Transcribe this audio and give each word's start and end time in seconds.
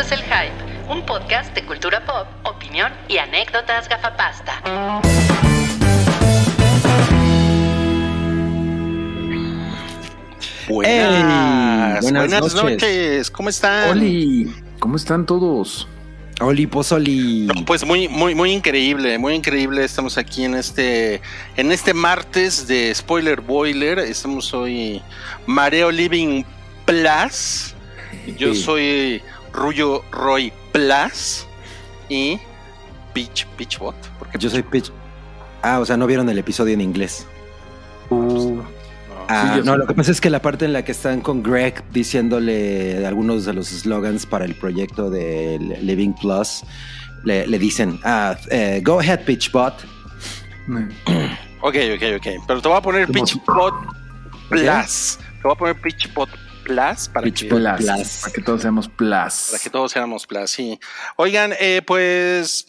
Es 0.00 0.12
El 0.12 0.20
Hype, 0.22 0.88
un 0.88 1.04
podcast 1.04 1.54
de 1.54 1.64
cultura 1.66 2.04
pop, 2.04 2.26
opinión 2.44 2.90
y 3.08 3.18
anécdotas 3.18 3.88
gafapasta. 3.88 4.60
Buenas, 10.68 12.00
buenas 12.02 12.28
buenas 12.30 12.54
noches. 12.54 12.62
noches. 12.82 13.30
¿Cómo 13.30 13.48
están? 13.48 13.90
Oli, 13.90 14.52
¿cómo 14.78 14.96
están 14.96 15.26
todos? 15.26 15.88
Oli 16.40 16.66
Pozoli. 16.66 17.46
No, 17.54 17.64
pues 17.64 17.84
muy, 17.84 18.08
muy, 18.08 18.34
muy 18.34 18.52
increíble, 18.52 19.18
muy 19.18 19.34
increíble. 19.34 19.84
Estamos 19.84 20.16
aquí 20.16 20.44
en 20.44 20.54
este, 20.54 21.20
en 21.56 21.72
este 21.72 21.92
martes 21.92 22.66
de 22.68 22.94
Spoiler 22.94 23.40
Boiler. 23.40 23.98
Estamos 23.98 24.54
hoy 24.54 25.02
Mareo 25.46 25.90
Living 25.90 26.44
Plus. 26.86 27.74
Yo 28.38 28.54
Sí. 28.54 28.62
soy 28.62 29.22
Ruyo 29.52 30.02
Roy 30.12 30.52
Plus 30.72 31.46
y 32.08 32.38
Peach 33.12 33.46
Peachbot. 33.56 33.94
¿Por 34.18 34.28
qué 34.28 34.38
Yo 34.38 34.50
soy 34.50 34.62
Pitch. 34.62 34.90
Ah, 35.62 35.78
o 35.78 35.84
sea, 35.84 35.96
no 35.96 36.06
vieron 36.06 36.28
el 36.28 36.38
episodio 36.38 36.74
en 36.74 36.80
inglés. 36.80 37.26
No. 38.10 38.64
Ah, 39.28 39.54
yo 39.56 39.62
no, 39.62 39.76
lo 39.76 39.86
que 39.86 39.94
pasa 39.94 40.10
es 40.10 40.20
que 40.20 40.28
la 40.28 40.42
parte 40.42 40.64
en 40.64 40.72
la 40.72 40.84
que 40.84 40.90
están 40.90 41.20
con 41.20 41.42
Greg 41.42 41.84
diciéndole 41.92 43.06
algunos 43.06 43.44
de 43.44 43.52
los 43.52 43.68
slogans 43.68 44.26
para 44.26 44.44
el 44.44 44.56
proyecto 44.56 45.08
de 45.08 45.58
Living 45.80 46.14
Plus, 46.14 46.64
le, 47.24 47.46
le 47.46 47.58
dicen, 47.58 48.00
ah, 48.02 48.36
eh, 48.50 48.80
go 48.84 48.98
ahead, 48.98 49.24
Pitchbot. 49.24 49.74
Ok, 51.62 51.76
ok, 51.94 52.02
ok. 52.16 52.26
Pero 52.46 52.62
te 52.62 52.68
voy 52.68 52.76
a 52.78 52.80
poner 52.80 53.06
Peachbot 53.08 53.74
Plus. 54.48 55.18
Te 55.18 55.42
voy 55.42 55.52
a 55.52 55.54
poner 55.54 55.80
Peachbot 55.80 56.28
Plus 56.64 57.08
para 57.08 57.30
que 57.30 57.46
Plus. 57.46 58.20
Para 58.20 58.32
que 58.32 58.42
todos 58.42 58.62
seamos 58.62 58.88
plus. 58.88 59.48
Para 59.50 59.58
que 59.62 59.70
todos 59.70 59.92
seamos 59.92 60.26
plus, 60.26 60.50
sí. 60.50 60.78
Oigan, 61.16 61.52
eh, 61.58 61.82
pues 61.86 62.66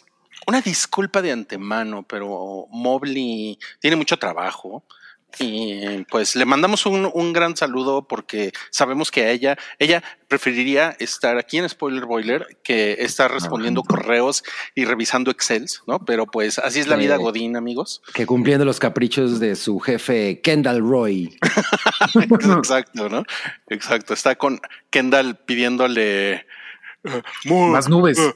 una 0.47 0.61
disculpa 0.61 1.21
de 1.21 1.31
antemano, 1.31 2.03
pero 2.03 2.67
Mobley 2.71 3.59
tiene 3.79 3.95
mucho 3.95 4.17
trabajo. 4.17 4.83
Y 5.39 6.03
pues 6.09 6.35
le 6.35 6.45
mandamos 6.45 6.85
un, 6.85 7.09
un 7.13 7.33
gran 7.33 7.55
saludo 7.55 8.07
porque 8.07 8.51
sabemos 8.69 9.11
que 9.11 9.23
a 9.23 9.31
ella, 9.31 9.57
ella 9.79 10.03
preferiría 10.27 10.95
estar 10.99 11.37
aquí 11.37 11.57
en 11.57 11.67
Spoiler 11.67 12.05
Boiler 12.05 12.57
que 12.63 12.97
estar 12.99 13.31
respondiendo 13.31 13.83
correos 13.83 14.43
y 14.75 14.85
revisando 14.85 15.31
Excels, 15.31 15.83
¿no? 15.87 15.99
Pero 16.05 16.25
pues 16.25 16.59
así 16.59 16.79
es 16.79 16.87
la 16.87 16.95
vida 16.95 17.17
Sí. 17.17 17.23
Godín, 17.23 17.55
amigos. 17.55 18.01
Que 18.13 18.25
cumpliendo 18.25 18.65
los 18.65 18.79
caprichos 18.79 19.39
de 19.39 19.55
su 19.55 19.79
jefe 19.79 20.41
Kendall 20.41 20.79
Roy. 20.79 21.37
Exacto, 22.15 23.09
¿no? 23.09 23.23
Exacto. 23.67 24.13
Está 24.13 24.35
con 24.35 24.59
Kendall 24.89 25.35
pidiéndole 25.35 26.45
uh, 27.05 27.21
more, 27.45 27.71
Más 27.71 27.89
nubes. 27.89 28.17
uh, 28.19 28.31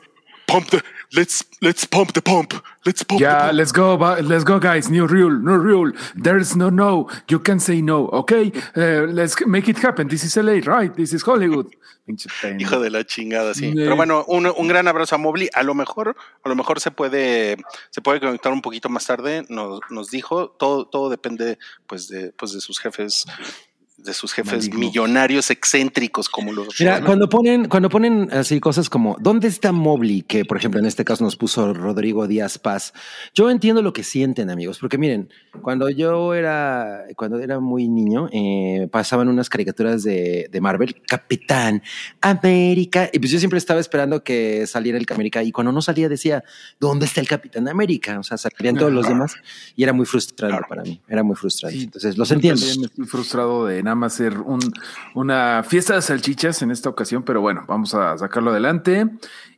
pump 0.46 0.70
the, 0.70 0.82
let's 1.16 1.44
let's 1.62 1.86
pump 1.86 2.14
the 2.14 2.22
pump. 2.22 2.54
Let's 2.86 3.04
pump 3.04 3.20
the 3.20 3.26
Ya, 3.26 3.40
pump. 3.48 3.54
let's 3.54 3.72
go, 3.72 3.96
let's 4.22 4.44
go, 4.44 4.60
guys. 4.60 4.90
New 4.90 5.08
rule, 5.08 5.32
new 5.40 5.58
rule. 5.58 5.92
There's 6.16 6.56
no 6.56 6.70
no. 6.70 7.10
You 7.30 7.40
can 7.40 7.60
say 7.60 7.82
no, 7.82 8.08
okay? 8.10 8.52
Uh, 8.76 9.08
let's 9.12 9.36
make 9.48 9.68
it 9.70 9.78
happen. 9.78 10.08
This 10.08 10.24
is 10.24 10.36
LA, 10.38 10.60
right? 10.66 10.94
This 10.96 11.14
is 11.14 11.24
Hollywood. 11.24 11.74
Hijo 12.60 12.80
de 12.80 12.92
la 12.92 13.04
chingada, 13.04 13.56
sí. 13.56 13.72
Sí. 13.72 13.74
Pero 13.76 13.96
bueno, 13.96 14.24
un, 14.28 14.46
un 14.46 14.68
gran 14.68 14.88
abrazo 14.88 15.16
a 15.16 15.18
Mobley. 15.18 15.50
A 15.56 15.64
lo 15.64 15.74
mejor, 15.74 16.16
a 16.44 16.50
lo 16.50 16.56
mejor 16.56 16.80
se 16.80 16.92
puede, 16.92 17.58
se 17.90 18.02
puede 18.02 18.20
conectar 18.20 18.54
un 18.54 18.62
poquito 18.62 18.90
más 18.90 19.08
tarde. 19.08 19.44
Nos, 19.50 19.80
nos 19.90 20.12
dijo. 20.12 20.50
Todo, 20.52 20.86
todo 20.86 21.10
depende, 21.10 21.58
pues, 21.88 22.08
de, 22.08 22.32
pues, 22.34 22.54
de 22.54 22.62
sus 22.62 22.78
jefes, 22.80 23.26
de 24.06 24.14
sus 24.14 24.34
jefes 24.34 24.74
millonarios 24.74 25.50
excéntricos 25.50 26.30
como 26.30 26.54
los. 26.54 26.80
Mira, 26.80 27.04
cuando 27.04 27.28
ponen, 27.28 27.68
cuando 27.68 27.90
ponen 27.90 28.30
así 28.32 28.60
cosas 28.60 28.90
como 28.90 29.18
¿dónde 29.20 29.48
está 29.48 29.72
Mobley? 29.72 30.22
Que 30.22 30.46
por 30.46 30.58
ejemplo 30.58 30.80
en 30.80 30.86
este 30.86 31.04
caso 31.04 31.24
nos 31.24 31.36
puso 31.36 31.74
Rodrigo 31.74 32.28
Díaz 32.28 32.58
Paz. 32.58 32.94
Yo 33.34 33.50
entiendo 33.50 33.82
lo 33.82 33.94
que 33.94 34.04
sienten, 34.04 34.50
amigos, 34.50 34.80
porque 34.80 34.98
miren, 34.98 35.30
cuando 35.62 35.90
yo 35.90 36.34
era, 36.34 37.04
cuando 37.16 37.40
era 37.40 37.60
muy 37.60 37.88
niño, 37.88 38.30
eh, 38.32 38.88
pasaban 38.92 39.28
unas 39.28 39.50
caricaturas 39.50 40.04
de, 40.04 40.48
de 40.52 40.62
Marvel, 40.62 41.02
Capitán 41.08 41.82
América, 42.22 43.10
y 43.12 43.20
pues 43.20 43.32
yo 43.32 43.40
siempre 43.40 43.58
estaba 43.58 43.80
esperando 43.80 44.24
que 44.24 44.68
saliera 44.68 44.98
el 44.98 45.06
América, 45.10 45.44
y 45.44 45.52
cuando 45.52 45.72
no 45.72 45.82
salía 45.82 46.10
decía, 46.10 46.44
¿dónde 46.80 47.06
está 47.06 47.22
el 47.22 47.28
Capitán 47.28 47.68
América? 47.68 48.20
O 48.20 48.24
sea, 48.24 48.38
salían 48.38 48.76
todos 48.76 48.92
los 48.92 49.08
demás, 49.08 49.36
y 49.76 49.84
era 49.84 49.94
muy 49.94 50.06
frustrante 50.06 50.56
Claro. 50.56 50.66
para 50.68 50.84
mí, 50.84 51.02
era 51.08 51.24
muy 51.24 51.36
frustrante. 51.36 51.78
Sí. 51.78 51.84
Entonces, 51.86 52.18
los 52.18 52.32
entiendo. 52.32 52.62
También 52.62 52.86
estoy 52.86 53.06
frustrado 53.06 53.66
de 53.66 53.82
nada 53.84 53.95
más 53.96 54.14
hacer 54.14 54.38
un, 54.40 54.60
una 55.14 55.64
fiesta 55.68 55.96
de 55.96 56.02
salchichas 56.02 56.62
en 56.62 56.72
esta 56.72 56.90
ocasión, 56.90 57.24
pero 57.24 57.42
bueno, 57.42 57.64
vamos 57.68 57.94
a 57.96 58.18
sacarlo 58.18 58.52
adelante. 58.52 59.08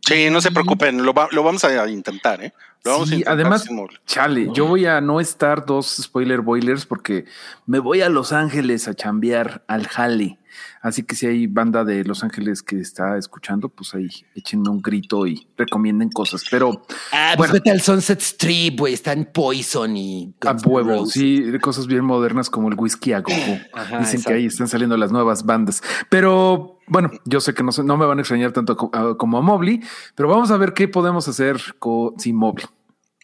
Sí, 0.01 0.29
no 0.29 0.39
se 0.41 0.51
preocupen, 0.51 1.03
lo, 1.05 1.13
va- 1.13 1.27
lo 1.31 1.43
vamos 1.43 1.63
a 1.65 1.89
intentar, 1.89 2.41
¿eh? 2.43 2.53
Lo 2.83 2.91
vamos 2.91 3.07
a 3.07 3.09
Sí, 3.09 3.15
intentar 3.15 3.33
además, 3.33 3.65
chale, 4.05 4.49
yo 4.53 4.65
voy 4.67 4.85
a 4.85 5.01
no 5.01 5.19
estar 5.19 5.65
dos 5.65 5.97
spoiler 6.01 6.41
boilers 6.41 6.85
porque 6.85 7.25
me 7.65 7.79
voy 7.79 8.01
a 8.01 8.09
Los 8.09 8.31
Ángeles 8.31 8.87
a 8.87 8.93
chambear 8.93 9.63
al 9.67 9.87
jale. 9.87 10.37
Así 10.81 11.03
que 11.03 11.15
si 11.15 11.25
hay 11.27 11.47
banda 11.47 11.83
de 11.83 12.03
Los 12.03 12.23
Ángeles 12.23 12.63
que 12.63 12.79
está 12.79 13.17
escuchando, 13.17 13.69
pues 13.69 13.93
ahí 13.95 14.07
échenme 14.35 14.69
un 14.69 14.81
grito 14.81 15.25
y 15.27 15.47
recomienden 15.57 16.09
cosas. 16.09 16.43
Pero 16.49 16.83
Ah, 17.11 17.33
pues 17.35 17.49
Bueno. 17.49 17.53
vete 17.53 17.71
al 17.71 17.81
Sunset 17.81 18.21
Strip, 18.21 18.79
güey, 18.79 18.93
está 18.93 19.13
en 19.13 19.25
Poison 19.25 19.95
y... 19.97 20.33
a 20.45 20.55
huevo, 20.65 21.05
sí, 21.05 21.41
de 21.41 21.59
cosas 21.59 21.87
bien 21.87 22.03
modernas 22.05 22.49
como 22.49 22.69
el 22.69 22.75
whisky 22.77 23.13
a 23.13 23.21
gogo. 23.21 23.35
Ajá, 23.73 23.99
Dicen 23.99 24.15
exacto. 24.15 24.27
que 24.29 24.33
ahí 24.35 24.45
están 24.45 24.67
saliendo 24.67 24.97
las 24.97 25.11
nuevas 25.11 25.45
bandas. 25.45 25.81
Pero 26.09 26.79
bueno, 26.87 27.11
yo 27.25 27.41
sé 27.41 27.53
que 27.53 27.63
no, 27.63 27.71
se- 27.71 27.83
no 27.83 27.97
me 27.97 28.05
van 28.05 28.17
a 28.17 28.21
extrañar 28.21 28.51
tanto 28.53 28.75
co- 28.77 28.91
a- 28.93 29.17
como 29.17 29.37
a 29.37 29.41
Mobley, 29.41 29.81
pero 30.15 30.29
vamos 30.29 30.51
a 30.51 30.57
ver 30.57 30.73
qué 30.73 30.87
podemos 30.87 31.27
hacer 31.27 31.57
con, 31.79 32.17
sin 32.19 32.35
Mobley. 32.35 32.65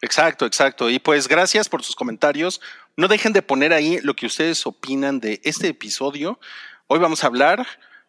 Exacto, 0.02 0.46
exacto. 0.46 0.90
Y 0.90 1.00
pues 1.00 1.30
gracias 1.30 1.70
por 1.70 1.82
sus 1.82 1.96
comentarios. 1.96 2.60
No 2.98 3.08
dejen 3.08 3.32
de 3.32 3.42
poner 3.42 3.72
ahí 3.72 4.00
lo 4.04 4.16
que 4.16 4.26
ustedes 4.26 4.68
opinan 4.68 5.22
de 5.22 5.40
este 5.46 5.70
episodio. 5.70 6.40
Hoy 6.94 7.00
vamos 7.00 7.24
a 7.24 7.28
hablar, 7.28 7.66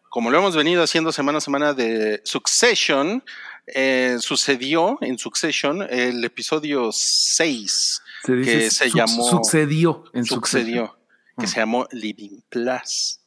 como 0.09 0.29
lo 0.29 0.37
hemos 0.37 0.55
venido 0.55 0.83
haciendo 0.83 1.11
semana 1.11 1.39
a 1.39 1.41
semana, 1.41 1.73
de 1.73 2.21
Succession. 2.23 3.23
Eh, 3.65 4.17
sucedió 4.19 4.99
en 5.01 5.17
Succession 5.17 5.81
el 5.89 6.23
episodio 6.23 6.91
6, 6.91 8.03
Se 8.23 8.33
dice 8.35 8.51
Que 8.59 8.69
se 8.69 8.89
llamó- 8.91 9.27
Sucedió 9.27 10.03
en 10.13 10.23
sucedió, 10.23 10.99
que 11.35 11.45
Ah. 11.45 11.47
se 11.47 11.55
llamó 11.61 11.87
Living 11.93 12.41
Plus. 12.47 13.21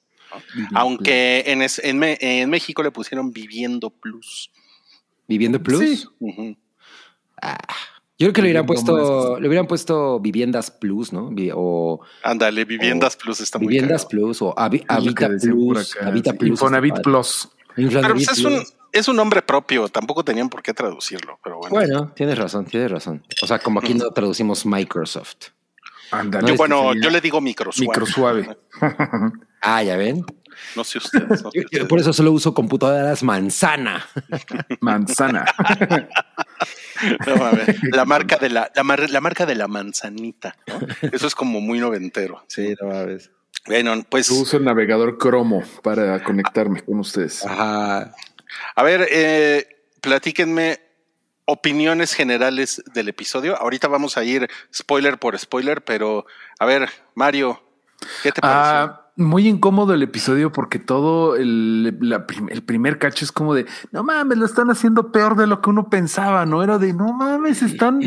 Aunque 0.77 1.43
en, 1.45 1.63
es- 1.63 1.81
en 1.83 2.05
en 2.05 2.49
México 2.51 2.85
le 2.85 2.93
pusieron 2.93 3.33
Viviendo 3.33 3.91
Plus. 3.91 4.53
¿Viviendo 5.27 5.61
Plus? 5.61 5.81
Sí. 5.81 6.07
Ujú. 6.21 6.57
Yo 8.21 8.27
creo 8.27 8.33
que 8.33 8.43
le 8.43 8.49
hubieran 8.49 8.67
puesto, 8.67 9.39
le 9.39 9.47
hubieran 9.49 9.67
puesto 9.69 10.19
Viviendas 10.19 10.71
Plus, 10.73 11.13
¿no? 11.13 11.31
O 11.55 12.01
Ándale, 12.25 12.65
Viviendas 12.65 13.17
Plus 13.17 13.41
está 13.41 13.59
muy 13.59 13.69
Viviendas. 13.69 14.07
Plus 14.07 14.43
o 14.43 14.55
Habi- 14.57 14.85
Habita 14.89 15.29
Plus. 15.29 15.95
acá, 15.97 16.09
Habita 16.09 16.31
sí. 16.33 16.37
Plus. 16.39 16.51
Infonavit. 16.51 16.95
Plus. 17.03 17.49
Pero 17.77 18.15
pues, 18.15 18.29
es 18.29 18.45
un, 18.45 18.61
es 18.91 19.07
un 19.07 19.15
nombre 19.15 19.41
propio, 19.41 19.89
tampoco 19.89 20.25
tenían 20.25 20.49
por 20.49 20.63
qué 20.63 20.75
traducirlo, 20.75 21.39
pero 21.45 21.59
bueno. 21.59 21.73
Bueno, 21.73 22.13
tienes 22.17 22.37
razón, 22.37 22.65
tienes 22.67 22.91
razón. 22.91 23.23
O 23.41 23.47
sea, 23.47 23.61
como 23.61 23.79
aquí 23.79 23.95
no 23.95 24.11
traducimos 24.11 24.67
Microsoft. 24.67 25.51
Ándale. 26.11 26.49
Yo, 26.49 26.57
bueno, 26.57 26.95
yo 26.95 27.11
le 27.11 27.21
digo 27.21 27.41
microsuave. 27.41 27.87
Micro 27.89 28.07
suave. 28.07 28.57
Ah, 29.61 29.83
ya 29.83 29.97
ven. 29.97 30.25
No 30.77 30.85
sé 30.85 30.99
ustedes. 30.99 31.43
no 31.43 31.51
sé 31.51 31.59
Yo- 31.59 31.63
yo 31.63 31.65
ustedes. 31.65 31.85
por 31.87 31.99
eso 31.99 32.13
solo 32.13 32.31
uso 32.31 32.55
computadoras 32.55 33.25
manzana. 33.25 34.07
Manzana. 34.81 35.45
No, 37.27 37.37
mames. 37.37 37.83
la 37.93 38.05
marca 38.05 38.37
de 38.37 38.51
la, 38.51 38.71
la, 38.75 38.83
mar- 38.85 39.11
la 39.11 39.21
marca 39.21 39.47
de 39.47 39.55
la 39.55 39.69
manzanita. 39.69 40.57
¿no? 40.67 40.79
Eso 41.13 41.27
es 41.27 41.35
como 41.35 41.61
muy 41.61 41.79
noventero. 41.79 42.45
Sí, 42.49 42.75
no 42.81 42.89
mames. 42.89 43.31
Bueno, 43.67 44.03
pues 44.09 44.29
Yo 44.29 44.37
uso 44.37 44.57
el 44.57 44.65
navegador 44.65 45.19
Cromo 45.19 45.63
para 45.83 46.23
conectarme 46.25 46.83
con 46.83 46.99
ustedes. 47.01 47.45
Ajá. 47.45 48.15
a 48.75 48.83
ver, 48.83 49.07
eh, 49.11 49.69
platíquenme 50.01 50.81
opiniones 51.45 52.13
generales 52.15 52.83
del 52.95 53.09
episodio. 53.09 53.57
Ahorita 53.61 53.89
vamos 53.89 54.17
a 54.17 54.25
ir 54.25 54.49
spoiler 54.75 55.19
por 55.19 55.39
spoiler, 55.39 55.83
pero 55.83 56.27
a 56.59 56.67
ver, 56.67 56.89
Mario, 57.15 57.63
¿qué 58.23 58.33
te 58.33 58.41
pareció? 58.41 58.95
Ah, 58.95 59.08
muy 59.19 59.49
incómodo 59.49 59.93
el 59.93 60.03
episodio 60.03 60.53
porque 60.53 60.79
todo 60.79 61.37
el, 61.37 61.99
la 62.01 62.27
prim- 62.27 62.49
el 62.51 62.63
primer 62.63 62.99
cacho 62.99 63.25
es 63.25 63.33
como 63.33 63.53
de 63.55 63.67
no 63.91 64.05
mames, 64.05 64.39
lo 64.39 64.47
están 64.47 64.71
haciendo 64.71 65.11
peor 65.13 65.37
de 65.37 65.47
lo 65.47 65.61
que 65.61 65.71
uno 65.71 65.91
pensaba, 65.91 66.47
no 66.47 66.63
era 66.63 66.79
de 66.79 66.93
no 66.93 67.13
mames, 67.13 67.63
están 67.63 68.01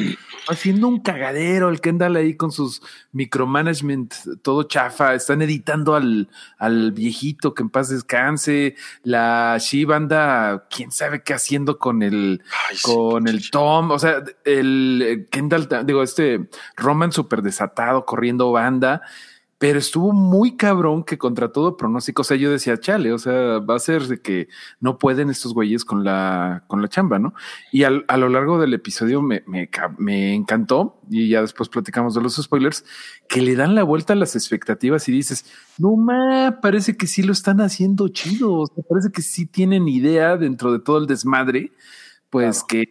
haciendo 0.47 0.87
un 0.87 1.01
cagadero. 1.01 1.69
El 1.69 1.81
Kendall 1.81 2.15
ahí 2.15 2.35
con 2.35 2.51
sus 2.51 2.81
micromanagement 3.11 4.13
todo 4.41 4.63
chafa, 4.63 5.13
están 5.13 5.41
editando 5.41 5.95
al, 5.95 6.29
al 6.57 6.93
viejito 6.93 7.53
que 7.53 7.63
en 7.63 7.69
paz 7.69 7.89
descanse. 7.89 8.75
La 9.03 9.57
Shiva 9.59 9.97
anda, 9.97 10.67
quién 10.69 10.91
sabe 10.91 11.23
qué 11.23 11.33
haciendo 11.33 11.77
con 11.77 12.03
el 12.03 12.41
Ay, 12.69 12.77
sí, 12.77 12.83
con 12.83 13.27
el 13.27 13.51
Tom, 13.51 13.91
o 13.91 13.99
sea, 13.99 14.23
el 14.45 15.27
Kendall, 15.29 15.67
digo, 15.85 16.03
este 16.03 16.49
Roman 16.77 17.11
súper 17.11 17.41
desatado, 17.41 18.05
corriendo 18.05 18.51
banda. 18.51 19.01
Pero 19.61 19.77
estuvo 19.77 20.11
muy 20.11 20.57
cabrón 20.57 21.03
que 21.03 21.19
contra 21.19 21.51
todo 21.51 21.77
pronóstico, 21.77 22.23
o 22.23 22.25
sea, 22.25 22.35
yo 22.35 22.49
decía, 22.49 22.79
chale, 22.79 23.13
o 23.13 23.19
sea, 23.19 23.59
va 23.59 23.75
a 23.75 23.79
ser 23.79 24.07
de 24.07 24.19
que 24.19 24.47
no 24.79 24.97
pueden 24.97 25.29
estos 25.29 25.53
güeyes 25.53 25.85
con 25.85 26.03
la, 26.03 26.63
con 26.67 26.81
la 26.81 26.87
chamba, 26.87 27.19
¿no? 27.19 27.35
Y 27.71 27.83
al- 27.83 28.03
a 28.07 28.17
lo 28.17 28.27
largo 28.29 28.59
del 28.59 28.73
episodio 28.73 29.21
me, 29.21 29.43
me, 29.45 29.69
me 29.99 30.33
encantó, 30.33 30.99
y 31.11 31.29
ya 31.29 31.41
después 31.41 31.69
platicamos 31.69 32.15
de 32.15 32.21
los 32.21 32.37
spoilers, 32.37 32.83
que 33.29 33.41
le 33.43 33.55
dan 33.55 33.75
la 33.75 33.83
vuelta 33.83 34.13
a 34.13 34.15
las 34.15 34.35
expectativas 34.35 35.07
y 35.07 35.11
dices, 35.11 35.45
no 35.77 35.95
ma, 35.95 36.57
parece 36.59 36.97
que 36.97 37.05
sí 37.05 37.21
lo 37.21 37.31
están 37.31 37.61
haciendo 37.61 38.07
chido, 38.07 38.53
o 38.55 38.65
sea, 38.67 38.83
parece 38.89 39.11
que 39.11 39.21
sí 39.21 39.45
tienen 39.45 39.87
idea 39.87 40.37
dentro 40.37 40.71
de 40.73 40.79
todo 40.79 40.97
el 40.97 41.05
desmadre, 41.05 41.71
pues 42.31 42.63
que 42.63 42.85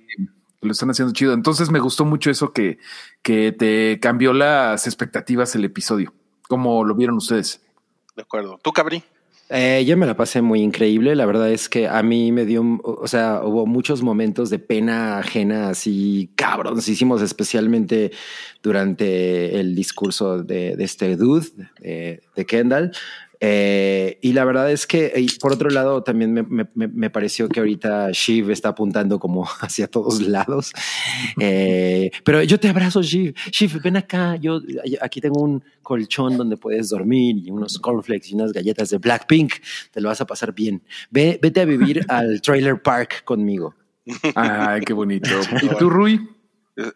lo 0.61 0.73
están 0.73 0.91
haciendo 0.91 1.15
chido. 1.15 1.33
Entonces 1.35 1.71
me 1.71 1.81
gustó 1.81 2.05
mucho 2.05 2.31
eso 2.31 2.53
que, 2.53 2.79
que 3.23 3.53
te 3.53 3.99
cambió 4.01 4.33
las 4.33 4.87
expectativas 4.87 5.55
el 5.57 5.65
episodio. 5.65 6.15
¿Cómo 6.51 6.83
lo 6.83 6.97
vieron 6.97 7.17
ustedes? 7.19 7.61
De 8.17 8.23
acuerdo. 8.23 8.59
¿Tú, 8.61 8.73
Cabri? 8.73 9.05
Eh, 9.51 9.85
yo 9.87 9.97
me 9.97 10.05
la 10.05 10.17
pasé 10.17 10.43
muy 10.43 10.63
increíble. 10.63 11.15
La 11.15 11.25
verdad 11.25 11.49
es 11.49 11.69
que 11.69 11.87
a 11.87 12.03
mí 12.03 12.33
me 12.33 12.45
dio, 12.45 12.65
o 12.83 13.07
sea, 13.07 13.43
hubo 13.45 13.67
muchos 13.67 14.03
momentos 14.03 14.51
de 14.51 14.59
pena 14.59 15.19
ajena, 15.19 15.69
así 15.69 16.29
cabroncísimos, 16.35 17.23
especialmente 17.23 18.11
durante 18.65 19.61
el 19.61 19.77
discurso 19.77 20.43
de, 20.43 20.75
de 20.75 20.83
este 20.83 21.15
dude, 21.15 21.47
de, 21.79 22.21
de 22.35 22.47
Kendall. 22.47 22.91
Eh, 23.43 24.19
y 24.21 24.35
la 24.35 24.45
verdad 24.45 24.71
es 24.71 24.87
que, 24.87 25.13
y 25.17 25.27
por 25.39 25.53
otro 25.53 25.71
lado, 25.71 26.03
también 26.03 26.33
me, 26.35 26.43
me- 26.43 26.69
me- 26.89 27.09
pareció 27.11 27.49
que 27.49 27.61
ahorita 27.61 28.11
Shiv 28.13 28.51
está 28.51 28.69
apuntando 28.71 29.19
como 29.19 29.47
hacia 29.61 29.87
todos 29.89 30.21
lados. 30.21 30.73
Eh, 31.39 32.11
pero 32.23 32.43
yo 32.43 32.61
te 32.61 32.69
abrazo, 32.69 33.03
Shiv. 33.03 33.35
Shiv, 33.51 33.81
ven 33.83 33.97
acá. 33.97 34.37
Yo 34.37 34.61
aquí 35.01 35.21
tengo 35.21 35.41
un 35.41 35.63
colchón 35.83 36.37
donde 36.37 36.57
puedes 36.59 36.91
dormir 36.91 37.37
y 37.39 37.51
unos 37.51 37.79
cornflakes 37.79 38.29
y 38.31 38.35
unas 38.35 38.53
galletas 38.53 38.91
de 38.91 38.99
Blackpink. 38.99 39.55
Te 39.91 40.01
lo 40.01 40.09
vas 40.09 40.21
a 40.21 40.27
pasar 40.27 40.55
bien. 40.55 40.83
Ve, 41.11 41.39
vete 41.41 41.61
a 41.61 41.65
vivir 41.65 42.05
al 42.09 42.43
trailer 42.43 42.83
park 42.83 43.25
conmigo. 43.25 43.75
Ay, 44.35 44.83
qué 44.83 44.93
bonito. 44.93 45.31
¿Y 45.63 45.69
tú, 45.79 45.89
Rui? 45.89 46.21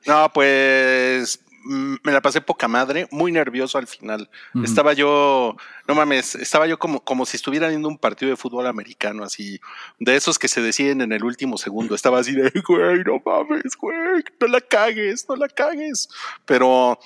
No, 0.06 0.31
pues 0.32 1.40
me 1.64 2.12
la 2.12 2.20
pasé 2.20 2.40
poca 2.40 2.69
madre, 2.69 3.08
muy 3.11 3.32
nervioso 3.32 3.78
al 3.78 3.87
final. 3.87 4.31
Estaba 4.62 4.93
yo, 4.93 5.56
no 5.88 5.94
mames, 5.94 6.34
estaba 6.34 6.66
yo 6.66 6.78
como, 6.78 7.02
como 7.02 7.26
si 7.26 7.37
estuviera 7.37 7.69
viendo 7.69 7.88
un 7.88 7.99
partido 7.99 8.31
de 8.31 8.37
fútbol 8.37 8.66
americano, 8.66 9.25
así, 9.25 9.61
de 9.99 10.16
esos 10.16 10.38
que 10.38 10.49
se 10.49 10.61
deciden 10.61 11.00
en 11.00 11.12
el 11.12 11.25
último 11.25 11.56
segundo. 11.56 11.94
Estaba 11.94 12.19
así 12.19 12.32
de, 12.32 12.52
güey, 12.66 13.02
no 13.05 13.20
mames, 13.25 13.76
güey, 13.76 14.22
no 14.40 14.46
la 14.46 14.61
cagues, 14.61 15.26
no 15.28 15.37
la 15.37 15.49
cagues. 15.49 16.08
Pero 16.44 16.99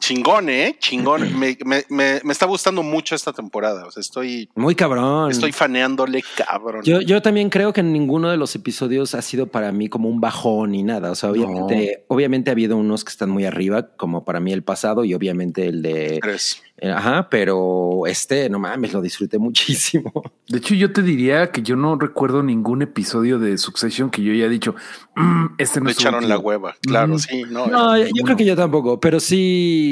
chingón, 0.00 0.48
¿eh? 0.48 0.76
Chingón. 0.78 1.22
Me, 1.38 1.56
me, 1.64 1.84
me, 1.88 2.20
me 2.24 2.32
está 2.32 2.46
gustando 2.46 2.82
mucho 2.82 3.14
esta 3.14 3.32
temporada. 3.32 3.86
O 3.86 3.90
sea, 3.90 4.00
estoy, 4.00 4.48
Muy 4.54 4.74
cabrón. 4.74 5.30
estoy 5.30 5.52
faneándole 5.52 6.22
cabrón. 6.36 6.82
Yo, 6.84 7.00
yo 7.00 7.20
también 7.22 7.50
creo 7.50 7.72
que 7.72 7.82
ninguno 7.82 8.30
de 8.30 8.36
los 8.36 8.54
episodios 8.54 9.14
ha 9.14 9.22
sido 9.22 9.46
para 9.46 9.72
mí 9.72 9.88
como 9.88 10.08
un 10.08 10.20
bajón 10.20 10.72
ni 10.72 10.82
nada. 10.82 11.10
O 11.10 11.14
sea, 11.14 11.30
obviamente, 11.30 12.04
obviamente 12.08 12.50
ha 12.50 12.52
habido 12.52 12.76
unos 12.76 13.04
que 13.04 13.10
están 13.10 13.30
muy 13.30 13.44
arriba, 13.44 13.88
como 13.96 14.24
para 14.24 14.40
mí 14.40 14.52
el 14.52 14.62
pasado 14.62 15.04
y 15.04 15.14
obviamente 15.14 15.66
el 15.66 15.82
de. 15.82 16.18
Tres. 16.22 16.62
eh, 16.78 16.90
Ajá, 16.90 17.28
pero 17.30 18.06
este, 18.06 18.48
no 18.50 18.58
mames, 18.58 18.92
lo 18.92 19.02
disfruté 19.02 19.38
muchísimo. 19.38 20.12
De 20.48 20.58
hecho, 20.58 20.74
yo 20.74 20.92
te 20.92 21.02
diría 21.02 21.50
que 21.50 21.62
yo 21.62 21.76
no 21.76 21.96
recuerdo 21.98 22.42
ningún 22.42 22.82
episodio 22.82 23.38
de 23.38 23.58
Succession 23.58 24.10
que 24.10 24.22
yo 24.22 24.32
haya 24.32 24.48
dicho, 24.48 24.74
"Mm, 25.16 25.46
este 25.58 25.80
no 25.80 25.84
Me 25.86 25.92
echaron 25.92 26.20
chido". 26.20 26.28
la 26.30 26.38
hueva. 26.38 26.76
Claro, 26.82 27.14
Mm. 27.14 27.18
sí, 27.18 27.42
no. 27.50 27.66
No, 27.66 27.96
yo, 27.98 28.06
yo 28.14 28.24
creo 28.24 28.36
que 28.36 28.44
yo 28.44 28.56
tampoco, 28.56 28.98
pero 29.00 29.20
sí 29.20 29.86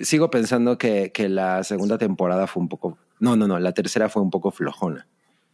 sigo 0.00 0.30
pensando 0.30 0.78
que, 0.78 1.10
que 1.12 1.28
la 1.28 1.64
segunda 1.64 1.98
temporada 1.98 2.46
fue 2.46 2.62
un 2.62 2.68
poco. 2.68 2.98
No, 3.20 3.36
no, 3.36 3.48
no, 3.48 3.58
la 3.58 3.72
tercera 3.72 4.08
fue 4.08 4.22
un 4.22 4.30
poco 4.30 4.50
flojona. 4.50 5.06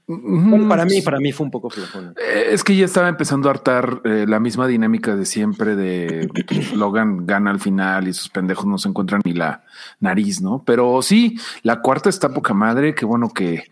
Bueno, 0.06 0.68
para 0.68 0.84
mí, 0.84 1.00
para 1.00 1.18
mí 1.18 1.32
fue 1.32 1.46
un 1.46 1.50
poco 1.50 1.70
flojona. 1.70 2.12
Eh, 2.18 2.48
Es 2.52 2.62
que 2.62 2.76
ya 2.76 2.84
estaba 2.84 3.08
empezando 3.08 3.48
a 3.48 3.52
hartar 3.52 4.02
eh, 4.04 4.26
la 4.28 4.38
misma 4.38 4.66
dinámica 4.66 5.16
de 5.16 5.24
siempre 5.24 5.76
de 5.76 6.28
pues, 6.46 6.74
Logan 6.74 7.26
gana 7.26 7.50
al 7.50 7.58
final 7.58 8.06
y 8.06 8.12
sus 8.12 8.28
pendejos 8.28 8.66
no 8.66 8.76
se 8.76 8.88
encuentran 8.88 9.22
ni 9.24 9.32
la 9.32 9.64
nariz, 10.00 10.42
¿no? 10.42 10.62
Pero 10.66 11.00
sí, 11.00 11.38
la 11.62 11.80
cuarta 11.80 12.10
está 12.10 12.34
poca 12.34 12.52
madre. 12.52 12.94
Qué 12.94 13.06
bueno 13.06 13.30
que, 13.30 13.64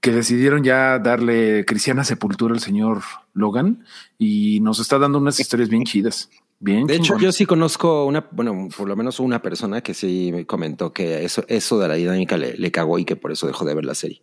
que 0.00 0.12
decidieron 0.12 0.62
ya 0.62 1.00
darle 1.00 1.64
cristiana 1.64 2.04
sepultura 2.04 2.54
al 2.54 2.60
señor 2.60 3.02
Logan 3.34 3.84
y 4.18 4.60
nos 4.60 4.78
está 4.78 5.00
dando 5.00 5.18
unas 5.18 5.40
historias 5.40 5.68
bien 5.68 5.82
chidas. 5.82 6.30
Bien. 6.64 6.86
De 6.86 6.94
hecho, 6.94 7.18
yo 7.18 7.32
sí 7.32 7.44
conozco 7.44 8.06
una, 8.06 8.24
bueno, 8.30 8.68
por 8.76 8.88
lo 8.88 8.94
menos 8.94 9.18
una 9.18 9.42
persona 9.42 9.80
que 9.80 9.94
sí 9.94 10.30
me 10.32 10.46
comentó 10.46 10.92
que 10.92 11.24
eso, 11.24 11.44
eso 11.48 11.78
de 11.80 11.88
la 11.88 11.94
dinámica 11.94 12.36
le, 12.36 12.56
le 12.56 12.70
cagó 12.70 12.98
y 13.00 13.04
que 13.04 13.16
por 13.16 13.32
eso 13.32 13.48
dejó 13.48 13.64
de 13.64 13.74
ver 13.74 13.84
la 13.84 13.94
serie. 13.96 14.22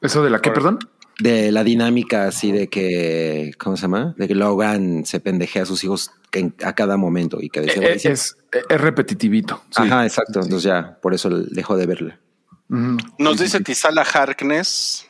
Eso 0.00 0.24
de 0.24 0.30
la 0.30 0.40
que, 0.40 0.50
perdón. 0.50 0.78
De 1.20 1.52
la 1.52 1.64
dinámica 1.64 2.26
así 2.28 2.52
de 2.52 2.68
que, 2.68 3.50
¿cómo 3.58 3.76
se 3.76 3.82
llama? 3.82 4.14
De 4.16 4.26
que 4.28 4.34
Logan 4.34 5.04
se 5.04 5.20
pendejea 5.20 5.64
a 5.64 5.66
sus 5.66 5.84
hijos 5.84 6.10
a 6.62 6.72
cada 6.74 6.96
momento 6.96 7.38
y 7.40 7.50
que 7.50 7.60
decía, 7.60 7.82
Eh, 7.82 7.86
"Bueno, 7.86 8.00
sí". 8.00 8.08
es, 8.08 8.36
es 8.68 8.80
repetitivito. 8.80 9.62
sí. 9.70 9.82
Ajá, 9.82 10.04
exacto. 10.06 10.40
Entonces 10.40 10.62
ya, 10.62 10.98
por 11.02 11.12
eso 11.12 11.28
dejó 11.28 11.76
de 11.76 11.86
verla. 11.86 12.18
Nos 12.68 13.38
dice 13.40 13.58
sí. 13.58 13.64
Tizala 13.64 14.02
Harkness 14.02 15.06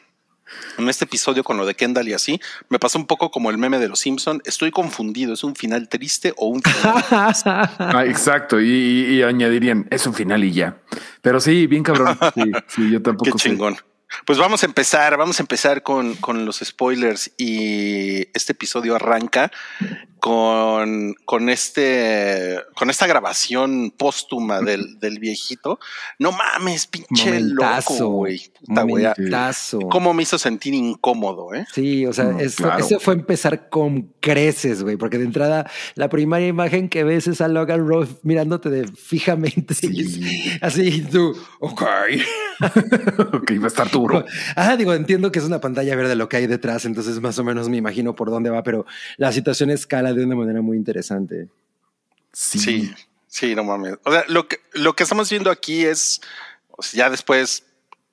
en 0.79 0.89
este 0.89 1.05
episodio 1.05 1.45
con 1.45 1.57
lo 1.57 1.67
de 1.67 1.75
Kendall 1.75 2.09
y 2.09 2.13
así, 2.13 2.41
me 2.69 2.79
pasó 2.79 2.99
un 2.99 3.07
poco 3.07 3.31
como 3.31 3.51
el 3.51 3.59
meme 3.59 3.79
de 3.79 3.89
los 3.89 4.01
Simpson. 4.01 4.41
Estoy 4.45 4.71
confundido, 4.71 5.35
¿es 5.35 5.45
un 5.45 5.55
final 5.57 5.89
triste 5.89 6.35
o 6.37 6.47
un 6.49 6.63
final? 6.63 7.05
Ah, 7.79 8.05
exacto. 8.07 8.61
Y, 8.61 8.67
y- 8.69 9.15
y 9.19 9.23
añadirían, 9.23 9.87
es 9.91 10.07
un 10.07 10.15
final 10.15 10.45
y 10.45 10.53
ya. 10.53 10.79
Pero 11.23 11.41
sí, 11.41 11.67
bien 11.67 11.83
cabrón. 11.83 12.19
Sí, 12.35 12.53
sí, 12.69 12.91
yo 12.91 13.03
tampoco 13.03 13.25
Qué 13.33 13.39
sé. 13.43 13.49
chingón. 13.51 13.77
Pues 14.25 14.39
vamos 14.39 14.63
a 14.63 14.67
empezar, 14.67 15.17
vamos 15.19 15.39
a 15.39 15.43
empezar 15.43 15.83
con, 15.83 16.15
con 16.17 16.47
los 16.47 16.61
spoilers 16.65 17.31
y 17.37 18.27
este 18.35 18.53
episodio 18.53 18.95
arranca 18.97 19.51
con, 20.21 21.15
con 21.25 21.49
este 21.49 22.59
con 22.75 22.91
esta 22.91 23.07
grabación 23.07 23.93
póstuma 23.97 24.61
del, 24.61 24.99
del 25.01 25.19
viejito. 25.19 25.79
No 26.19 26.33
mames, 26.33 26.87
pinche 26.87 27.27
Momentazo. 27.27 27.93
loco, 27.95 28.09
güey. 28.11 28.43
Puta. 28.67 28.85
Momentazo. 28.85 29.79
¿Cómo 29.91 30.15
me 30.15 30.23
hizo 30.23 30.39
sentir 30.39 30.75
incómodo, 30.75 31.55
eh? 31.55 31.67
Sí, 31.73 32.07
o 32.07 32.13
sea, 32.13 32.25
No, 32.25 32.39
eso, 32.41 32.65
claro. 32.65 33.01
fue 33.01 33.15
empezar 33.15 33.69
con 33.69 34.13
creces, 34.21 34.83
güey, 34.83 34.97
porque 34.97 35.19
de 35.19 35.25
entrada 35.25 35.71
la 35.95 36.09
primera 36.09 36.47
imagen 36.47 36.89
que 36.89 37.05
ves 37.05 37.27
es 37.27 37.41
a 37.41 37.49
Logan 37.49 37.87
Roth 37.87 38.11
mirándote 38.23 38.71
de 38.71 38.87
fijamente. 38.89 39.75
Sí. 39.75 40.59
Así 40.61 41.03
tú, 41.03 41.37
ok. 41.61 41.83
ok, 43.35 43.51
va 43.61 43.65
a 43.65 43.67
estar 43.69 43.91
duro. 43.91 44.25
Ah, 44.57 44.77
digo, 44.77 44.93
entiendo 44.95 45.31
que 45.31 45.39
es 45.39 45.45
una 45.45 45.61
pantalla 45.61 45.95
verde 45.95 46.15
lo 46.15 46.29
que 46.29 46.37
hay 46.39 46.47
detrás, 46.47 46.85
entonces 46.85 47.21
más 47.21 47.39
o 47.39 47.45
menos 47.45 47.69
me 47.69 47.77
imagino 47.77 48.15
por 48.15 48.31
dónde 48.31 48.51
va, 48.51 48.63
pero 48.63 48.87
la 49.17 49.31
situación 49.33 49.71
escala 49.71 50.13
de 50.19 50.27
una 50.27 50.37
manera 50.37 50.61
muy 50.61 50.77
interesante. 50.77 51.49
Sí. 52.33 52.59
Sí, 52.59 52.95
sí, 53.27 53.55
no 53.55 53.65
mames. 53.65 53.97
O 54.05 54.13
sea, 54.13 54.25
lo 54.29 54.49
que, 54.49 54.61
lo 54.73 54.95
que 54.95 55.03
estamos 55.03 55.31
viendo 55.31 55.51
aquí 55.51 55.85
es, 55.85 56.21
o 56.69 56.83
sea, 56.83 57.07
ya 57.07 57.11
después 57.11 57.65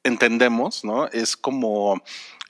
entendemos, 0.03 0.83
¿no? 0.83 1.07
Es 1.07 1.35
como 1.35 2.01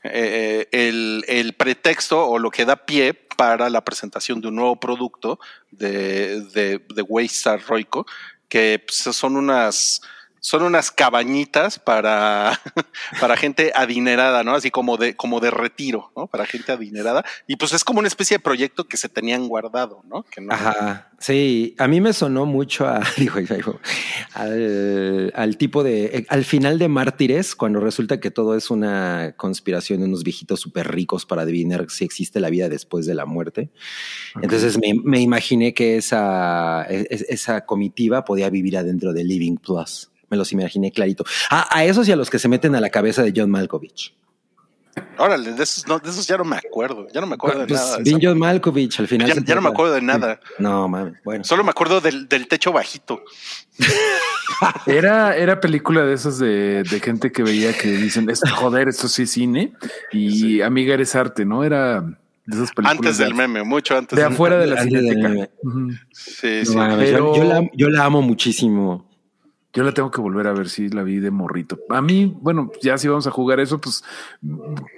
eh, 0.04 0.68
el, 0.72 1.24
el 1.28 1.54
pretexto 1.54 2.28
o 2.28 2.38
lo 2.38 2.52
que 2.52 2.66
da 2.66 2.86
pie 2.86 3.14
para 3.14 3.70
la 3.70 3.84
presentación 3.84 4.42
de 4.42 4.48
un 4.48 4.56
nuevo 4.56 4.80
producto 4.80 5.40
de, 5.72 6.42
de, 6.42 6.80
de 6.94 7.02
Waystar 7.02 7.62
Roico, 7.68 8.06
que 8.48 8.84
pues, 8.86 9.16
son 9.16 9.36
unas 9.36 10.02
son 10.46 10.62
unas 10.62 10.92
cabañitas 10.92 11.80
para, 11.80 12.62
para 13.20 13.36
gente 13.36 13.72
adinerada, 13.74 14.44
¿no? 14.44 14.54
Así 14.54 14.70
como 14.70 14.96
de, 14.96 15.16
como 15.16 15.40
de 15.40 15.50
retiro, 15.50 16.12
¿no? 16.16 16.28
Para 16.28 16.46
gente 16.46 16.72
adinerada. 16.72 17.26
Y 17.48 17.56
pues 17.56 17.74
es 17.74 17.84
como 17.84 17.98
una 17.98 18.08
especie 18.08 18.38
de 18.38 18.44
proyecto 18.44 18.84
que 18.88 18.96
se 18.96 19.10
tenían 19.10 19.48
guardado, 19.48 20.04
¿no? 20.08 20.22
Que 20.22 20.42
no 20.42 20.54
Ajá, 20.54 21.10
sí, 21.18 21.74
a 21.80 21.88
mí 21.88 22.00
me 22.00 22.14
sonó 22.14 22.46
mucho 22.46 22.86
a, 22.88 23.02
digo, 23.18 23.40
digo, 23.40 23.80
al, 24.36 25.34
al 25.36 25.58
tipo 25.58 25.84
de, 25.84 26.28
al 26.30 26.46
final 26.46 26.78
de 26.78 26.90
Mártires, 26.90 27.56
cuando 27.56 27.80
resulta 27.80 28.20
que 28.20 28.30
todo 28.30 28.56
es 28.56 28.70
una 28.70 29.34
conspiración 29.38 30.02
de 30.02 30.06
unos 30.06 30.24
viejitos 30.24 30.60
súper 30.60 30.92
ricos 30.94 31.26
para 31.26 31.42
adivinar 31.42 31.90
si 31.90 32.06
existe 32.06 32.40
la 32.40 32.52
vida 32.52 32.70
después 32.70 33.08
de 33.08 33.16
la 33.16 33.26
muerte. 33.26 33.72
Entonces 34.44 34.78
me, 34.78 34.94
me 35.04 35.22
imaginé 35.22 35.74
que 35.74 35.98
esa, 35.98 36.84
es- 36.84 37.26
esa 37.30 37.66
comitiva 37.66 38.24
podía 38.26 38.52
vivir 38.52 38.78
adentro 38.78 39.12
de 39.12 39.24
Living 39.24 39.56
Plus. 39.58 40.12
Me 40.36 40.38
los 40.40 40.52
imaginé 40.52 40.92
clarito. 40.92 41.24
Ah, 41.50 41.68
a 41.72 41.86
esos 41.86 42.08
y 42.10 42.12
a 42.12 42.16
los 42.18 42.30
que 42.30 42.40
se 42.40 42.50
meten 42.50 42.76
a 42.76 42.82
la 42.82 42.90
cabeza 42.90 43.24
de 43.24 43.32
John 43.34 43.50
Malkovich. 43.50 44.14
Órale, 45.18 45.54
de 45.54 45.64
esos, 45.64 45.88
no, 45.88 45.98
de 46.00 46.10
esos 46.10 46.28
ya 46.28 46.38
no 46.38 46.44
me 46.44 46.58
acuerdo. 46.58 47.08
Ya 47.14 47.22
no 47.22 47.28
me 47.28 47.36
acuerdo 47.36 47.62
de 47.62 47.68
Pues, 47.68 47.80
nada. 47.80 47.98
de 48.00 48.18
John 48.22 48.38
Malkovich 48.38 49.00
al 49.00 49.08
final. 49.08 49.28
ya, 49.46 49.56
no 49.56 49.62
me 49.62 49.70
acuerdo 49.70 49.94
de 49.94 50.02
nada. 50.02 50.40
No, 50.60 50.88
mames. 50.90 51.14
Bueno. 51.24 51.44
Solo 51.46 51.64
me 51.64 51.70
acuerdo 51.70 52.02
del, 52.02 52.28
del 52.28 52.48
techo 52.50 52.72
bajito. 52.74 53.24
Era, 54.86 55.36
era 55.36 55.60
película 55.60 56.04
de 56.06 56.14
esas 56.14 56.38
de, 56.38 56.84
de 56.84 57.00
gente 57.00 57.32
que 57.32 57.44
veía 57.44 57.74
que 57.74 57.90
dicen, 57.90 58.30
"Es- 58.30 58.42
joder, 58.56 58.88
esto 58.88 59.08
sí 59.08 59.24
es 59.24 59.32
cine. 59.32 59.74
Y 60.12 60.62
amiga, 60.62 60.94
eres 60.94 61.16
arte, 61.16 61.46
¿no? 61.46 61.64
Era 61.64 62.02
de 62.02 62.56
esas 62.56 62.72
películas. 62.72 62.92
Antes 63.00 63.18
de, 63.18 63.26
del 63.26 63.34
meme, 63.34 63.64
mucho 63.64 63.98
antes 63.98 64.18
de 64.18 64.24
afuera 64.24 64.58
de 64.58 64.68
la 64.68 64.82
cineteca. 64.84 65.30
meme. 65.30 65.50
Ujú. 65.64 65.90
Sí, 66.12 66.60
No 66.60 66.72
sí. 66.72 66.78
mames, 66.78 67.10
yo- 67.12 67.16
Pero- 67.16 67.36
yo, 67.36 67.44
la, 67.44 67.70
yo 67.74 67.90
la 67.90 68.06
amo 68.06 68.22
muchísimo. 68.22 69.10
Yo 69.76 69.84
la 69.84 69.92
tengo 69.94 70.10
que 70.10 70.22
volver 70.22 70.48
a 70.48 70.54
ver 70.54 70.70
si 70.70 70.90
la 70.90 71.04
vi 71.04 71.20
de 71.20 71.32
morrito. 71.32 71.78
A 71.90 72.02
mí, 72.02 72.34
bueno, 72.42 72.72
ya 72.82 72.98
si 72.98 73.08
vamos 73.08 73.28
a 73.28 73.32
jugar 73.32 73.60
eso, 73.60 73.80
pues, 73.82 74.04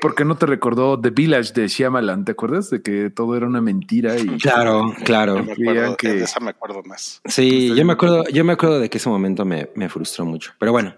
¿por 0.01 0.15
qué 0.15 0.23
no 0.23 0.35
te 0.37 0.45
recordó 0.45 0.99
The 0.99 1.09
Village 1.09 1.51
de 1.53 1.67
Shyamalan? 1.67 2.25
¿Te 2.25 2.33
acuerdas 2.33 2.69
de 2.69 2.81
que 2.81 3.09
todo 3.09 3.35
era 3.35 3.47
una 3.47 3.59
mentira? 3.61 4.15
Y 4.17 4.25
Claro, 4.37 4.93
claro. 5.03 5.43
Me 5.43 5.51
acuerdo, 5.53 5.97
que- 5.97 6.23
esa 6.23 6.39
me 6.39 6.51
acuerdo 6.51 6.83
más. 6.83 7.21
Sí, 7.25 7.73
yo 7.75 7.83
me 7.85 7.93
acuerdo, 7.93 8.23
yo 8.31 8.43
me 8.45 8.53
acuerdo 8.53 8.79
de 8.79 8.89
que 8.89 8.97
ese 8.99 9.09
momento 9.09 9.43
me, 9.45 9.69
me 9.75 9.89
frustró 9.89 10.25
mucho. 10.25 10.51
Pero 10.59 10.71
bueno, 10.71 10.93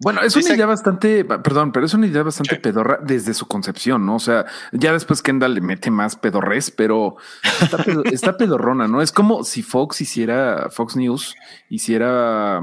Bueno, 0.00 0.20
es 0.22 0.32
Dice- 0.32 0.50
una 0.50 0.56
idea 0.56 0.66
bastante, 0.66 1.24
perdón, 1.24 1.72
pero 1.72 1.84
es 1.86 1.92
una 1.92 2.06
idea 2.06 2.22
bastante 2.22 2.54
Sí. 2.54 2.60
pedorra 2.60 3.00
desde 3.02 3.34
su 3.34 3.48
concepción, 3.48 4.06
¿no? 4.06 4.14
O 4.14 4.18
sea, 4.20 4.46
ya 4.70 4.92
después 4.92 5.22
Kendall 5.22 5.54
le 5.54 5.60
mete 5.60 5.90
más 5.90 6.14
pedorres, 6.14 6.70
pero 6.70 7.16
está, 7.60 7.78
pedo- 7.78 8.04
está 8.04 8.36
pedorrona, 8.36 8.86
¿no? 8.86 9.02
Es 9.02 9.10
como 9.10 9.42
si 9.42 9.62
Fox 9.64 10.00
hiciera, 10.00 10.68
Fox 10.70 10.94
News 10.94 11.34
hiciera 11.68 12.60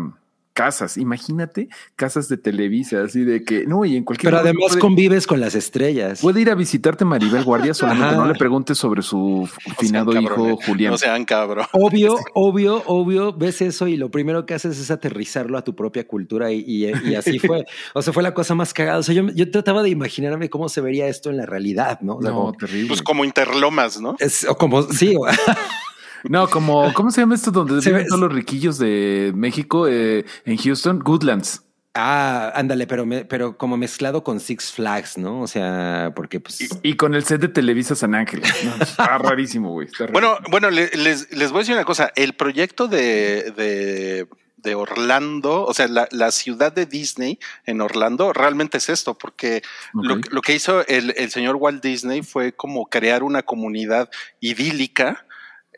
casas. 0.55 0.97
Imagínate 0.97 1.67
casas 1.95 2.29
de 2.29 2.37
Televisa, 2.37 3.03
así 3.03 3.23
de 3.25 3.43
que 3.43 3.65
no, 3.67 3.83
y 3.85 3.97
en 3.97 4.03
cualquier 4.05 4.31
pero 4.31 4.41
además 4.41 4.69
puede, 4.69 4.79
convives 4.79 5.27
con 5.27 5.39
las 5.41 5.53
estrellas. 5.53 6.21
puede 6.21 6.41
ir 6.41 6.49
a 6.49 6.55
visitarte 6.55 7.03
Maribel 7.05 7.43
Guardia, 7.43 7.73
solamente 7.75 8.07
Ajá. 8.15 8.15
no 8.15 8.25
le 8.25 8.35
preguntes 8.35 8.77
sobre 8.77 9.01
su 9.01 9.47
No 9.67 9.75
finado 9.77 10.19
hijo 10.19 10.57
Julián. 10.65 10.91
No 10.93 10.97
sean 10.97 11.25
cabrón. 11.25 11.65
Obvio, 11.73 12.17
obvio, 12.33 12.81
obvio, 12.87 13.33
ves 13.33 13.61
eso 13.61 13.87
y 13.87 13.97
lo 13.97 14.09
primero 14.09 14.45
que 14.45 14.53
haces 14.53 14.79
es 14.79 14.89
aterrizarlo 14.91 15.57
a 15.57 15.63
tu 15.63 15.75
propia 15.75 16.07
cultura 16.07 16.51
y, 16.53 16.63
y- 16.65 16.85
y 17.09 17.15
así 17.15 17.37
fue. 17.39 17.65
O 17.93 18.01
sea, 18.01 18.13
fue 18.13 18.23
la 18.23 18.33
cosa 18.33 18.55
más 18.55 18.73
cagada. 18.73 18.99
O 18.99 19.03
sea, 19.03 19.13
yo, 19.13 19.27
yo 19.35 19.51
trataba 19.51 19.83
de 19.83 19.89
imaginarme 19.89 20.49
cómo 20.49 20.69
se 20.69 20.79
vería 20.79 21.07
esto 21.07 21.29
en 21.29 21.35
la 21.37 21.45
realidad, 21.45 21.99
¿no? 22.01 22.15
O 22.15 22.21
sea, 22.21 22.31
no, 22.31 22.37
como- 22.37 22.53
terrible. 22.53 22.87
Pues 22.87 23.01
como 23.01 23.25
Interlomas, 23.25 23.99
¿no? 23.99 24.15
es, 24.19 24.45
o 24.47 24.55
como, 24.55 24.83
sí, 24.83 25.15
o- 25.19 25.25
No, 26.29 26.47
como, 26.49 26.93
¿cómo 26.93 27.11
se 27.11 27.21
llama 27.21 27.35
esto 27.35 27.51
donde 27.51 27.81
Se 27.81 27.89
viven 27.89 28.03
ve- 28.03 28.07
todos 28.09 28.21
los 28.21 28.33
riquillos 28.33 28.77
de 28.77 29.31
México 29.35 29.87
eh, 29.87 30.25
en 30.45 30.57
Houston? 30.57 30.99
Goodlands. 30.99 31.61
ah, 31.93 32.51
ándale, 32.55 32.87
pero, 32.87 33.05
me- 33.05 33.23
pero 33.25 33.57
como 33.57 33.77
mezclado 33.77 34.23
con 34.23 34.39
Six 34.39 34.71
Flags, 34.73 35.17
¿no? 35.17 35.41
O 35.41 35.47
sea, 35.47 36.11
porque 36.15 36.39
pues... 36.41 36.59
Y, 36.61 36.67
y 36.83 36.93
con 36.95 37.15
el 37.15 37.23
set 37.23 37.39
de 37.41 37.47
Televisa 37.47 37.95
San 37.95 38.15
Ángel. 38.15 38.41
No, 38.65 38.83
está 38.83 39.17
rarísimo, 39.17 39.71
güey. 39.71 39.87
está 39.87 40.07
Bueno, 40.07 40.37
bueno, 40.49 40.69
le- 40.69 40.89
les, 40.95 41.31
les 41.31 41.51
voy 41.51 41.59
a 41.59 41.61
decir 41.61 41.75
una 41.75 41.85
cosa. 41.85 42.11
El 42.15 42.33
proyecto 42.33 42.87
de, 42.89 43.53
de, 43.55 44.27
de 44.57 44.75
Orlando, 44.75 45.63
o 45.63 45.73
sea, 45.73 45.87
la, 45.87 46.07
la 46.11 46.31
ciudad 46.31 46.73
de 46.73 46.85
Disney 46.85 47.39
en 47.65 47.79
Orlando, 47.79 48.33
realmente 48.33 48.79
es 48.79 48.89
esto, 48.89 49.17
porque 49.17 49.61
lo, 49.93 50.17
lo 50.31 50.41
que 50.41 50.53
hizo 50.55 50.85
el, 50.87 51.13
el 51.15 51.29
señor 51.31 51.55
Walt 51.55 51.81
Disney 51.81 52.23
fue 52.23 52.51
como 52.51 52.87
crear 52.87 53.23
una 53.23 53.43
comunidad 53.43 54.09
idílica. 54.41 55.25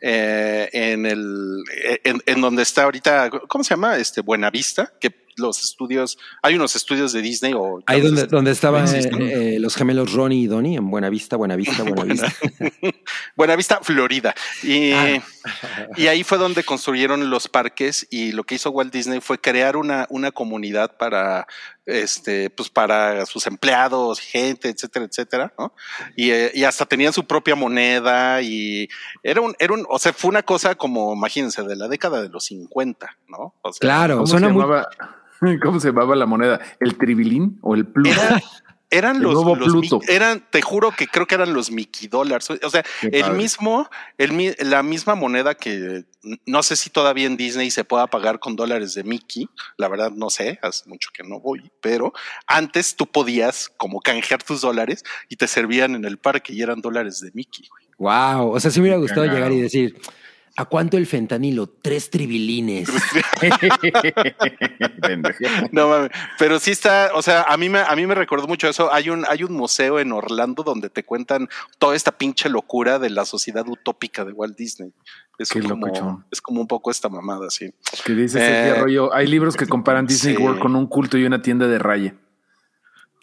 Eh, 0.00 0.68
en 0.72 1.06
el 1.06 1.62
en, 2.04 2.22
en 2.26 2.40
donde 2.40 2.62
está 2.62 2.84
ahorita, 2.84 3.30
¿cómo 3.48 3.64
se 3.64 3.70
llama? 3.70 3.96
Este 3.96 4.20
Buenavista, 4.20 4.92
que 5.00 5.28
los 5.38 5.62
estudios, 5.62 6.18
hay 6.42 6.54
unos 6.54 6.76
estudios 6.76 7.12
de 7.12 7.22
Disney 7.22 7.52
o 7.54 7.80
Ahí 7.86 8.00
donde, 8.00 8.26
donde 8.26 8.50
estaban 8.50 8.86
eh, 8.94 9.08
eh, 9.54 9.60
los 9.60 9.76
gemelos 9.76 10.12
Ronnie 10.12 10.42
y 10.42 10.46
Donnie 10.46 10.76
en 10.76 10.90
Buenavista, 10.90 11.36
Buenavista, 11.36 11.82
Buenavista. 11.84 12.32
Buenavista, 13.36 13.80
Florida. 13.82 14.34
Y, 14.62 14.92
Ah. 14.92 15.22
y 15.96 16.06
ahí 16.08 16.24
fue 16.24 16.38
donde 16.38 16.64
construyeron 16.64 17.30
los 17.30 17.48
parques 17.48 18.06
y 18.10 18.32
lo 18.32 18.44
que 18.44 18.56
hizo 18.56 18.70
Walt 18.70 18.92
Disney 18.92 19.20
fue 19.20 19.40
crear 19.40 19.76
una, 19.76 20.06
una 20.10 20.30
comunidad 20.32 20.96
para 20.96 21.46
este, 21.88 22.50
pues 22.50 22.68
para 22.68 23.24
sus 23.26 23.46
empleados, 23.46 24.20
gente, 24.20 24.68
etcétera, 24.68 25.06
etcétera, 25.06 25.52
¿no? 25.58 25.72
Y, 26.16 26.30
eh, 26.30 26.50
y 26.54 26.64
hasta 26.64 26.84
tenían 26.86 27.12
su 27.12 27.26
propia 27.26 27.54
moneda 27.54 28.42
y 28.42 28.88
era 29.22 29.40
un, 29.40 29.54
era 29.58 29.72
un, 29.72 29.86
o 29.88 29.98
sea, 29.98 30.12
fue 30.12 30.28
una 30.28 30.42
cosa 30.42 30.74
como, 30.74 31.14
imagínense, 31.14 31.62
de 31.62 31.76
la 31.76 31.88
década 31.88 32.20
de 32.22 32.28
los 32.28 32.44
50, 32.44 33.16
¿no? 33.28 33.54
O 33.62 33.72
sea, 33.72 33.80
Claro, 33.80 34.14
¿Cómo 34.16 34.26
suena 34.26 34.48
se 34.48 34.52
muy... 34.52 34.62
llamaba? 34.62 34.88
¿Cómo 35.62 35.80
se 35.80 35.88
llamaba 35.88 36.14
la 36.16 36.26
moneda? 36.26 36.60
¿El 36.80 36.96
tribilín 36.98 37.58
o 37.62 37.74
el 37.74 37.86
plus? 37.86 38.08
Era- 38.16 38.42
eran 38.90 39.16
El 39.16 39.22
los, 39.22 39.34
nuevo 39.34 39.54
los 39.56 39.68
Pluto. 39.68 39.98
mi- 40.00 40.06
eran, 40.14 40.44
te 40.50 40.62
juro 40.62 40.90
que 40.92 41.06
creo 41.06 41.26
que 41.26 41.34
eran 41.34 41.52
los 41.52 41.70
Mickey 41.70 42.08
Dollars. 42.08 42.50
O 42.50 42.70
sea, 42.70 42.82
Qué 43.00 43.08
el 43.12 43.20
padre. 43.22 43.36
mismo, 43.36 43.90
el, 44.16 44.32
mi- 44.32 44.52
la 44.60 44.82
misma 44.82 45.14
moneda 45.14 45.54
que 45.54 46.04
no 46.46 46.62
sé 46.62 46.74
si 46.76 46.90
todavía 46.90 47.26
en 47.26 47.36
Disney 47.36 47.70
se 47.70 47.84
pueda 47.84 48.06
pagar 48.06 48.38
con 48.40 48.56
dólares 48.56 48.94
de 48.94 49.04
Mickey. 49.04 49.48
La 49.76 49.88
verdad 49.88 50.10
no 50.10 50.30
sé, 50.30 50.58
hace 50.62 50.88
mucho 50.88 51.10
que 51.12 51.22
no 51.22 51.38
voy, 51.40 51.70
pero 51.80 52.12
antes 52.46 52.96
tú 52.96 53.06
podías 53.06 53.70
como 53.76 54.00
canjear 54.00 54.42
tus 54.42 54.60
dólares 54.62 55.04
y 55.28 55.36
te 55.36 55.46
servían 55.46 55.94
en 55.94 56.04
el 56.04 56.16
parque 56.18 56.52
y 56.52 56.62
eran 56.62 56.80
dólares 56.80 57.20
de 57.20 57.30
Mickey. 57.34 57.66
güey. 57.68 57.84
Wow, 57.98 58.52
o 58.52 58.60
sea, 58.60 58.70
sí 58.70 58.78
me 58.80 58.84
hubiera 58.84 58.98
gustado 58.98 59.22
Cagado. 59.22 59.36
llegar 59.36 59.52
y 59.52 59.60
decir, 59.60 60.00
¿a 60.58 60.64
cuánto 60.64 60.96
el 60.96 61.06
fentanilo? 61.06 61.68
Tres 61.68 62.10
tribilines. 62.10 62.88
No 65.72 65.88
mames, 65.88 66.10
pero 66.38 66.58
sí 66.58 66.70
está, 66.70 67.10
o 67.14 67.22
sea, 67.22 67.42
a 67.42 67.56
mí 67.56 67.68
me, 67.68 67.80
a 67.80 67.94
mí 67.94 68.06
me 68.06 68.14
recordó 68.14 68.46
mucho 68.46 68.68
eso. 68.68 68.92
Hay 68.92 69.10
un, 69.10 69.24
hay 69.28 69.44
un 69.44 69.52
museo 69.52 69.98
en 70.00 70.12
Orlando 70.12 70.62
donde 70.62 70.90
te 70.90 71.04
cuentan 71.04 71.48
toda 71.78 71.94
esta 71.94 72.12
pinche 72.12 72.48
locura 72.48 72.98
de 72.98 73.10
la 73.10 73.24
sociedad 73.24 73.66
utópica 73.68 74.24
de 74.24 74.32
Walt 74.32 74.56
Disney. 74.56 74.92
Es 75.38 75.50
Qué 75.50 75.62
como, 75.62 76.24
es 76.30 76.40
como 76.40 76.60
un 76.60 76.66
poco 76.66 76.90
esta 76.90 77.08
mamada, 77.08 77.48
sí. 77.50 77.72
que 78.04 78.14
dice 78.14 78.38
Eh, 78.38 78.42
Sergio 78.42 78.74
Arroyo, 78.74 79.14
hay 79.14 79.26
libros 79.26 79.56
que 79.56 79.66
comparan 79.66 80.06
Disney 80.06 80.36
sí. 80.36 80.42
World 80.42 80.60
con 80.60 80.74
un 80.74 80.86
culto 80.86 81.16
y 81.16 81.24
una 81.24 81.40
tienda 81.40 81.68
de 81.68 81.78
raya. 81.78 82.14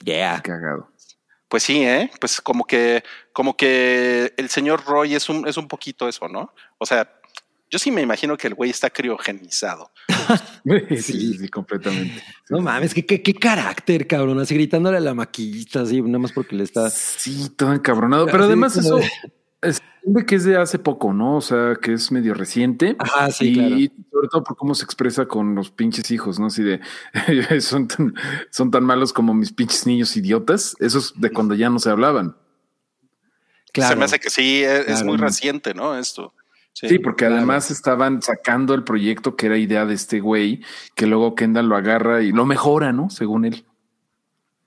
Yeah. 0.04 0.42
Cagado. 0.42 0.90
Pues 1.50 1.64
sí, 1.64 1.84
¿eh? 1.84 2.10
Pues 2.20 2.42
como 2.42 2.66
que, 2.66 3.04
como 3.32 3.56
que 3.56 4.34
el 4.38 4.50
señor 4.50 4.84
Roy 4.86 5.16
es 5.16 5.30
un, 5.30 5.48
es 5.48 5.58
un 5.58 5.68
poquito 5.68 6.08
eso, 6.08 6.28
¿no? 6.28 6.54
O 6.78 6.86
sea, 6.86 7.10
yo 7.76 7.80
sí 7.80 7.92
me 7.92 8.02
imagino 8.02 8.38
que 8.38 8.48
el 8.48 8.54
güey 8.54 8.70
está 8.72 8.90
criogenizado. 8.90 9.92
Sí, 10.90 11.02
sí, 11.02 11.38
sí, 11.38 11.48
completamente. 11.50 12.24
No 12.50 12.60
mames, 12.62 12.94
qué, 12.94 13.06
qué, 13.06 13.22
qué 13.22 13.34
carácter, 13.34 14.08
cabrón. 14.08 14.40
Así 14.40 14.54
gritándole 14.56 14.96
a 14.98 15.02
la 15.02 15.14
maquillista, 15.14 15.82
así, 15.82 16.02
nada 16.02 16.20
más 16.20 16.32
porque 16.32 16.56
le 16.56 16.64
está. 16.64 16.90
Sí, 16.90 17.50
todo 17.58 17.74
encabronado. 17.74 18.28
Pero 18.28 18.38
Así 18.40 18.46
además 18.46 18.74
como 18.76 18.88
eso 18.88 18.98
de- 18.98 19.10
es 19.70 19.82
de 20.04 20.26
que 20.26 20.36
es 20.36 20.44
de 20.46 20.56
hace 20.58 20.80
poco, 20.80 21.12
¿no? 21.12 21.36
O 21.38 21.42
sea, 21.42 21.76
que 21.82 21.94
es 21.94 22.12
medio 22.14 22.34
reciente. 22.34 22.96
Ajá, 23.00 23.30
sí, 23.32 23.50
y 23.50 23.54
claro. 23.90 24.06
sobre 24.12 24.28
todo 24.30 24.44
por 24.44 24.56
cómo 24.56 24.74
se 24.76 24.86
expresa 24.86 25.26
con 25.26 25.56
los 25.56 25.72
pinches 25.72 26.10
hijos, 26.12 26.40
¿no? 26.40 26.46
Así 26.46 26.64
de 26.64 26.80
son 27.62 27.88
tan, 27.90 28.14
son 28.52 28.72
tan 28.72 28.84
malos 28.86 29.12
como 29.12 29.34
mis 29.34 29.52
pinches 29.52 29.86
niños 29.88 30.16
idiotas. 30.16 30.76
Esos 30.80 31.20
de 31.20 31.30
cuando 31.32 31.56
ya 31.56 31.70
no 31.70 31.80
se 31.80 31.90
hablaban. 31.90 32.38
Claro. 33.74 33.90
Se 33.94 33.96
me 33.98 34.06
hace 34.06 34.20
que 34.20 34.30
sí, 34.30 34.64
es, 34.64 34.80
es 34.82 34.86
Claro. 34.86 35.06
muy 35.08 35.18
reciente, 35.18 35.74
¿no? 35.74 35.98
Esto. 35.98 36.34
Sí, 36.76 37.00
porque 37.00 37.24
claro. 37.26 37.38
además 37.38 37.72
estaban 37.72 38.22
sacando 38.22 38.74
el 38.74 38.84
proyecto 38.84 39.38
que 39.38 39.46
era 39.46 39.58
idea 39.58 39.86
de 39.86 39.94
este 39.94 40.20
güey, 40.20 40.62
que 40.94 41.08
luego 41.08 41.34
Kendall 41.34 41.70
lo 41.70 41.78
agarra 41.78 42.22
y 42.22 42.34
lo 42.34 42.46
mejora, 42.46 42.92
¿no? 42.92 43.10
Según 43.10 43.46
él. 43.46 43.66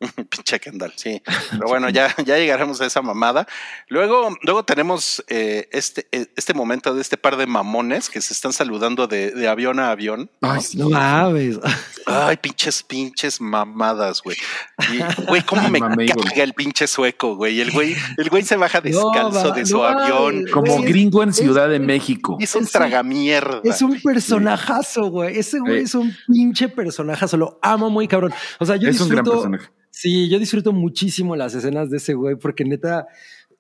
Pinche 0.31 0.61
Kendall, 0.61 0.93
sí. 0.97 1.21
Pero 1.51 1.67
bueno, 1.67 1.89
ya, 1.91 2.15
ya 2.25 2.37
llegaremos 2.39 2.81
a 2.81 2.87
esa 2.87 3.03
mamada. 3.03 3.47
Luego, 3.89 4.29
luego 4.43 4.65
tenemos 4.65 5.25
eh, 5.29 5.69
este, 5.73 6.07
eh, 6.13 6.27
este 6.37 6.55
momento 6.55 6.95
de 6.95 7.01
este 7.01 7.17
par 7.17 7.37
de 7.37 7.47
mamones 7.47 8.09
que 8.09 8.21
se 8.21 8.33
están 8.33 8.53
saludando 8.53 9.07
de, 9.09 9.33
de 9.33 9.49
avión 9.49 9.81
a 9.81 9.91
avión. 9.91 10.31
Ay, 10.41 10.61
No 10.75 10.91
mames. 10.91 11.59
Ay, 12.07 12.37
pinches, 12.37 12.83
pinches 12.83 13.41
mamadas, 13.41 14.23
güey. 14.23 14.37
Y, 14.93 15.25
Güey, 15.27 15.43
cómo 15.43 15.69
me 15.69 15.81
güey. 15.81 16.09
caga 16.09 16.43
el 16.45 16.55
pinche 16.55 16.87
sueco, 16.87 17.35
güey. 17.37 17.61
El 17.61 17.73
güey, 17.73 17.97
el 18.17 18.31
güey 18.31 18.45
se 18.45 18.57
baja 18.57 18.81
descalzo 18.81 19.51
de 19.53 19.67
su 19.67 19.79
no, 19.79 19.85
avión. 19.85 20.47
Como 20.53 20.77
Güey, 20.77 20.89
gringo 20.93 21.23
en 21.23 21.31
es- 21.31 21.37
Ciudad 21.37 21.69
de 21.69 21.81
México. 21.81 22.37
Es 22.41 22.55
un 22.55 22.67
tragamierda. 22.67 23.61
Es 23.65 23.83
un 23.83 24.01
personajazo, 24.01 25.11
güey. 25.11 25.39
Ese 25.39 25.59
güey 25.59 25.83
es 25.83 25.95
un 25.95 26.15
pinche 26.29 26.69
personajazo. 26.69 27.37
Lo 27.37 27.59
amo 27.63 27.91
muy 27.91 28.07
cabrón. 28.09 28.33
O 28.61 28.65
sea, 28.67 28.77
yo 28.77 28.89
Es 28.89 29.01
un 29.01 29.09
gran 29.09 29.25
disfruto. 29.25 29.43
personaje. 29.51 29.73
Sí, 30.01 30.29
yo 30.29 30.39
disfruto 30.39 30.73
muchísimo 30.73 31.35
las 31.35 31.57
escenas 31.57 31.91
de 31.91 31.97
ese 31.97 32.15
güey 32.15 32.37
porque 32.37 32.65
neta, 32.65 33.09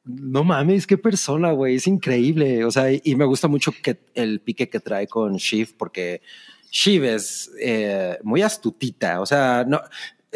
no 0.04 0.45
mames, 0.45 0.87
qué 0.87 0.97
persona, 0.97 1.50
güey. 1.50 1.75
Es 1.75 1.88
increíble. 1.88 2.64
O 2.64 2.71
sea, 2.71 2.92
y, 2.92 3.16
me 3.16 3.25
gusta 3.25 3.49
mucho 3.49 3.73
que 3.83 3.99
el 4.14 4.38
pique 4.38 4.68
que 4.68 4.78
trae 4.78 5.09
con 5.09 5.35
Shiv 5.35 5.76
porque 5.76 6.23
Shiv 6.71 7.02
es 7.02 7.50
eh, 7.61 8.18
muy 8.23 8.42
astutita. 8.42 9.21
O 9.21 9.26
sea, 9.26 9.64
no, 9.66 9.80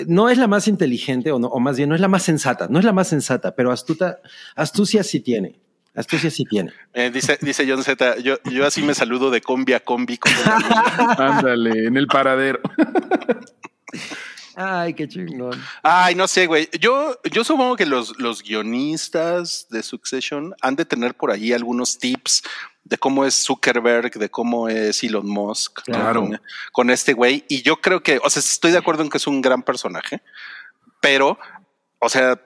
no 0.08 0.28
es 0.28 0.38
la 0.38 0.48
más 0.48 0.66
inteligente 0.66 1.30
o, 1.30 1.38
no, 1.38 1.46
o 1.46 1.60
más 1.60 1.76
bien 1.76 1.88
no 1.88 1.94
es 1.94 2.00
la 2.00 2.08
más 2.08 2.24
sensata. 2.24 2.66
No 2.68 2.80
es 2.80 2.84
la 2.84 2.92
más 2.92 3.06
sensata, 3.06 3.54
pero 3.54 3.70
astuta, 3.70 4.18
astucia 4.56 5.04
sí 5.04 5.20
tiene. 5.20 5.60
Astucia 5.94 6.32
sí 6.32 6.42
tiene. 6.50 6.72
Eh, 6.94 7.12
dice, 7.14 7.38
dice 7.40 7.64
John 7.64 7.84
Z, 7.84 8.18
yo, 8.18 8.38
yo 8.50 8.66
así 8.66 8.82
me 8.82 8.94
saludo 8.94 9.30
de 9.30 9.40
combi 9.40 9.74
a 9.74 9.78
combi. 9.78 10.18
con 10.18 10.32
el- 10.32 10.38
Ándale, 11.22 11.86
en 11.86 11.96
el 11.96 12.08
paradero. 12.08 12.58
Ay, 14.56 14.94
qué 14.94 15.08
chingón. 15.08 15.60
Ay, 15.82 16.14
no 16.14 16.28
sé, 16.28 16.46
güey. 16.46 16.68
Yo, 16.80 17.18
yo 17.30 17.44
supongo 17.44 17.76
que 17.76 17.86
los, 17.86 18.18
los 18.18 18.42
guionistas 18.42 19.66
de 19.70 19.82
Succession 19.82 20.54
han 20.60 20.76
de 20.76 20.84
tener 20.84 21.14
por 21.14 21.30
ahí 21.30 21.52
algunos 21.52 21.98
tips 21.98 22.42
de 22.84 22.98
cómo 22.98 23.24
es 23.24 23.34
Zuckerberg, 23.34 24.12
de 24.12 24.30
cómo 24.30 24.68
es 24.68 25.02
Elon 25.02 25.28
Musk. 25.28 25.82
Claro. 25.82 26.22
Con, 26.22 26.40
con 26.72 26.90
este 26.90 27.12
güey. 27.12 27.44
Y 27.48 27.62
yo 27.62 27.80
creo 27.80 28.02
que, 28.02 28.20
o 28.22 28.28
sea, 28.28 28.40
estoy 28.40 28.72
de 28.72 28.78
acuerdo 28.78 29.02
en 29.02 29.10
que 29.10 29.18
es 29.18 29.26
un 29.26 29.40
gran 29.40 29.62
personaje, 29.62 30.22
pero, 31.00 31.38
o 31.98 32.08
sea, 32.08 32.40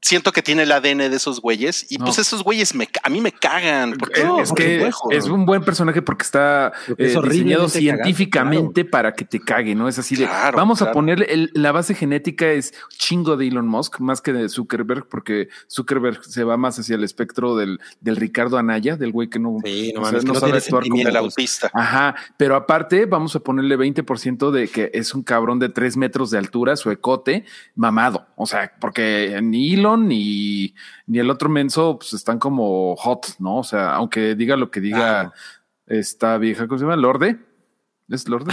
siento 0.00 0.32
que 0.32 0.42
tiene 0.42 0.62
el 0.62 0.72
ADN 0.72 1.08
de 1.10 1.16
esos 1.16 1.40
güeyes 1.40 1.86
y 1.90 1.98
No. 1.98 2.04
pues 2.06 2.18
esos 2.18 2.42
güeyes 2.44 2.74
me, 2.74 2.88
a 3.02 3.08
mí 3.10 3.20
me 3.20 3.32
cagan. 3.32 3.94
Porque, 3.98 4.20
Es- 4.20 4.26
No, 4.26 4.40
es 4.40 4.48
por 4.50 4.58
que 4.58 4.76
supuesto. 4.76 5.10
es 5.10 5.24
un 5.26 5.44
buen 5.44 5.62
personaje 5.64 6.02
porque 6.02 6.22
está 6.22 6.72
Porque 6.86 7.06
es 7.06 7.16
eh, 7.16 7.20
diseñado 7.24 7.68
científicamente 7.68 8.84
para 8.84 9.12
que 9.12 9.24
te 9.24 9.40
cague, 9.40 9.74
¿no? 9.74 9.88
Es 9.88 9.98
así 9.98 10.16
de 10.16 10.24
Claro, 10.26 10.56
vamos 10.56 10.82
a 10.82 10.92
ponerle 10.92 11.26
el- 11.30 11.50
la 11.54 11.72
base 11.72 11.94
genética 11.94 12.46
es 12.50 12.72
chingo 12.96 13.36
de 13.36 13.48
Elon 13.48 13.66
Musk 13.66 14.00
más 14.00 14.20
que 14.20 14.32
de 14.32 14.48
Zuckerberg, 14.48 15.08
porque 15.08 15.48
Zuckerberg 15.70 16.24
se 16.24 16.44
va 16.44 16.56
más 16.56 16.78
hacia 16.78 16.94
el 16.96 17.04
espectro 17.04 17.56
del, 17.56 17.80
del 18.00 18.16
Ricardo 18.16 18.56
Anaya, 18.58 18.96
del 18.96 19.12
güey 19.12 19.28
que 19.28 19.38
no, 19.38 19.56
Sí, 19.64 19.92
no 19.94 20.02
o 20.02 20.04
sea, 20.04 20.12
mames, 20.12 20.24
que 20.24 20.32
no 20.32 20.40
sabe 20.40 20.58
actuar 20.58 20.82
como 20.84 20.96
sentimientos. 20.96 21.16
autista. 21.16 21.70
Ajá, 21.74 22.14
pero 22.36 22.54
aparte 22.56 23.06
vamos 23.06 23.34
a 23.36 23.40
ponerle 23.40 23.76
20% 23.76 24.50
de 24.52 24.68
que 24.68 24.90
es 24.94 25.14
un 25.14 25.22
cabrón 25.22 25.58
de 25.58 25.68
tres 25.68 25.96
metros 25.96 26.30
de 26.30 26.38
altura, 26.38 26.76
su 26.76 26.90
ecote, 26.90 27.44
mamado. 27.74 28.26
O 28.36 28.46
sea, 28.46 28.72
porque 28.80 29.38
ni 29.42 29.74
Elon 29.74 29.87
ni, 29.96 30.74
ni 31.06 31.18
el 31.18 31.30
otro 31.30 31.48
menso 31.48 31.98
pues 31.98 32.12
están 32.12 32.38
como 32.38 32.94
hot, 32.96 33.36
¿no? 33.38 33.58
O 33.58 33.64
sea, 33.64 33.94
aunque 33.94 34.34
diga 34.34 34.56
lo 34.56 34.70
que 34.70 34.80
diga 34.80 34.98
Claro. 34.98 35.32
esta 35.86 36.36
vieja, 36.38 36.66
¿cómo 36.68 36.78
se 36.78 36.84
llama? 36.84 36.96
¿Lorde? 36.96 37.38
¿Es 38.08 38.28
Lorde? 38.28 38.52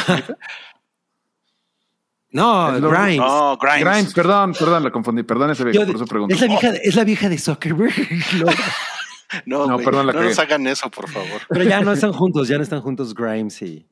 No, 2.32 2.74
Grimes. 2.82 3.18
No, 3.18 3.58
Grimes. 3.58 3.84
Grimes, 3.86 4.13
perdón, 4.13 4.54
perdón, 4.54 4.84
la 4.84 4.92
confundí, 4.92 5.24
perdón 5.24 5.51
ese 5.51 5.63
vieja, 5.63 5.80
Yo- 5.80 5.86
por 5.88 5.96
eso 5.96 6.06
pregunto. 6.06 6.36
es, 6.36 6.42
la 6.42 6.48
vieja, 6.48 6.70
es 6.70 6.96
la 6.96 7.04
vieja 7.04 7.30
de 7.30 7.38
Zuckerberg. 7.38 7.94
No, 9.46 9.65
No, 9.65 9.74
güey, 9.74 9.86
perdón, 9.86 10.06
la 10.08 10.13
no 10.13 10.22
nos 10.22 10.38
hagan 10.38 10.65
eso, 10.68 10.89
por 10.92 11.10
favor. 11.10 11.42
Pero 11.50 11.63
ya 11.63 11.82
no 11.82 11.92
están 11.92 12.13
juntos, 12.13 12.48
ya 12.48 12.58
no 12.58 12.63
están 12.63 12.82
juntos 12.82 13.13
Grimes 13.15 13.60
y. 13.63 13.86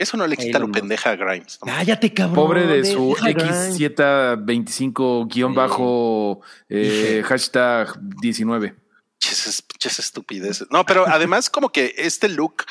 Eso 0.00 0.16
no 0.16 0.26
le 0.26 0.36
quita 0.36 0.58
Elon 0.58 0.62
lo 0.62 0.68
Musk. 0.68 0.80
pendeja 0.80 1.10
a 1.10 1.16
Grimes. 1.16 1.58
¿no? 1.64 1.66
Cállate, 1.72 2.12
cabrón. 2.14 2.34
Pobre 2.34 2.66
de 2.66 2.84
su 2.86 3.14
deja 3.14 3.28
Grimes. 3.32 3.78
X725 3.78 5.28
guion 5.32 5.52
Sí. 5.52 5.56
bajo 5.56 6.40
eh, 6.68 6.78
Dije. 6.78 7.22
hashtag 7.24 7.98
19. 8.20 8.74
Pinches, 9.20 9.62
pinches 9.62 9.98
estupideces. 9.98 10.66
No, 10.70 10.84
pero 10.84 11.06
además 11.06 11.50
como 11.50 11.70
que 11.70 11.94
este 11.98 12.28
look, 12.28 12.64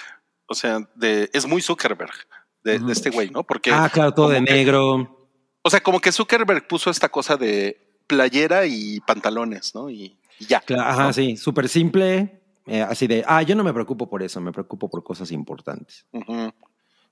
o 0.47 0.55
sea, 0.55 0.79
de, 0.95 1.29
es 1.33 1.45
muy 1.45 1.61
Zuckerberg 1.61 2.11
de, 2.63 2.81
este 2.91 3.09
güey, 3.11 3.29
¿no? 3.29 3.43
Porque, 3.43 3.71
Ah, 3.71 3.89
claro, 3.93 4.13
todo 4.13 4.29
de 4.29 4.43
que- 4.43 4.51
negro. 4.53 5.27
o 5.61 5.69
sea, 5.69 5.79
como 5.81 5.99
que 5.99 6.11
Zuckerberg 6.11 6.67
puso 6.67 6.89
esta 6.89 7.09
cosa 7.09 7.37
de 7.37 7.99
playera 8.07 8.65
y 8.65 8.99
pantalones, 9.01 9.75
¿no? 9.75 9.89
Y, 9.89 10.17
y 10.39 10.45
ya. 10.45 10.63
Ajá, 10.79 11.13
sí, 11.13 11.37
súper 11.37 11.69
simple. 11.69 12.35
eh, 12.65 12.81
así 12.83 13.07
de, 13.07 13.23
ah, 13.27 13.41
yo 13.41 13.55
no 13.55 13.63
me 13.63 13.73
preocupo 13.73 14.07
por 14.09 14.21
eso, 14.21 14.39
me 14.41 14.51
preocupo 14.51 14.89
por 14.89 15.03
cosas 15.03 15.31
importantes. 15.31 16.05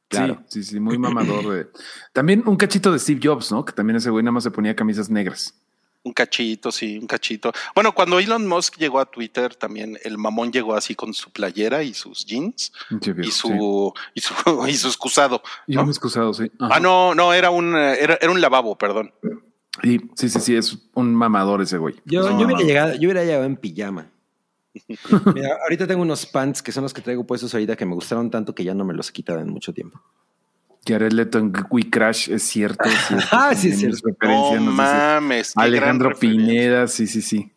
Claro. 0.08 0.44
Sí, 0.48 0.64
sí, 0.64 0.72
sí, 0.72 0.80
muy 0.80 0.98
mamador. 1.00 1.50
De... 1.50 1.68
También 2.14 2.44
un 2.46 2.56
cachito 2.56 2.92
de 2.92 3.00
Steve 3.00 3.20
Jobs, 3.24 3.52
¿no? 3.52 3.66
Que 3.66 3.74
también 3.74 3.98
ese 3.98 4.10
güey 4.10 4.24
nada 4.24 4.34
más 4.34 4.44
se 4.44 4.52
ponía 4.52 4.76
camisas 4.76 5.10
negras. 5.10 5.54
Un 6.04 6.14
cachito, 6.14 6.72
sí, 6.72 6.98
un 6.98 7.08
cachito. 7.08 7.52
Bueno, 7.76 7.94
cuando 7.94 8.18
Elon 8.18 8.48
Musk 8.48 8.78
llegó 8.78 9.00
a 9.00 9.12
Twitter, 9.12 9.56
también 9.56 10.00
el 10.04 10.18
mamón 10.18 10.54
llegó 10.54 10.74
así 10.74 10.96
con 10.96 11.14
su 11.14 11.32
playera 11.32 11.84
y 11.84 11.94
sus 11.94 12.26
jeans 12.26 12.72
viejo, 12.90 13.20
y 13.22 13.24
sí. 13.26 13.32
su, 13.32 13.94
y 14.14 14.22
su 14.22 14.34
y 14.70 14.74
su 14.74 14.88
excusado. 14.88 15.42
Y 15.66 15.76
¿no? 15.76 15.84
un 15.84 15.90
excusado, 15.90 16.34
sí. 16.34 16.50
Ajá. 16.60 16.76
Ah, 16.76 16.80
no, 16.80 17.14
no, 17.14 17.34
era 17.34 17.50
un 17.50 17.76
era, 17.76 18.18
era 18.22 18.32
un 18.32 18.40
lavabo, 18.40 18.78
perdón. 18.78 19.12
Y, 19.84 20.00
sí, 20.16 20.30
sí, 20.30 20.40
sí, 20.40 20.56
es 20.56 20.78
un 20.94 21.14
mamador 21.14 21.62
ese 21.62 21.78
güey. 21.78 21.96
Yo, 22.06 22.24
yo, 22.40 22.46
hubiera 22.46 22.62
llegado, 22.62 22.94
yo 22.94 23.02
hubiera 23.02 23.26
llegado 23.26 23.44
en 23.44 23.58
pijama. 23.58 24.10
Mira, 25.36 25.58
ahorita 25.64 25.88
tengo 25.88 26.02
unos 26.02 26.26
pants 26.26 26.62
que 26.62 26.72
son 26.72 26.84
los 26.84 26.94
que 26.94 27.02
traigo 27.02 27.26
puestos 27.26 27.54
ahorita 27.54 27.76
que 27.76 27.86
me 27.86 27.96
gustaron 27.96 28.30
tanto 28.30 28.54
que 28.54 28.64
ya 28.64 28.74
no 28.74 28.86
me 28.86 28.94
los 28.94 29.10
he 29.10 29.14
quitado 29.14 29.40
en 29.40 29.50
mucho 29.50 29.74
tiempo. 29.74 30.02
Jared 30.88 31.12
Leto 31.12 31.38
en 31.38 31.52
We 31.70 31.90
Crash 31.90 32.30
es 32.30 32.44
cierto. 32.44 32.88
es 32.88 32.94
cierto. 33.08 33.28
Ah, 33.32 33.54
sí, 33.56 33.70
es 33.70 33.80
cierto. 33.80 34.08
No 34.22 34.72
mames. 34.72 35.54
Alejandro. 35.56 36.14
Pineda, 36.18 36.88
sí, 36.88 37.08
sí, 37.08 37.22
sí. 37.22 37.52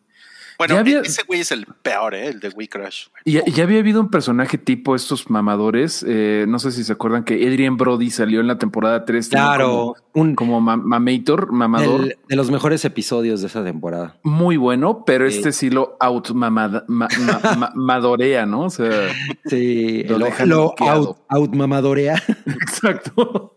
Bueno, 0.61 0.75
Ya 0.75 0.79
había- 0.81 0.99
ese 1.01 1.23
güey 1.23 1.39
es 1.39 1.51
el 1.51 1.65
peor, 1.65 2.13
¿eh? 2.13 2.27
el 2.27 2.39
de 2.39 2.49
We 2.49 2.67
Crash. 2.67 3.07
Y 3.25 3.31
ya, 3.31 3.43
ya 3.45 3.63
había 3.63 3.79
habido 3.79 3.99
un 3.99 4.11
personaje 4.11 4.59
tipo 4.59 4.95
estos 4.95 5.27
mamadores. 5.31 6.05
eh, 6.07 6.45
no 6.47 6.59
sé 6.59 6.71
si 6.71 6.83
se 6.83 6.93
acuerdan 6.93 7.23
que 7.23 7.33
Adrian 7.47 7.77
Brody 7.77 8.11
salió 8.11 8.41
en 8.41 8.45
la 8.47 8.59
temporada 8.59 9.03
3. 9.03 9.29
Claro, 9.29 9.95
un, 10.13 10.35
Como, 10.35 10.51
como 10.57 10.61
ma- 10.61 10.77
mamator, 10.77 11.51
mamador. 11.51 12.01
del- 12.01 12.17
de 12.29 12.35
los 12.35 12.51
mejores 12.51 12.85
episodios 12.85 13.41
de 13.41 13.47
esa 13.47 13.63
temporada. 13.63 14.19
Muy 14.21 14.55
bueno, 14.57 15.03
pero 15.03 15.27
Sí. 15.31 15.37
este 15.37 15.51
sí 15.51 15.71
lo 15.71 15.97
out 15.99 16.29
mamada- 16.29 16.85
ma- 16.87 17.07
ma- 17.21 17.39
ma- 17.57 17.71
madorea, 17.73 18.45
¿no? 18.45 18.65
O 18.65 18.69
sea, 18.69 19.09
Sí, 19.45 20.03
Lo 20.03 20.19
lo, 20.45 20.75
out, 20.77 21.17
out 21.27 21.55
mamadorea. 21.55 22.21
exacto. 22.45 23.53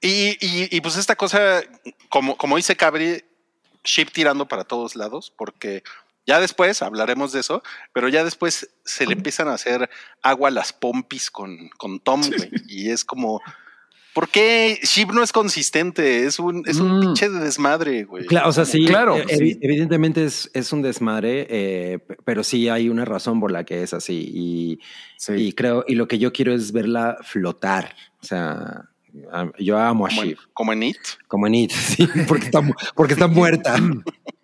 Y, 0.00 0.36
y, 0.40 0.68
y 0.74 0.80
pues 0.80 0.96
esta 0.96 1.16
cosa, 1.16 1.60
como, 2.08 2.36
como 2.36 2.56
dice 2.56 2.76
Cabri, 2.76 3.22
ship 3.84 4.06
tirando 4.12 4.46
para 4.48 4.64
todos 4.64 4.96
lados, 4.96 5.32
porque 5.36 5.82
ya 6.26 6.40
después 6.40 6.82
hablaremos 6.82 7.32
de 7.32 7.40
eso, 7.40 7.62
pero 7.92 8.08
ya 8.08 8.24
después 8.24 8.70
se 8.84 9.06
le 9.06 9.14
empiezan 9.14 9.48
a 9.48 9.54
hacer 9.54 9.88
agua 10.22 10.48
a 10.48 10.52
las 10.52 10.72
pompis 10.72 11.30
con, 11.30 11.70
con 11.76 11.98
Tom, 12.00 12.20
güey. 12.26 12.50
Y 12.68 12.90
es 12.90 13.04
como, 13.04 13.40
¿por 14.14 14.28
qué 14.28 14.78
Ship 14.82 15.06
no 15.12 15.22
es 15.22 15.32
consistente? 15.32 16.26
Es 16.26 16.38
un, 16.38 16.62
es 16.66 16.76
un 16.78 16.98
Mm. 16.98 17.00
pinche 17.00 17.28
de 17.30 17.38
desmadre, 17.40 18.04
güey. 18.04 18.26
Claro, 18.26 18.48
o 18.48 18.52
sea, 18.52 18.64
sí, 18.64 18.84
Claro, 18.84 19.16
sí. 19.16 19.34
evi- 19.34 19.58
evidentemente 19.62 20.24
es, 20.24 20.50
es 20.52 20.72
un 20.72 20.82
desmadre, 20.82 21.46
eh, 21.50 21.98
pero 22.24 22.44
sí 22.44 22.68
hay 22.68 22.88
una 22.90 23.04
razón 23.04 23.40
por 23.40 23.50
la 23.50 23.64
que 23.64 23.82
es 23.82 23.94
así. 23.94 24.30
Y, 24.32 24.78
Sí. 25.16 25.32
y 25.34 25.52
creo, 25.52 25.84
y 25.88 25.94
lo 25.94 26.06
que 26.06 26.18
yo 26.18 26.32
quiero 26.32 26.52
es 26.54 26.70
verla 26.72 27.16
flotar. 27.22 27.96
O 28.22 28.26
sea, 28.26 28.90
yo 29.58 29.78
amo 29.78 30.06
a 30.06 30.08
Como 30.08 30.22
en, 30.22 30.28
Shiv, 30.28 30.38
como 30.52 30.72
en 30.72 30.82
It. 30.82 30.96
como 31.28 31.46
en 31.46 31.54
It, 31.54 31.70
sí, 31.72 32.08
porque 32.28 32.46
está, 32.46 32.60
porque 32.94 33.12
está 33.14 33.26
muerta. 33.26 33.76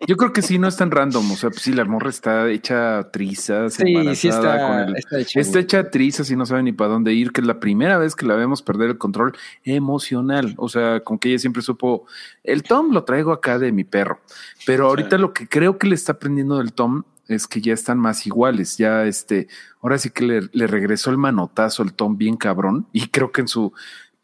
Yo 0.07 0.15
creo 0.15 0.31
que 0.31 0.41
sí, 0.41 0.59
no 0.59 0.67
es 0.67 0.77
tan 0.77 0.91
random. 0.91 1.31
O 1.31 1.35
sea, 1.35 1.49
pues 1.49 1.61
sí, 1.63 1.73
la 1.73 1.83
morra 1.85 2.09
está 2.09 2.49
hecha 2.49 3.09
trizas, 3.11 3.73
Sí, 3.73 3.95
sí 4.15 4.27
está, 4.27 4.67
con 4.67 4.79
el- 4.79 4.95
está 4.95 5.19
hecha. 5.19 5.39
Está 5.39 5.59
hecha 5.59 5.89
trizas 5.89 6.29
y 6.29 6.35
no 6.35 6.45
sabe 6.45 6.63
ni 6.63 6.71
para 6.71 6.91
dónde 6.91 7.13
ir, 7.13 7.31
que 7.31 7.41
es 7.41 7.47
la 7.47 7.59
primera 7.59 7.97
vez 7.97 8.15
que 8.15 8.25
la 8.25 8.35
vemos 8.35 8.61
perder 8.61 8.91
el 8.91 8.97
control 8.97 9.33
emocional. 9.63 10.53
O 10.57 10.69
sea, 10.69 10.99
con 11.01 11.17
que 11.19 11.29
ella 11.29 11.39
siempre 11.39 11.61
supo, 11.61 12.05
el 12.43 12.63
Tom 12.63 12.91
lo 12.91 13.03
traigo 13.03 13.31
acá 13.31 13.59
de 13.59 13.71
mi 13.71 13.83
perro. 13.83 14.19
Pero 14.65 14.87
ahorita 14.87 15.17
lo 15.17 15.33
que 15.33 15.47
creo 15.47 15.77
que 15.77 15.87
le 15.87 15.95
está 15.95 16.13
aprendiendo 16.13 16.57
del 16.57 16.73
Tom 16.73 17.03
es 17.27 17.47
que 17.47 17.59
ya 17.61 17.73
están 17.73 17.99
más 17.99 18.25
iguales. 18.25 18.77
Ya 18.77 19.05
este, 19.05 19.47
ahora 19.81 19.97
sí 19.97 20.11
que 20.11 20.23
le, 20.25 20.41
le 20.53 20.67
regresó 20.67 21.09
el 21.11 21.17
manotazo 21.17 21.83
al 21.83 21.93
Tom 21.93 22.17
bien 22.17 22.37
cabrón. 22.37 22.87
Y 22.93 23.07
creo 23.07 23.31
que 23.31 23.41
en 23.41 23.47
su 23.47 23.73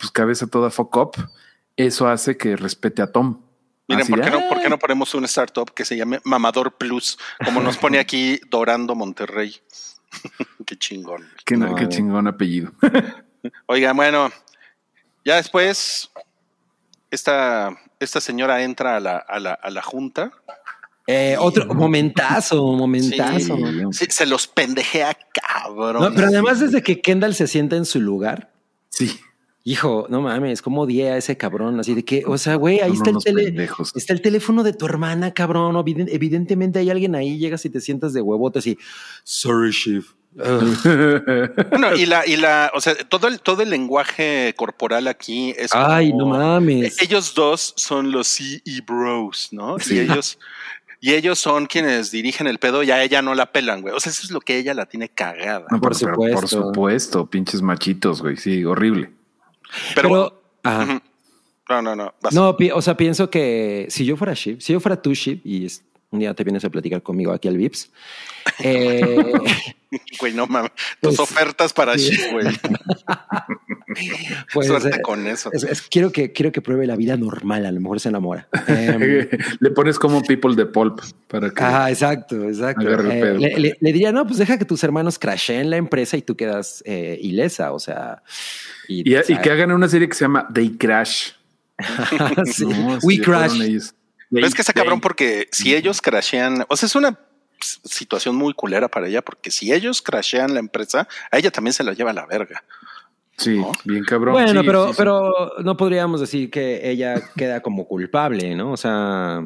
pues, 0.04 0.12
cabeza 0.12 0.48
toda 0.48 0.70
fuck 0.70 0.96
up, 0.98 1.12
eso 1.78 2.08
hace 2.10 2.36
que 2.38 2.56
respete 2.58 3.02
a 3.02 3.12
Tom. 3.12 3.40
Miren, 3.88 4.08
¿por 4.08 4.22
qué, 4.22 4.30
no, 4.32 4.48
¿por 4.50 4.60
qué 4.60 4.68
"Ah". 4.68 4.70
no 4.70 4.80
ponemos 4.80 5.14
un 5.14 5.26
startup 5.26 5.74
que 5.74 5.86
se 5.86 5.96
llame 5.98 6.20
Mamador 6.24 6.78
Plus? 6.78 7.18
Como 7.44 7.62
nos 7.62 7.78
pone 7.78 8.00
aquí 8.00 8.40
Dorando 8.50 8.96
Monterrey. 8.96 9.56
qué 10.66 10.78
chingón. 10.78 11.28
Qué, 11.46 11.58
No, 11.58 11.74
qué 11.76 11.86
eh. 11.86 11.90
chingón 11.90 12.28
apellido. 12.28 12.72
Oigan, 13.68 13.96
bueno, 13.96 14.30
ya 15.26 15.36
después 15.38 16.10
esta, 17.12 17.78
esta 18.00 18.22
señora 18.22 18.64
entra 18.64 18.98
a 18.98 19.00
la, 19.00 19.18
a 19.18 19.40
la, 19.40 19.54
a 19.54 19.70
la 19.70 19.82
junta. 19.82 20.32
Eh, 21.08 21.36
otro 21.38 21.66
momentazo, 21.74 22.64
momentazo. 22.74 23.58
Sí, 23.58 23.82
sí, 23.92 24.06
se 24.10 24.26
los 24.26 24.48
pendejea 24.48 25.18
cabrón. 25.34 26.02
No, 26.04 26.14
pero 26.14 26.28
además 26.28 26.62
desde 26.62 26.82
que 26.82 27.02
Kendall 27.02 27.36
se 27.36 27.48
sienta 27.48 27.76
en 27.76 27.86
su 27.86 28.00
lugar, 28.00 28.52
Sí. 28.90 29.20
Hijo, 29.66 30.08
no 30.10 30.22
mames, 30.22 30.62
cómo 30.62 30.82
odié 30.82 31.12
a 31.12 31.18
ese 31.18 31.38
cabrón, 31.38 31.80
así 31.80 31.94
de 31.96 32.04
que, 32.04 32.24
o 32.28 32.38
sea, 32.38 32.56
güey, 32.56 32.82
ahí 32.82 32.92
está 32.92 33.10
el 33.12 33.18
tele, 33.24 33.68
está 33.96 34.12
el 34.14 34.22
teléfono 34.22 34.62
de 34.64 34.74
tu 34.74 34.86
hermana, 34.86 35.34
cabrón, 35.34 35.76
Eviden- 35.76 36.10
evidentemente 36.12 36.80
hay 36.80 36.90
alguien 36.90 37.16
ahí, 37.16 37.38
llegas 37.38 37.64
y 37.66 37.70
te 37.70 37.80
sientas 37.80 38.12
de 38.14 38.22
huevote 38.22 38.60
y, 38.70 38.78
sorry. 39.24 39.72
Ugh. 40.00 40.04
Bueno, 41.70 41.96
y 41.96 42.06
la, 42.06 42.26
y 42.28 42.36
la, 42.38 42.72
o 42.76 42.82
sea, 42.82 42.96
todo 42.96 43.28
el, 43.28 43.40
todo 43.40 43.62
el 43.62 43.70
lenguaje 43.70 44.54
corporal 44.58 45.08
aquí 45.08 45.54
es 45.58 45.72
como- 45.72 45.86
Ay, 45.86 46.12
no 46.14 46.26
mames. 46.26 47.02
Ellos 47.02 47.34
dos 47.36 47.74
son 47.78 48.12
los 48.12 48.28
CE 48.28 48.62
Bros, 48.86 49.50
¿no? 49.52 49.78
Sí. 49.80 49.96
Y 49.96 50.00
ellos, 50.00 50.40
y 51.00 51.14
ellos 51.14 51.38
son 51.40 51.68
quienes 51.68 52.12
dirigen 52.12 52.48
el 52.48 52.58
pedo 52.60 52.82
y 52.84 52.92
a 52.92 53.04
ella 53.04 53.22
no 53.22 53.36
la 53.36 53.52
pelan, 53.52 53.82
güey. 53.82 53.94
O 53.94 54.00
sea, 54.00 54.12
eso 54.12 54.24
es 54.24 54.32
lo 54.32 54.40
que 54.42 54.58
ella 54.58 54.74
la 54.74 54.88
tiene 54.88 55.08
cagada. 55.10 55.66
No, 55.70 55.80
Por 55.80 55.98
pero 55.98 56.16
Por 56.16 56.26
supuesto. 56.48 56.48
supuesto, 56.48 57.30
pinches 57.30 57.62
machitos, 57.62 58.22
güey. 58.22 58.36
Sí, 58.38 58.64
horrible. 58.66 59.12
Pero, 59.96 60.10
Pero, 60.10 60.42
ajá. 60.64 60.84
Ujú. 60.84 61.02
no, 61.70 61.82
no, 61.82 61.96
no. 61.96 62.14
vas. 62.22 62.34
No, 62.34 62.58
o 62.76 62.82
sea, 62.82 62.98
pienso 62.98 63.30
que 63.30 63.88
si 63.90 64.06
yo 64.06 64.18
fuera 64.18 64.34
Shiv, 64.34 64.62
si 64.62 64.74
yo 64.74 64.80
fuera 64.80 65.02
tú, 65.02 65.14
Shiv, 65.14 65.42
y 65.44 65.68
un 66.12 66.20
día 66.20 66.34
te 66.34 66.44
vienes 66.44 66.64
a 66.64 66.70
platicar 66.70 67.02
conmigo 67.02 67.32
aquí 67.32 67.48
al 67.48 67.58
Vips, 67.58 67.92
eh, 68.64 69.34
Güey, 70.20 70.34
no 70.34 70.48
mames. 70.48 70.72
Tus 71.02 71.16
Pues, 71.16 71.20
ofertas 71.20 71.74
para 71.74 71.98
sí. 71.98 72.18
güey. 72.32 72.46
pues 74.54 74.68
Suerte 74.68 74.90
eh, 74.98 75.02
con 75.02 75.28
eso. 75.28 75.50
es- 75.54 75.64
es- 75.64 75.82
quiero, 75.84 76.12
que, 76.12 76.32
quiero 76.32 76.52
que 76.52 76.62
pruebe 76.62 76.88
la 76.88 76.96
vida 76.96 77.16
normal, 77.18 77.66
a 77.66 77.72
lo 77.72 77.80
mejor 77.80 78.00
se 78.00 78.10
enamora. 78.10 78.48
Em, 78.68 79.28
Le 79.60 79.70
pones 79.72 80.00
como 80.00 80.22
people 80.24 80.56
de 80.56 80.66
pulp 80.66 81.02
para 81.28 81.50
que. 81.52 81.64
Ajá, 81.64 81.90
exacto, 81.90 82.44
exacto. 82.48 82.82
Eh, 82.92 83.20
pedo. 83.22 83.38
le, 83.38 83.60
le- 83.60 83.78
le 83.80 83.94
diría, 83.94 84.12
no, 84.12 84.26
pues 84.26 84.40
deja 84.40 84.58
que 84.58 84.66
tus 84.66 84.84
hermanos 84.84 85.20
crasheen 85.20 85.70
la 85.70 85.78
empresa 85.78 86.18
y 86.18 86.22
tú 86.22 86.36
quedas 86.36 86.82
eh, 86.86 87.18
ilesa, 87.22 87.72
o 87.72 87.80
sea. 87.80 88.24
y, 88.88 89.04
sea, 89.10 89.42
que 89.42 89.52
hagan 89.52 89.72
una 89.72 89.88
serie 89.88 90.08
que 90.08 90.16
se 90.16 90.26
llama 90.26 90.48
They 90.54 90.78
Crash. 90.78 91.32
sí. 92.46 92.66
No, 92.66 92.98
We 93.04 93.20
Crash. 93.20 93.60
Pero 94.32 94.48
es 94.48 94.56
que 94.56 94.62
está 94.62 94.74
cabrón 94.74 95.00
porque 95.02 95.48
si 95.52 95.76
ellos 95.76 96.02
crashean, 96.02 96.66
o 96.68 96.76
sea, 96.76 96.88
es 96.88 96.96
una 96.96 97.20
situación 97.64 98.36
muy 98.36 98.54
culera 98.54 98.88
para 98.88 99.08
ella, 99.08 99.22
porque 99.22 99.52
si 99.52 99.72
ellos 99.74 100.02
crashean 100.02 100.54
la 100.54 100.60
empresa, 100.60 101.08
a 101.32 101.38
ella 101.38 101.52
también 101.52 101.74
se 101.74 101.84
la 101.84 101.94
lleva 101.94 102.12
a 102.12 102.14
la 102.14 102.26
verga. 102.26 102.64
Sí, 103.38 103.58
¿no? 103.58 103.72
bien 103.84 104.04
cabrón. 104.04 104.34
Bueno, 104.34 104.62
Sí, 104.62 104.66
pero, 104.68 104.84
sí, 104.88 104.92
sí. 104.92 104.96
pero 104.98 105.54
no 105.64 105.76
podríamos 105.76 106.22
decir 106.22 106.52
que 106.52 106.88
ella 106.90 107.16
queda 107.36 107.62
como 107.62 107.88
culpable, 107.88 108.54
¿no? 108.56 108.72
O 108.74 108.78
sea, 108.78 109.42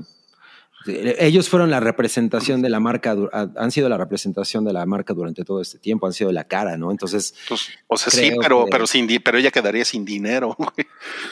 ellos 0.86 1.50
fueron 1.50 1.70
la 1.70 1.80
representación 1.80 2.62
de 2.62 2.70
la 2.70 2.80
marca, 2.80 3.16
han 3.56 3.72
sido 3.72 3.90
la 3.90 3.98
representación 3.98 4.64
de 4.64 4.72
la 4.74 4.86
marca 4.86 5.14
durante 5.14 5.44
todo 5.44 5.62
este 5.62 5.80
tiempo, 5.80 6.06
han 6.08 6.14
sido 6.14 6.32
la 6.32 6.46
cara, 6.46 6.78
¿no? 6.78 6.92
Entonces, 6.92 7.34
Pues, 7.48 7.70
o 7.88 7.98
sea, 7.98 8.12
sí, 8.12 8.32
pero, 8.42 8.66
que- 8.66 8.72
pero 8.72 8.88
sin 8.88 9.08
pero 9.24 9.38
ella 9.38 9.52
quedaría 9.52 9.84
sin 9.86 10.06
dinero. 10.06 10.56
güey. 10.58 10.88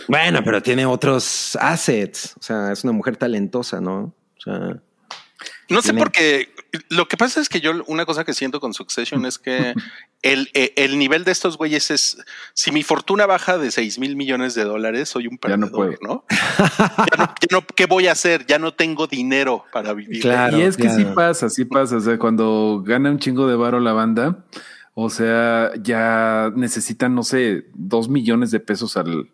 bueno, 0.07 0.41
pero 0.43 0.61
tiene 0.61 0.85
otros 0.85 1.57
assets, 1.59 2.35
o 2.39 2.41
sea, 2.43 2.71
es 2.71 2.83
una 2.83 2.93
mujer 2.93 3.15
talentosa, 3.17 3.79
¿no? 3.79 4.13
O 4.37 4.41
sea, 4.41 4.81
No 5.69 5.81
sé 5.81 5.93
por 5.93 6.11
qué. 6.11 6.53
Lo 6.89 7.07
que 7.07 7.15
pasa 7.17 7.39
es 7.39 7.47
que 7.49 7.61
yo 7.61 7.71
una 7.87 8.05
cosa 8.05 8.23
que 8.25 8.33
siento 8.33 8.59
con 8.59 8.73
Succession 8.73 9.25
es 9.25 9.39
que 9.39 9.73
el, 10.21 10.49
eh, 10.53 10.73
el 10.75 10.99
nivel 10.99 11.23
de 11.23 11.31
estos 11.31 11.57
güeyes 11.57 11.89
es 11.91 12.17
si 12.53 12.71
mi 12.71 12.83
fortuna 12.83 13.25
baja 13.25 13.57
de 13.57 13.71
6 13.71 13.97
mil 13.99 14.15
millones 14.15 14.55
de 14.55 14.63
dólares, 14.65 15.07
soy 15.09 15.27
un 15.27 15.39
Ya 15.47 15.55
no 15.57 15.67
perdedor, 15.71 15.99
¿no? 16.01 16.25
Ya 16.29 17.17
no, 17.17 17.25
ya 17.39 17.47
no- 17.51 17.65
¿Qué 17.75 17.85
voy 17.85 18.07
a 18.07 18.11
hacer? 18.11 18.45
Ya 18.45 18.59
no 18.59 18.73
tengo 18.73 19.07
dinero 19.07 19.63
para 19.71 19.93
vivir. 19.93 20.21
Claro. 20.21 20.57
y 20.57 20.61
es 20.63 20.75
que 20.77 20.89
sí 20.89 21.05
pasa, 21.15 21.49
sí 21.49 21.65
pasa. 21.65 21.97
O 21.97 22.01
sea, 22.01 22.17
cuando 22.19 22.83
gana 22.85 23.09
un 23.09 23.19
chingo 23.19 23.47
de 23.47 23.55
varo 23.55 23.79
la 23.79 23.93
banda, 23.93 24.45
o 24.93 25.09
sea, 25.09 25.71
ya 25.81 26.51
necesitan, 26.55 27.15
no 27.15 27.23
sé, 27.23 27.65
dos 27.73 28.07
millones 28.09 28.51
de 28.51 28.59
pesos 28.59 28.97
al, 28.97 29.29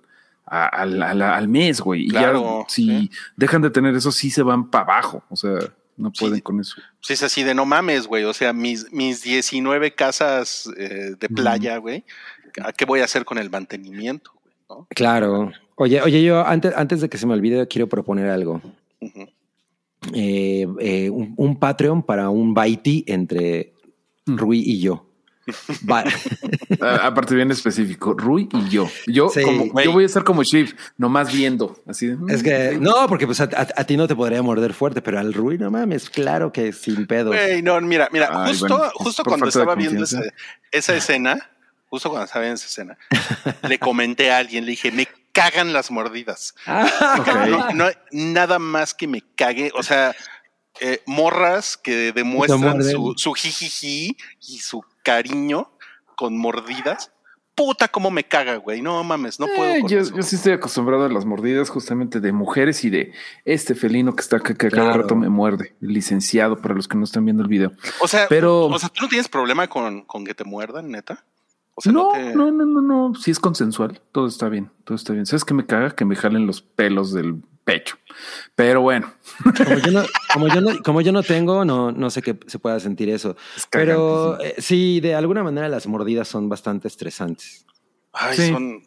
al, 0.45 1.01
al- 1.01 1.21
al 1.21 1.47
mes, 1.47 1.81
güey. 1.81 2.05
Y 2.05 2.09
Claro, 2.09 2.61
ya 2.63 2.69
si 2.69 2.85
sí. 2.87 3.11
dejan 3.35 3.61
de 3.61 3.69
tener 3.71 3.95
eso, 3.95 4.11
sí 4.11 4.29
se 4.29 4.43
van 4.43 4.69
para 4.69 4.83
abajo. 4.85 5.23
O 5.29 5.35
sea, 5.35 5.53
no 5.97 6.11
Sí. 6.13 6.25
pueden 6.25 6.39
con 6.41 6.59
eso. 6.59 6.75
Sí, 7.01 7.13
es 7.13 7.23
así 7.23 7.43
de 7.43 7.53
no 7.53 7.65
mames, 7.65 8.07
güey. 8.07 8.23
O 8.23 8.33
sea, 8.33 8.53
mis, 8.53 8.91
mis 8.91 9.21
19 9.23 9.93
casas 9.93 10.69
eh, 10.77 11.15
de 11.19 11.29
playa, 11.29 11.77
güey. 11.77 12.03
¿A 12.63 12.73
qué 12.73 12.85
voy 12.85 12.99
a 13.01 13.05
hacer 13.05 13.23
con 13.25 13.37
el 13.37 13.49
mantenimiento? 13.49 14.31
güey, 14.43 14.55
¿no? 14.69 14.87
claro. 14.89 15.51
Oye, 15.75 16.01
oye, 16.01 16.21
yo 16.23 16.45
antes, 16.45 16.73
antes 16.75 17.01
de 17.01 17.09
que 17.09 17.17
se 17.17 17.25
me 17.25 17.33
olvide, 17.33 17.67
quiero 17.67 17.87
proponer 17.89 18.29
algo. 18.29 18.61
Eh, 20.13 20.67
eh, 20.79 21.09
un, 21.09 21.33
un 21.37 21.59
Patreon 21.59 22.03
para 22.03 22.29
un 22.29 22.53
Baiti 22.53 23.03
entre 23.07 23.73
Rui 24.25 24.59
y 24.65 24.79
yo. 24.79 25.05
Aparte 26.79 27.35
bien 27.35 27.51
específico, 27.51 28.13
Rui 28.13 28.47
y 28.51 28.69
yo. 28.69 28.89
Yo, 29.07 29.29
Sí. 29.29 29.41
como, 29.43 29.81
yo 29.81 29.91
voy 29.91 30.03
a 30.03 30.05
estar 30.05 30.23
como 30.23 30.43
Shiv, 30.43 30.75
nomás 30.97 31.31
viendo. 31.33 31.79
Así 31.87 32.07
de, 32.07 32.33
Es 32.33 32.43
que 32.43 32.77
no, 32.79 33.07
porque 33.07 33.25
pues 33.25 33.41
a, 33.41 33.45
a- 33.45 33.67
a 33.81 33.83
ti 33.83 33.97
no 33.97 34.07
te 34.07 34.15
podría 34.15 34.41
morder 34.41 34.73
fuerte, 34.73 35.01
pero 35.01 35.19
al 35.19 35.33
Rui 35.33 35.57
no 35.57 35.69
mames, 35.71 36.09
claro 36.09 36.51
que 36.51 36.73
sin. 36.73 37.05
Güey, 37.05 37.61
no, 37.61 37.79
mira, 37.81 38.09
mira, 38.11 38.29
Ay, 38.31 38.51
justo, 38.51 38.77
bueno, 38.77 38.91
justo 38.95 39.23
cuando 39.23 39.47
estaba 39.47 39.75
viendo 39.75 40.05
esa 40.71 40.95
escena, 40.95 41.49
justo 41.87 42.09
cuando 42.09 42.25
estaba 42.25 42.43
viendo 42.43 42.55
esa 42.55 42.67
escena, 42.67 42.97
le 43.67 43.79
comenté 43.79 44.31
a 44.31 44.37
alguien, 44.37 44.65
le 44.65 44.71
dije, 44.71 44.91
me 44.91 45.07
cagan 45.33 45.73
las 45.73 45.91
mordidas. 45.91 46.53
Ok. 46.67 47.27
No, 47.49 47.71
no 47.73 47.85
hay 47.85 47.93
nada 48.11 48.59
más 48.59 48.93
que 48.93 49.07
me 49.07 49.23
cague. 49.35 49.71
O 49.75 49.83
sea, 49.83 50.15
eh, 50.79 51.01
morras 51.05 51.77
que 51.77 52.11
demuestran 52.13 52.83
su, 52.83 53.13
su 53.17 53.33
jijiji 53.33 54.17
y 54.47 54.59
su 54.59 54.83
cariño 55.03 55.71
con 56.15 56.37
mordidas. 56.37 57.11
Puta, 57.53 57.89
cómo 57.89 58.09
me 58.11 58.23
caga, 58.23 58.55
güey. 58.55 58.81
No 58.81 59.03
mames, 59.03 59.39
no 59.39 59.45
puedo. 59.47 59.69
Eh, 59.75 59.81
con 59.81 59.89
yo, 59.89 59.99
eso. 59.99 60.15
yo 60.15 60.23
sí 60.23 60.37
estoy 60.37 60.53
acostumbrado 60.53 61.03
a 61.05 61.09
las 61.09 61.25
mordidas 61.25 61.69
justamente 61.69 62.19
de 62.21 62.31
mujeres 62.31 62.83
y 62.85 62.89
de 62.89 63.11
este 63.43 63.75
felino 63.75 64.15
que 64.15 64.21
está 64.21 64.37
acá 64.37 64.53
que 64.55 64.67
a 64.67 64.69
cada 64.69 64.83
Claro. 64.85 65.01
rato 65.01 65.15
me 65.17 65.27
muerde, 65.29 65.75
el 65.81 65.89
licenciado 65.89 66.57
para 66.61 66.73
los 66.73 66.87
que 66.87 66.97
no 66.97 67.03
están 67.03 67.25
viendo 67.25 67.43
el 67.43 67.49
video. 67.49 67.73
O 67.99 68.07
sea, 68.07 68.27
pero- 68.29 68.65
o 68.67 68.79
sea, 68.79 68.87
tú 68.89 69.03
no 69.03 69.09
tienes 69.09 69.27
problema 69.27 69.67
con, 69.67 70.03
con 70.03 70.23
que 70.25 70.33
te 70.33 70.45
muerdan, 70.45 70.89
neta. 70.89 71.25
O 71.75 71.81
sea, 71.81 71.91
No, 71.91 72.09
te- 72.13 72.33
no, 72.35 72.51
no, 72.51 72.65
no, 72.65 72.81
no, 72.81 73.15
si 73.15 73.31
es 73.31 73.39
consensual, 73.39 74.01
todo 74.11 74.27
está 74.27 74.47
bien, 74.49 74.71
todo 74.85 74.95
está 74.95 75.13
bien. 75.13 75.25
¿Sabes 75.25 75.43
qué 75.45 75.53
me 75.53 75.65
caga? 75.65 75.91
Que 75.91 76.05
me 76.05 76.15
jalen 76.15 76.47
los 76.47 76.61
pelos 76.61 77.13
del 77.13 77.41
pecho. 77.65 77.97
Pero 78.55 78.81
bueno, 78.81 79.13
Como 79.43 79.77
yo 79.77 79.91
no, 79.91 80.03
como 80.33 80.47
yo 80.47 80.61
no, 80.61 80.83
como 80.83 81.01
yo 81.01 81.11
no 81.11 81.23
tengo, 81.23 81.65
no, 81.65 81.91
no 81.91 82.09
sé 82.09 82.21
qué 82.21 82.37
se 82.47 82.59
pueda 82.59 82.79
sentir 82.79 83.09
eso. 83.09 83.35
Es 83.55 83.67
Pero 83.69 84.39
eh, 84.41 84.55
sí, 84.57 84.99
de 84.99 85.15
alguna 85.15 85.43
manera 85.43 85.67
las 85.69 85.87
mordidas 85.87 86.27
son 86.27 86.49
bastante 86.49 86.87
estresantes. 86.87 87.65
Ay, 88.13 88.35
Sí. 88.37 88.51
son, 88.51 88.83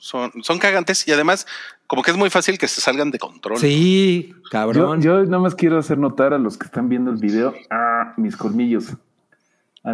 son, 0.00 0.32
son 0.42 0.58
cagantes 0.58 1.06
y 1.06 1.12
además, 1.12 1.46
como 1.86 2.02
que 2.02 2.10
es 2.10 2.16
muy 2.16 2.30
fácil 2.30 2.58
que 2.58 2.68
se 2.68 2.80
salgan 2.80 3.10
de 3.10 3.18
control. 3.18 3.58
Sí, 3.58 4.30
yo, 4.32 4.50
cabrón. 4.50 5.02
yo 5.02 5.22
nada 5.24 5.38
más 5.38 5.54
quiero 5.54 5.78
hacer 5.78 5.98
notar 5.98 6.32
a 6.32 6.38
los 6.38 6.56
que 6.58 6.66
están 6.66 6.88
viendo 6.88 7.10
el 7.10 7.16
video 7.18 7.54
ah, 7.70 8.14
mis 8.16 8.36
colmillos. 8.36 8.94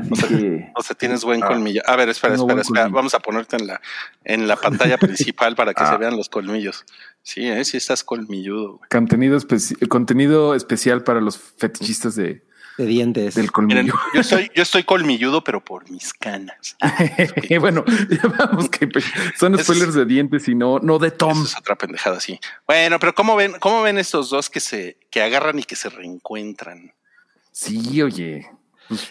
Así 0.00 0.10
que 0.28 0.70
O 0.74 0.82
sea, 0.82 0.96
tienes 0.96 1.24
buen 1.24 1.42
Ah, 1.42 1.46
colmillo. 1.48 1.82
A 1.86 1.96
ver, 1.96 2.08
espera, 2.08 2.34
espera, 2.34 2.60
espera. 2.60 2.82
colmillo. 2.82 2.96
Vamos 2.96 3.14
a 3.14 3.20
ponerte 3.20 3.56
en 3.56 3.66
la, 3.66 3.80
en 4.24 4.48
la 4.48 4.56
pantalla 4.56 4.98
principal 4.98 5.54
para 5.54 5.74
que 5.74 5.82
Ah. 5.82 5.92
se 5.92 5.96
vean 5.98 6.16
los 6.16 6.28
colmillos. 6.28 6.84
Sí, 7.22 7.46
eh, 7.48 7.64
sí 7.64 7.76
estás 7.76 8.04
colmilludo. 8.04 8.76
güey. 8.78 8.88
contenido, 8.90 9.36
especi- 9.38 9.88
contenido 9.88 10.54
especial 10.54 11.02
para 11.04 11.20
los 11.20 11.38
fetichistas 11.38 12.14
de, 12.16 12.42
de 12.76 12.86
dientes. 12.86 13.34
del 13.36 13.50
colmillo. 13.52 13.82
Miren, 13.82 13.94
yo 14.14 14.20
estoy, 14.20 14.50
yo 14.54 14.62
estoy 14.62 14.82
colmilludo, 14.84 15.42
pero 15.44 15.64
por 15.64 15.88
mis 15.90 16.12
canas. 16.12 16.76
bueno, 17.60 17.84
ya 18.10 18.28
vamos 18.38 18.68
que 18.68 18.88
son 19.38 19.56
spoilers 19.58 19.90
es- 19.90 19.94
de 19.94 20.04
dientes 20.04 20.48
y 20.48 20.54
no, 20.54 20.80
no 20.80 20.98
de 20.98 21.10
Tom. 21.12 21.32
Eso 21.32 21.44
es 21.44 21.56
otra 21.56 21.76
pendejada, 21.76 22.20
sí. 22.20 22.38
Bueno, 22.66 22.98
pero 22.98 23.14
¿cómo 23.14 23.36
ven, 23.36 23.54
cómo 23.60 23.80
ven 23.82 23.96
estos 23.98 24.28
dos 24.30 24.50
que 24.50 24.60
se, 24.60 24.98
que 25.10 25.22
agarran 25.22 25.58
y 25.58 25.62
que 25.62 25.76
se 25.76 25.88
reencuentran? 25.88 26.92
Sí, 27.52 28.02
oye. 28.02 28.46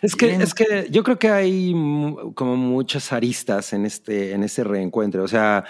Es 0.02 0.16
que, 0.16 0.28
bien. 0.28 0.42
es 0.42 0.54
que 0.54 0.88
yo 0.90 1.04
creo 1.04 1.18
que 1.18 1.30
hay 1.30 1.72
como 2.36 2.56
muchas 2.56 3.12
aristas 3.12 3.74
en 3.74 3.86
este, 3.86 4.34
en 4.34 4.44
ese 4.44 4.64
reencuentro. 4.64 5.24
O 5.24 5.28
sea, 5.28 5.66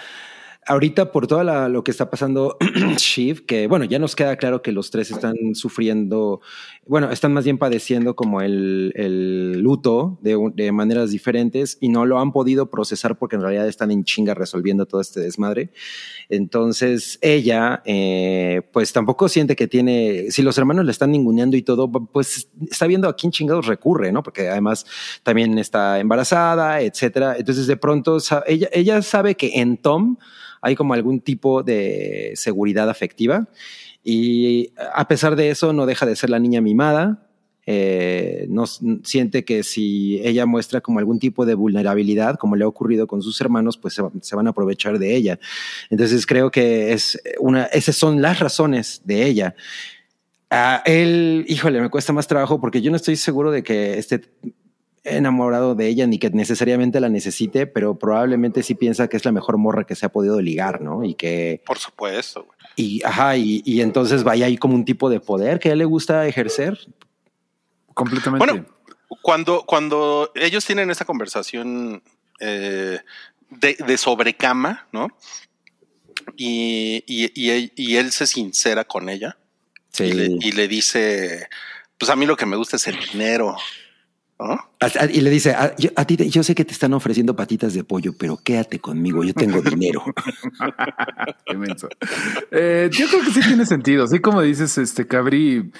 ahorita 0.66 1.12
por 1.12 1.26
todo 1.26 1.44
lo 1.68 1.84
que 1.84 1.90
está 1.90 2.10
pasando 2.10 2.56
Shiv, 2.96 3.44
que 3.46 3.66
bueno, 3.66 3.84
ya 3.84 3.98
nos 3.98 4.16
queda 4.16 4.36
claro 4.36 4.62
que 4.62 4.72
los 4.72 4.90
tres 4.90 5.10
están 5.10 5.34
sufriendo, 5.54 6.40
bueno, 6.86 7.10
están 7.10 7.32
más 7.32 7.44
bien 7.44 7.58
padeciendo 7.58 8.16
como 8.16 8.40
el, 8.40 8.92
el 8.96 9.60
luto 9.60 10.18
de, 10.22 10.38
de 10.54 10.72
maneras 10.72 11.10
diferentes 11.10 11.78
y 11.80 11.88
no 11.88 12.06
lo 12.06 12.18
han 12.18 12.32
podido 12.32 12.70
procesar 12.70 13.18
porque 13.18 13.36
en 13.36 13.42
realidad 13.42 13.68
están 13.68 13.90
en 13.90 14.04
chinga 14.04 14.34
resolviendo 14.34 14.86
todo 14.86 15.00
este 15.00 15.20
desmadre. 15.20 15.70
Entonces 16.28 17.18
ella, 17.20 17.82
eh, 17.84 18.62
pues 18.72 18.92
tampoco 18.92 19.28
siente 19.28 19.56
que 19.56 19.68
tiene, 19.68 20.30
si 20.30 20.42
los 20.42 20.56
hermanos 20.58 20.84
le 20.84 20.90
están 20.90 21.10
ninguneando 21.10 21.56
y 21.56 21.62
todo, 21.62 21.90
pues 21.90 22.48
está 22.70 22.86
viendo 22.86 23.08
a 23.08 23.16
quién 23.16 23.32
chingados 23.32 23.66
recurre, 23.66 24.12
¿no? 24.12 24.22
Porque 24.22 24.48
además 24.48 24.86
también 25.22 25.58
está 25.58 26.00
embarazada, 26.00 26.80
etcétera. 26.80 27.36
Entonces 27.38 27.66
de 27.66 27.76
pronto 27.76 28.18
ella, 28.46 28.68
ella 28.72 29.02
sabe 29.02 29.34
que 29.36 29.60
en 29.60 29.76
Tom 29.76 30.16
hay 30.64 30.74
como 30.74 30.94
algún 30.94 31.20
tipo 31.20 31.62
de 31.62 32.32
seguridad 32.36 32.88
afectiva 32.88 33.48
y 34.02 34.72
a 34.94 35.06
pesar 35.06 35.36
de 35.36 35.50
eso 35.50 35.72
no 35.72 35.84
deja 35.84 36.06
de 36.06 36.16
ser 36.16 36.30
la 36.30 36.38
niña 36.38 36.60
mimada. 36.60 37.28
Eh, 37.66 38.46
no 38.50 38.66
siente 38.66 39.44
que 39.44 39.62
si 39.62 40.20
ella 40.22 40.44
muestra 40.44 40.82
como 40.82 40.98
algún 40.98 41.18
tipo 41.18 41.46
de 41.46 41.54
vulnerabilidad, 41.54 42.36
como 42.36 42.56
le 42.56 42.64
ha 42.64 42.68
ocurrido 42.68 43.06
con 43.06 43.22
sus 43.22 43.40
hermanos, 43.40 43.78
pues 43.78 43.94
se, 43.94 44.02
se 44.20 44.36
van 44.36 44.46
a 44.46 44.50
aprovechar 44.50 44.98
de 44.98 45.14
ella. 45.14 45.38
Entonces 45.90 46.26
creo 46.26 46.50
que 46.50 46.92
es 46.92 47.20
una, 47.38 47.64
esas 47.64 47.96
son 47.96 48.22
las 48.22 48.40
razones 48.40 49.02
de 49.04 49.26
ella. 49.26 49.54
A 50.50 50.82
él, 50.86 51.44
híjole, 51.48 51.80
me 51.80 51.90
cuesta 51.90 52.12
más 52.12 52.26
trabajo 52.26 52.60
porque 52.60 52.80
yo 52.80 52.90
no 52.90 52.96
estoy 52.96 53.16
seguro 53.16 53.50
de 53.50 53.62
que 53.62 53.98
esté 53.98 54.22
enamorado 55.04 55.74
de 55.74 55.86
ella 55.88 56.06
ni 56.06 56.18
que 56.18 56.30
necesariamente 56.30 56.98
la 57.00 57.08
necesite, 57.10 57.66
pero 57.66 57.98
probablemente 57.98 58.62
sí 58.62 58.74
piensa 58.74 59.06
que 59.08 59.16
es 59.16 59.24
la 59.24 59.32
mejor 59.32 59.58
morra 59.58 59.84
que 59.84 59.94
se 59.94 60.06
ha 60.06 60.08
podido 60.08 60.40
ligar, 60.40 60.80
¿no? 60.80 61.04
Y 61.04 61.14
que, 61.14 61.62
Por 61.66 61.78
supuesto. 61.78 62.44
güey. 62.44 62.56
y, 62.76 63.02
ajá, 63.04 63.36
y, 63.36 63.62
y 63.66 63.80
entonces 63.82 64.24
vaya 64.24 64.46
ahí 64.46 64.56
como 64.56 64.74
un 64.74 64.84
tipo 64.84 65.10
de 65.10 65.20
poder 65.20 65.58
que 65.60 65.68
a 65.68 65.72
él 65.72 65.78
le 65.78 65.84
gusta 65.84 66.26
ejercer. 66.26 66.78
completamente. 67.92 68.44
Bueno, 68.46 68.66
Cuando, 69.22 69.64
cuando 69.66 70.32
ellos 70.34 70.64
tienen 70.64 70.90
esta 70.90 71.04
conversación 71.04 72.02
eh, 72.40 72.98
de, 73.50 73.76
de 73.86 73.98
sobrecama, 73.98 74.86
¿no? 74.92 75.08
Y, 76.36 77.04
y, 77.06 77.30
y 77.40 77.50
él, 77.50 77.72
y 77.76 77.96
él 77.96 78.10
se 78.10 78.26
sincera 78.26 78.84
con 78.84 79.08
ella 79.08 79.36
Sí. 79.90 80.04
y, 80.04 80.12
le, 80.12 80.24
y 80.40 80.52
le 80.52 80.66
dice, 80.66 81.48
pues 81.98 82.10
a 82.10 82.16
mí 82.16 82.26
lo 82.26 82.36
que 82.36 82.46
me 82.46 82.56
gusta 82.56 82.76
es 82.76 82.86
el 82.88 82.96
dinero. 83.12 83.56
¿No? 84.38 84.46
A- 84.52 84.68
a- 84.80 85.10
Y 85.10 85.20
le 85.20 85.30
dice, 85.30 85.52
a, 85.54 85.74
yo, 85.76 85.90
a 85.96 86.04
ti, 86.04 86.16
te- 86.16 86.28
yo 86.28 86.42
sé 86.42 86.54
que 86.54 86.64
te 86.64 86.72
están 86.72 86.92
ofreciendo 86.92 87.34
patitas 87.36 87.72
de 87.74 87.84
pollo, 87.84 88.12
pero 88.18 88.36
quédate 88.36 88.78
conmigo, 88.80 89.22
yo 89.24 89.32
tengo 89.34 89.60
dinero. 89.62 90.02
Eh, 92.50 92.88
yo 92.92 93.06
creo 93.08 93.22
que 93.22 93.30
sí 93.30 93.40
tiene 93.40 93.66
sentido. 93.66 94.04
Así 94.04 94.18
como 94.20 94.40
dices, 94.42 94.76
este 94.78 95.06
Cabri, 95.06 95.70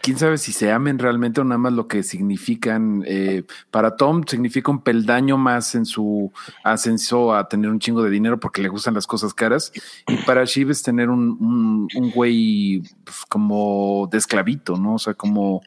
quién 0.00 0.18
sabe 0.18 0.38
si 0.38 0.52
se 0.52 0.70
amen 0.72 0.98
realmente 0.98 1.40
o 1.40 1.44
nada 1.44 1.58
más 1.58 1.72
lo 1.72 1.88
que 1.88 2.02
significan. 2.02 3.02
eh, 3.06 3.44
para 3.70 3.96
Tom 3.96 4.22
significa 4.26 4.70
un 4.70 4.82
peldaño 4.82 5.36
más 5.38 5.74
en 5.74 5.84
su 5.86 6.32
ascenso 6.64 7.34
a 7.34 7.48
tener 7.48 7.70
un 7.70 7.78
chingo 7.78 8.02
de 8.02 8.10
dinero 8.10 8.38
porque 8.38 8.62
le 8.62 8.68
gustan 8.68 8.94
las 8.94 9.06
cosas 9.06 9.34
caras. 9.34 9.72
Y 10.08 10.16
para 10.18 10.44
Shiv 10.44 10.70
es 10.70 10.82
tener 10.82 11.08
un, 11.10 11.30
un, 11.40 11.88
un 11.94 12.10
güey 12.10 12.82
pues, 13.04 13.18
como 13.28 14.08
de 14.10 14.18
esclavito, 14.18 14.76
¿no? 14.76 14.94
O 14.94 14.98
sea, 14.98 15.14
como 15.14 15.62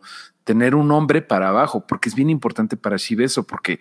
tener 0.45 0.75
un 0.75 0.89
hombre 0.91 1.21
para 1.21 1.49
abajo, 1.49 1.85
porque 1.85 2.07
es 2.07 2.15
bien 2.15 2.29
importante 2.29 2.77
para 2.77 2.95
Shiv 2.95 3.21
eso, 3.21 3.43
porque 3.45 3.79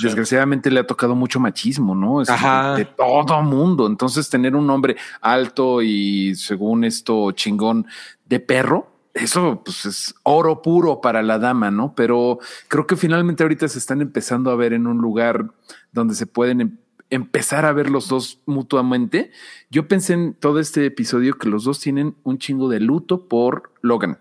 desgraciadamente 0.00 0.70
le 0.70 0.80
ha 0.80 0.86
tocado 0.86 1.14
mucho 1.14 1.40
machismo, 1.40 1.94
¿no? 1.94 2.22
Es 2.22 2.30
Ajá. 2.30 2.72
de, 2.76 2.84
de 2.84 2.90
todo 2.96 3.42
mundo. 3.42 3.86
Entonces, 3.86 4.30
tener 4.30 4.56
un 4.56 4.70
hombre 4.70 4.96
alto 5.20 5.82
y 5.82 6.34
según 6.36 6.84
esto 6.84 7.32
chingón 7.32 7.86
de 8.24 8.40
perro, 8.40 8.90
eso 9.12 9.62
pues 9.64 9.86
es 9.86 10.14
oro 10.22 10.62
puro 10.62 11.00
para 11.00 11.22
la 11.22 11.38
dama, 11.38 11.70
¿no? 11.70 11.94
Pero 11.94 12.38
creo 12.68 12.86
que 12.86 12.96
finalmente 12.96 13.42
ahorita 13.42 13.68
se 13.68 13.78
están 13.78 14.00
empezando 14.00 14.50
a 14.50 14.56
ver 14.56 14.72
en 14.72 14.86
un 14.86 14.98
lugar 14.98 15.50
donde 15.92 16.14
se 16.14 16.26
pueden 16.26 16.60
em- 16.60 16.78
empezar 17.10 17.64
a 17.64 17.72
ver 17.72 17.90
los 17.90 18.08
dos 18.08 18.40
mutuamente. 18.46 19.30
Yo 19.70 19.86
pensé 19.86 20.14
en 20.14 20.34
todo 20.34 20.58
este 20.58 20.86
episodio 20.86 21.38
que 21.38 21.48
los 21.48 21.64
dos 21.64 21.78
tienen 21.78 22.16
un 22.24 22.38
chingo 22.38 22.68
de 22.68 22.80
luto 22.80 23.28
por 23.28 23.72
Logan, 23.82 24.18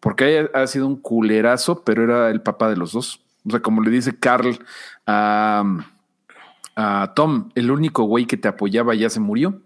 porque 0.00 0.48
ha, 0.54 0.62
ha 0.62 0.66
sido 0.66 0.86
un 0.86 0.96
culerazo, 0.96 1.84
pero 1.84 2.04
era 2.04 2.30
el 2.30 2.42
papá 2.42 2.68
de 2.68 2.76
los 2.76 2.92
dos. 2.92 3.20
O 3.46 3.50
sea, 3.50 3.60
como 3.60 3.82
le 3.82 3.90
dice 3.90 4.18
Carl 4.18 4.58
a, 5.06 5.64
a 6.76 7.12
Tom, 7.14 7.50
el 7.54 7.70
único 7.70 8.04
güey 8.04 8.26
que 8.26 8.36
te 8.36 8.48
apoyaba 8.48 8.94
ya 8.94 9.10
se 9.10 9.20
murió. 9.20 9.62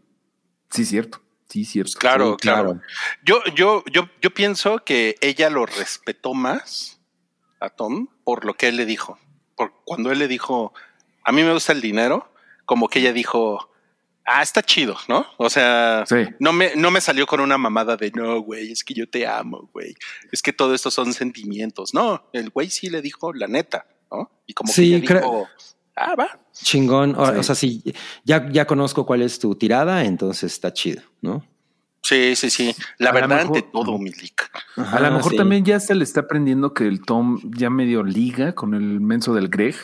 Sí, 0.70 0.84
cierto. 0.84 1.20
Sí, 1.48 1.64
cierto. 1.64 1.92
Claro, 1.98 2.32
Sí, 2.32 2.36
claro. 2.48 2.62
claro. 2.62 2.80
Yo, 3.24 3.42
yo, 3.54 3.84
yo, 3.92 4.08
yo 4.20 4.30
pienso 4.32 4.78
que 4.84 5.16
ella 5.20 5.50
lo 5.50 5.66
respetó 5.66 6.32
más 6.32 7.00
a 7.60 7.68
Tom 7.68 8.08
por 8.24 8.44
lo 8.44 8.54
que 8.54 8.68
él 8.68 8.76
le 8.76 8.86
dijo. 8.86 9.18
Por 9.56 9.72
cuando 9.84 10.10
él 10.12 10.18
le 10.18 10.28
dijo, 10.28 10.72
a 11.24 11.32
mí 11.32 11.42
me 11.42 11.52
gusta 11.52 11.72
el 11.72 11.82
dinero, 11.82 12.32
como 12.64 12.88
que 12.88 13.00
ella 13.00 13.12
dijo, 13.12 13.70
ah, 14.24 14.42
está 14.42 14.62
chido, 14.62 14.96
¿no? 15.08 15.26
O 15.36 15.50
sea, 15.50 16.04
Sí. 16.06 16.16
no 16.38 16.52
me, 16.52 16.72
no 16.76 16.90
me 16.90 17.00
salió 17.00 17.26
con 17.26 17.40
una 17.40 17.58
mamada 17.58 17.96
de 17.96 18.10
no, 18.12 18.40
güey, 18.40 18.72
es 18.72 18.84
que 18.84 18.94
yo 18.94 19.08
te 19.08 19.26
amo, 19.26 19.68
güey. 19.72 19.94
Es 20.30 20.42
que 20.42 20.52
todo 20.52 20.74
esto 20.74 20.90
son 20.90 21.12
sentimientos. 21.12 21.94
No, 21.94 22.28
el 22.32 22.50
güey 22.50 22.70
sí 22.70 22.88
le 22.90 23.02
dijo 23.02 23.32
la 23.32 23.46
neta, 23.48 23.86
¿no? 24.10 24.30
Y 24.46 24.54
como 24.54 24.72
Sí, 24.72 25.00
que 25.02 25.14
dijo, 25.14 25.48
ah, 25.96 26.14
va. 26.18 26.38
Chingón. 26.52 27.14
O, 27.16 27.26
Sí. 27.26 27.32
o 27.38 27.42
sea, 27.42 27.54
sí, 27.54 27.82
ya, 28.24 28.48
ya 28.50 28.66
conozco 28.66 29.06
cuál 29.06 29.22
es 29.22 29.38
tu 29.38 29.54
tirada, 29.54 30.04
entonces 30.04 30.52
está 30.52 30.72
chido, 30.72 31.02
¿no? 31.20 31.44
Sí, 32.04 32.34
sí, 32.34 32.50
sí. 32.50 32.74
La 32.98 33.10
A 33.10 33.12
verdad 33.12 33.28
mejor- 33.44 33.56
ante 33.56 33.62
todo, 33.62 33.96
Milik. 33.96 34.50
A 34.76 34.98
lo 34.98 35.12
mejor 35.12 35.30
sí. 35.32 35.36
también 35.38 35.64
ya 35.64 35.78
se 35.78 35.94
le 35.94 36.02
está 36.02 36.20
aprendiendo 36.22 36.74
que 36.74 36.84
el 36.88 37.00
Tom 37.00 37.40
ya 37.56 37.70
medio 37.70 38.02
liga 38.02 38.54
con 38.56 38.74
el 38.74 39.00
menso 39.00 39.34
del 39.34 39.48
Greg. 39.48 39.76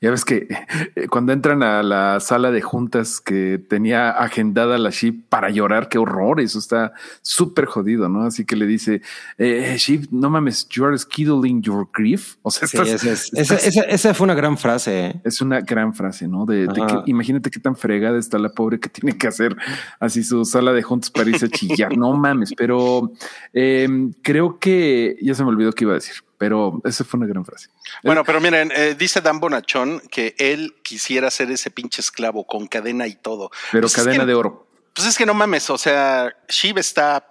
Ya 0.00 0.10
ves 0.10 0.24
que 0.26 0.46
eh, 0.94 1.08
cuando 1.08 1.32
entran 1.32 1.62
a 1.62 1.82
la 1.82 2.20
sala 2.20 2.50
de 2.50 2.60
juntas 2.60 3.20
que 3.20 3.58
tenía 3.58 4.10
agendada 4.10 4.76
la 4.76 4.90
Sheep 4.90 5.28
para 5.30 5.48
llorar, 5.50 5.88
qué 5.88 5.96
horror, 5.98 6.40
eso 6.40 6.58
está 6.58 6.92
súper 7.22 7.64
jodido, 7.64 8.08
¿no? 8.08 8.22
Así 8.24 8.44
que 8.44 8.56
le 8.56 8.66
dice, 8.66 9.00
eh, 9.38 9.74
Sheep, 9.78 10.08
no 10.10 10.28
mames, 10.28 10.68
you 10.68 10.84
are 10.84 10.96
skiddling 10.98 11.62
your 11.62 11.88
grief. 11.94 12.36
O 12.42 12.50
sea, 12.50 12.68
Sí, 12.68 12.76
estás- 12.76 12.92
esa, 13.04 13.10
es- 13.12 13.32
estás- 13.32 13.66
esa- 13.66 13.80
esa- 13.80 13.82
esa 13.90 14.14
fue 14.14 14.24
una 14.26 14.34
gran 14.34 14.58
frase. 14.58 15.06
¿eh? 15.06 15.20
es 15.24 15.40
una 15.40 15.60
gran 15.62 15.94
frase, 15.94 16.28
¿no? 16.28 16.44
De, 16.46 16.66
que 16.68 17.10
imagínate 17.10 17.50
qué 17.50 17.58
tan 17.58 17.74
fregada 17.74 18.18
está 18.18 18.38
la 18.38 18.50
pobre 18.50 18.78
que 18.78 18.88
tiene 18.90 19.16
que 19.16 19.26
hacer 19.28 19.56
así 19.98 20.22
su 20.22 20.44
sala 20.44 20.72
de 20.72 20.82
juntas 20.82 21.10
para 21.10 21.30
irse 21.30 21.46
a 21.46 21.48
chillar. 21.48 21.96
No 21.96 22.12
mames, 22.16 22.52
pero 22.56 23.10
eh, 23.54 23.88
creo 24.22 24.58
que 24.58 25.16
ya 25.22 25.34
se 25.34 25.42
me 25.42 25.48
olvidó 25.50 25.72
qué 25.72 25.84
iba 25.84 25.92
a 25.92 25.96
decir, 25.96 26.16
pero 26.38 26.80
esa 26.84 27.04
fue 27.04 27.18
una 27.18 27.26
gran 27.26 27.44
frase. 27.44 27.68
Bueno, 28.02 28.24
pero 28.24 28.40
miren, 28.40 28.70
eh, 28.74 28.94
dice 28.98 29.20
Dan 29.20 29.40
Bonachón 29.40 30.00
que 30.10 30.34
él 30.38 30.74
quisiera 30.82 31.30
ser 31.30 31.50
ese 31.50 31.70
pinche 31.70 32.00
esclavo 32.00 32.46
con 32.46 32.66
cadena 32.66 33.06
y 33.06 33.14
todo. 33.14 33.50
Pero 33.72 33.82
Pues 33.82 33.96
es 33.98 34.04
cadena 34.04 34.24
que- 34.24 34.26
de 34.28 34.34
oro. 34.34 34.66
Pues 34.94 35.08
es 35.08 35.18
que 35.18 35.26
no 35.26 35.34
mames, 35.34 35.68
o 35.70 35.76
sea, 35.78 36.34
Shiv 36.48 36.78
está 36.78 37.26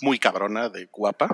muy 0.00 0.18
cabrona 0.18 0.68
de 0.68 0.86
guapa 0.92 1.28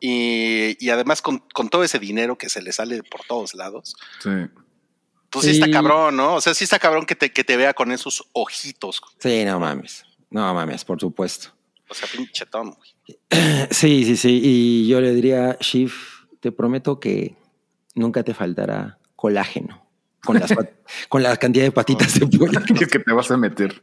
y, 0.00 0.76
y 0.84 0.90
además 0.90 1.22
con, 1.22 1.38
con 1.54 1.68
todo 1.70 1.82
ese 1.82 1.98
dinero 1.98 2.36
que 2.36 2.48
se 2.50 2.60
le 2.62 2.72
sale 2.72 3.02
por 3.02 3.22
todos 3.26 3.54
lados, 3.54 3.96
Sí. 4.22 4.30
pues 5.30 5.44
sí 5.46 5.50
está 5.52 5.70
cabrón, 5.70 6.16
¿no? 6.16 6.34
O 6.34 6.40
sea, 6.40 6.52
sí 6.54 6.64
está 6.64 6.78
cabrón 6.78 7.06
que 7.06 7.14
te, 7.14 7.32
que 7.32 7.42
te 7.42 7.56
vea 7.56 7.72
con 7.74 7.90
esos 7.90 8.28
ojitos. 8.32 9.00
Sí, 9.18 9.44
no 9.46 9.58
mames. 9.58 10.04
No 10.30 10.52
mames, 10.52 10.84
por 10.84 11.00
supuesto. 11.00 11.54
O 11.88 11.94
sea, 11.94 12.06
pinche 12.14 12.44
Tom. 12.46 12.74
Sí, 13.70 14.04
sí, 14.04 14.16
sí. 14.16 14.40
Y 14.42 14.88
yo 14.88 15.00
le 15.00 15.14
diría, 15.14 15.56
Shiv, 15.60 15.92
te 16.40 16.52
prometo 16.52 17.00
que 17.00 17.36
nunca 17.94 18.22
te 18.22 18.34
faltará 18.34 18.98
colágeno 19.16 19.88
con, 20.24 20.38
las 20.38 20.52
con 21.08 21.22
la 21.22 21.36
cantidad 21.36 21.64
de 21.64 21.72
patitas 21.72 22.18
de 22.18 22.26
pollo. 22.26 22.60
que 22.90 22.98
te 22.98 23.12
vas 23.12 23.30
a 23.30 23.36
meter. 23.36 23.82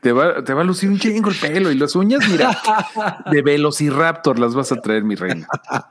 te, 0.00 0.12
va, 0.12 0.42
te 0.44 0.52
va 0.54 0.62
a 0.62 0.64
lucir 0.64 0.90
un 0.90 0.98
chingo 0.98 1.30
el 1.30 1.36
pelo 1.36 1.70
y 1.70 1.76
las 1.76 1.94
uñas, 1.94 2.28
mira, 2.28 2.60
de 3.30 3.42
Velociraptor 3.42 4.38
las 4.38 4.54
vas 4.54 4.72
a 4.72 4.76
traer, 4.76 5.04
mi 5.04 5.14
reina. 5.14 5.46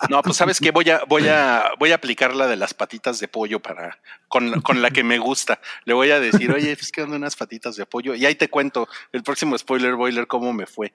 No, 0.09 0.21
pues 0.21 0.37
sabes 0.37 0.59
que 0.59 0.71
voy 0.71 0.89
a, 0.89 1.01
voy 1.07 1.27
a, 1.27 1.71
voy 1.79 1.91
a 1.91 1.95
aplicar 1.95 2.35
la 2.35 2.47
de 2.47 2.55
las 2.55 2.73
patitas 2.73 3.19
de 3.19 3.27
pollo 3.27 3.59
para 3.59 3.99
con, 4.27 4.61
con 4.61 4.81
la 4.81 4.91
que 4.91 5.03
me 5.03 5.17
gusta. 5.17 5.59
Le 5.85 5.93
voy 5.93 6.11
a 6.11 6.19
decir, 6.19 6.51
oye, 6.51 6.71
es 6.71 6.91
que 6.91 7.01
ando 7.01 7.15
unas 7.15 7.35
patitas 7.35 7.75
de 7.75 7.85
pollo. 7.85 8.15
Y 8.15 8.25
ahí 8.25 8.35
te 8.35 8.49
cuento 8.49 8.87
el 9.11 9.23
próximo 9.23 9.57
spoiler 9.57 9.95
boiler 9.95 10.27
cómo 10.27 10.53
me 10.53 10.65
fue. 10.65 10.93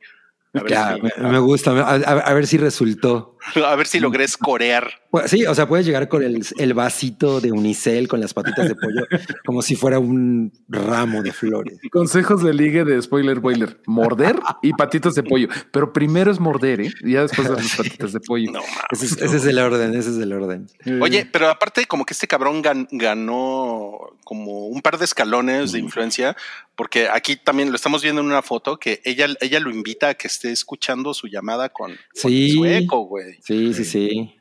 A 0.54 0.60
ver, 0.60 0.70
Ya, 0.70 0.94
si, 0.94 1.02
me, 1.02 1.28
me 1.30 1.38
gusta. 1.38 1.70
A 1.70 2.34
ver 2.34 2.46
si 2.46 2.58
resultó. 2.58 3.38
a 3.66 3.76
ver 3.76 3.86
si 3.86 4.00
logré 4.00 4.24
escorear. 4.24 4.90
Pues, 5.10 5.30
sí, 5.30 5.44
o 5.44 5.54
sea, 5.54 5.66
puedes 5.68 5.84
llegar 5.84 6.08
con 6.08 6.22
el, 6.22 6.42
el 6.58 6.74
vasito 6.74 7.40
de 7.40 7.52
unicel 7.52 8.08
con 8.08 8.20
las 8.20 8.32
patitas 8.32 8.68
de 8.68 8.74
pollo 8.74 9.06
como 9.44 9.60
si 9.62 9.76
fuera 9.76 9.98
un 9.98 10.52
ramo 10.68 11.22
de 11.22 11.32
flores. 11.32 11.78
Consejos 11.90 12.42
de 12.42 12.54
ligue 12.54 12.84
de 12.84 13.00
spoiler 13.02 13.40
boiler: 13.40 13.78
morder 13.86 14.36
y 14.62 14.72
patitas 14.72 15.14
de 15.14 15.22
pollo. 15.22 15.48
Pero 15.70 15.92
primero 15.92 16.30
es 16.30 16.40
morder, 16.40 16.80
¿eh? 16.80 16.92
Y 17.02 17.12
ya 17.12 17.22
después 17.22 17.48
dar 17.48 17.58
las 17.62 17.76
patitas 17.76 18.12
de 18.12 18.20
pollo. 18.20 18.50
No, 18.52 18.60
mames. 18.60 18.74
Ese 18.92 19.04
es, 19.06 19.12
ese 19.22 19.36
es 19.36 19.44
el 19.46 19.58
orden, 19.58 19.94
ese 19.94 20.10
es 20.10 20.16
el 20.16 20.32
orden. 20.32 20.66
Eh, 20.84 20.98
Oye, 21.02 21.28
pero 21.30 21.48
aparte 21.48 21.84
como 21.86 22.06
que 22.06 22.14
este 22.14 22.26
cabrón 22.26 22.62
gan- 22.62 22.88
ganó 22.90 24.16
como 24.24 24.66
un 24.68 24.80
par 24.80 24.98
de 24.98 25.04
escalones 25.04 25.72
de 25.72 25.78
influencia, 25.78 26.36
porque 26.76 27.08
aquí 27.08 27.36
también 27.36 27.70
lo 27.70 27.76
estamos 27.76 28.02
viendo 28.02 28.20
en 28.22 28.28
una 28.28 28.40
foto 28.42 28.78
que 28.78 29.00
ella, 29.04 29.26
ella 29.40 29.60
lo 29.60 29.70
invita 29.70 30.10
a 30.10 30.14
que 30.14 30.26
esté 30.28 30.52
escuchando 30.52 31.12
su 31.12 31.26
llamada 31.26 31.68
con, 31.68 31.88
con 31.90 31.98
Sí. 32.30 32.50
su 32.52 32.64
eco, 32.64 33.00
güey. 33.06 33.31
Sí, 33.40 33.74
sí, 33.74 33.84
sí. 33.84 34.34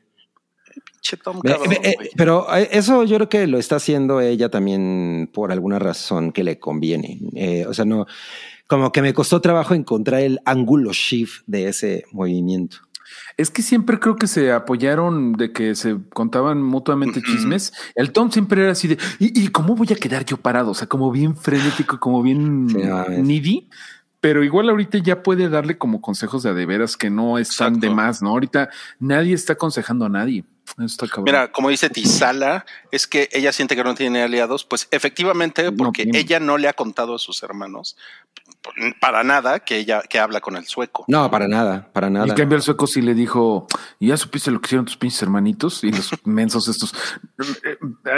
Tom, 1.23 1.41
cabrón, 1.41 1.73
eh, 1.83 1.93
güey. 1.95 2.09
pero 2.15 2.45
eh, 2.55 2.69
eso 2.71 3.03
yo 3.03 3.17
creo 3.17 3.29
que 3.29 3.47
lo 3.47 3.57
está 3.57 3.77
haciendo 3.77 4.21
ella 4.21 4.49
también 4.49 5.29
por 5.33 5.51
alguna 5.51 5.79
razón 5.79 6.31
que 6.31 6.43
le 6.43 6.59
conviene. 6.59 7.19
Eh, 7.35 7.65
o 7.67 7.73
sea, 7.73 7.85
no, 7.85 8.05
como 8.67 8.91
que 8.91 9.01
me 9.01 9.13
costó 9.13 9.41
trabajo 9.41 9.73
encontrar 9.73 10.21
el 10.21 10.39
ángulo 10.45 10.91
shift 10.93 11.43
de 11.47 11.67
ese 11.67 12.05
movimiento. 12.11 12.77
Es 13.35 13.49
que 13.49 13.61
siempre 13.61 13.99
creo 13.99 14.15
que 14.15 14.27
se 14.27 14.51
apoyaron 14.51 15.33
de 15.33 15.51
que 15.51 15.75
se 15.75 15.97
contaban 16.13 16.61
mutuamente 16.61 17.21
chismes. 17.21 17.73
El 17.95 18.11
Tom 18.11 18.31
siempre 18.31 18.61
era 18.63 18.71
así 18.71 18.87
de, 18.87 18.97
¿y, 19.19 19.43
y 19.43 19.47
cómo 19.49 19.75
voy 19.75 19.87
a 19.91 19.95
quedar 19.95 20.23
yo 20.23 20.37
parado? 20.37 20.71
O 20.71 20.73
sea, 20.73 20.87
como 20.87 21.11
bien 21.11 21.35
frenético, 21.35 21.99
como 21.99 22.21
bien 22.21 22.67
Sí, 22.69 22.77
needy. 23.21 23.67
Pero 24.21 24.43
igual 24.43 24.69
ahorita 24.69 24.99
ya 24.99 25.23
puede 25.23 25.49
darle 25.49 25.77
como 25.77 25.99
consejos 25.99 26.43
de 26.43 26.51
a 26.51 26.53
de 26.53 26.65
veras 26.67 26.95
que 26.95 27.09
no 27.09 27.39
están 27.39 27.79
de 27.79 27.89
más, 27.89 28.21
¿no? 28.21 28.29
Ahorita 28.29 28.69
nadie 28.99 29.33
está 29.33 29.53
aconsejando 29.53 30.05
a 30.05 30.09
nadie. 30.09 30.45
Eso 30.77 30.85
está 30.85 31.07
cabrón. 31.07 31.25
Mira, 31.25 31.51
como 31.51 31.69
dice 31.69 31.89
Tizala, 31.89 32.65
es 32.91 33.07
que 33.07 33.29
ella 33.31 33.51
siente 33.51 33.75
que 33.75 33.83
no 33.83 33.95
tiene 33.95 34.23
aliados, 34.23 34.65
pues 34.65 34.87
efectivamente, 34.91 35.71
porque 35.71 36.09
ella 36.13 36.39
no 36.39 36.57
le 36.57 36.67
ha 36.67 36.73
contado 36.73 37.15
a 37.15 37.19
sus 37.19 37.43
hermanos 37.43 37.95
para 38.99 39.23
nada 39.23 39.59
que 39.59 39.77
ella 39.77 40.03
que 40.07 40.19
habla 40.19 40.39
con 40.39 40.55
el 40.55 40.65
sueco. 40.65 41.05
No, 41.07 41.29
para 41.31 41.47
nada, 41.47 41.89
para 41.93 42.07
Y 42.07 42.11
nada. 42.11 42.27
en 42.27 42.35
cambio 42.35 42.57
el 42.57 42.61
sueco 42.61 42.85
sí 42.85 43.01
le 43.01 43.15
dijo, 43.15 43.67
¿y 43.99 44.07
ya 44.07 44.17
supiste 44.17 44.51
lo 44.51 44.61
que 44.61 44.67
hicieron 44.67 44.85
tus 44.85 44.97
pinches 44.97 45.21
hermanitos? 45.23 45.83
Y 45.83 45.91
los 45.91 46.11
mensos 46.25 46.67
estos. 46.67 46.93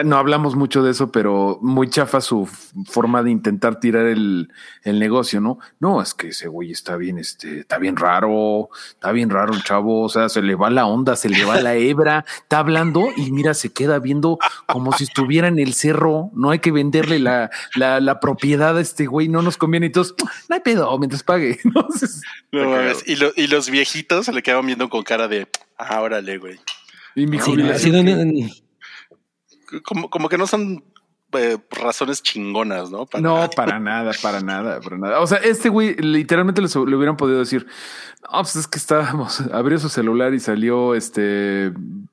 No 0.03 0.17
hablamos 0.17 0.55
mucho 0.55 0.83
de 0.83 0.91
eso, 0.91 1.11
pero 1.11 1.59
muy 1.61 1.89
chafa 1.89 2.19
su 2.19 2.47
forma 2.85 3.23
de 3.23 3.31
intentar 3.31 3.79
tirar 3.79 4.05
el, 4.05 4.51
el 4.83 4.99
negocio, 4.99 5.39
¿no? 5.39 5.59
No, 5.79 6.01
es 6.01 6.13
que 6.13 6.29
ese 6.29 6.47
güey 6.47 6.71
está 6.71 6.97
bien, 6.97 7.17
este, 7.19 7.61
está 7.61 7.77
bien 7.77 7.95
raro, 7.95 8.69
está 8.89 9.11
bien 9.11 9.29
raro 9.29 9.53
el 9.53 9.63
chavo, 9.63 10.03
o 10.03 10.09
sea, 10.09 10.27
se 10.29 10.41
le 10.41 10.55
va 10.55 10.69
la 10.69 10.85
onda, 10.85 11.15
se 11.15 11.29
le 11.29 11.45
va 11.45 11.61
la 11.61 11.75
hebra, 11.75 12.25
está 12.43 12.59
hablando 12.59 13.09
y 13.17 13.31
mira, 13.31 13.53
se 13.55 13.73
queda 13.73 13.97
viendo 13.99 14.37
como 14.67 14.93
si 14.93 15.05
estuviera 15.05 15.47
en 15.47 15.57
el 15.59 15.73
cerro, 15.73 16.29
no 16.33 16.51
hay 16.51 16.59
que 16.59 16.71
venderle 16.71 17.17
la, 17.19 17.49
la, 17.75 17.99
la 17.99 18.19
propiedad 18.19 18.77
a 18.77 18.81
este 18.81 19.05
güey, 19.07 19.27
no 19.27 19.41
nos 19.41 19.57
conviene. 19.57 19.87
Y 19.87 19.91
todos, 19.91 20.13
no 20.49 20.53
hay 20.55 20.59
pedo, 20.61 20.95
mientras 20.99 21.23
pague. 21.23 21.59
Entonces, 21.63 22.21
No 22.51 22.75
y, 23.05 23.15
lo- 23.15 23.31
y 23.35 23.47
los 23.47 23.69
viejitos 23.69 24.25
se 24.27 24.33
le 24.33 24.43
quedaban 24.43 24.65
viendo 24.67 24.87
con 24.89 25.01
cara 25.03 25.27
de, 25.27 25.47
ah, 25.77 26.01
órale, 26.01 26.37
güey. 26.37 26.59
y 27.15 27.25
mi 27.25 27.39
Sí, 27.39 27.45
jubilación 27.51 28.05
como, 29.83 30.09
como 30.09 30.29
que 30.29 30.37
no 30.37 30.45
son 30.47 30.83
eh, 31.37 31.57
razones 31.71 32.21
chingonas, 32.23 32.91
¿no? 32.91 33.05
Para- 33.05 33.21
No, 33.21 33.49
para 33.55 33.79
nada, 33.79 34.11
para 34.21 34.41
nada, 34.41 34.79
para 34.81 34.97
nada. 34.97 35.19
O 35.21 35.27
sea, 35.27 35.37
este 35.39 35.69
güey 35.69 35.95
literalmente 35.95 36.61
le 36.61 36.95
hubieran 36.95 37.17
podido 37.17 37.39
decir, 37.39 37.65
no, 38.31 38.41
pues 38.41 38.55
es 38.55 38.67
que 38.67 38.77
estábamos, 38.77 39.41
abrió 39.51 39.79
su 39.79 39.89
celular 39.89 40.33
y 40.33 40.39
salió 40.39 40.95
este 40.95 41.71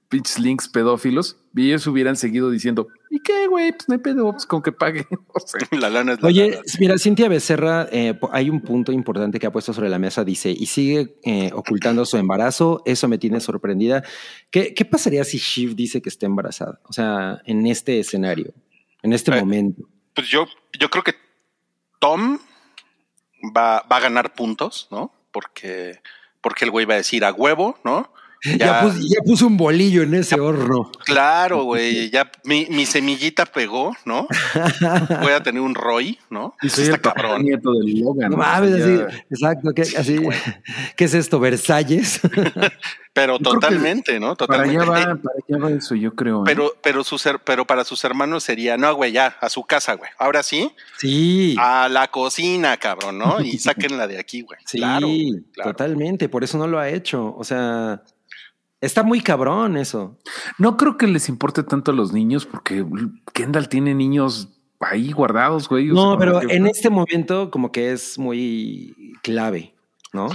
pinches 0.09 0.40
links 0.40 0.66
pedófilos 0.68 1.37
y 1.54 1.68
ellos 1.68 1.87
hubieran 1.87 2.16
seguido 2.16 2.50
diciendo, 2.50 2.88
¿y 3.11 3.20
qué, 3.20 3.46
güey? 3.46 3.70
Pues 3.70 3.88
no 3.88 3.94
hay 3.94 4.00
pedo, 4.00 4.33
pues 4.33 4.44
con 4.44 4.61
que 4.61 4.72
pague. 4.72 5.06
O 5.33 5.38
sea, 5.38 5.61
La 5.78 5.88
lana 5.88 6.14
es 6.14 6.20
la 6.20 6.26
Oye, 6.28 6.50
lana. 6.50 6.62
mira, 6.80 6.98
Cintia 6.98 7.28
Becerra, 7.28 7.87
eh, 7.92 8.18
hay 8.33 8.50
un 8.50 8.61
punto 8.61 8.90
importante 8.90 9.38
que 9.38 9.46
ha 9.46 9.52
puesto 9.52 9.72
sobre 9.72 9.88
la 9.88 10.00
mesa, 10.00 10.24
dice, 10.24 10.50
y 10.50 10.66
sigue 10.66 11.14
eh, 11.22 11.52
ocultando 11.54 12.04
su 12.06 12.16
embarazo, 12.16 12.83
eso 12.87 13.06
me 13.06 13.18
tiene 13.18 13.38
sorprendida. 13.38 14.02
¿Qué, 14.50 14.74
qué 14.74 14.85
pasaría 14.85 15.22
si 15.22 15.38
Shiv 15.38 15.76
dice 15.76 16.02
que 16.02 16.09
está 16.09 16.26
embarazada? 16.26 16.80
O 16.88 16.92
sea, 16.92 17.40
en 17.44 17.64
este 17.68 18.00
escenario, 18.00 18.52
en 19.02 19.12
este 19.12 19.30
Eh, 19.32 19.40
momento. 19.40 19.82
Pues 20.14 20.28
yo, 20.28 20.46
yo 20.78 20.90
creo 20.90 21.04
que 21.04 21.14
Tom 21.98 22.38
va, 23.56 23.80
va 23.90 23.96
a 23.96 24.00
ganar 24.00 24.34
puntos, 24.34 24.88
¿no? 24.90 25.12
Porque, 25.32 26.00
porque 26.40 26.64
el 26.64 26.70
güey 26.70 26.86
va 26.86 26.94
a 26.94 26.98
decir 26.98 27.24
a 27.24 27.32
huevo, 27.32 27.78
¿no? 27.84 28.12
Ya, 28.59 28.87
ya 28.87 29.20
puso 29.24 29.46
un 29.46 29.57
bolillo 29.57 30.03
en 30.03 30.14
ese 30.14 30.40
horno. 30.40 30.90
Claro, 31.05 31.64
güey, 31.64 32.11
ya 32.11 32.31
mi, 32.44 32.66
mi 32.70 32.87
semillita 32.87 33.44
pegó, 33.44 33.94
¿no? 34.05 34.26
Voy 35.20 35.33
a 35.33 35.42
tener 35.42 35.61
un 35.61 35.74
Roy, 35.74 36.18
¿no? 36.31 36.55
y 36.62 36.68
soy 36.70 36.85
Está 36.85 36.96
el 36.96 37.00
cabrón. 37.03 37.42
nieto 37.42 37.72
del 37.74 38.00
Logan. 38.00 38.31
No 38.31 38.42
así, 38.42 39.00
exacto, 39.31 39.70
¿qué, 39.74 39.83
así, 39.83 40.18
¿qué 40.96 41.05
es 41.05 41.14
esto? 41.14 41.38
¿Versalles? 41.38 42.20
Pero 43.12 43.35
Yo 43.35 43.38
que 43.38 43.44
totalmente, 43.44 44.20
¿no? 44.20 44.37
Para 44.37 44.62
allá 44.62 44.85
va, 44.85 44.94
para 44.94 45.09
allá 45.14 45.59
va 45.59 45.70
eso, 45.72 45.94
yo 45.94 46.14
creo. 46.14 46.42
¿eh? 46.42 46.44
Pero, 46.46 46.72
pero, 46.83 47.05
sus, 47.05 47.29
pero 47.44 47.66
para 47.66 47.85
sus 47.85 48.03
hermanos 48.05 48.44
sería, 48.44 48.76
no, 48.76 48.94
güey, 48.94 49.12
ya, 49.12 49.37
a 49.40 49.48
su 49.50 49.64
casa, 49.64 49.94
güey. 49.94 50.11
Ahora 50.18 50.42
sí, 50.42 50.70
Sí, 50.96 51.57
a 51.59 51.88
la 51.88 52.09
cocina, 52.09 52.76
cabrón, 52.76 53.18
¿no? 53.18 53.40
Y 53.40 53.59
sáquenla 53.59 54.07
de 54.07 54.18
aquí, 54.18 54.42
güey. 54.42 54.59
sí, 54.64 54.79
claro, 54.79 55.09
claro. 55.53 55.70
totalmente, 55.72 56.29
por 56.29 56.44
eso 56.44 56.57
no 56.57 56.66
lo 56.66 56.79
ha 56.79 56.88
hecho. 56.88 57.35
O 57.37 57.42
sea, 57.44 58.03
está 58.80 59.02
muy 59.02 59.20
cabrón 59.20 59.76
eso. 59.76 60.18
No 60.58 60.76
creo 60.76 60.96
que 60.96 61.06
les 61.06 61.28
importe 61.28 61.62
tanto 61.62 61.90
a 61.90 61.94
los 61.94 62.12
niños 62.12 62.46
porque 62.46 62.84
Kendall 63.32 63.68
tiene 63.68 63.94
niños 63.94 64.48
ahí 64.80 65.12
guardados, 65.12 65.68
güey. 65.68 65.90
O 65.90 65.94
No, 65.94 66.10
sea, 66.12 66.18
pero 66.18 66.40
que- 66.40 66.54
en 66.56 66.66
este 66.66 66.90
momento 66.90 67.50
como 67.50 67.70
que 67.72 67.92
es 67.92 68.18
muy 68.18 68.94
clave, 69.22 69.74
¿no? 70.12 70.28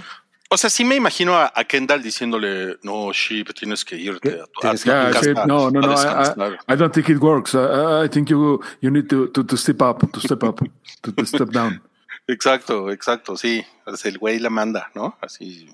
O 0.51 0.57
sea, 0.57 0.69
sí 0.69 0.85
me 0.85 0.95
imagino 0.95 1.33
a, 1.35 1.51
a 1.55 1.63
Kendall 1.65 2.03
diciéndole, 2.03 2.77
no, 2.83 3.11
Sheep, 3.11 3.51
tienes 3.55 3.83
que 3.83 3.95
irte 3.97 4.29
a 4.39 4.45
tu, 4.45 4.67
a 4.67 4.71
tu 4.75 4.89
casa 5.11 5.45
no, 5.47 5.71
no, 5.71 5.81
no. 5.81 5.87
I, 5.87 5.95
descansar". 5.95 6.59
I, 6.69 6.75
don't 6.75 6.93
think 6.93 7.09
it 7.09 7.17
works. 7.17 7.55
I, 7.55 8.05
I 8.05 8.09
think 8.09 8.29
you 8.29 8.61
you 8.79 8.91
need 8.91 9.07
to, 9.07 9.27
to, 9.29 9.43
to 9.43 9.57
step 9.57 9.81
up, 9.81 9.99
to 10.11 10.19
step 10.19 10.43
up, 10.43 10.61
to, 11.01 11.11
to 11.11 11.25
step 11.25 11.49
down. 11.49 11.81
Exacto, 12.27 12.89
exacto, 12.91 13.37
sí. 13.37 13.63
El 14.03 14.17
güey 14.17 14.39
la 14.39 14.49
manda, 14.49 14.89
¿no? 14.95 15.15
Así. 15.21 15.69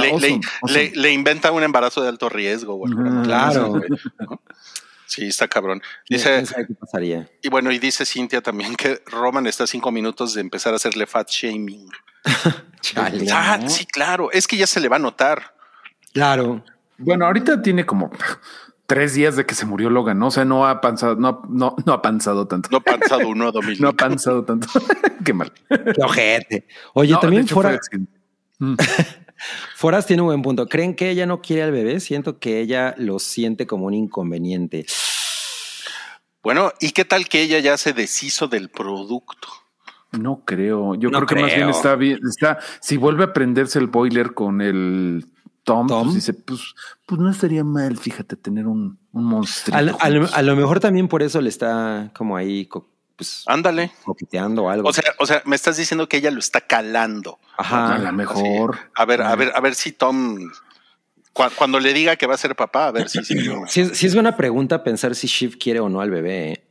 Le, 0.00 0.10
awesome, 0.10 0.28
le- 0.28 0.40
awesome. 0.62 0.82
le- 0.90 0.92
le 0.94 1.12
inventa 1.12 1.50
un 1.52 1.62
embarazo 1.62 2.02
de 2.02 2.08
alto 2.08 2.28
riesgo, 2.28 2.74
güey. 2.76 2.92
Claro. 3.24 3.68
güey, 3.68 3.88
¿no? 4.20 4.40
Sí, 5.06 5.26
está 5.26 5.46
cabrón. 5.46 5.82
¿Quién 6.06 6.18
Dice, 6.18 6.46
sabe 6.46 6.66
qué 6.68 6.74
pasaría? 6.74 7.28
y 7.42 7.48
bueno, 7.50 7.70
y 7.70 7.78
dice 7.78 8.06
Cintia 8.06 8.40
también 8.40 8.74
que 8.76 9.02
Roman 9.06 9.46
está 9.46 9.64
a 9.64 9.66
cinco 9.66 9.92
minutos 9.92 10.32
de 10.32 10.40
empezar 10.40 10.72
a 10.72 10.76
hacerle 10.76 11.06
fat 11.06 11.28
shaming. 11.28 11.88
Chale. 12.80 13.26
Ah, 13.30 13.60
sí, 13.68 13.84
claro. 13.84 14.30
Es 14.32 14.46
que 14.46 14.56
ya 14.56 14.66
se 14.66 14.80
le 14.80 14.88
va 14.88 14.96
a 14.96 15.00
notar. 15.00 15.54
Claro. 16.14 16.64
Bueno, 16.98 17.26
ahorita 17.26 17.60
tiene 17.62 17.84
como 17.84 18.10
tres 18.86 19.14
días 19.14 19.36
de 19.36 19.44
que 19.46 19.54
se 19.54 19.66
murió 19.66 19.90
Logan, 19.90 20.18
¿no? 20.18 20.28
O 20.28 20.30
sea, 20.30 20.44
no 20.44 20.66
ha 20.66 20.80
panzado, 20.80 21.14
no, 21.16 21.42
no, 21.48 21.76
no 21.84 21.92
ha 21.92 22.00
panzado 22.02 22.46
tanto. 22.48 22.68
No 22.72 22.78
ha 22.78 22.80
pasado 22.80 23.28
uno 23.28 23.48
a. 23.48 23.52
No 23.80 23.88
ha 23.88 23.92
panzado 23.92 24.44
tanto. 24.44 24.68
Qué 25.24 25.32
mal. 25.34 25.52
Qué 25.68 26.02
ojete. 26.02 26.66
Oye, 26.94 27.12
No, 27.12 27.20
también 27.20 27.46
fuera, 27.46 27.78
fue. 28.58 28.78
Foras 29.74 30.06
tiene 30.06 30.22
un 30.22 30.28
buen 30.28 30.42
punto. 30.42 30.66
¿Creen 30.68 30.94
que 30.94 31.10
ella 31.10 31.26
no 31.26 31.40
quiere 31.40 31.62
al 31.62 31.72
bebé? 31.72 32.00
Siento 32.00 32.38
que 32.38 32.60
ella 32.60 32.94
lo 32.98 33.18
siente 33.18 33.66
como 33.66 33.86
un 33.86 33.94
inconveniente. 33.94 34.86
Bueno, 36.42 36.72
¿y 36.80 36.90
qué 36.90 37.04
tal 37.04 37.28
que 37.28 37.42
ella 37.42 37.58
ya 37.60 37.76
se 37.76 37.92
deshizo 37.92 38.48
del 38.48 38.68
producto? 38.68 39.48
No 40.12 40.42
creo. 40.44 40.94
Yo 40.96 41.10
No 41.10 41.18
creo 41.18 41.26
que 41.26 41.34
más 41.36 41.54
bien 41.54 41.68
está 41.70 41.94
bien. 41.96 42.18
Está, 42.28 42.58
si 42.80 42.96
vuelve 42.96 43.24
a 43.24 43.32
prenderse 43.32 43.78
el 43.78 43.86
boiler 43.86 44.34
con 44.34 44.60
el 44.60 45.24
Tom, 45.64 45.86
Tom. 45.86 46.02
pues 46.04 46.14
dice, 46.16 46.34
pues, 46.34 46.60
pues 47.06 47.20
no 47.20 47.30
estaría 47.30 47.62
mal, 47.64 47.96
fíjate, 47.96 48.36
tener 48.36 48.66
un, 48.66 48.98
un 49.12 49.24
monstruo. 49.24 49.76
A 49.78 50.42
lo 50.42 50.56
mejor 50.56 50.80
también 50.80 51.06
por 51.08 51.22
eso 51.22 51.40
le 51.40 51.48
está 51.48 52.10
como 52.16 52.36
ahí 52.36 52.66
co- 52.66 52.91
pues, 53.16 53.44
Ándale. 53.46 53.92
coqueteando 54.04 54.64
o 54.64 54.68
algo. 54.70 54.88
O 54.88 54.92
sea, 54.92 55.04
o 55.18 55.26
sea, 55.26 55.42
me 55.44 55.56
estás 55.56 55.76
diciendo 55.76 56.08
que 56.08 56.16
ella 56.18 56.30
lo 56.30 56.38
está 56.40 56.60
calando. 56.60 57.38
Ajá. 57.58 57.94
a 57.94 57.98
lo 57.98 58.12
mejor. 58.12 58.78
A 58.94 59.04
ver, 59.04 59.22
a 59.22 59.34
ver, 59.36 59.52
a 59.54 59.60
ver 59.60 59.74
si 59.74 59.92
Tom, 59.92 60.38
cua- 61.34 61.52
cuando 61.54 61.78
le 61.80 61.92
diga 61.92 62.16
que 62.16 62.26
va 62.26 62.34
a 62.34 62.38
ser 62.38 62.56
papá, 62.56 62.86
a 62.86 62.90
ver 62.92 63.08
si 63.08 63.22
sí. 63.24 63.36
Sí, 63.68 63.80
es- 63.82 63.96
sí 63.98 64.06
es 64.06 64.14
buena 64.14 64.36
pregunta 64.36 64.82
pensar 64.82 65.14
si 65.14 65.26
Shiv 65.26 65.58
quiere 65.58 65.80
o 65.80 65.88
no 65.88 66.00
al 66.00 66.10
bebé. 66.10 66.52
¿eh? 66.52 66.64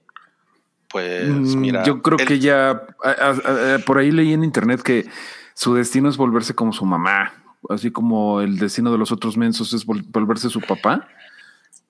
Pues 0.89 1.30
Mm, 1.30 1.60
mira. 1.60 1.84
Yo 1.84 2.01
creo 2.01 2.17
él- 2.19 2.27
que 2.27 2.39
ya 2.39 2.71
a- 2.71 3.10
a- 3.10 3.75
a- 3.75 3.80
por 3.80 3.97
ahí 3.97 4.12
leí 4.12 4.34
en 4.34 4.43
internet 4.43 4.82
que 4.82 5.06
su 5.54 5.73
destino 5.75 6.10
es 6.10 6.17
volverse 6.17 6.54
como 6.54 6.73
su 6.73 6.86
mamá, 6.86 7.34
así 7.69 7.91
como 7.91 8.41
el 8.41 8.58
destino 8.58 8.91
de 8.91 8.97
los 8.97 9.12
otros 9.12 9.38
mensos 9.38 9.71
es 9.73 9.86
vol- 9.88 10.04
volverse 10.08 10.49
su 10.49 10.60
papá. 10.62 11.08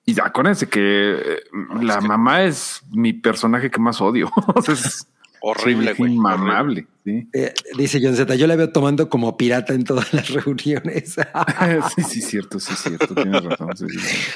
Y 0.04 0.18
acuérdense 0.20 0.68
que 0.68 1.40
la 1.80 2.00
mamá 2.00 2.42
es 2.42 2.82
mi 2.90 3.12
personaje 3.12 3.70
que 3.70 3.80
más 3.80 4.00
odio. 4.00 4.30
Es 4.68 5.06
horrible, 5.44 5.94
güey. 5.94 6.10
horrible. 6.12 6.14
Inmamable. 6.14 6.86
sí. 7.04 7.28
Eh, 7.32 7.52
dice 7.76 7.98
John 8.02 8.14
Z, 8.14 8.32
yo 8.36 8.46
la 8.46 8.54
veo 8.54 8.70
tomando 8.70 9.08
como 9.08 9.36
pirata 9.36 9.74
en 9.74 9.82
todas 9.84 10.12
las 10.14 10.28
reuniones. 10.34 11.16
sí, 11.96 12.02
sí, 12.04 12.20
cierto, 12.22 12.60
sí, 12.60 12.74
cierto. 12.76 13.12
Tienes 13.14 13.42
razón. 13.44 13.76
sí, 13.76 13.86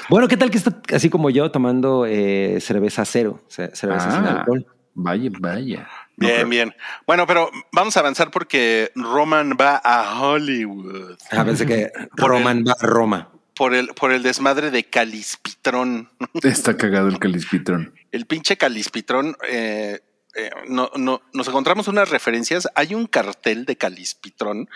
bueno, 0.09 0.27
¿qué 0.27 0.35
tal 0.37 0.49
que 0.51 0.57
está 0.57 0.81
así 0.93 1.09
como 1.09 1.29
yo 1.29 1.49
tomando 1.51 2.05
eh, 2.05 2.59
cerveza 2.61 3.05
cero, 3.05 3.39
ce- 3.47 3.73
cerveza 3.75 4.11
sin 4.11 4.25
Ah, 4.25 4.39
alcohol? 4.39 4.65
Vaya, 4.95 5.29
vaya. 5.39 5.87
No, 6.17 6.27
Bien, 6.27 6.35
pero- 6.37 6.49
bien. 6.49 6.73
Bueno, 7.05 7.25
pero 7.27 7.51
vamos 7.71 7.95
a 7.95 7.99
avanzar 8.01 8.31
porque 8.31 8.91
Roman 8.95 9.51
va 9.59 9.79
a 9.83 10.19
Hollywood 10.21 11.15
Ah, 11.31 11.45
pensé 11.45 11.65
que 11.65 11.91
Roman 12.15 12.65
va 12.67 12.73
a 12.79 12.85
Roma. 12.85 13.29
Por 13.57 13.73
el, 13.73 13.87
por 13.89 14.11
el 14.11 14.23
desmadre 14.23 14.71
de 14.71 14.83
Calispitrón. 14.83 16.09
Está 16.43 16.77
cagado 16.77 17.07
el 17.09 17.19
calispitrón. 17.19 17.93
El 18.11 18.25
pinche 18.25 18.55
Calispitrón, 18.57 19.35
eh, 19.49 19.99
eh, 20.35 20.49
no, 20.69 20.91
no, 20.95 21.21
nos 21.33 21.47
encontramos 21.47 21.87
unas 21.87 22.09
referencias. 22.09 22.67
Hay 22.75 22.93
un 22.93 23.07
cartel 23.07 23.65
de 23.65 23.75
Calispitrón 23.75 24.69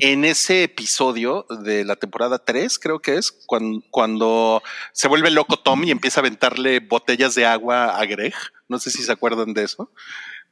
en 0.00 0.24
ese 0.24 0.64
episodio 0.64 1.46
de 1.62 1.84
la 1.84 1.96
temporada 1.96 2.38
3, 2.38 2.78
creo 2.78 3.00
que 3.00 3.16
es, 3.16 3.30
cuando, 3.46 3.82
cuando 3.90 4.62
se 4.92 5.08
vuelve 5.08 5.30
loco 5.30 5.58
Tom 5.58 5.84
y 5.84 5.90
empieza 5.90 6.20
a 6.20 6.22
aventarle 6.22 6.80
botellas 6.80 7.34
de 7.34 7.46
agua 7.46 7.96
a 7.96 8.04
Greg. 8.06 8.34
No 8.68 8.78
sé 8.78 8.90
si 8.90 9.02
se 9.02 9.12
acuerdan 9.12 9.52
de 9.52 9.64
eso. 9.64 9.90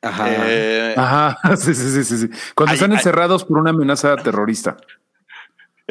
Ajá. 0.03 0.27
Eh, 0.31 0.95
Ajá, 0.97 1.39
sí, 1.57 1.75
sí, 1.75 1.91
sí, 1.91 2.05
sí, 2.05 2.19
sí. 2.19 2.29
Cuando 2.55 2.75
están 2.75 2.93
encerrados 2.93 3.45
por 3.45 3.59
una 3.59 3.71
amenaza 3.71 4.17
terrorista. 4.17 4.77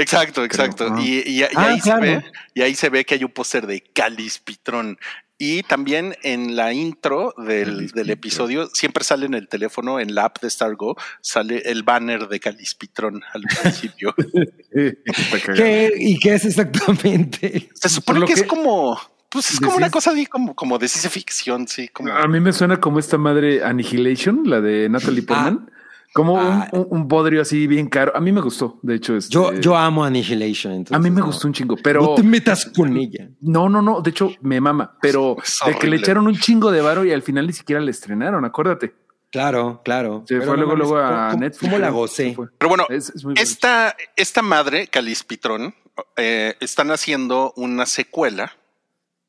Exacto, 0.02 0.44
exacto. 0.44 0.96
Y, 1.00 1.20
y- 1.30 1.40
y 1.40 1.44
Ah, 1.44 1.50
ahí 1.70 1.80
claro. 1.80 2.04
se 2.04 2.10
ve, 2.10 2.24
y 2.56 2.62
ahí 2.62 2.76
se 2.76 2.90
ve 2.90 3.06
que 3.06 3.16
hay 3.16 3.24
un 3.24 3.32
póster 3.32 3.68
de 3.68 3.82
Calispitrón. 3.82 4.98
Y 5.42 5.64
también 5.64 6.16
en 6.24 6.58
la 6.58 6.74
intro 6.74 7.34
del, 7.38 7.92
del 7.92 8.10
episodio, 8.10 8.68
siempre 8.74 9.06
sale 9.06 9.26
en 9.26 9.34
el 9.34 9.48
teléfono, 9.48 10.00
en 10.02 10.14
la 10.14 10.26
app 10.26 10.42
de 10.42 10.50
Stargo, 10.50 10.98
sale 11.22 11.60
el 11.66 11.84
banner 11.84 12.28
de 12.28 12.42
Calispitrón 12.42 13.22
al 13.34 13.44
principio. 13.62 14.14
Está 14.74 15.40
cagado. 15.40 15.56
¿Qué, 15.56 15.94
¿Y 15.98 16.20
qué 16.20 16.34
es 16.34 16.44
exactamente? 16.46 17.70
Se 17.74 17.88
supone 17.90 18.26
que, 18.26 18.34
es 18.34 18.44
como, 18.44 19.00
pues 19.30 19.52
es 19.52 19.60
como 19.62 19.78
una 19.78 19.90
cosa 19.90 20.12
así 20.12 20.26
como, 20.26 20.54
como 20.56 20.78
de 20.78 20.90
ciencia 20.90 21.10
ficción, 21.10 21.68
sí, 21.70 21.88
como 21.88 22.12
A 22.12 22.28
mí 22.28 22.40
me 22.42 22.52
suena 22.52 22.80
como 22.82 23.00
esta 23.00 23.18
madre 23.18 23.64
Annihilation, 23.64 24.42
la 24.46 24.60
de 24.60 24.90
Natalie 24.90 25.22
Portman. 25.24 25.72
Como 26.14 26.40
Ah. 26.40 26.68
un, 26.72 26.80
un- 26.80 26.88
un 26.90 27.08
bodrio 27.08 27.42
así 27.42 27.68
bien 27.68 27.88
caro. 27.88 28.12
A 28.16 28.20
mí 28.20 28.32
me 28.32 28.42
gustó, 28.42 28.80
de 28.82 28.96
hecho. 28.96 29.16
este, 29.16 29.32
Yo, 29.34 29.54
yo 29.54 29.78
amo 29.78 30.04
Annihilation. 30.04 30.74
entonces 30.74 30.96
a 30.98 31.00
mí 31.00 31.12
me 31.12 31.20
no. 31.22 31.28
gustó 31.28 31.48
un 31.48 31.54
chingo, 31.54 31.76
pero 31.84 32.02
No 32.02 32.16
te 32.16 32.24
metas 32.24 32.66
con 32.66 32.98
ella. 32.98 33.30
no, 33.42 33.70
no, 33.70 33.82
no. 33.82 34.02
De 34.02 34.10
hecho, 34.10 34.32
me 34.42 34.60
mama, 34.60 34.98
pero 35.02 35.36
Es 35.44 35.60
de 35.66 35.76
que 35.78 35.88
le 35.88 35.98
echaron 35.98 36.26
un 36.28 36.36
chingo 36.36 36.72
de 36.72 36.82
varo 36.82 37.06
y 37.06 37.12
al 37.12 37.22
final 37.22 37.46
ni 37.48 37.54
siquiera 37.54 37.80
le 37.82 37.92
estrenaron. 37.92 38.44
Acuérdate. 38.46 38.96
Claro, 39.32 39.82
claro. 39.86 40.24
Se 40.28 40.34
Pero 40.40 40.48
fue 40.48 40.58
no 40.58 40.64
luego, 40.64 40.76
luego 40.76 40.98
a 40.98 41.28
¿cómo- 41.30 41.42
Netflix. 41.42 41.60
¿Cómo 41.72 41.78
la 41.80 41.90
gocé? 41.92 42.36
Pero 42.58 42.70
bueno, 42.70 42.86
Es- 42.90 43.10
es 43.10 43.24
muy 43.24 43.36
bueno. 43.36 43.44
esta, 43.44 43.96
esta 44.16 44.42
madre, 44.42 44.88
Calispitrón, 44.88 45.76
eh, 46.18 46.56
están 46.60 46.90
haciendo 46.90 47.54
una 47.56 47.86
secuela. 47.86 48.54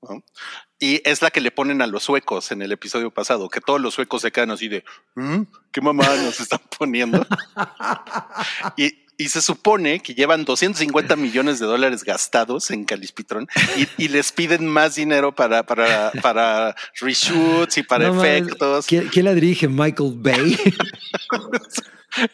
¿No? 0.03 0.23
Y 0.79 1.03
es 1.09 1.21
la 1.23 1.31
que 1.31 1.41
le 1.41 1.51
ponen 1.51 1.83
a 1.83 1.87
los 1.87 2.05
suecos 2.05 2.53
en 2.53 2.63
el 2.63 2.73
episodio 2.73 3.11
pasado, 3.11 3.49
que 3.51 3.61
todos 3.61 3.81
los 3.81 3.95
suecos 3.95 4.23
se 4.23 4.33
quedan 4.33 4.51
así 4.51 4.69
de, 4.69 4.85
"¿Mm? 5.15 5.43
¿qué 5.73 5.81
mamá 5.81 6.05
nos 6.17 6.41
están 6.41 6.61
poniendo? 6.79 7.27
y, 8.77 8.93
Y 9.19 9.29
se 9.29 9.43
supone 9.43 10.01
que 10.01 10.15
llevan 10.15 10.47
250 10.47 11.15
millones 11.15 11.59
de 11.59 11.67
dólares 11.67 12.05
gastados 12.05 12.71
en 12.71 12.87
Calispitron 12.87 13.47
y, 13.77 14.05
y 14.05 14.09
les 14.09 14.33
piden 14.33 14.67
más 14.67 14.95
dinero 14.95 15.35
para, 15.35 15.63
para, 15.63 16.11
para 16.23 16.75
reshoots 16.99 17.77
y 17.77 17.83
para 17.83 18.09
No 18.09 18.25
efectos. 18.25 18.87
¿Quién, 18.87 19.09
quién 19.09 19.27
la 19.27 19.35
dirige? 19.35 19.69
Michael 19.69 20.15
Bay. 20.17 20.57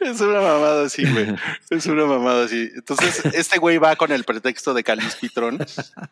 Es 0.01 0.21
una 0.21 0.41
mamada 0.41 0.85
así, 0.87 1.05
güey. 1.11 1.35
Es 1.71 1.87
una 1.87 2.07
mamada 2.07 2.45
así. 2.45 2.71
Entonces, 2.77 3.25
este 3.35 3.59
güey 3.59 3.79
va 3.79 3.97
con 3.97 4.12
el 4.12 4.23
pretexto 4.23 4.73
de 4.73 4.85
Calispitron. 4.85 5.59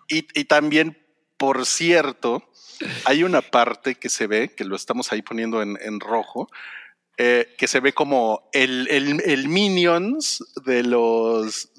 Y, 0.08 0.26
y 0.34 0.44
también, 0.44 0.98
por 1.36 1.66
cierto, 1.66 2.42
hay 3.04 3.24
una 3.24 3.40
parte 3.42 3.94
que 3.96 4.08
se 4.08 4.26
ve, 4.26 4.54
que 4.54 4.64
lo 4.64 4.76
estamos 4.76 5.12
ahí 5.12 5.22
poniendo 5.22 5.62
en, 5.62 5.78
en 5.80 6.00
rojo, 6.00 6.48
eh, 7.16 7.54
que 7.58 7.68
se 7.68 7.80
ve 7.80 7.92
como 7.92 8.48
el, 8.52 8.88
el, 8.90 9.20
el 9.24 9.48
Minions 9.48 10.44
de 10.64 10.82
los 10.82 11.70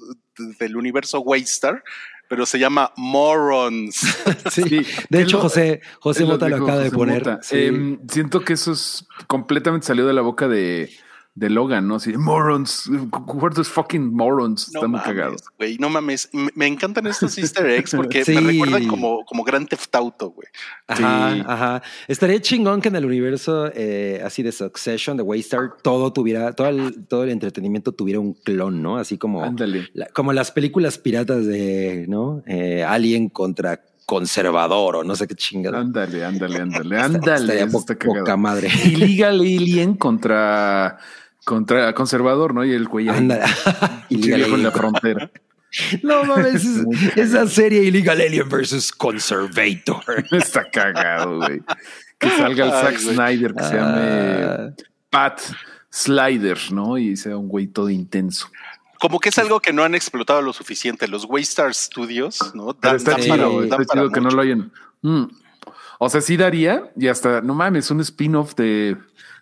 del 0.58 0.76
universo 0.76 1.20
Waystar, 1.20 1.82
pero 2.28 2.44
se 2.46 2.58
llama 2.58 2.92
Morons. 2.96 4.00
Sí. 4.50 4.62
De 5.10 5.22
hecho, 5.22 5.36
lo- 5.36 5.42
José, 5.44 5.80
José 6.00 6.20
lo 6.22 6.28
Mota 6.28 6.48
lo 6.48 6.56
acaba 6.56 6.78
de 6.78 6.90
poner. 6.90 7.38
Sí. 7.42 7.56
Em, 7.66 7.98
siento 8.08 8.40
que 8.40 8.54
eso 8.54 8.72
es 8.72 9.06
completamente 9.26 9.86
salió 9.86 10.06
de 10.06 10.12
la 10.12 10.22
boca 10.22 10.48
de, 10.48 10.90
de 11.38 11.50
Logan, 11.50 11.86
¿no? 11.86 11.96
Así, 11.96 12.16
morons, 12.16 12.88
where 13.26 13.54
those 13.54 13.70
fucking 13.70 14.10
morons. 14.10 14.70
No 14.72 14.78
Está 14.80 14.88
muy 14.88 14.98
mames, 14.98 15.04
cagado. 15.06 15.36
güey, 15.58 15.76
no 15.78 15.90
mames. 15.90 16.30
Me, 16.32 16.48
me 16.54 16.66
encantan 16.66 17.06
estos 17.06 17.36
easter 17.36 17.66
eggs 17.66 17.92
porque 17.94 18.24
Sí. 18.24 18.32
me 18.32 18.40
recuerdan 18.40 18.88
como, 18.88 19.22
como 19.26 19.44
Gran 19.44 19.66
Theft 19.66 19.94
Auto, 19.94 20.30
güey. 20.30 20.48
Ajá, 20.88 21.34
Sí. 21.34 21.42
ajá. 21.46 21.82
Estaría 22.08 22.40
chingón 22.40 22.80
que 22.80 22.88
en 22.88 22.96
el 22.96 23.04
universo 23.04 23.70
eh, 23.74 24.22
así 24.24 24.42
de 24.42 24.50
Succession, 24.50 25.18
de 25.18 25.22
Waystar, 25.22 25.74
todo 25.82 26.10
tuviera, 26.12 26.54
todo 26.54 26.68
el, 26.68 27.06
todo 27.06 27.24
el 27.24 27.30
entretenimiento 27.30 27.92
tuviera 27.92 28.18
un 28.18 28.32
clon, 28.32 28.80
¿no? 28.82 28.96
Así 28.96 29.18
como, 29.18 29.44
Ándale. 29.44 29.90
la- 29.92 30.06
como 30.14 30.32
las 30.32 30.50
películas 30.52 30.96
piratas 30.96 31.44
de, 31.44 32.06
¿no? 32.08 32.42
Eh, 32.46 32.82
Alien 32.82 33.28
contra 33.28 33.82
conservador 34.06 34.96
o 34.96 35.04
no 35.04 35.16
sé 35.16 35.26
qué 35.26 35.34
chingada. 35.34 35.80
Ándale, 35.80 36.24
ándale, 36.24 36.60
ándale, 36.60 36.96
Estaría 37.00 37.04
ándale. 37.04 37.60
eso 37.60 37.72
po- 37.72 37.78
está 37.80 37.94
poca 37.98 38.36
madre. 38.36 38.70
Illegal 38.84 39.40
Alien 39.40 39.94
contra, 39.96 40.96
contra 41.46 41.94
conservador, 41.94 42.52
¿no? 42.52 42.64
Y 42.64 42.72
el 42.72 42.88
Illegal 42.92 43.46
viejo 44.10 44.54
en 44.56 44.62
la 44.64 44.72
frontera. 44.72 45.30
No 46.02 46.24
mames, 46.24 46.64
es- 46.64 46.84
esa 47.16 47.46
serie 47.46 47.82
Illegal 47.84 48.20
Alien 48.20 48.48
versus 48.48 48.92
Conservator. 48.92 50.02
Está 50.32 50.68
cagado, 50.70 51.38
güey. 51.38 51.62
Que 52.18 52.30
salga 52.30 52.64
el 52.66 52.72
Ay, 52.72 52.82
Zack. 52.82 52.98
Snyder, 52.98 53.54
que 53.54 53.64
se 53.64 53.74
llame 53.74 54.00
Ah, 54.44 54.68
Pat 55.10 55.40
Slider, 55.90 56.58
¿no? 56.72 56.98
Y 56.98 57.16
sea 57.16 57.36
un 57.36 57.48
güey 57.48 57.66
todo 57.68 57.90
intenso. 57.90 58.48
Como 58.98 59.20
que 59.20 59.28
es 59.28 59.38
algo 59.38 59.60
que 59.60 59.72
no 59.72 59.84
han 59.84 59.94
explotado 59.94 60.40
lo 60.42 60.52
suficiente. 60.52 61.06
Los 61.08 61.26
Waystar 61.26 61.74
Studios, 61.74 62.38
¿no? 62.54 62.74
Pero 62.74 62.92
Dan- 62.92 62.96
está 62.96 63.10
dan 63.12 63.20
chido, 63.20 63.62
está 63.62 63.84
chido 63.84 64.10
que 64.10 64.20
no 64.20 64.30
lo 64.30 64.40
hayan. 64.42 64.72
Mm. 65.02 65.24
O 65.98 66.08
sea, 66.10 66.20
sí 66.20 66.36
daría, 66.36 66.90
y 66.96 67.08
hasta, 67.08 67.40
no 67.40 67.54
mames, 67.54 67.90
un 67.90 68.00
spin-off 68.00 68.54
de. 68.54 68.96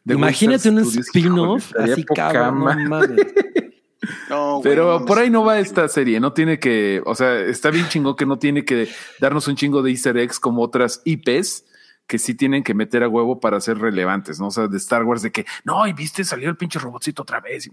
De 0.04 0.14
Imagínate 0.14 0.68
un 0.68 0.78
spin-off 0.78 1.72
así 1.76 2.04
cabrón, 2.04 2.84
no 2.88 3.00
Pero 4.62 5.04
por 5.06 5.18
ahí 5.18 5.30
no 5.30 5.44
va 5.44 5.58
esta 5.58 5.88
serie, 5.88 6.20
no 6.20 6.32
tiene 6.32 6.58
que, 6.58 7.02
o 7.06 7.14
sea, 7.14 7.40
está 7.40 7.70
bien 7.70 7.88
chingón 7.88 8.16
que 8.16 8.26
no 8.26 8.38
tiene 8.38 8.64
que 8.64 8.88
darnos 9.18 9.48
un 9.48 9.56
chingo 9.56 9.82
de 9.82 9.90
easter 9.90 10.16
eggs 10.18 10.38
como 10.38 10.62
otras 10.62 11.00
IPs 11.04 11.64
que 12.06 12.18
sí 12.18 12.34
tienen 12.34 12.62
que 12.62 12.74
meter 12.74 13.02
a 13.02 13.08
huevo 13.08 13.40
para 13.40 13.60
ser 13.60 13.78
relevantes, 13.78 14.38
¿no? 14.38 14.48
O 14.48 14.50
sea, 14.50 14.68
de 14.68 14.76
Star 14.76 15.04
Wars 15.04 15.22
de 15.22 15.32
que, 15.32 15.46
no, 15.64 15.86
y 15.86 15.92
viste, 15.92 16.22
salió 16.24 16.50
el 16.50 16.56
pinche 16.56 16.78
robotcito 16.78 17.22
otra 17.22 17.40
vez. 17.40 17.70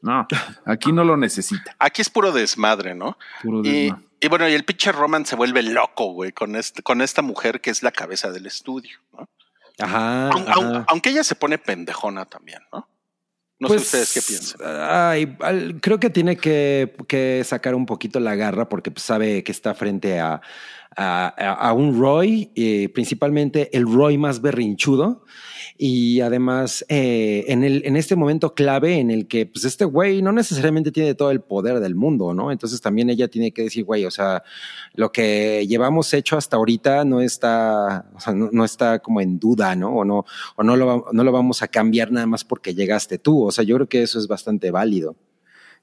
No, 0.00 0.26
aquí 0.64 0.92
no 0.92 1.04
lo 1.04 1.16
necesita. 1.16 1.76
Aquí 1.78 2.02
es 2.02 2.10
puro 2.10 2.32
desmadre, 2.32 2.94
¿no? 2.94 3.16
Puro 3.42 3.62
Y, 3.64 3.92
bueno, 4.28 4.48
y 4.48 4.54
el 4.54 4.64
pinche 4.64 4.90
Roman 4.90 5.26
se 5.26 5.36
vuelve 5.36 5.62
loco, 5.62 6.12
güey, 6.12 6.32
con, 6.32 6.56
este, 6.56 6.82
con 6.82 7.02
esta 7.02 7.22
mujer 7.22 7.60
que 7.60 7.70
es 7.70 7.82
la 7.82 7.92
cabeza 7.92 8.32
del 8.32 8.46
estudio, 8.46 8.98
¿no? 9.12 9.28
Ajá, 9.78 10.28
Aun- 10.30 10.48
aun- 10.48 10.76
ajá. 10.76 10.84
aunque 10.88 11.10
ella 11.10 11.24
se 11.24 11.34
pone 11.34 11.58
pendejona 11.58 12.24
también, 12.24 12.60
¿no? 12.72 12.88
No 13.60 13.66
Pues, 13.68 13.88
sé 13.88 14.02
ustedes 14.02 14.12
qué 14.12 14.22
piensan. 14.22 14.60
ay, 14.88 15.36
creo 15.80 15.98
que 15.98 16.10
tiene 16.10 16.36
que, 16.36 16.94
que 17.08 17.42
sacar 17.44 17.74
un 17.74 17.86
poquito 17.86 18.20
la 18.20 18.36
garra 18.36 18.68
porque 18.68 18.90
pues, 18.92 19.02
sabe 19.04 19.42
que 19.42 19.50
está 19.50 19.74
frente 19.74 20.20
a, 20.20 20.40
a, 20.98 21.72
un 21.72 21.98
Roy, 21.98 22.50
eh, 22.54 22.88
principalmente 22.92 23.76
el 23.76 23.84
Roy 23.84 24.18
más 24.18 24.40
berrinchudo. 24.40 25.24
Y 25.80 26.20
además, 26.22 26.84
eh, 26.88 27.44
en, 27.46 27.62
el, 27.62 27.82
en 27.84 27.96
este 27.96 28.16
momento 28.16 28.52
clave 28.52 28.98
en 28.98 29.12
el 29.12 29.28
que 29.28 29.46
pues, 29.46 29.64
este 29.64 29.84
güey 29.84 30.22
no 30.22 30.32
necesariamente 30.32 30.90
tiene 30.90 31.14
todo 31.14 31.30
el 31.30 31.40
poder 31.40 31.78
del 31.78 31.94
mundo, 31.94 32.34
¿no? 32.34 32.50
Entonces 32.50 32.80
también 32.80 33.10
ella 33.10 33.28
tiene 33.28 33.52
que 33.52 33.62
decir, 33.62 33.84
güey, 33.84 34.04
o 34.04 34.10
sea, 34.10 34.42
lo 34.94 35.12
que 35.12 35.64
llevamos 35.68 36.12
hecho 36.14 36.36
hasta 36.36 36.56
ahorita 36.56 37.04
no 37.04 37.20
está, 37.20 38.06
o 38.12 38.18
sea, 38.18 38.34
no, 38.34 38.48
no 38.50 38.64
está 38.64 38.98
como 38.98 39.20
en 39.20 39.38
duda, 39.38 39.76
¿no? 39.76 39.94
O 39.94 40.04
no, 40.04 40.24
o 40.56 40.62
no 40.64 40.76
lo, 40.76 41.06
no 41.12 41.22
lo 41.22 41.30
vamos 41.30 41.62
a 41.62 41.68
cambiar 41.68 42.10
nada 42.10 42.26
más 42.26 42.42
porque 42.42 42.74
llegaste 42.74 43.18
tú. 43.18 43.44
O 43.44 43.52
sea, 43.52 43.62
yo 43.62 43.76
creo 43.76 43.88
que 43.88 44.02
eso 44.02 44.18
es 44.18 44.26
bastante 44.26 44.72
válido. 44.72 45.14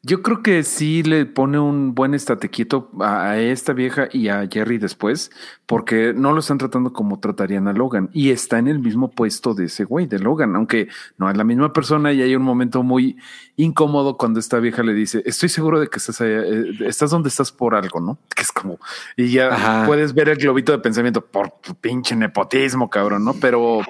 Yo 0.08 0.22
creo 0.22 0.44
que 0.44 0.62
sí 0.62 1.02
le 1.02 1.26
pone 1.26 1.58
un 1.58 1.96
buen 1.96 2.14
estate 2.14 2.50
quieto 2.50 2.92
a, 3.02 3.32
a 3.32 3.40
esta 3.40 3.74
vieja 3.74 4.08
y 4.12 4.28
a 4.28 4.48
Jerry 4.48 4.78
después, 4.78 5.32
porque 5.66 6.14
no 6.16 6.32
lo 6.34 6.40
están 6.40 6.58
tratando 6.58 6.94
como 6.94 7.20
tratarían 7.20 7.68
a 7.68 7.74
Logan 7.74 8.10
y 8.14 8.30
está 8.30 8.60
en 8.60 8.68
el 8.68 8.80
mismo 8.80 9.10
puesto 9.10 9.54
de 9.54 9.66
ese 9.66 9.84
güey, 9.84 10.06
de 10.06 10.20
Logan, 10.20 10.56
aunque 10.56 10.90
no 11.18 11.30
es 11.30 11.36
la 11.36 11.44
misma 11.44 11.74
persona 11.74 12.14
y 12.14 12.22
hay 12.22 12.36
un 12.36 12.44
momento 12.44 12.84
muy 12.84 13.18
incómodo 13.56 14.18
cuando 14.18 14.40
esta 14.40 14.60
vieja 14.60 14.84
le 14.84 14.94
dice, 14.94 15.24
estoy 15.26 15.50
seguro 15.50 15.80
de 15.80 15.88
que 15.88 15.98
estás, 15.98 16.22
allá, 16.22 16.42
eh, 16.44 16.66
estás 16.82 17.10
donde 17.10 17.30
estás 17.30 17.52
por 17.52 17.74
algo, 17.74 18.00
¿no? 18.00 18.20
Que 18.36 18.44
es 18.44 18.52
como, 18.52 18.80
y 19.18 19.30
ya 19.30 19.48
Ajá. 19.48 19.86
puedes 19.88 20.14
ver 20.14 20.30
el 20.30 20.38
globito 20.38 20.72
de 20.72 20.80
pensamiento 20.80 21.26
por 21.26 21.50
tu 21.62 21.74
pinche 21.74 22.16
nepotismo, 22.16 22.90
cabrón, 22.90 23.26
¿no? 23.26 23.34
Pero 23.34 23.82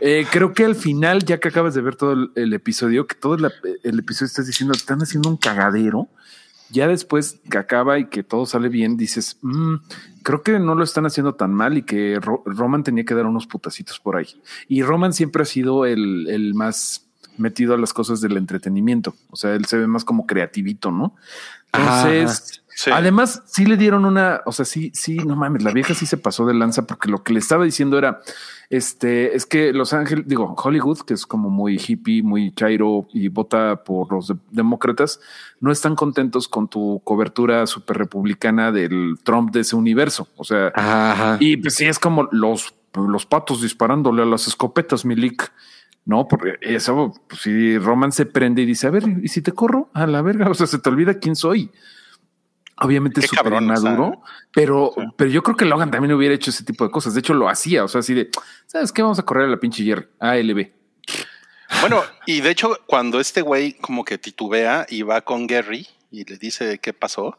eh, 0.00 0.26
creo 0.30 0.52
que 0.52 0.64
al 0.64 0.74
final, 0.74 1.24
ya 1.24 1.38
que 1.38 1.48
acabas 1.48 1.74
de 1.74 1.82
ver 1.82 1.94
todo 1.94 2.12
el, 2.12 2.32
el 2.34 2.52
episodio, 2.54 3.06
que 3.06 3.14
todo 3.14 3.34
el, 3.34 3.52
el 3.84 3.98
episodio 4.00 4.26
estás 4.26 4.46
diciendo, 4.46 4.74
están 4.74 5.00
haciendo 5.00 5.28
un 5.28 5.36
cagadero. 5.36 6.08
Ya 6.74 6.88
después 6.88 7.40
que 7.48 7.56
acaba 7.58 7.98
y 7.98 8.06
que 8.08 8.22
todo 8.22 8.44
sale 8.46 8.68
bien, 8.68 8.96
dices, 8.96 9.38
"Mm, 9.42 9.76
creo 10.22 10.42
que 10.42 10.58
no 10.58 10.74
lo 10.74 10.82
están 10.84 11.06
haciendo 11.06 11.34
tan 11.34 11.54
mal 11.54 11.78
y 11.78 11.82
que 11.82 12.18
Ro- 12.20 12.42
Roman 12.44 12.82
tenía 12.82 13.04
que 13.04 13.14
dar 13.14 13.26
unos 13.26 13.46
putacitos 13.46 14.00
por 14.00 14.16
ahí. 14.16 14.26
Y 14.68 14.82
Roman 14.82 15.12
siempre 15.12 15.42
ha 15.42 15.46
sido 15.46 15.86
el, 15.86 16.26
el 16.28 16.54
más 16.54 17.06
metido 17.36 17.74
a 17.74 17.78
las 17.78 17.92
cosas 17.92 18.20
del 18.20 18.36
entretenimiento. 18.36 19.14
O 19.30 19.36
sea, 19.36 19.54
él 19.54 19.64
se 19.66 19.76
ve 19.78 19.86
más 19.86 20.04
como 20.04 20.26
creativito, 20.26 20.90
¿no? 20.90 21.14
Entonces, 21.72 22.62
Sí. 22.76 22.90
Además, 22.92 23.42
sí 23.46 23.66
le 23.66 23.76
dieron 23.76 24.04
una, 24.04 24.40
o 24.46 24.52
sea, 24.52 24.64
sí, 24.64 24.90
sí, 24.94 25.16
no 25.18 25.36
mames, 25.36 25.62
la 25.62 25.70
vieja 25.70 25.94
sí 25.94 26.06
se 26.06 26.16
pasó 26.16 26.44
de 26.44 26.54
lanza 26.54 26.86
porque 26.86 27.08
lo 27.08 27.22
que 27.22 27.32
le 27.32 27.38
estaba 27.38 27.64
diciendo 27.64 27.96
era, 27.98 28.20
este, 28.70 29.36
es 29.36 29.46
que 29.46 29.72
Los 29.72 29.92
Ángeles, 29.92 30.24
digo, 30.26 30.54
Hollywood, 30.56 31.00
que 31.06 31.14
es 31.14 31.26
como 31.26 31.50
muy 31.50 31.76
hippie, 31.78 32.22
muy 32.22 32.52
chairo 32.54 33.06
y 33.12 33.28
vota 33.28 33.84
por 33.84 34.12
los 34.12 34.28
de- 34.28 34.36
demócratas, 34.50 35.20
no 35.60 35.70
están 35.70 35.94
contentos 35.94 36.48
con 36.48 36.66
tu 36.68 37.00
cobertura 37.04 37.66
super 37.66 37.96
republicana 37.96 38.72
del 38.72 39.18
Trump 39.22 39.52
de 39.52 39.60
ese 39.60 39.76
universo. 39.76 40.26
O 40.36 40.44
sea, 40.44 40.72
Ajá. 40.74 41.36
y 41.40 41.56
pues 41.58 41.74
sí, 41.74 41.84
es 41.86 41.98
como 41.98 42.28
los, 42.32 42.74
los 42.94 43.26
patos 43.26 43.62
disparándole 43.62 44.22
a 44.22 44.26
las 44.26 44.48
escopetas, 44.48 45.04
Milik. 45.04 45.52
No, 46.06 46.28
porque 46.28 46.56
eso, 46.60 47.14
pues 47.28 47.40
si 47.42 47.78
Roman 47.78 48.12
se 48.12 48.26
prende 48.26 48.60
y 48.62 48.66
dice, 48.66 48.88
a 48.88 48.90
ver, 48.90 49.04
¿y 49.22 49.28
si 49.28 49.40
te 49.40 49.52
corro? 49.52 49.88
A 49.94 50.06
la 50.06 50.20
verga, 50.20 50.50
o 50.50 50.54
sea, 50.54 50.66
se 50.66 50.78
te 50.78 50.88
olvida 50.90 51.14
quién 51.14 51.34
soy. 51.34 51.70
Obviamente 52.78 53.20
es 53.20 53.26
súper 53.26 53.44
cabrón, 53.44 53.70
o 53.70 53.76
sea, 53.76 53.90
inmaduro, 53.90 54.22
pero, 54.52 54.92
sí. 54.96 55.02
pero 55.16 55.30
yo 55.30 55.42
creo 55.42 55.56
que 55.56 55.64
Logan 55.64 55.90
también 55.90 56.12
hubiera 56.12 56.34
hecho 56.34 56.50
ese 56.50 56.64
tipo 56.64 56.84
de 56.84 56.90
cosas. 56.90 57.14
De 57.14 57.20
hecho, 57.20 57.34
lo 57.34 57.48
hacía. 57.48 57.84
O 57.84 57.88
sea, 57.88 58.00
así 58.00 58.14
de, 58.14 58.30
¿sabes 58.66 58.90
qué? 58.90 59.02
Vamos 59.02 59.18
a 59.18 59.22
correr 59.22 59.46
a 59.46 59.48
la 59.48 59.58
pinche 59.58 59.84
Jerry, 59.84 60.06
ALB. 60.18 60.70
Bueno, 61.80 62.02
y 62.26 62.40
de 62.40 62.50
hecho, 62.50 62.78
cuando 62.86 63.20
este 63.20 63.42
güey 63.42 63.74
como 63.74 64.04
que 64.04 64.18
titubea 64.18 64.86
y 64.88 65.02
va 65.02 65.20
con 65.20 65.46
Gary 65.46 65.86
y 66.10 66.24
le 66.24 66.36
dice 66.36 66.78
qué 66.78 66.92
pasó, 66.92 67.38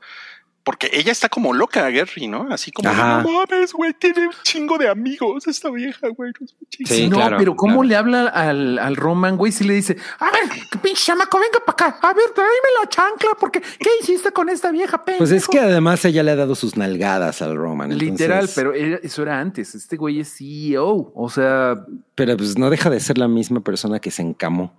porque 0.65 0.89
ella 0.91 1.11
está 1.11 1.29
como 1.29 1.53
loca, 1.53 1.89
Gary, 1.91 2.27
¿no? 2.27 2.47
Así 2.49 2.71
como, 2.71 2.89
Ajá. 2.89 3.21
no 3.21 3.29
mames, 3.31 3.71
güey, 3.71 3.93
tiene 3.93 4.25
un 4.27 4.33
chingo 4.43 4.77
de 4.79 4.89
amigos 4.89 5.45
esta 5.47 5.69
vieja, 5.69 6.07
güey. 6.09 6.31
no 6.39 6.45
es 6.45 6.55
muchísimo". 6.59 6.89
Sí, 6.97 7.07
no, 7.07 7.17
claro, 7.17 7.37
pero 7.37 7.55
¿cómo 7.55 7.75
claro. 7.81 7.87
le 7.87 7.95
habla 7.95 8.27
al, 8.29 8.79
al 8.79 8.95
Roman, 8.95 9.37
güey? 9.37 9.51
Si 9.51 9.63
le 9.63 9.75
dice, 9.75 9.95
a 10.19 10.25
ver, 10.31 10.41
qué 10.71 10.77
pinche 10.79 11.03
chamaco, 11.05 11.39
venga 11.39 11.59
para 11.63 11.87
acá. 11.91 11.99
A 12.01 12.13
ver, 12.13 12.31
tráeme 12.33 12.69
la 12.81 12.89
chancla, 12.89 13.29
porque 13.39 13.61
¿qué 13.61 13.89
hiciste 14.01 14.31
con 14.31 14.49
esta 14.49 14.71
vieja 14.71 15.05
pendejo? 15.05 15.19
Pues 15.19 15.31
es 15.31 15.47
que 15.47 15.59
además 15.59 16.03
ella 16.03 16.23
le 16.23 16.31
ha 16.31 16.35
dado 16.35 16.55
sus 16.55 16.75
nalgadas 16.75 17.43
al 17.43 17.55
Roman. 17.55 17.95
Literal, 17.95 18.39
entonces- 18.49 18.55
pero 18.55 18.73
eso 18.73 19.21
era 19.21 19.39
antes. 19.39 19.75
Este 19.75 19.97
güey 19.97 20.19
es 20.19 20.35
CEO. 20.35 21.11
O 21.15 21.29
sea, 21.29 21.75
Pero 22.15 22.35
pues 22.37 22.57
no 22.57 22.71
deja 22.71 22.89
de 22.89 22.99
ser 22.99 23.19
la 23.19 23.27
misma 23.27 23.59
persona 23.61 23.99
que 23.99 24.09
se 24.09 24.23
encamó. 24.23 24.73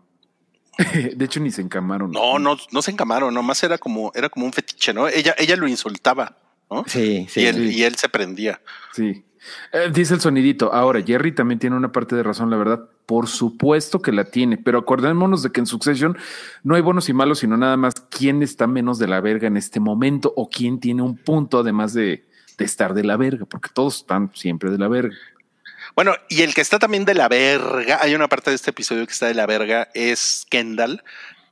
de 1.17 1.25
hecho 1.25 1.41
ni 1.41 1.51
se 1.51 1.63
encamaron. 1.63 2.11
No, 2.11 2.39
no, 2.39 2.57
no 2.71 2.83
se 2.83 2.91
encamaron, 2.91 3.33
nomás 3.33 3.63
era 3.63 3.79
como, 3.79 4.13
era 4.15 4.29
como 4.29 4.47
un 4.47 4.53
fetiche, 4.53 4.93
¿no? 4.93 5.09
Ella, 5.09 5.35
ella 5.39 5.57
lo 5.57 5.69
insultaba. 5.69 6.37
¿no? 6.71 6.85
Sí, 6.87 7.27
sí. 7.31 7.43
y, 7.43 7.47
él, 7.47 7.55
sí. 7.55 7.79
y 7.79 7.83
él 7.85 7.95
se 7.95 8.09
prendía. 8.09 8.61
Sí. 8.93 9.25
Eh, 9.73 9.91
dice 9.93 10.15
el 10.15 10.21
sonidito. 10.21 10.73
Ahora, 10.73 11.03
Jerry 11.03 11.33
también 11.33 11.59
tiene 11.59 11.77
una 11.77 11.93
parte 11.93 12.17
de 12.17 12.23
razón, 12.23 12.51
la 12.51 12.57
verdad. 12.57 12.89
Por 13.07 13.29
supuesto 13.29 14.03
que 14.03 14.13
la 14.13 14.25
tiene, 14.25 14.59
pero 14.59 14.79
acordémonos 14.79 15.43
de 15.43 15.53
que 15.53 15.61
en 15.61 15.67
Succession 15.67 16.17
no 16.65 16.75
hay 16.75 16.83
buenos 16.83 17.09
y 17.09 17.13
malos, 17.13 17.39
sino 17.39 17.57
nada 17.57 17.77
más 17.77 17.95
quién 18.11 18.43
está 18.43 18.67
menos 18.67 18.99
de 18.99 19.07
la 19.07 19.21
verga 19.21 19.47
en 19.47 19.57
este 19.57 19.79
momento 19.79 20.33
o 20.37 20.49
quién 20.49 20.81
tiene 20.81 21.03
un 21.03 21.17
punto 21.17 21.61
además 21.61 21.95
de, 21.95 22.27
de 22.59 22.65
estar 22.65 22.95
de 22.95 23.05
la 23.05 23.17
verga, 23.17 23.45
porque 23.47 23.71
todos 23.73 23.99
están 23.99 24.33
siempre 24.35 24.71
de 24.71 24.79
la 24.79 24.89
verga. 24.89 25.15
Bueno, 25.97 26.13
y 26.29 26.43
el 26.43 26.55
que 26.55 26.61
está 26.61 26.79
también 26.79 27.05
de 27.07 27.15
la 27.15 27.27
verga, 27.29 27.99
hay 28.03 28.15
una 28.15 28.29
parte 28.29 28.51
de 28.51 28.57
este 28.57 28.71
episodio 28.71 29.07
que 29.07 29.13
está 29.13 29.27
de 29.27 29.35
la 29.35 29.47
verga, 29.47 29.89
es 29.95 30.47
Kendall, 30.51 31.03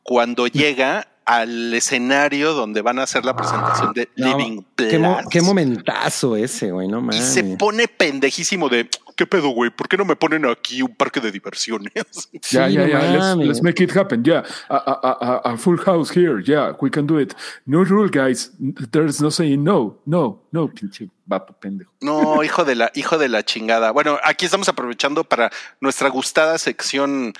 cuando 0.02 0.46
llega 0.46 1.08
al 1.24 1.72
escenario 1.72 2.52
donde 2.52 2.82
van 2.82 2.98
a 2.98 3.04
hacer 3.04 3.24
la 3.24 3.34
presentación 3.34 3.94
de 3.94 4.10
No, 4.16 4.36
Living 4.36 4.60
qué, 4.76 4.98
mo- 4.98 5.16
Plus. 5.16 5.28
qué 5.30 5.40
momentazo 5.40 6.36
ese, 6.36 6.70
güey, 6.70 6.86
no 6.88 6.98
Y 6.98 7.02
mames. 7.02 7.24
se 7.24 7.42
pone 7.56 7.88
pendejísimo 7.88 8.68
de, 8.68 8.90
¿qué 9.16 9.26
pedo, 9.26 9.48
güey? 9.48 9.70
¿Por 9.70 9.88
qué 9.88 9.96
no 9.96 10.04
me 10.04 10.16
ponen 10.16 10.44
aquí 10.46 10.82
un 10.82 10.94
parque 10.94 11.20
de 11.20 11.30
diversiones? 11.30 11.92
Ya, 12.50 12.68
ya, 12.68 12.86
ya. 12.86 13.34
Let's, 13.36 13.62
make 13.62 13.82
it 13.82 13.96
happen. 13.96 14.22
Yeah. 14.22 14.44
A, 14.68 14.76
a, 14.76 15.18
a, 15.20 15.52
a 15.52 15.56
full 15.56 15.78
house 15.78 16.10
here. 16.10 16.42
Yeah, 16.42 16.72
we 16.80 16.90
can 16.90 17.06
do 17.06 17.18
it. 17.18 17.34
No 17.66 17.84
rule, 17.84 18.08
guys. 18.08 18.52
There's 18.92 19.20
no 19.20 19.30
saying 19.30 19.64
no, 19.64 19.98
no, 20.04 20.42
no. 20.52 20.68
Pinche 20.68 21.08
vato 21.26 21.54
pendejo. 21.54 21.92
No, 22.00 22.42
hijo 22.44 22.64
de 22.64 22.74
la, 22.74 22.90
hijo 22.94 23.18
de 23.18 23.28
la 23.28 23.44
chingada. 23.44 23.90
Bueno, 23.92 24.18
aquí 24.22 24.44
estamos 24.44 24.68
aprovechando 24.68 25.24
para 25.24 25.50
nuestra 25.80 26.08
gustada 26.10 26.58
sección. 26.58 27.32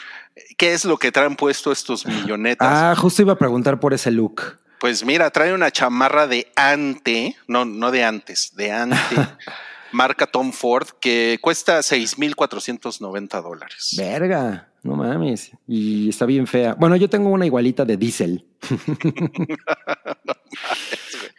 ¿Qué 0.57 0.72
es 0.72 0.85
lo 0.85 0.97
que 0.97 1.12
traen 1.12 1.37
puesto 1.37 1.70
estos 1.70 2.07
millonetas? 2.07 2.66
Ah, 2.68 2.95
justo 2.97 3.22
iba 3.22 3.35
a 3.35 3.39
preguntar 3.39 3.79
por 3.79 3.95
ese 3.95 4.11
look. 4.11 4.59
Pues 4.81 5.05
mira, 5.05 5.31
trae 5.31 5.55
una 5.55 5.70
chamarra 5.70 6.27
de 6.27 6.53
ante, 6.57 7.37
no, 7.47 7.64
no 7.64 7.91
de 7.91 8.05
antes, 8.05 8.55
de 8.55 8.70
ante, 8.70 8.97
marca 9.95 10.26
Tom 10.26 10.53
Ford, 10.53 10.88
que 11.01 11.38
cuesta 11.40 11.82
6,490 11.82 13.40
dólares. 13.40 13.95
Verga, 13.97 14.68
no 14.82 14.97
mames. 14.97 15.53
Y 15.66 16.11
está 16.11 16.26
bien 16.26 16.47
fea. 16.47 16.74
Bueno, 16.74 16.97
yo 16.97 17.09
tengo 17.09 17.30
una 17.30 17.47
igualita 17.47 17.84
de 17.84 17.97
diésel. 17.97 18.47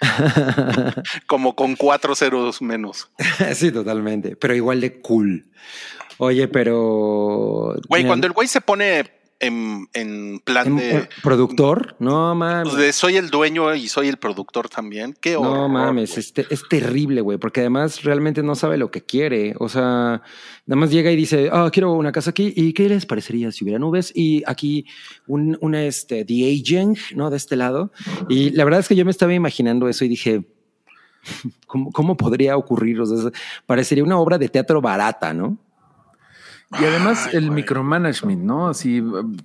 Como 1.27 1.55
con 1.55 1.75
cuatro 1.75 2.15
ceros 2.15 2.61
menos. 2.61 3.09
sí, 3.53 3.71
totalmente. 3.71 4.35
Pero 4.35 4.55
igual 4.55 4.81
de 4.81 5.01
cool. 5.01 5.45
Oye, 6.17 6.47
pero. 6.47 7.75
Güey, 7.89 8.05
cuando 8.05 8.27
el 8.27 8.33
güey 8.33 8.47
se 8.47 8.61
pone 8.61 9.11
en, 9.39 9.87
en 9.93 10.39
plan 10.39 10.75
de, 10.77 10.91
em- 10.91 11.07
productor, 11.21 11.95
no 11.99 12.33
mames. 12.35 12.75
de 12.75 12.93
soy 12.93 13.17
el 13.17 13.29
dueño 13.29 13.73
y 13.75 13.87
soy 13.87 14.07
el 14.07 14.17
productor 14.17 14.69
también, 14.69 15.13
qué 15.19 15.35
horror. 15.35 15.57
No 15.57 15.69
mames, 15.69 16.11
güey. 16.11 16.19
este, 16.19 16.45
es 16.49 16.67
terrible, 16.69 17.21
güey, 17.21 17.37
porque 17.37 17.59
además 17.59 18.03
realmente 18.03 18.43
no 18.43 18.55
sabe 18.55 18.77
lo 18.77 18.91
que 18.91 19.03
quiere. 19.03 19.53
O 19.59 19.67
sea, 19.67 20.21
nada 20.65 20.79
más 20.79 20.91
llega 20.91 21.11
y 21.11 21.15
dice, 21.15 21.49
ah, 21.51 21.69
quiero 21.71 21.93
una 21.93 22.11
casa 22.11 22.29
aquí. 22.29 22.53
¿Y 22.55 22.73
qué 22.73 22.87
les 22.87 23.05
parecería 23.05 23.51
si 23.51 23.63
hubiera 23.63 23.79
nubes? 23.79 24.11
Y 24.15 24.43
aquí 24.47 24.85
un, 25.27 25.57
una, 25.61 25.83
este, 25.83 26.23
The 26.23 26.33
Aging, 26.33 26.97
¿no? 27.15 27.29
De 27.29 27.37
este 27.37 27.55
lado. 27.55 27.91
Y 28.29 28.51
la 28.51 28.63
verdad 28.63 28.79
es 28.79 28.87
que 28.87 28.95
yo 28.95 29.05
me 29.05 29.11
estaba 29.11 29.33
imaginando 29.33 29.89
eso 29.89 30.05
y 30.05 30.07
dije, 30.07 30.45
¿cómo, 31.67 31.91
cómo 31.91 32.15
podría 32.17 32.55
ocurrir? 32.57 33.01
O 33.01 33.05
sea, 33.05 33.31
parecería 33.65 34.03
una 34.03 34.17
obra 34.17 34.37
de 34.37 34.49
teatro 34.49 34.81
barata, 34.81 35.33
¿no? 35.33 35.57
Y 36.79 36.83
además 36.83 37.27
Ay, 37.27 37.35
el 37.37 37.45
güey. 37.47 37.55
micromanagement, 37.61 38.41
¿no? 38.43 38.69
Así. 38.69 39.01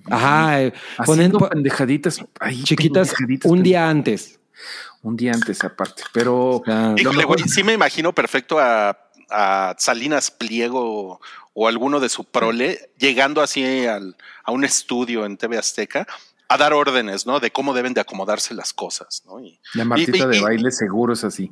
Ajá, 0.09 0.61
eh, 0.61 0.73
ponen 1.05 1.11
Haciendo 1.27 1.39
po- 1.39 1.49
pendejaditas 1.49 2.23
ahí, 2.39 2.63
chiquitas 2.63 3.09
pendejaditas, 3.09 3.51
un 3.51 3.63
día 3.63 3.89
antes. 3.89 4.39
Un 5.03 5.15
día 5.17 5.31
antes, 5.33 5.63
aparte. 5.63 6.03
Pero. 6.13 6.61
Güey, 6.65 7.39
sí 7.47 7.63
me 7.63 7.73
imagino 7.73 8.13
perfecto 8.13 8.59
a, 8.59 8.97
a 9.29 9.75
Salinas 9.77 10.29
Pliego 10.31 11.19
o 11.53 11.67
alguno 11.67 11.99
de 11.99 12.09
su 12.09 12.23
prole 12.23 12.91
llegando 12.97 13.41
así 13.41 13.85
al, 13.85 14.15
a 14.43 14.51
un 14.51 14.63
estudio 14.63 15.25
en 15.25 15.37
TV 15.37 15.57
Azteca 15.57 16.07
a 16.47 16.57
dar 16.57 16.73
órdenes, 16.73 17.25
¿no? 17.25 17.39
De 17.39 17.51
cómo 17.51 17.73
deben 17.73 17.93
de 17.93 18.01
acomodarse 18.01 18.53
las 18.53 18.73
cosas, 18.73 19.23
¿no? 19.25 19.39
Y, 19.39 19.59
La 19.73 19.85
Martita 19.85 20.17
Y- 20.17 20.21
y- 20.21 20.25
de 20.27 20.41
baile 20.41 20.71
seguro 20.71 21.13
es 21.13 21.23
así. 21.23 21.51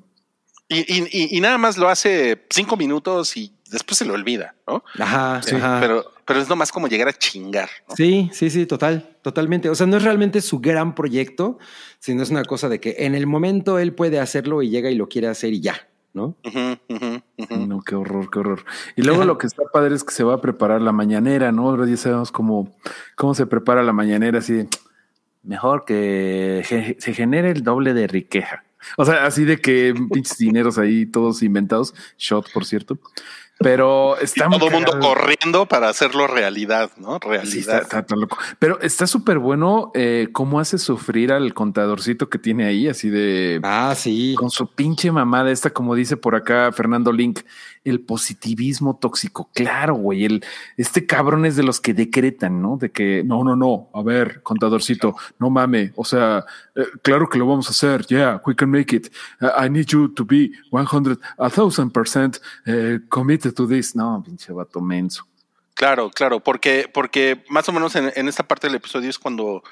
y- 0.68 1.38
y 1.38 1.42
nada 1.42 1.58
más 1.58 1.78
lo 1.78 1.90
hace 1.90 2.46
cinco 2.50 2.78
minutos 2.78 3.36
y 3.38 3.52
después 3.70 3.98
se 3.98 4.06
lo 4.06 4.14
olvida, 4.14 4.56
¿no? 4.68 4.84
Ajá, 5.00 5.42
Sí, 5.42 5.56
ajá. 5.56 5.80
Pero, 5.80 6.06
pero 6.26 6.40
es 6.40 6.50
nomás 6.50 6.72
como 6.72 6.88
llegar 6.88 7.08
a 7.08 7.14
chingar, 7.14 7.70
¿no? 7.88 7.96
Sí, 7.96 8.30
sí, 8.34 8.50
sí, 8.50 8.66
total, 8.66 9.18
totalmente. 9.22 9.70
O 9.70 9.76
sea, 9.76 9.88
no 9.88 9.98
es 9.98 10.04
realmente 10.04 10.42
su 10.42 10.60
gran 10.60 10.96
proyecto, 10.96 11.60
sino 12.00 12.24
es 12.24 12.30
una 12.30 12.44
cosa 12.44 12.70
de 12.70 12.80
que 12.80 12.96
en 13.00 13.16
el 13.16 13.28
momento 13.28 13.80
él 13.80 13.94
puede 13.94 14.20
hacerlo 14.20 14.62
y 14.62 14.70
llega 14.70 14.90
y 14.90 14.96
lo 14.96 15.08
quiere 15.08 15.28
hacer 15.28 15.54
y 15.54 15.62
ya, 15.62 15.88
¿no? 16.14 16.36
Ujú, 16.46 16.78
ujú, 16.90 17.22
ujú. 17.38 17.68
No, 17.68 17.82
qué 17.82 17.96
horror, 17.96 18.30
qué 18.30 18.40
horror. 18.40 18.66
Y 18.96 19.02
luego 19.02 19.24
lo 19.26 19.38
que 19.38 19.48
está 19.48 19.64
padre 19.72 19.96
es 19.96 20.04
que 20.04 20.14
se 20.14 20.24
va 20.24 20.36
a 20.36 20.42
preparar 20.42 20.82
la 20.82 20.92
mañanera, 20.92 21.52
¿no? 21.52 21.70
Ahora 21.70 21.86
ya 21.88 21.98
sabemos 21.98 22.32
cómo, 22.32 22.76
cómo 23.16 23.34
se 23.34 23.46
prepara 23.46 23.84
la 23.84 23.94
mañanera, 23.94 24.40
así 24.40 24.54
de, 24.54 24.68
mejor 25.44 25.86
que 25.86 26.96
se 27.00 27.14
genere 27.14 27.52
el 27.52 27.64
doble 27.64 27.94
de 27.94 28.08
riqueza. 28.08 28.64
O 28.98 29.06
sea, 29.06 29.26
así 29.26 29.46
de 29.46 29.60
que 29.60 29.94
pinches 30.12 30.38
dineros 30.38 30.78
ahí 30.78 31.06
todos 31.06 31.44
inventados, 31.44 31.94
shot, 32.18 32.52
por 32.52 32.66
cierto. 32.66 32.98
Pero 33.62 34.18
está 34.18 34.48
Todo 34.50 34.68
el 34.68 34.74
mundo 34.74 34.98
corriendo 35.00 35.66
para 35.66 35.90
hacerlo 35.90 36.28
realidad, 36.28 36.92
¿no? 36.98 37.20
Sí, 37.44 37.60
está, 37.60 37.72
Realidad. 37.74 37.82
está 37.82 38.06
tan 38.06 38.22
loco. 38.22 38.38
Pero 38.58 38.80
está 38.80 39.06
súper 39.06 39.38
bueno 39.38 39.92
eh, 39.96 40.30
cómo 40.32 40.62
hace 40.62 40.78
sufrir 40.78 41.34
al 41.34 41.54
contadorcito 41.54 42.30
que 42.30 42.40
tiene 42.40 42.66
ahí, 42.66 42.88
así 42.88 43.10
de 43.10 43.60
Ah, 43.64 43.94
sí. 43.98 44.34
con 44.38 44.50
su 44.50 44.74
pinche 44.74 45.12
mamada 45.12 45.52
esta, 45.52 45.72
como 45.72 45.94
dice 45.94 46.16
por 46.16 46.36
acá 46.36 46.72
Fernando 46.72 47.12
Link, 47.12 47.40
el 47.90 48.02
positivismo 48.02 48.98
tóxico. 48.98 49.50
Claro, 49.54 49.96
güey, 49.96 50.26
el, 50.26 50.46
este 50.78 51.06
cabrón 51.06 51.46
es 51.46 51.56
de 51.56 51.64
los 51.64 51.80
que 51.80 51.94
decretan, 51.94 52.62
¿no? 52.62 52.78
De 52.78 52.92
que, 52.92 53.24
no, 53.24 53.44
no, 53.44 53.56
no, 53.56 53.90
a 53.94 54.02
ver, 54.02 54.42
contadorcito, 54.44 55.16
no 55.40 55.50
mame, 55.50 55.92
o 55.96 56.06
sea, 56.06 56.46
eh, 56.76 56.86
claro 57.02 57.28
que 57.30 57.38
lo 57.38 57.48
vamos 57.48 57.68
a 57.68 57.72
hacer, 57.72 58.06
yeah, 58.08 58.42
we 58.46 58.56
can 58.56 58.70
make 58.70 58.96
it. 58.96 59.12
I 59.42 59.70
need 59.70 59.88
you 59.88 60.10
to 60.14 60.26
be 60.26 60.52
100, 60.72 61.20
a 61.38 61.50
thousand 61.50 61.92
percent 61.92 62.40
eh, 62.66 63.00
committed 63.10 63.54
to 63.54 63.68
this. 63.68 63.96
No, 63.96 64.22
pinche 64.26 64.52
vato 64.54 64.82
menso. 64.82 65.26
Claro, 65.74 66.10
claro, 66.10 66.42
porque, 66.42 66.90
porque 66.94 67.44
más 67.50 67.70
o 67.70 67.72
menos 67.72 67.96
en, 67.96 68.12
en 68.16 68.28
esta 68.28 68.44
parte 68.44 68.68
del 68.68 68.76
episodio 68.76 69.10
es 69.10 69.18
cuando 69.18 69.64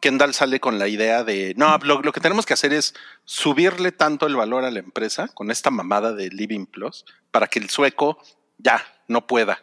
Kendall 0.00 0.34
sale 0.34 0.60
con 0.60 0.78
la 0.78 0.88
idea 0.88 1.24
de, 1.24 1.54
no, 1.56 1.78
lo, 1.78 2.02
lo 2.02 2.12
que 2.12 2.20
tenemos 2.20 2.44
que 2.46 2.52
hacer 2.54 2.72
es 2.72 2.94
subirle 3.24 3.92
tanto 3.92 4.26
el 4.26 4.36
valor 4.36 4.64
a 4.64 4.70
la 4.70 4.78
empresa 4.78 5.28
con 5.28 5.50
esta 5.50 5.70
mamada 5.70 6.12
de 6.12 6.28
Living 6.28 6.66
Plus 6.66 7.04
para 7.30 7.46
que 7.46 7.58
el 7.58 7.70
sueco 7.70 8.18
ya 8.58 8.82
no 9.08 9.26
pueda 9.26 9.58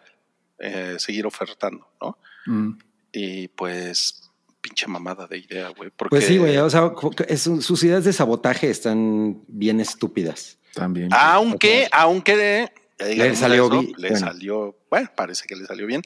eh, 0.60 0.96
seguir 0.98 1.26
ofertando, 1.26 1.88
¿no? 2.02 2.18
Mm. 2.46 2.72
Y 3.12 3.48
pues, 3.50 4.32
pinche 4.60 4.88
mamada 4.88 5.28
de 5.28 5.38
idea, 5.38 5.70
güey. 5.70 5.92
Porque, 5.96 6.10
Pues 6.10 6.26
sí, 6.26 6.38
güey. 6.38 6.58
O 6.58 6.70
sea, 6.70 6.92
es- 7.28 7.42
sus 7.44 7.84
ideas 7.84 8.04
de 8.06 8.14
sabotaje 8.14 8.70
están 8.70 9.44
bien 9.48 9.80
estúpidas. 9.80 10.58
También. 10.74 11.10
Aunque, 11.12 11.88
aunque 11.92 12.72
ya 12.98 13.06
Le 13.08 13.36
salió 13.36 13.68
eso, 13.68 13.82
le 13.98 14.10
bueno. 14.10 14.18
salió, 14.26 14.78
bueno, 14.90 15.10
parece 15.16 15.46
que 15.46 15.56
le 15.56 15.66
salió 15.66 15.86
bien. 15.86 16.02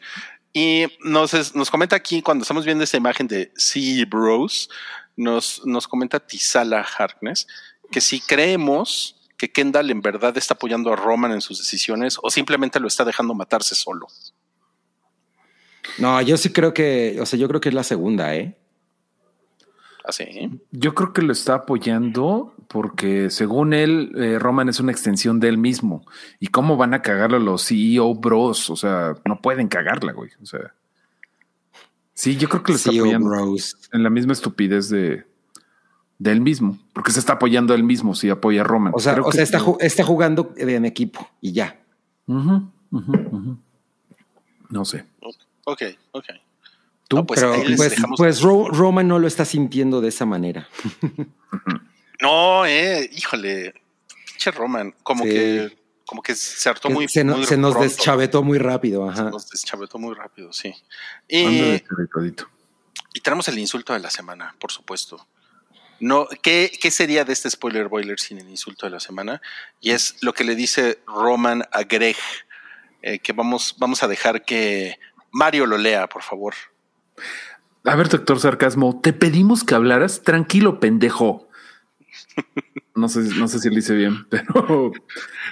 Y 0.58 0.88
nos, 1.02 1.54
nos 1.54 1.70
comenta 1.70 1.96
aquí, 1.96 2.24
cuando 2.24 2.42
estamos 2.42 2.66
viendo 2.66 2.84
esta 2.84 2.98
imagen 2.98 3.28
de 3.28 3.52
Sea 3.58 4.04
Bros, 4.08 4.72
nos, 5.16 5.62
nos 5.68 5.88
comenta 5.88 6.20
Tisala 6.20 6.82
Harkness 6.98 7.46
que 7.92 8.02
si 8.02 8.20
creemos 8.20 9.22
que 9.38 9.52
Kendall 9.52 9.92
en 9.92 10.02
verdad 10.02 10.36
está 10.36 10.56
apoyando 10.56 10.92
a 10.92 10.96
Roman 10.96 11.32
en 11.32 11.42
sus 11.42 11.60
decisiones 11.60 12.18
o 12.24 12.32
simplemente 12.32 12.80
lo 12.80 12.88
está 12.88 13.06
dejando 13.06 13.36
matarse 13.36 13.76
solo. 13.76 14.08
No, 16.00 16.20
yo 16.24 16.38
sí 16.38 16.50
creo 16.52 16.74
que, 16.74 17.20
o 17.22 17.28
sea, 17.28 17.38
yo 17.38 17.48
creo 17.48 17.62
que 17.62 17.70
es 17.70 17.76
la 17.76 17.84
segunda, 17.84 18.36
¿eh? 18.36 18.58
Así. 20.08 20.26
Yo 20.72 20.96
creo 20.96 21.12
que 21.12 21.22
lo 21.22 21.34
está 21.34 21.56
apoyando 21.56 22.54
porque 22.70 23.30
según 23.30 23.74
él, 23.74 24.14
eh, 24.16 24.40
Roman 24.40 24.70
es 24.70 24.80
una 24.80 24.92
extensión 24.94 25.42
de 25.42 25.50
él 25.50 25.58
mismo. 25.58 26.06
¿Y 26.40 26.48
cómo 26.48 26.78
van 26.78 26.94
a 26.94 27.02
cagarlo 27.02 27.40
los 27.40 27.68
CEO 27.68 28.16
bros? 28.16 28.70
O 28.70 28.78
sea, 28.78 29.16
no 29.26 29.42
pueden 29.42 29.68
cagarla, 29.68 30.14
güey. 30.14 30.30
O 30.42 30.46
sea, 30.46 30.74
sí, 32.14 32.38
yo 32.38 32.48
creo 32.48 32.64
que 32.64 32.72
lo 32.72 32.78
está 32.78 32.92
CEO 32.92 33.04
apoyando 33.04 33.30
Bros. 33.30 33.76
en 33.92 34.02
la 34.04 34.10
misma 34.10 34.32
estupidez 34.32 34.88
de, 34.90 35.26
de 36.20 36.32
él 36.32 36.40
mismo, 36.40 36.78
porque 36.94 37.12
se 37.12 37.20
está 37.20 37.34
apoyando 37.34 37.74
él 37.74 37.84
mismo 37.84 38.16
si 38.16 38.30
apoya 38.30 38.62
a 38.62 38.64
Roman. 38.64 38.94
O 38.96 39.00
sea, 39.00 39.12
Creo 39.14 39.26
o 39.26 39.30
que- 39.30 39.36
sea 39.36 39.44
está, 39.44 39.60
ju- 39.60 39.78
está 39.82 40.04
jugando 40.06 40.54
en 40.58 40.86
equipo 40.86 41.30
y 41.42 41.52
ya. 41.52 41.78
No 44.70 44.86
sé. 44.86 45.06
Ok, 45.66 45.82
ok. 46.12 46.26
Tú, 47.08 47.16
No, 47.18 47.26
pues 47.26 47.40
Pero 47.40 47.54
ahí 47.54 47.66
les 47.68 47.78
pues, 47.78 47.92
dejamos- 47.92 48.18
pues 48.18 48.42
Ro- 48.42 48.68
Roman 48.70 49.08
no 49.08 49.18
lo 49.20 49.28
está 49.28 49.46
sintiendo 49.46 50.02
de 50.02 50.10
esa 50.10 50.26
manera. 50.26 50.68
No, 52.22 52.66
eh, 52.66 53.10
híjole, 53.14 53.74
pinche 54.26 54.52
Roman, 54.52 54.94
como 55.04 55.24
Sí. 55.24 55.30
que, 55.30 55.78
como 56.06 56.22
que 56.22 56.36
se 56.36 56.68
hartó 56.70 56.90
muy, 56.90 57.08
se, 57.08 57.24
no- 57.24 57.38
muy 57.38 57.46
se 57.46 57.58
nos 57.58 57.74
pronto. 57.74 57.88
deschavetó 57.90 58.44
muy 58.44 58.58
rápido. 58.58 59.08
Ajá. 59.10 59.26
Se 59.26 59.32
nos 59.32 59.50
deschavetó 59.50 60.00
muy 60.00 60.16
rápido, 60.16 60.52
sí. 60.52 60.74
Y, 61.28 61.82
y 63.14 63.20
tenemos 63.22 63.48
el 63.48 63.58
insulto 63.60 63.94
de 63.94 64.00
la 64.00 64.10
semana, 64.10 64.56
por 64.60 64.72
supuesto. 64.72 65.28
No, 66.00 66.28
¿qué, 66.44 66.72
¿Qué 66.80 66.92
sería 66.92 67.24
de 67.26 67.34
este 67.34 67.50
spoiler 67.50 67.88
boiler 67.88 68.20
sin 68.20 68.38
el 68.38 68.50
insulto 68.50 68.86
de 68.86 68.92
la 68.92 69.00
semana? 69.00 69.42
Y 69.82 69.92
es 69.92 70.16
lo 70.22 70.34
que 70.34 70.44
le 70.44 70.56
dice 70.56 71.00
Roman 71.08 71.64
a 71.72 71.84
Greg, 71.84 72.16
eh, 73.02 73.18
que 73.20 73.34
vamos, 73.34 73.76
vamos 73.80 74.04
a 74.04 74.08
dejar 74.08 74.46
que 74.46 75.00
Mario 75.32 75.66
lo 75.66 75.78
lea, 75.78 76.08
por 76.08 76.22
favor. 76.22 76.54
A 77.84 77.96
ver, 77.96 78.10
doctor 78.10 78.40
Sarcasmo, 78.40 79.00
te 79.02 79.14
pedimos 79.14 79.64
que 79.64 79.76
hablaras 79.76 80.22
tranquilo, 80.22 80.80
pendejo. 80.80 81.48
No 82.96 83.10
sé, 83.10 83.20
no 83.38 83.48
sé 83.48 83.60
si 83.60 83.70
lo 83.70 83.78
hice 83.78 83.96
bien, 83.96 84.28
pero 84.30 84.92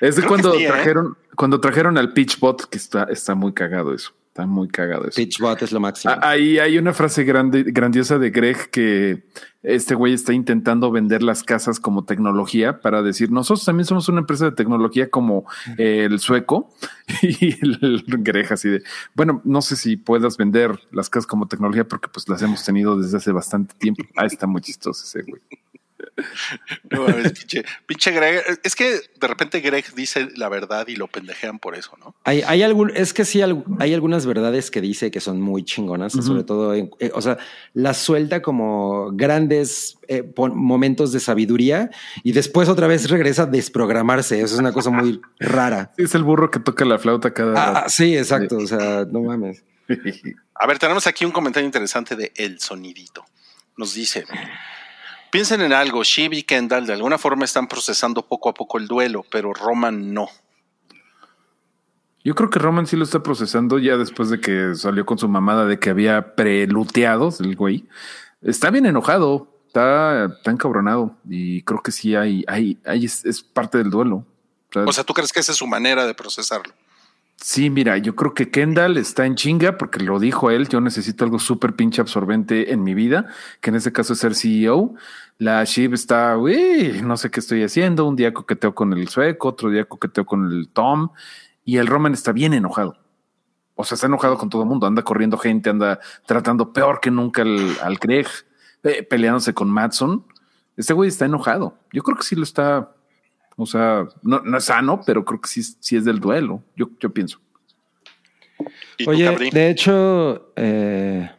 es 0.02 0.16
de 0.16 0.22
Creo 0.22 0.30
cuando 0.30 0.56
¿eh? 0.56 0.68
trajeron, 0.68 1.18
cuando 1.36 1.62
trajeron 1.62 1.98
al 1.98 2.14
Pitchbot, 2.14 2.68
que 2.70 2.78
está, 2.78 3.04
está 3.04 3.36
muy 3.36 3.54
cagado 3.54 3.94
eso. 3.94 4.14
Está 4.36 4.46
muy 4.48 4.68
cagado 4.68 5.08
eso. 5.08 5.16
Pitchbot 5.16 5.62
es 5.62 5.72
lo 5.72 5.80
máximo. 5.80 6.14
Ah, 6.14 6.32
Ahí 6.32 6.60
hay 6.60 6.78
una 6.78 6.92
frase 6.92 7.24
grande, 7.24 7.64
grandiosa 7.64 8.20
de 8.20 8.32
Greg 8.32 8.70
que 8.70 9.24
este 9.64 9.96
güey 9.96 10.12
está 10.12 10.34
intentando 10.34 10.92
vender 10.92 11.24
las 11.24 11.42
casas 11.42 11.80
como 11.80 12.04
tecnología 12.04 12.82
para 12.82 13.02
decir 13.02 13.32
nosotros 13.32 13.64
también 13.64 13.86
somos 13.86 14.10
una 14.10 14.20
empresa 14.20 14.44
de 14.44 14.52
tecnología 14.52 15.10
como 15.10 15.46
eh, 15.78 16.06
el 16.12 16.20
sueco 16.20 16.70
y 17.22 17.54
el, 17.64 17.80
el 17.82 18.04
Greg 18.08 18.52
así 18.52 18.68
de 18.68 18.84
bueno 19.16 19.42
no 19.46 19.62
sé 19.62 19.78
si 19.78 19.96
puedas 19.96 20.36
vender 20.36 20.82
las 20.92 21.10
casas 21.10 21.28
como 21.28 21.48
tecnología 21.48 21.88
porque 21.88 22.10
pues 22.10 22.28
las 22.28 22.42
hemos 22.42 22.62
tenido 22.66 23.00
desde 23.00 23.16
hace 23.16 23.32
bastante 23.32 23.74
tiempo. 23.76 24.04
Ah, 24.18 24.26
está 24.26 24.48
muy 24.48 24.60
chistoso 24.60 25.02
ese 25.02 25.22
güey. 25.22 25.42
No, 26.90 27.04
mames, 27.08 27.32
pinche, 27.34 27.64
pinche 27.86 28.12
Greg. 28.12 28.44
Es 28.64 28.76
que 28.76 29.00
de 29.20 29.28
repente 29.28 29.60
Greg 29.62 29.86
dice 29.96 30.30
la 30.36 30.50
verdad 30.50 30.88
y 30.88 30.96
lo 30.96 31.08
pendejean 31.08 31.60
por 31.60 31.76
eso, 31.76 31.92
¿no? 32.00 32.16
Hay, 32.24 32.42
hay 32.42 32.64
algún, 32.64 32.92
es 32.96 33.14
que 33.14 33.26
sí, 33.26 33.42
hay 33.42 33.94
algunas 33.94 34.26
verdades 34.26 34.72
que 34.72 34.82
dice 34.82 35.12
que 35.12 35.20
son 35.22 35.42
muy 35.42 35.64
chingonas, 35.64 36.14
sobre 36.14 36.44
todo, 36.44 36.74
en- 36.74 36.92
eh, 37.00 37.12
o 37.14 37.22
sea, 37.22 37.38
las 37.74 37.98
suelta 37.98 38.42
como 38.42 39.12
grandes 39.14 39.98
eh, 40.08 40.24
momentos 40.38 41.12
de 41.12 41.20
sabiduría 41.20 41.90
y 42.24 42.32
después 42.34 42.70
otra 42.70 42.88
vez 42.88 43.10
regresa 43.10 43.44
a 43.44 43.48
desprogramarse. 43.48 44.42
Eso 44.42 44.56
es 44.56 44.60
una 44.60 44.72
cosa 44.74 44.90
muy 44.90 45.22
rara. 45.40 45.92
Sí, 45.98 46.04
es 46.04 46.16
el 46.16 46.24
burro 46.24 46.52
que 46.52 46.60
toca 46.60 46.86
la 46.86 47.00
flauta 47.00 47.34
cada 47.34 47.54
Ah, 47.70 47.74
rato. 47.74 47.90
sí, 47.90 48.18
exacto. 48.18 48.58
O 48.58 48.68
sea, 48.68 49.06
no 49.10 49.22
mames. 49.22 49.64
A 50.58 50.68
ver, 50.68 50.80
tenemos 50.80 51.06
aquí 51.08 51.26
un 51.26 51.32
comentario 51.32 51.66
interesante 51.66 52.16
de 52.16 52.32
El 52.36 52.60
Sonidito. 52.60 53.26
Nos 53.78 53.94
dice: 53.94 54.26
Piensen 55.32 55.62
en 55.62 55.74
algo, 55.74 56.04
Shiv 56.04 56.34
y 56.34 56.44
Kendall 56.44 56.86
de 56.86 56.94
alguna 56.94 57.18
forma 57.18 57.46
están 57.46 57.68
procesando 57.68 58.26
poco 58.26 58.50
a 58.50 58.54
poco 58.54 58.78
el 58.78 58.88
duelo, 58.88 59.26
pero 59.30 59.54
Roman 59.54 60.14
no. 60.14 60.28
Yo 62.24 62.34
creo 62.34 62.50
que 62.50 62.58
Roman 62.58 62.88
sí 62.88 62.96
lo 62.96 63.04
está 63.04 63.22
procesando 63.22 63.78
ya 63.78 63.98
después 63.98 64.30
de 64.30 64.40
que 64.40 64.74
salió 64.76 65.06
con 65.06 65.20
su 65.20 65.28
mamada 65.28 65.66
de 65.66 65.78
que 65.78 65.92
había 65.92 66.36
preluteados 66.36 67.40
el 67.40 67.56
güey. 67.56 67.88
Está 68.42 68.72
bien 68.72 68.86
enojado, 68.86 69.48
está, 69.68 70.26
está 70.26 70.52
encabronado 70.52 71.16
y 71.30 71.62
creo 71.62 71.84
que 71.84 71.92
sí 71.92 72.16
hay, 72.16 72.44
hay, 72.48 72.80
hay 72.86 73.06
es, 73.06 73.26
es 73.26 73.44
parte 73.44 73.78
del 73.78 73.92
duelo. 73.92 74.26
O 74.70 74.74
sea, 74.74 74.84
O 74.86 74.94
sea, 74.94 75.04
¿tú 75.04 75.14
crees 75.14 75.32
que 75.32 75.40
esa 75.40 75.52
es 75.52 75.58
su 75.58 75.68
manera 75.68 76.08
de 76.08 76.16
procesarlo? 76.16 76.74
Sí, 77.38 77.70
mira, 77.70 77.98
yo 77.98 78.16
creo 78.16 78.34
que 78.34 78.50
Kendall 78.50 78.98
está 78.98 79.26
en 79.26 79.36
chinga 79.36 79.78
porque 79.78 80.00
lo 80.00 80.20
dijo 80.20 80.52
él. 80.52 80.68
Yo 80.68 80.82
necesito 80.82 81.24
algo 81.24 81.40
súper 81.40 81.76
pinche 81.76 82.02
absorbente 82.02 82.72
en 82.74 82.84
mi 82.84 82.94
vida, 82.94 83.28
que 83.62 83.70
en 83.70 83.76
este 83.76 83.92
caso 83.92 84.14
es 84.14 84.20
ser 84.20 84.36
CEO. 84.36 84.94
La 85.38 85.64
Shiv 85.64 85.94
está, 85.94 86.38
uy, 86.38 87.02
no 87.04 87.18
sé 87.18 87.30
qué 87.30 87.40
estoy 87.40 87.64
haciendo. 87.64 88.06
Un 88.06 88.16
día 88.16 88.34
coqueteo 88.34 88.74
con 88.74 88.94
el 88.94 89.08
sueco, 89.10 89.50
otro 89.50 89.70
día 89.70 89.86
coqueteo 89.86 90.26
con 90.26 90.52
el 90.52 90.70
Tom 90.70 91.10
y 91.66 91.78
el 91.78 91.88
Roman 91.88 92.14
está 92.14 92.32
bien 92.32 92.54
enojado. 92.54 92.98
O 93.74 93.84
sea, 93.84 93.96
está 93.96 94.08
enojado 94.08 94.38
con 94.38 94.50
todo 94.50 94.62
el 94.62 94.70
mundo, 94.70 94.88
anda 94.88 95.02
corriendo 95.02 95.38
gente, 95.38 95.70
anda 95.70 96.00
tratando 96.26 96.72
peor 96.72 97.02
que 97.02 97.12
nunca 97.12 97.42
al, 97.42 97.76
al 97.82 97.98
Greg, 97.98 98.28
eh, 98.84 99.04
peleándose 99.04 99.54
con 99.54 99.70
Matson. 99.70 100.26
Este 100.78 100.94
güey 100.94 101.10
está 101.10 101.26
enojado. 101.26 101.78
Yo 101.92 102.04
creo 102.04 102.16
que 102.16 102.24
sí 102.24 102.36
lo 102.36 102.44
está, 102.44 102.95
o 103.58 103.66
sea, 103.66 104.08
no, 104.22 104.40
no 104.42 104.58
es 104.58 104.66
sano, 104.66 105.02
pero 105.06 105.24
creo 105.24 105.42
que 105.42 105.48
sí, 105.48 105.64
sí 105.64 105.96
es 105.96 106.06
del 106.06 106.20
duelo. 106.20 106.64
Yo, 106.76 106.90
yo 107.00 107.14
pienso. 107.14 107.40
¿Y 108.98 109.06
tú, 109.06 109.12
Oye, 109.12 109.50
de 109.52 109.70
hecho, 109.70 110.52
eh, 110.56 111.30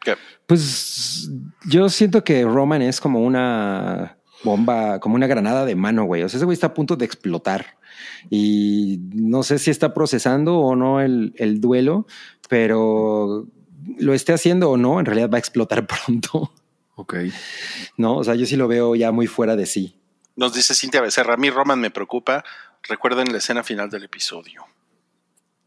¿Qué? 0.00 0.14
pues 0.46 1.30
yo 1.68 1.88
siento 1.88 2.24
que 2.24 2.44
Roman 2.44 2.82
es 2.82 3.00
como 3.00 3.20
una 3.20 4.18
bomba, 4.44 5.00
como 5.00 5.14
una 5.16 5.26
granada 5.26 5.64
de 5.64 5.74
mano, 5.74 6.04
güey. 6.04 6.22
O 6.22 6.28
sea, 6.28 6.38
ese 6.38 6.44
güey 6.44 6.54
está 6.54 6.68
a 6.68 6.74
punto 6.74 6.96
de 6.96 7.04
explotar 7.04 7.76
y 8.30 9.00
no 9.12 9.42
sé 9.42 9.58
si 9.58 9.70
está 9.70 9.94
procesando 9.94 10.58
o 10.58 10.76
no 10.76 11.00
el, 11.00 11.34
el 11.36 11.60
duelo, 11.60 12.06
pero 12.48 13.46
lo 13.98 14.14
esté 14.14 14.32
haciendo 14.32 14.70
o 14.70 14.76
no, 14.76 15.00
en 15.00 15.06
realidad 15.06 15.30
va 15.30 15.36
a 15.36 15.40
explotar 15.40 15.86
pronto. 16.04 16.52
Ok. 16.94 17.16
No, 17.96 18.16
o 18.16 18.24
sea, 18.24 18.34
yo 18.34 18.46
sí 18.46 18.56
lo 18.56 18.68
veo 18.68 18.94
ya 18.94 19.12
muy 19.12 19.26
fuera 19.26 19.56
de 19.56 19.66
sí. 19.66 19.95
Nos 20.36 20.54
dice 20.54 20.74
Cintia 20.74 21.00
Becerra, 21.00 21.34
a 21.34 21.36
mí 21.36 21.50
Roman 21.50 21.80
me 21.80 21.90
preocupa. 21.90 22.44
Recuerden 22.82 23.32
la 23.32 23.38
escena 23.38 23.62
final 23.64 23.90
del 23.90 24.04
episodio. 24.04 24.64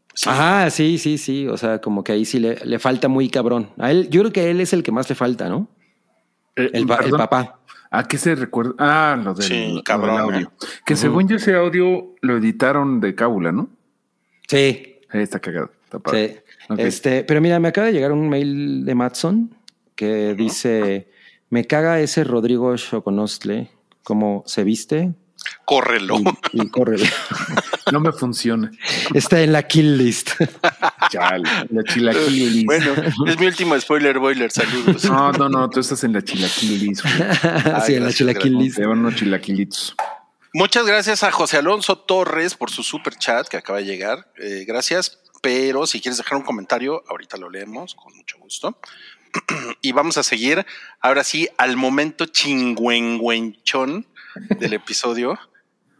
Pues 0.08 0.22
sí, 0.22 0.28
Ajá, 0.30 0.70
sí, 0.70 0.98
sí, 0.98 1.18
sí. 1.18 1.46
O 1.48 1.56
sea, 1.56 1.80
como 1.80 2.02
que 2.04 2.12
ahí 2.12 2.24
sí 2.24 2.38
le, 2.38 2.56
le 2.64 2.78
falta 2.78 3.08
muy 3.08 3.28
cabrón. 3.28 3.70
A 3.78 3.90
él, 3.90 4.08
yo 4.10 4.20
creo 4.22 4.32
que 4.32 4.40
a 4.40 4.44
él 4.44 4.60
es 4.60 4.72
el 4.72 4.82
que 4.82 4.92
más 4.92 5.08
le 5.08 5.14
falta, 5.14 5.48
¿no? 5.48 5.68
Eh, 6.56 6.70
El, 6.72 6.86
papá. 6.86 7.58
¿A 7.90 8.06
qué 8.06 8.18
se 8.18 8.34
recuerda? 8.36 8.74
Ah, 8.78 9.16
lo 9.22 9.34
del, 9.34 9.44
Sí, 9.46 9.68
lo 9.68 9.74
del 9.74 9.82
cabrón, 9.84 10.18
audio. 10.18 10.46
¿eh? 10.46 10.66
Que 10.86 10.96
según 10.96 11.28
yo 11.28 11.36
ese 11.36 11.54
audio 11.56 12.14
lo 12.20 12.36
editaron 12.36 13.00
de 13.00 13.14
cábula, 13.14 13.52
¿no? 13.52 13.68
Sí, 14.48 14.56
Eh, 15.12 15.22
está 15.22 15.40
cagado. 15.40 15.70
Está. 15.84 15.98
Sí. 16.10 16.36
Este, 16.78 17.24
pero 17.24 17.40
mira, 17.40 17.58
me 17.58 17.68
acaba 17.68 17.88
de 17.88 17.92
llegar 17.92 18.12
un 18.12 18.28
mail 18.28 18.84
de 18.84 18.94
Matson 18.94 19.54
que 19.96 20.34
dice: 20.34 21.10
Me 21.50 21.66
caga 21.66 21.98
ese 22.00 22.22
Rodrigo 22.22 22.76
Choconostle, 22.76 23.68
cómo 24.10 24.42
se 24.44 24.64
viste 24.64 25.14
Córrelo. 25.64 26.18
y, 26.52 26.62
y 26.62 26.68
corre. 26.68 26.96
No 27.92 27.98
me 27.98 28.12
funciona. 28.12 28.70
Está 29.14 29.40
en 29.40 29.52
la 29.52 29.66
kill 29.66 29.96
list. 29.98 30.30
Chale, 31.10 31.42
la 31.70 31.82
chilaquilis. 31.82 32.64
bueno, 32.64 32.92
es 33.26 33.38
mi 33.38 33.46
último 33.46 33.80
spoiler 33.80 34.18
boiler. 34.18 34.50
Saludos. 34.52 35.04
No, 35.06 35.32
no, 35.32 35.48
no, 35.48 35.68
tú 35.70 35.80
estás 35.80 36.04
en 36.04 36.12
la 36.12 36.22
chilaquilis. 36.22 37.02
güey. 37.02 37.14
sí, 37.24 37.24
en 37.24 37.34
la 37.34 37.82
gracias, 37.82 38.14
chila 38.14 38.34
kill 38.34 38.58
list. 38.58 38.76
Te 38.76 38.86
van 38.86 38.98
unos 38.98 39.16
chilaquilitos. 39.16 39.96
Muchas 40.52 40.86
gracias 40.86 41.24
a 41.24 41.32
José 41.32 41.56
Alonso 41.56 41.98
Torres 41.98 42.54
por 42.54 42.70
su 42.70 42.82
super 42.84 43.16
chat 43.16 43.48
que 43.48 43.56
acaba 43.56 43.78
de 43.78 43.86
llegar. 43.86 44.30
Eh, 44.36 44.64
gracias. 44.68 45.18
Pero 45.42 45.86
si 45.86 46.00
quieres 46.00 46.18
dejar 46.18 46.36
un 46.38 46.44
comentario, 46.44 47.02
ahorita 47.08 47.38
lo 47.38 47.50
leemos 47.50 47.94
con 47.96 48.14
mucho 48.16 48.38
gusto. 48.38 48.78
y 49.82 49.92
vamos 49.92 50.18
a 50.18 50.22
seguir 50.22 50.64
ahora 51.00 51.24
sí 51.24 51.48
al 51.56 51.76
momento 51.76 52.26
chingüengüenchón 52.26 54.06
del 54.58 54.74
episodio, 54.74 55.38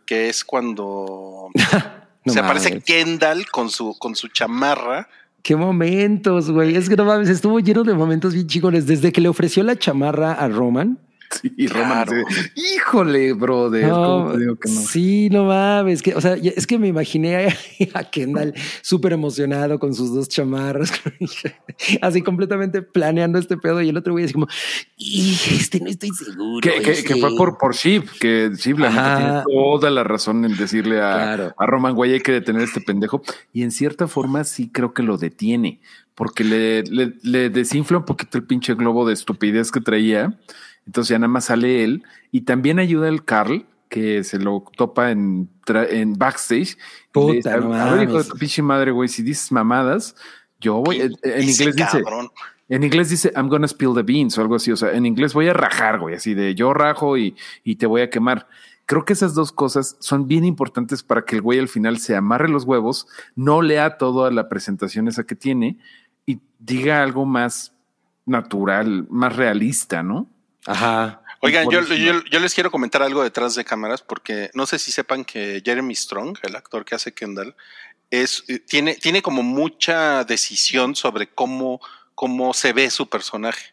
que 0.07 0.29
es 0.29 0.45
cuando 0.45 1.49
No 2.25 2.33
se 2.33 2.41
aparece 2.41 2.71
mames. 2.71 2.85
Kendall 2.85 3.51
con 3.51 3.71
su, 3.71 3.97
con 3.99 4.15
su 4.15 4.29
chamarra. 4.29 5.09
Qué 5.43 5.57
momentos, 5.57 6.51
güey. 6.51 6.77
Es 6.77 6.89
que 6.89 6.97
no 6.97 7.05
mames, 7.05 7.29
estuvo 7.29 7.61
lleno 7.61 7.83
de 7.83 7.95
momentos 7.95 8.35
bien 8.35 8.47
chingones. 8.47 8.87
Desde 8.87 9.13
que 9.13 9.21
le 9.21 9.29
ofreció 9.29 9.63
la 9.63 9.77
chamarra 9.77 10.33
a 10.33 10.49
Roman. 10.49 10.99
Sí, 11.31 11.53
y 11.57 11.67
Roman 11.69 12.07
Claro. 12.07 12.25
híjole, 12.57 13.33
brother, 13.35 13.87
No, 13.89 13.95
¿cómo 14.25 14.33
te 14.33 14.39
digo 14.41 14.57
que 14.57 14.69
no? 14.71 14.81
Sí, 14.81 15.29
no 15.31 15.45
mames. 15.45 16.03
Que, 16.03 16.15
o 16.15 16.21
sea, 16.21 16.35
es 16.35 16.67
que 16.67 16.79
me 16.79 16.89
imaginé 16.89 17.47
a, 17.47 17.57
a 18.01 18.05
Kendall 18.05 18.53
súper 18.83 19.13
emocionado 19.13 19.79
con 19.79 19.95
sus 19.95 20.13
dos 20.15 20.29
chamarras, 20.29 20.93
así 22.03 22.23
completamente 22.23 22.83
planeando 22.83 23.39
este 23.39 23.57
pedo. 23.57 23.81
Y 23.83 23.89
el 23.91 23.97
otro 23.97 24.13
güey 24.13 24.25
así 24.25 24.35
como, 24.35 24.49
"Y 24.97 25.33
este 25.53 25.81
no 25.81 25.87
estoy 25.89 26.11
seguro. 26.11 26.61
Que, 26.63 26.81
que- 26.83 26.93
este". 26.93 27.15
que 27.15 27.21
fue 27.21 27.37
por, 27.37 27.59
por 27.59 27.75
Sheep, 27.75 28.05
que 28.21 28.51
Sheep 28.57 28.79
la 28.79 28.89
Ajá. 28.89 29.17
tiene 29.17 29.43
toda 29.45 29.91
la 29.91 30.03
razón 30.05 30.45
en 30.45 30.57
decirle 30.57 31.01
a, 31.01 31.13
Claro. 31.15 31.55
a 31.57 31.67
Roman, 31.67 31.95
güey, 31.95 32.13
hay 32.15 32.21
que 32.21 32.33
detener 32.33 32.63
a 32.63 32.65
este 32.65 32.81
pendejo. 32.81 33.23
Y 33.53 33.63
en 33.63 33.71
cierta 33.71 34.09
forma 34.09 34.45
sí 34.45 34.69
creo 34.73 34.93
que 34.95 35.03
lo 35.03 35.17
detiene, 35.17 35.81
porque 36.15 36.45
le, 36.45 36.83
le, 36.83 37.15
le 37.23 37.51
desinfla 37.51 37.99
un 37.99 38.05
poquito 38.05 38.37
el 38.37 38.45
pinche 38.45 38.75
globo 38.75 39.07
de 39.07 39.15
estupidez 39.15 39.71
que 39.71 39.81
traía. 39.81 40.35
Entonces 40.87 41.11
ya 41.11 41.19
nada 41.19 41.29
más 41.29 41.47
sale 41.47 41.85
él. 41.85 42.03
Y 42.33 42.43
también 42.43 42.79
ayuda 42.79 43.09
el 43.09 43.25
Carl, 43.25 43.67
que 43.89 44.25
se 44.25 44.39
lo 44.39 44.65
topa 44.77 45.11
en, 45.11 45.49
backstage. 46.17 46.77
Dice, 46.77 46.79
Puta, 47.13 47.57
no 47.59 47.75
a 47.75 47.93
ver, 47.93 48.03
hijo 48.05 48.13
de 48.13 48.19
mames. 48.19 48.29
tu 48.29 48.39
pinche 48.39 48.63
madre, 48.63 48.91
güey, 48.93 49.09
si 49.09 49.23
dices 49.23 49.53
mamadas, 49.53 50.17
yo 50.61 50.77
voy. 50.77 51.01
En, 51.01 51.43
inglés 51.43 51.77
dice. 51.77 52.03
En 52.69 52.85
inglés 52.85 53.11
dice 53.11 53.33
I'm 53.35 53.49
gonna 53.49 53.67
spill 53.67 53.95
the 53.95 54.03
beans 54.03 54.39
o 54.39 54.43
algo 54.43 54.55
así. 54.55 54.71
O 54.71 54.77
sea, 54.77 54.93
en 54.93 55.05
inglés 55.05 55.35
voy 55.35 55.49
a 55.49 55.53
rajar, 55.53 55.99
güey, 55.99 56.15
así 56.15 56.35
de 56.35 56.55
yo 56.55 56.73
rajo 56.73 57.19
y, 57.19 57.37
y 57.65 57.77
te 57.77 57.87
voy 57.87 58.03
a 58.03 58.11
quemar. 58.11 58.47
Creo 58.87 59.05
que 59.05 59.13
esas 59.13 59.35
dos 59.35 59.53
cosas 59.53 59.97
son 60.01 60.27
bien 60.27 60.45
importantes 60.45 61.03
para 61.03 61.25
que 61.25 61.37
el 61.37 61.43
güey 61.43 61.59
al 61.59 61.69
final 61.69 61.99
se 61.99 62.17
amarre 62.17 62.49
los 62.49 62.65
huevos, 62.65 63.07
no 63.37 63.63
lea 63.63 63.99
toda 63.99 64.31
la 64.31 64.49
presentación 64.49 65.09
esa 65.09 65.25
que 65.25 65.37
tiene 65.37 65.79
y 66.27 66.41
diga 66.59 67.03
algo 67.03 67.25
más 67.25 67.73
natural, 68.27 69.07
más 69.11 69.37
realista, 69.37 70.03
¿no? 70.03 70.29
Ajá. 70.67 71.23
Oigan, 71.43 71.65
yo, 71.71 71.81
yo, 72.05 72.23
yo 72.31 72.39
les 72.41 72.55
quiero 72.55 72.71
comentar 72.71 73.03
algo 73.03 73.23
detrás 73.23 73.55
de 73.55 73.65
cámaras 73.65 74.03
porque 74.03 74.51
no 74.53 74.67
sé 74.67 74.79
si 74.79 74.93
sepan 74.93 75.25
que 75.25 75.63
Jeremy 75.65 75.95
Strong, 75.95 76.37
el 76.43 76.55
actor 76.55 76.85
que 76.85 76.95
hace 76.95 77.13
Kendall, 77.15 77.55
es, 78.11 78.45
eh, 78.49 78.59
tiene, 78.59 78.95
tiene 78.97 79.23
como 79.23 79.43
mucha 79.43 80.25
decisión 80.25 80.95
sobre 80.97 81.29
cómo, 81.29 81.81
cómo 82.15 82.53
se 82.53 82.73
ve 82.75 82.91
su 82.91 83.09
personaje. 83.09 83.67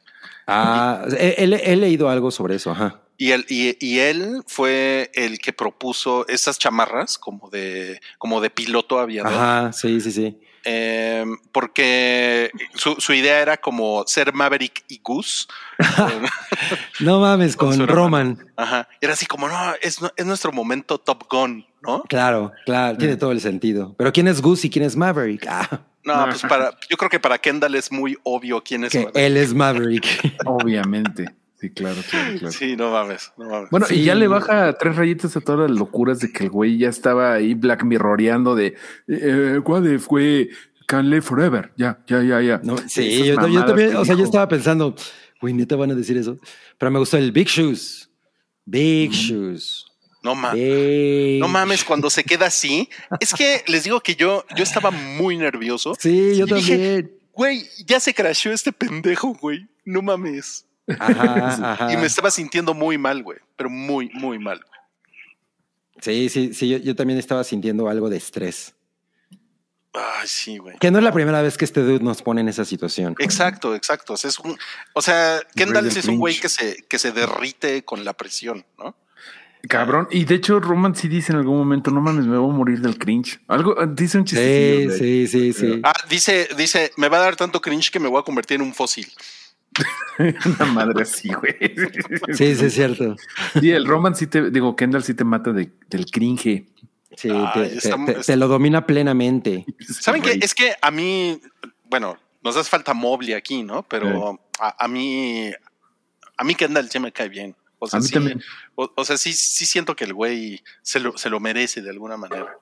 Ah, 0.46 1.06
he, 1.18 1.36
he- 1.44 1.74
he 1.74 1.76
leído 1.76 2.10
algo 2.10 2.32
sobre 2.32 2.56
eso. 2.56 2.72
Ajá. 2.72 3.02
Y 3.18 3.32
él, 3.32 3.46
y, 3.50 3.76
y 3.86 4.00
él 4.00 4.44
fue 4.48 5.12
el 5.16 5.40
que 5.40 5.52
propuso 5.52 6.26
esas 6.28 6.58
chamarras 6.60 7.18
como 7.18 7.50
de, 7.50 8.00
como 8.18 8.40
de 8.40 8.50
piloto 8.52 9.00
aviador. 9.00 9.34
Ajá, 9.34 9.74
sí, 9.74 10.00
sí, 10.00 10.12
sí. 10.12 10.40
Eh, 10.70 11.24
porque 11.54 12.52
su, 12.76 12.96
su 13.00 13.14
idea 13.14 13.40
era 13.40 13.56
como 13.56 14.04
ser 14.06 14.34
Maverick 14.34 14.84
y 14.90 15.00
Goose. 15.02 15.46
No 17.00 17.20
mames, 17.22 17.56
Con 17.56 17.88
Roman. 17.88 18.38
Ajá. 18.58 18.88
Era 19.00 19.14
así 19.14 19.26
como, 19.26 19.48
no, 19.48 19.56
es, 19.82 20.00
es 20.16 20.26
nuestro 20.26 20.52
momento 20.52 20.98
Top 20.98 21.24
Gun, 21.30 21.66
¿no? 21.82 22.02
Claro, 22.04 22.52
claro, 22.66 22.98
tiene 22.98 23.16
todo 23.16 23.32
el 23.32 23.40
sentido. 23.40 23.96
Pero 23.98 24.12
¿quién 24.12 24.28
es 24.28 24.42
Goose 24.42 24.68
y 24.68 24.70
quién 24.70 24.84
es 24.84 24.96
Maverick? 24.96 25.46
Ah, 25.48 25.80
No, 26.04 26.26
pues 26.26 26.42
para, 26.42 26.72
yo 26.90 26.98
creo 26.98 27.10
que 27.10 27.20
para 27.20 27.38
Kendall 27.38 27.76
es 27.76 27.92
muy 27.92 28.18
obvio 28.24 28.62
quién 28.64 28.84
es 28.84 28.92
que 28.92 29.00
Maverick. 29.06 29.18
él 29.18 29.38
es 29.38 29.54
Maverick. 29.54 30.36
Obviamente. 30.46 31.34
Sí, 31.60 31.72
claro, 31.72 32.00
claro, 32.10 32.38
claro. 32.38 32.52
Sí, 32.52 32.76
no 32.76 32.92
mames, 32.92 33.32
no 33.38 33.50
mames. 33.50 33.70
Bueno, 33.72 33.88
Sí. 33.88 33.96
y 33.96 34.04
ya 34.04 34.14
le 34.14 34.28
baja 34.28 34.74
tres 34.78 34.96
rayitas 34.96 35.36
a 35.38 35.42
todas 35.42 35.70
las 35.72 35.80
locuras 35.80 36.20
de 36.20 36.32
que 36.32 36.44
el 36.44 36.50
güey 36.52 36.78
ya 36.78 36.90
estaba 36.90 37.34
ahí 37.34 37.56
Black 37.56 37.84
Mirroreando 37.84 38.56
de 38.56 38.76
eh, 39.08 39.60
what 39.66 39.84
if 39.86 40.06
güey 40.08 40.50
can 40.86 41.10
live 41.10 41.24
forever. 41.24 41.72
Ya, 41.76 42.00
ya, 42.08 42.22
ya, 42.22 42.42
ya. 42.42 42.62
No, 42.64 42.78
sí, 42.88 43.18
yo, 43.20 43.26
yo 43.26 43.36
mamadas 43.38 43.66
también, 43.66 43.96
o 43.96 44.06
sea, 44.06 44.16
yo 44.16 44.24
estaba 44.24 44.48
pensando, 44.48 44.96
güey, 45.42 45.54
neta 45.56 45.76
van 45.76 45.90
a 45.92 45.96
decir 45.96 46.16
eso. 46.18 46.38
Pero 46.78 46.92
me 46.92 47.00
gustó 47.00 47.18
el 47.18 47.32
Big 47.32 47.48
Shoes. 47.48 48.10
Big 48.64 49.12
Shoes. 49.12 49.86
no 50.22 50.36
mames. 50.36 51.40
No 51.40 51.48
mames, 51.48 51.84
cuando 51.84 52.10
se 52.12 52.24
queda 52.24 52.46
así, 52.48 52.88
es 53.20 53.34
que 53.34 53.64
les 53.68 53.84
digo 53.84 54.00
que 54.02 54.16
yo, 54.16 54.46
yo 54.56 54.64
estaba 54.64 54.92
muy 54.92 55.38
nervioso. 55.38 55.96
Sí, 56.00 56.36
yo 56.38 56.46
Y 56.46 56.54
dije, 56.54 56.78
también. 56.78 57.12
Güey, 57.34 57.64
ya 57.86 58.00
se 58.00 58.14
crasheó 58.14 58.52
este 58.52 58.72
pendejo, 58.72 59.34
güey. 59.34 59.68
No 59.86 60.02
mames. 60.04 60.66
Ajá, 61.00 61.74
ajá. 61.74 61.94
Y 61.94 61.98
me 61.98 62.06
estaba 62.06 62.32
sintiendo 62.32 62.74
muy 62.74 62.98
mal, 62.98 63.24
güey. 63.24 63.40
Pero 63.56 63.70
muy, 63.70 64.10
muy 64.14 64.40
mal. 64.40 64.60
güey. 64.60 64.80
Sí, 66.02 66.30
sí, 66.30 66.54
sí, 66.54 66.70
yo, 66.70 66.78
yo 66.78 66.96
también 66.96 67.20
estaba 67.20 67.44
sintiendo 67.44 67.90
algo 67.90 68.10
de 68.10 68.18
estrés. 68.18 68.76
Ay, 69.94 70.28
sí, 70.28 70.58
güey. 70.58 70.78
Que 70.78 70.92
no 70.92 71.00
es 71.00 71.04
la 71.04 71.12
primera 71.12 71.42
vez 71.42 71.58
que 71.58 71.66
este 71.66 71.82
dude 71.82 72.04
nos 72.04 72.22
pone 72.22 72.42
en 72.42 72.50
esa 72.50 72.66
situación. 72.66 73.16
Exacto, 73.20 73.74
exacto. 73.74 74.14
O 74.14 74.18
sea, 74.18 74.30
es 74.30 74.38
un, 74.40 74.58
o 74.94 75.02
sea 75.02 75.40
Kendall 75.56 75.88
es 75.88 76.06
un 76.06 76.20
güey 76.20 76.40
que 76.40 76.50
se, 76.50 76.84
que 76.88 77.00
se 77.00 77.12
derrite 77.12 77.84
con 77.84 78.06
la 78.06 78.14
presión, 78.14 78.66
¿no? 78.78 78.96
Cabrón. 79.68 80.08
Y 80.12 80.26
de 80.26 80.36
hecho, 80.36 80.60
Roman 80.60 80.96
sí 80.96 81.08
dice 81.08 81.32
en 81.32 81.40
algún 81.40 81.58
momento, 81.58 81.90
no 81.92 82.00
mames, 82.00 82.26
me 82.26 82.38
voy 82.38 82.50
a 82.50 82.54
morir 82.54 82.80
del 82.80 82.98
cringe. 82.98 83.40
Algo, 83.48 83.76
dice 83.88 84.20
un 84.20 84.26
chiste. 84.26 84.92
Sí, 84.92 85.28
sí, 85.28 85.28
sí, 85.28 85.54
sí. 85.54 85.82
Ah, 85.84 85.94
dice, 86.10 86.48
dice, 86.56 86.92
me 86.96 87.10
va 87.10 87.18
a 87.18 87.22
dar 87.22 87.36
tanto 87.36 87.60
cringe 87.60 87.92
que 87.92 88.00
me 88.00 88.08
voy 88.08 88.20
a 88.20 88.24
convertir 88.24 88.56
en 88.56 88.62
un 88.62 88.74
fósil. 88.74 89.12
Una 90.60 90.66
madre 90.74 91.04
así, 91.04 91.30
güey. 91.34 91.56
Sí, 92.34 92.56
sí, 92.56 92.66
es 92.66 92.74
cierto. 92.74 93.16
Sí, 93.60 93.72
el 93.72 93.86
Roman 93.86 94.16
sí 94.16 94.28
te, 94.28 94.50
digo, 94.50 94.76
Kendall 94.76 95.04
sí 95.04 95.14
te 95.14 95.24
mata 95.24 95.52
de, 95.54 95.72
del 95.90 96.06
cringe. 96.08 96.66
Sí, 97.16 97.30
Ay, 97.32 97.48
te, 97.54 97.78
está- 97.78 98.06
te- 98.06 98.14
te- 98.16 98.22
te 98.22 98.36
lo 98.38 98.48
domina 98.48 98.86
plenamente. 98.86 99.66
¿Saben 99.80 100.22
qué? 100.22 100.38
Es 100.42 100.54
que 100.54 100.76
a 100.82 100.92
mí, 100.92 101.40
bueno, 101.86 102.18
nos 102.44 102.56
hace 102.58 102.70
falta 102.70 102.94
Mobley 102.94 103.34
aquí, 103.34 103.64
¿no? 103.64 103.84
Pero 103.84 104.40
a, 104.60 104.76
a 104.86 104.88
mí, 104.88 105.52
a 106.38 106.44
mí 106.44 106.56
Kendall 106.56 106.90
sí 106.90 107.00
me 107.00 107.12
cae 107.12 107.30
bien. 107.30 107.56
O 107.80 107.88
sea, 107.88 107.98
A 107.98 108.02
mí 108.02 108.08
sí, 108.08 108.14
también. 108.14 108.42
O, 108.76 108.92
o 108.96 109.06
sea, 109.06 109.18
sí, 109.18 109.34
sí 109.34 109.66
siento 109.66 109.96
que 109.96 110.04
el 110.06 110.14
güey 110.14 110.64
se 110.82 111.00
lo, 111.00 111.16
se 111.18 111.30
lo 111.30 111.40
merece 111.40 111.82
de 111.82 111.92
alguna 111.92 112.18
manera. 112.18 112.58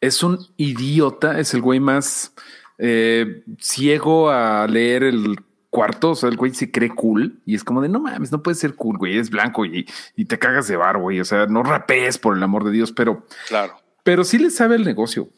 Es 0.00 0.22
un 0.22 0.38
idiota, 0.56 1.38
es 1.38 1.52
el 1.54 1.60
güey 1.60 1.80
más 1.80 2.32
eh, 2.78 3.42
ciego 3.60 4.30
a 4.30 4.66
leer 4.66 5.02
el 5.04 5.36
cuarto. 5.74 6.10
O 6.12 6.14
sea, 6.14 6.28
el 6.28 6.36
güey 6.36 6.54
se 6.54 6.70
cree 6.70 6.88
cool 6.90 7.40
y 7.44 7.56
es 7.56 7.64
como 7.64 7.82
de 7.82 7.88
no 7.88 7.98
mames, 8.00 8.30
no 8.30 8.42
puedes 8.42 8.60
ser 8.60 8.74
cool, 8.76 8.96
güey. 8.96 9.18
Es 9.18 9.28
blanco 9.28 9.64
y, 9.66 9.86
y 10.16 10.24
te 10.26 10.38
cagas 10.38 10.68
de 10.68 10.76
bar, 10.76 10.98
güey. 10.98 11.18
O 11.20 11.24
sea, 11.24 11.46
no 11.46 11.62
rapees 11.64 12.16
por 12.16 12.36
el 12.36 12.42
amor 12.42 12.62
de 12.64 12.70
Dios, 12.70 12.92
pero, 12.92 13.26
Claro. 13.48 13.74
pero 14.04 14.22
sí 14.22 14.38
le 14.38 14.50
sabe 14.50 14.76
el 14.76 14.84
negocio. 14.84 15.28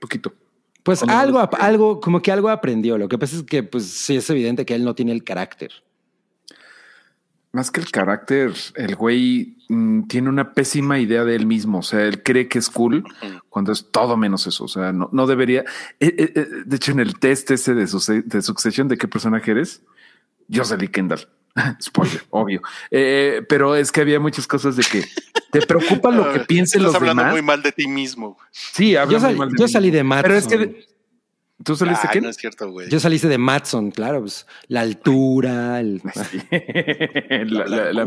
Poquito. 0.00 0.32
Pues 0.82 1.04
algo, 1.04 1.48
algo, 1.60 2.00
como 2.00 2.20
que 2.20 2.32
algo 2.32 2.48
aprendió. 2.48 2.98
Lo 2.98 3.08
que 3.08 3.16
pasa 3.16 3.36
es 3.36 3.44
que, 3.44 3.62
pues 3.62 3.84
sí 3.86 4.16
es 4.16 4.28
evidente 4.30 4.66
que 4.66 4.74
él 4.74 4.84
no 4.84 4.96
tiene 4.96 5.12
el 5.12 5.22
carácter. 5.22 5.70
Más 7.52 7.70
que 7.70 7.80
el 7.80 7.90
carácter, 7.90 8.52
el 8.76 8.96
güey 8.96 9.58
mm, 9.68 10.04
tiene 10.08 10.30
una 10.30 10.52
pésima 10.54 10.98
idea 10.98 11.22
de 11.24 11.36
él 11.36 11.44
mismo. 11.46 11.78
O 11.80 11.82
sea, 11.82 12.02
él 12.04 12.22
cree 12.22 12.48
que 12.48 12.58
es 12.58 12.70
cool 12.70 13.04
cuando 13.50 13.72
es 13.72 13.90
todo 13.90 14.16
menos 14.16 14.46
eso. 14.46 14.64
O 14.64 14.68
sea, 14.68 14.92
no, 14.92 15.10
no 15.12 15.26
debería. 15.26 15.60
Eh, 16.00 16.14
eh, 16.16 16.32
eh, 16.34 16.46
de 16.64 16.76
hecho, 16.76 16.92
en 16.92 17.00
el 17.00 17.18
test 17.18 17.50
ese 17.50 17.74
de, 17.74 17.82
de 18.24 18.42
Succession, 18.42 18.88
¿de 18.88 18.96
qué 18.96 19.06
personaje 19.06 19.50
eres? 19.50 19.82
Yo 20.48 20.64
salí 20.64 20.88
Kendall. 20.88 21.28
Spoiler, 21.82 22.22
obvio. 22.30 22.62
Eh, 22.90 23.42
pero 23.48 23.76
es 23.76 23.92
que 23.92 24.00
había 24.00 24.18
muchas 24.18 24.46
cosas 24.46 24.74
de 24.76 24.84
que 24.84 25.04
te 25.50 25.60
preocupa 25.66 26.10
lo 26.10 26.32
que 26.32 26.40
piensen 26.48 26.80
Estás 26.80 26.94
los 26.94 26.94
hablando 26.94 27.20
demás. 27.22 27.34
muy 27.34 27.42
mal 27.42 27.62
de 27.62 27.72
ti 27.72 27.86
mismo. 27.86 28.38
Sí, 28.50 28.96
habla 28.96 29.18
Yo, 29.18 29.26
muy 29.26 29.36
mal 29.36 29.50
de 29.50 29.58
yo 29.58 29.66
mí. 29.66 29.70
salí 29.70 29.90
de 29.90 30.02
Matson. 30.02 30.22
Pero 30.22 30.34
es 30.38 30.46
que 30.46 30.86
tú 31.64 31.76
saliste 31.76 32.08
qué? 32.12 32.20
no 32.20 32.28
es 32.28 32.36
cierto, 32.36 32.70
güey. 32.70 32.88
Yo 32.90 33.00
saliste 33.00 33.28
de 33.28 33.38
Matson, 33.38 33.90
claro, 33.90 34.20
pues 34.20 34.46
la 34.68 34.80
altura, 34.82 35.80
el... 35.80 36.00
la, 37.46 37.66
la. 37.92 38.04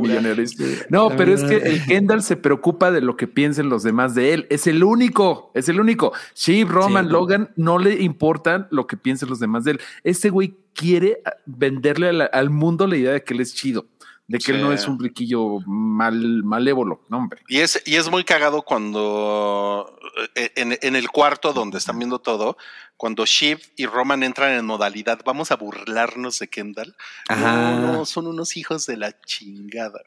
No, 0.89 1.09
La 1.09 1.15
pero 1.15 1.33
es 1.33 1.43
que 1.43 1.57
el 1.57 1.83
Kendall 1.85 2.21
se 2.23 2.35
preocupa 2.37 2.91
de 2.91 3.01
lo 3.01 3.17
que 3.17 3.27
piensen 3.27 3.69
los 3.69 3.83
demás 3.83 4.15
de 4.15 4.33
él. 4.33 4.47
Es 4.49 4.67
el 4.67 4.83
único, 4.83 5.51
es 5.53 5.69
el 5.69 5.79
único. 5.79 6.13
Sheep, 6.35 6.69
Roman, 6.69 7.05
Sí. 7.05 7.11
Logan, 7.11 7.49
no 7.55 7.79
le 7.79 8.01
importan 8.01 8.67
lo 8.71 8.87
que 8.87 8.97
piensen 8.97 9.29
los 9.29 9.39
demás 9.39 9.63
de 9.63 9.71
él. 9.71 9.79
Ese 10.03 10.29
güey 10.29 10.55
quiere 10.73 11.21
venderle 11.45 12.09
a 12.09 12.13
la- 12.13 12.25
al 12.25 12.49
mundo 12.49 12.85
la 12.87 12.97
idea 12.97 13.13
de 13.13 13.23
que 13.23 13.33
él 13.33 13.39
es 13.39 13.53
chido, 13.55 13.85
de 14.28 14.39
que 14.39 14.51
él 14.51 14.61
no 14.61 14.73
es 14.73 14.88
un 14.88 14.99
riquillo 14.99 15.59
mal, 15.67 16.43
malévolo. 16.43 17.01
No, 17.09 17.17
hombre. 17.17 17.41
Y 17.47 17.59
es, 17.59 17.82
y 17.86 17.95
es 17.95 18.09
muy 18.09 18.23
cagado 18.23 18.63
cuando 18.63 19.99
eh, 20.34 20.51
en, 20.55 20.78
en 20.82 20.95
el 20.95 21.09
cuarto 21.09 21.53
donde 21.53 21.78
están 21.78 21.99
viendo 21.99 22.19
todo, 22.19 22.57
cuando 22.97 23.26
Shiv 23.26 23.59
y 23.76 23.86
Roman 23.86 24.23
entran 24.23 24.53
en 24.53 24.65
modalidad, 24.65 25.19
vamos 25.26 25.51
a 25.51 25.55
burlarnos 25.57 26.39
de 26.39 26.47
Kendall. 26.47 26.95
Ajá. 27.28 27.71
No, 27.71 27.93
no, 27.93 28.05
son 28.05 28.28
unos 28.28 28.57
hijos 28.57 28.86
de 28.86 28.97
la 28.97 29.19
chingada. 29.21 30.01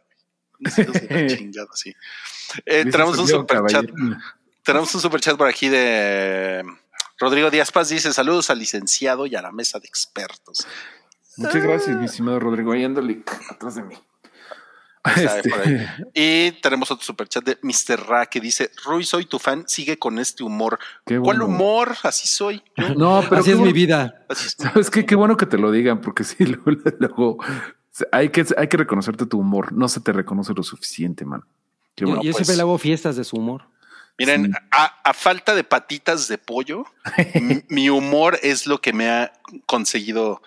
Unos 0.59 0.79
hijos 0.79 0.95
de 0.95 1.09
la 1.09 1.27
chingada, 1.37 1.69
sí. 1.75 1.95
Eh, 2.65 2.87
tenemos 2.91 3.19
un 3.19 3.29
superchat. 3.29 3.87
Tenemos 4.65 4.95
un 4.95 5.01
superchat 5.01 5.37
por 5.37 5.49
aquí 5.49 5.69
de 5.69 6.65
Rodrigo 7.19 7.51
Díaz 7.51 7.71
Paz. 7.71 7.89
Dice 7.91 8.13
saludos 8.13 8.51
al 8.51 8.59
licenciado 8.59 9.27
y 9.27 9.37
a 9.37 9.43
la 9.43 9.53
mesa 9.53 9.79
de 9.79 9.87
expertos. 9.87 10.67
Muchas 11.37 11.63
gracias, 11.63 11.97
mi 11.97 12.07
estimado 12.07 12.41
Rodrigo. 12.41 12.73
Ahí 12.73 12.85
atrás 12.85 13.77
de 13.77 13.83
mí. 13.85 13.95
Este, 15.17 15.49
por 15.49 15.61
ahí. 15.61 15.87
Y 16.15 16.53
tenemos 16.61 16.91
otro 16.91 17.05
superchat 17.05 17.45
de 17.45 17.59
Mr. 17.63 18.07
Ra 18.07 18.27
que 18.27 18.41
dice: 18.41 18.71
Rui, 18.85 19.05
soy 19.05 19.25
tu 19.27 19.39
fan, 19.39 19.65
sigue 19.67 19.99
con 19.99 20.19
este 20.19 20.43
humor. 20.43 20.79
Qué 21.07 21.19
¿Cuál 21.19 21.39
bueno. 21.39 21.47
humor? 21.55 21.97
Así 22.03 22.27
soy. 22.29 22.63
yo. 22.77 22.89
No, 22.97 23.25
pero 23.29 23.41
Así 23.41 23.51
es 23.53 23.59
mi 23.59 23.73
vida. 23.73 24.25
Así 24.29 24.47
es. 24.49 24.57
¿Sabes 24.59 24.91
qué? 24.91 25.07
Qué 25.07 25.15
bueno 25.15 25.37
que 25.37 25.47
te 25.47 25.57
lo 25.59 25.71
digan, 25.71 26.01
porque 26.01 26.25
sí, 26.25 26.45
luego, 26.45 26.71
luego- 26.99 27.39
hay, 28.13 28.29
que, 28.31 28.45
hay 28.57 28.69
que 28.69 28.77
reconocerte 28.77 29.27
tu 29.27 29.39
humor. 29.41 29.73
No 29.73 29.89
se 29.89 30.01
te 30.01 30.13
reconoce 30.13 30.53
lo 30.55 30.63
suficiente, 30.63 31.25
man. 31.25 31.43
Qué 31.97 32.03
Yo, 32.05 32.09
bueno. 32.09 32.23
yo 32.23 32.31
pues. 32.33 32.37
siempre 32.47 32.57
le 32.57 32.63
hago 32.63 32.79
fiestas 32.79 33.17
de 33.17 33.25
su 33.25 33.37
humor. 33.37 33.65
Miren, 34.19 34.47
Sí. 34.47 34.53
a, 34.73 34.85
a 35.05 35.15
falta 35.15 35.55
de 35.55 35.63
patitas 35.65 36.27
de 36.27 36.39
pollo, 36.39 36.85
mi 37.69 37.89
humor 37.89 38.37
es 38.43 38.67
lo 38.67 38.81
que 38.81 38.93
me 38.93 39.09
ha 39.09 39.33
conseguido 39.67 40.43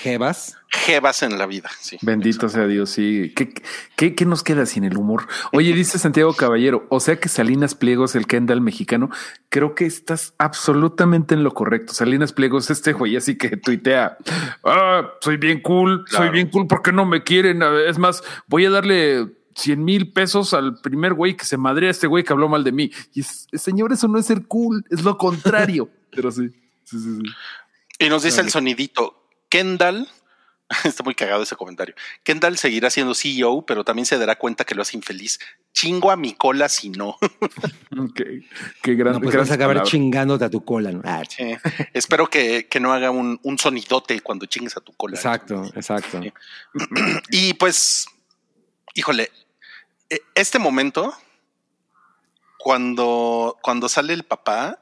Jebas. 0.00 0.56
jebas 0.68 1.22
en 1.22 1.38
la 1.38 1.46
vida. 1.46 1.70
Sí. 1.78 1.98
Bendito 2.00 2.48
sea 2.48 2.66
Dios, 2.66 2.90
sí. 2.90 3.32
¿Qué, 3.36 3.52
qué, 3.94 4.14
qué 4.14 4.24
nos 4.24 4.42
queda 4.42 4.64
sin 4.64 4.84
el 4.84 4.96
humor? 4.96 5.28
Oye, 5.52 5.72
dice 5.74 5.98
Santiago 5.98 6.32
Caballero, 6.32 6.86
o 6.88 6.98
sea 6.98 7.20
que 7.20 7.28
Salinas 7.28 7.74
Pliegos, 7.74 8.14
el 8.16 8.26
Kendall 8.26 8.62
mexicano, 8.62 9.10
creo 9.50 9.74
que 9.74 9.84
estás 9.84 10.34
absolutamente 10.38 11.34
en 11.34 11.44
lo 11.44 11.52
correcto. 11.52 11.92
Salinas 11.92 12.32
Pliegos, 12.32 12.70
este 12.70 12.94
güey 12.94 13.16
así 13.16 13.36
que 13.36 13.56
tuitea, 13.56 14.16
ah, 14.64 15.10
soy 15.20 15.36
bien 15.36 15.60
cool, 15.60 16.04
soy 16.08 16.30
bien 16.30 16.48
cool 16.48 16.66
porque 16.66 16.90
no 16.90 17.04
me 17.04 17.22
quieren. 17.22 17.62
Es 17.86 17.98
más, 17.98 18.22
voy 18.46 18.64
a 18.64 18.70
darle 18.70 19.28
100 19.54 19.84
mil 19.84 20.12
pesos 20.12 20.54
al 20.54 20.80
primer 20.80 21.12
güey 21.12 21.36
que 21.36 21.44
se 21.44 21.58
madrea 21.58 21.88
a 21.88 21.92
este 21.92 22.06
güey 22.06 22.24
que 22.24 22.32
habló 22.32 22.48
mal 22.48 22.64
de 22.64 22.72
mí. 22.72 22.90
Y 23.12 23.20
es, 23.20 23.46
señor, 23.52 23.92
eso 23.92 24.08
no 24.08 24.18
es 24.18 24.26
ser 24.26 24.46
cool, 24.46 24.84
es 24.90 25.04
lo 25.04 25.18
contrario. 25.18 25.90
Pero 26.10 26.30
sí, 26.32 26.48
sí, 26.84 26.98
sí. 26.98 27.18
sí. 27.22 27.22
Y 27.98 28.08
nos 28.08 28.22
dice 28.24 28.40
el 28.40 28.50
sonidito, 28.50 29.21
Kendall, 29.52 30.08
está 30.84 31.04
muy 31.04 31.14
cagado 31.14 31.42
ese 31.42 31.56
comentario, 31.56 31.94
Kendall 32.24 32.56
seguirá 32.56 32.88
siendo 32.88 33.14
CEO, 33.14 33.66
pero 33.66 33.84
también 33.84 34.06
se 34.06 34.16
dará 34.16 34.36
cuenta 34.36 34.64
que 34.64 34.74
lo 34.74 34.80
hace 34.80 34.96
infeliz. 34.96 35.38
Chingo 35.74 36.10
a 36.10 36.16
mi 36.16 36.32
cola 36.32 36.70
si 36.70 36.88
no. 36.88 37.18
Qué, 38.14 38.40
qué 38.82 38.94
gran, 38.94 39.12
No, 39.12 39.20
pues 39.20 39.36
vas 39.36 39.50
a 39.50 39.54
acabar 39.54 39.82
chingándote 39.82 40.46
a 40.46 40.48
tu 40.50 40.64
cola. 40.64 40.90
¿no? 40.90 41.02
Ah, 41.04 41.22
Sí. 41.28 41.54
Espero 41.92 42.28
que, 42.28 42.66
que 42.66 42.80
no 42.80 42.94
haga 42.94 43.10
un, 43.10 43.38
un 43.42 43.58
sonidote 43.58 44.20
cuando 44.20 44.46
chingues 44.46 44.74
a 44.78 44.80
tu 44.80 44.92
cola. 44.94 45.16
exacto, 45.16 45.64
exacto. 45.74 46.20
Sí. 46.22 46.32
Y 47.30 47.52
pues, 47.54 48.06
híjole, 48.94 49.30
e- 50.08 50.22
este 50.34 50.58
momento, 50.58 51.12
cuando, 52.58 53.58
cuando 53.62 53.88
sale 53.90 54.14
el 54.14 54.24
papá 54.24 54.78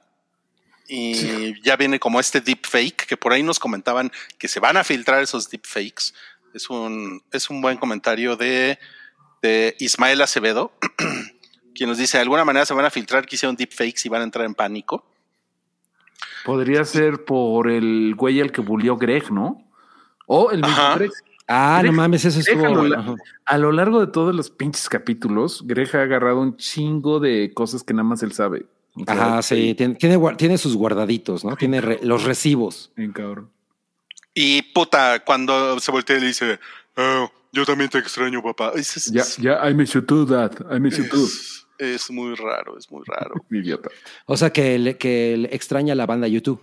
y 0.92 1.62
ya 1.62 1.76
viene 1.76 1.98
como 2.00 2.18
este 2.18 2.40
deep 2.40 2.66
fake, 2.66 3.06
que 3.06 3.16
por 3.16 3.32
ahí 3.32 3.42
nos 3.42 3.58
comentaban 3.58 4.10
que 4.38 4.48
se 4.48 4.58
van 4.60 4.76
a 4.76 4.84
filtrar 4.84 5.22
esos 5.22 5.48
deep 5.48 5.62
fakes, 5.64 6.12
es 6.52 6.68
un, 6.68 7.22
es 7.32 7.48
un 7.48 7.62
buen 7.62 7.78
comentario 7.78 8.36
de 8.36 8.78
de 9.42 9.74
Ismael 9.78 10.20
Acevedo, 10.20 10.72
quien 11.74 11.88
nos 11.88 11.98
dice, 11.98 12.18
de 12.18 12.22
alguna 12.22 12.44
manera 12.44 12.66
se 12.66 12.74
van 12.74 12.84
a 12.84 12.90
filtrar 12.90 13.26
que 13.26 13.36
hicieron 13.36 13.56
deepfakes 13.56 14.02
y 14.04 14.08
van 14.08 14.20
a 14.20 14.24
entrar 14.24 14.44
en 14.44 14.54
pánico. 14.54 15.04
Podría 16.44 16.84
ser 16.84 17.24
por 17.24 17.70
el 17.70 18.14
güey 18.16 18.40
al 18.40 18.52
que 18.52 18.60
bulió 18.60 18.96
Greg, 18.96 19.30
¿no? 19.30 19.66
O 20.26 20.50
el 20.50 20.60
mismo. 20.62 20.94
Greg. 20.96 21.10
Ah, 21.48 21.82
no 21.84 21.92
mames, 21.92 22.24
eso 22.24 22.40
estuvo. 22.40 22.84
La- 22.84 22.98
ajá. 23.00 23.14
A 23.44 23.58
lo 23.58 23.72
largo 23.72 24.00
de 24.00 24.12
todos 24.12 24.34
los 24.34 24.50
pinches 24.50 24.88
capítulos, 24.88 25.62
Greg 25.66 25.94
ha 25.96 26.02
agarrado 26.02 26.40
un 26.40 26.56
chingo 26.56 27.18
de 27.18 27.52
cosas 27.54 27.82
que 27.82 27.92
nada 27.92 28.04
más 28.04 28.22
él 28.22 28.32
sabe. 28.32 28.66
Ajá, 29.06 29.40
sí, 29.42 29.74
tiene, 29.74 29.94
tiene, 30.36 30.58
sus 30.58 30.76
guardaditos, 30.76 31.44
¿no? 31.44 31.56
Tiene 31.56 31.80
re- 31.80 32.00
los 32.02 32.24
recibos. 32.24 32.90
Bien 32.96 33.12
cabrón. 33.12 33.50
Y 34.34 34.62
puta, 34.62 35.20
cuando 35.24 35.78
se 35.80 35.90
voltea 35.90 36.16
y 36.16 36.20
le 36.20 36.26
dice, 36.28 36.58
"Oh, 36.96 37.30
yo 37.52 37.64
también 37.64 37.90
te 37.90 37.98
extraño, 37.98 38.42
papá. 38.42 38.72
Es, 38.76 38.96
es- 38.96 39.06
Ya, 39.12 39.24
ya, 39.38 39.68
I 39.70 39.74
miss 39.74 39.92
you 39.92 40.02
too, 40.02 40.24
dad. 40.26 40.52
I 40.74 40.78
miss 40.80 40.96
you 40.98 41.08
too. 41.08 41.24
es- 41.24 41.66
es 41.78 42.10
muy 42.10 42.34
raro, 42.34 42.76
es 42.78 42.90
muy 42.90 43.02
raro. 43.06 43.34
Idiota. 43.50 43.88
O 44.26 44.36
sea 44.36 44.50
que, 44.50 44.78
le- 44.78 44.96
que 44.98 45.36
le 45.36 45.54
extraña 45.54 45.94
la 45.94 46.06
banda 46.06 46.28
YouTube. 46.28 46.60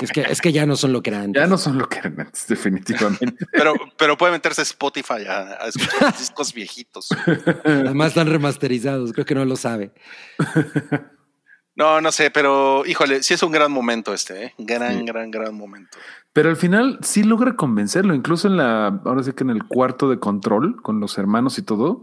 Es, 0.00 0.12
que, 0.12 0.20
es 0.22 0.40
que 0.40 0.52
ya 0.52 0.66
no 0.66 0.76
son 0.76 0.92
lo 0.92 1.02
que 1.02 1.10
eran. 1.10 1.22
antes. 1.24 1.42
Ya 1.42 1.46
no 1.46 1.58
son 1.58 1.78
lo 1.78 1.88
que 1.88 1.98
eran 1.98 2.20
antes, 2.20 2.46
definitivamente. 2.46 3.46
Pero, 3.52 3.74
pero 3.96 4.16
puede 4.16 4.32
meterse 4.32 4.62
a 4.62 4.64
Spotify 4.64 5.26
a, 5.28 5.64
a 5.64 5.68
escuchar 5.68 6.16
discos 6.18 6.52
viejitos. 6.52 7.08
Además 7.64 8.08
están 8.08 8.28
remasterizados, 8.28 9.12
creo 9.12 9.24
que 9.24 9.34
no 9.34 9.44
lo 9.44 9.56
sabe. 9.56 9.92
No, 11.76 12.00
no 12.00 12.12
sé, 12.12 12.30
pero 12.30 12.86
híjole, 12.86 13.22
sí 13.24 13.34
es 13.34 13.42
un 13.42 13.50
gran 13.50 13.72
momento 13.72 14.14
este, 14.14 14.44
¿eh? 14.44 14.54
Gran, 14.58 15.04
gran, 15.04 15.30
gran 15.32 15.56
momento. 15.56 15.98
Pero 16.32 16.48
al 16.48 16.56
final 16.56 16.98
sí 17.02 17.24
logra 17.24 17.56
convencerlo, 17.56 18.14
incluso 18.14 18.46
en 18.46 18.56
la, 18.56 19.00
ahora 19.04 19.24
sí 19.24 19.32
que 19.32 19.42
en 19.42 19.50
el 19.50 19.64
cuarto 19.64 20.08
de 20.08 20.20
control 20.20 20.80
con 20.82 21.00
los 21.00 21.18
hermanos 21.18 21.58
y 21.58 21.62
todo, 21.62 22.02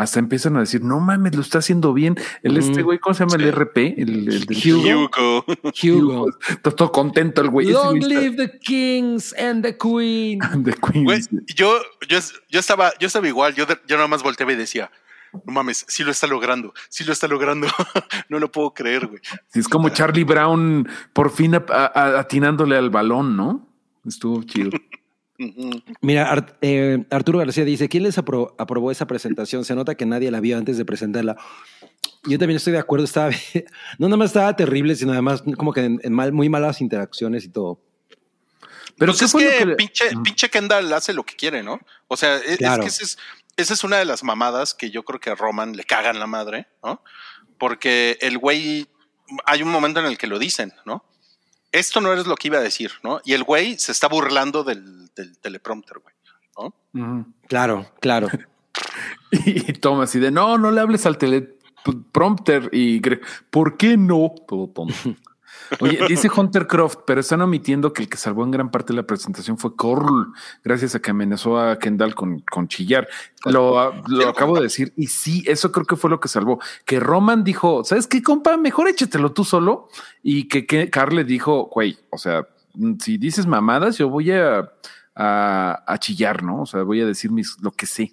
hasta 0.00 0.18
empiezan 0.18 0.56
a 0.56 0.60
decir, 0.60 0.82
no 0.82 1.00
mames, 1.00 1.34
lo 1.34 1.42
está 1.42 1.58
haciendo 1.58 1.92
bien. 1.92 2.16
El 2.42 2.56
este 2.56 2.82
güey, 2.82 2.98
¿cómo 2.98 3.14
se 3.14 3.20
llama 3.24 3.36
Sí. 3.36 3.42
el 3.42 3.48
RP? 3.52 3.76
El, 4.00 4.28
el 4.28 4.44
del- 4.46 4.74
Hugo. 4.74 5.44
Hugo. 5.44 5.44
Hugo. 5.82 6.26
Está 6.48 6.70
todo 6.70 6.92
contento 6.92 7.42
el 7.42 7.50
güey. 7.50 7.66
Long 7.70 7.98
live 8.02 8.36
the 8.36 8.58
kings 8.60 9.34
and 9.38 9.62
the 9.64 9.76
queen. 9.76 10.38
The 10.64 10.74
Queen. 10.74 11.04
Güey, 11.04 11.20
yo, 11.54 11.78
yo, 12.08 12.18
yo 12.48 12.60
estaba, 12.60 12.92
yo 12.98 13.06
estaba 13.06 13.26
igual, 13.28 13.54
yo, 13.54 13.66
de- 13.66 13.78
yo 13.86 13.96
nada 13.96 14.08
más 14.08 14.22
volteaba 14.22 14.52
y 14.52 14.56
decía, 14.56 14.90
no 15.44 15.52
mames, 15.52 15.84
sí 15.88 16.04
lo 16.04 16.10
está 16.10 16.26
logrando, 16.26 16.72
sí 16.88 17.04
lo 17.04 17.12
está 17.12 17.28
logrando. 17.28 17.66
no 18.28 18.38
lo 18.38 18.50
puedo 18.50 18.72
creer, 18.72 19.06
güey. 19.08 19.20
Sí, 19.48 19.60
es 19.60 19.68
como 19.68 19.88
Charlie 19.90 20.24
Brown 20.24 20.88
por 21.12 21.30
fin 21.30 21.54
a- 21.54 21.64
a- 21.68 22.18
atinándole 22.20 22.76
al 22.76 22.90
balón, 22.90 23.36
¿no? 23.36 23.68
Estuvo 24.06 24.42
chido. 24.44 24.70
Mira, 26.00 26.56
eh, 26.60 27.04
Arturo 27.10 27.38
García 27.38 27.64
dice, 27.64 27.88
¿quién 27.88 28.02
les 28.02 28.18
apro- 28.18 28.54
aprobó 28.58 28.90
esa 28.90 29.06
presentación? 29.06 29.64
Se 29.64 29.74
nota 29.74 29.94
que 29.94 30.04
nadie 30.06 30.30
la 30.30 30.40
vio 30.40 30.58
antes 30.58 30.76
de 30.78 30.84
presentarla. 30.84 31.36
Yo 32.24 32.38
también 32.38 32.56
estoy 32.56 32.72
de 32.72 32.80
acuerdo, 32.80 33.04
estaba, 33.04 33.30
no 33.98 34.08
nada 34.08 34.16
más 34.16 34.30
estaba 34.30 34.54
terrible, 34.56 34.96
sino 34.96 35.12
además 35.12 35.42
como 35.56 35.72
que 35.72 35.84
en, 35.84 36.00
en 36.02 36.12
mal, 36.12 36.32
muy 36.32 36.48
malas 36.48 36.80
interacciones 36.80 37.44
y 37.44 37.48
todo. 37.50 37.80
Pero 38.98 39.12
Pues 39.12 39.18
¿qué 39.20 39.24
es 39.26 39.32
fue 39.32 39.44
lo 39.44 39.66
que, 39.70 39.76
pinche, 39.76 40.04
pinche 40.24 40.48
Kendall 40.50 40.92
hace 40.92 41.12
lo 41.12 41.22
que 41.22 41.36
quiere, 41.36 41.62
¿no? 41.62 41.78
O 42.08 42.16
sea, 42.16 42.36
es, 42.36 42.50
es 42.52 42.56
Claro. 42.58 42.82
que 42.82 42.88
esa 42.88 43.04
es, 43.04 43.18
esa 43.56 43.74
es 43.74 43.84
una 43.84 43.96
de 43.98 44.04
las 44.04 44.24
mamadas 44.24 44.74
que 44.74 44.90
yo 44.90 45.04
creo 45.04 45.20
que 45.20 45.30
a 45.30 45.36
Roman 45.36 45.76
le 45.76 45.84
cagan 45.84 46.18
la 46.18 46.26
madre, 46.26 46.66
¿no? 46.82 47.02
Porque 47.58 48.18
el 48.20 48.38
güey, 48.38 48.88
hay 49.46 49.62
un 49.62 49.70
momento 49.70 50.00
en 50.00 50.06
el 50.06 50.18
que 50.18 50.26
lo 50.26 50.38
dicen, 50.40 50.72
¿no? 50.84 51.04
Esto 51.78 52.00
no 52.00 52.12
eres 52.12 52.26
lo 52.26 52.34
que 52.34 52.48
iba 52.48 52.58
a 52.58 52.62
decir, 52.62 52.90
¿no? 53.04 53.20
Y 53.24 53.34
el 53.34 53.44
güey 53.44 53.78
se 53.78 53.92
está 53.92 54.08
burlando 54.08 54.64
del, 54.64 55.08
del 55.14 55.38
teleprompter, 55.38 55.98
güey. 55.98 56.14
¿no? 56.92 57.24
Claro, 57.48 57.90
claro. 58.00 58.28
Y 59.30 59.74
toma 59.74 60.04
así 60.04 60.18
de 60.18 60.30
no, 60.30 60.56
no 60.56 60.70
le 60.70 60.80
hables 60.80 61.04
al 61.04 61.18
teleprompter 61.18 62.70
y 62.72 62.98
Greg, 62.98 63.20
¿por 63.50 63.76
qué 63.76 63.96
no? 63.96 64.32
Todo 64.46 64.68
tonto. 64.68 64.94
Oye, 65.80 65.98
dice 66.08 66.30
Hunter 66.34 66.66
Croft, 66.66 67.00
pero 67.06 67.20
están 67.20 67.40
omitiendo 67.40 67.92
que 67.92 68.02
el 68.02 68.08
que 68.08 68.16
salvó 68.16 68.44
en 68.44 68.50
gran 68.50 68.70
parte 68.70 68.92
de 68.92 68.96
la 68.96 69.06
presentación 69.06 69.58
fue 69.58 69.76
Corl, 69.76 70.32
gracias 70.64 70.94
a 70.94 71.00
que 71.00 71.10
amenazó 71.10 71.58
a 71.58 71.78
Kendall 71.78 72.14
con, 72.14 72.40
con 72.40 72.68
chillar. 72.68 73.08
Lo, 73.44 73.94
lo 74.06 74.28
acabo 74.28 74.56
de 74.56 74.62
decir, 74.62 74.92
y 74.96 75.06
sí, 75.06 75.44
eso 75.46 75.72
creo 75.72 75.86
que 75.86 75.96
fue 75.96 76.10
lo 76.10 76.20
que 76.20 76.28
salvó. 76.28 76.60
Que 76.84 77.00
Roman 77.00 77.44
dijo, 77.44 77.84
¿sabes 77.84 78.06
qué, 78.06 78.22
compa? 78.22 78.56
Mejor 78.56 78.88
échatelo 78.88 79.32
tú 79.32 79.44
solo. 79.44 79.88
Y 80.22 80.48
que, 80.48 80.66
que 80.66 80.90
Carl 80.90 81.14
le 81.14 81.24
dijo, 81.24 81.70
güey, 81.72 81.98
o 82.10 82.18
sea, 82.18 82.46
si 83.00 83.18
dices 83.18 83.46
mamadas, 83.46 83.98
yo 83.98 84.08
voy 84.08 84.32
a, 84.32 84.70
a, 85.14 85.82
a 85.86 85.98
chillar, 85.98 86.42
¿no? 86.42 86.62
O 86.62 86.66
sea, 86.66 86.82
voy 86.82 87.00
a 87.00 87.06
decir 87.06 87.30
mis, 87.30 87.56
lo 87.60 87.72
que 87.72 87.86
sé. 87.86 88.12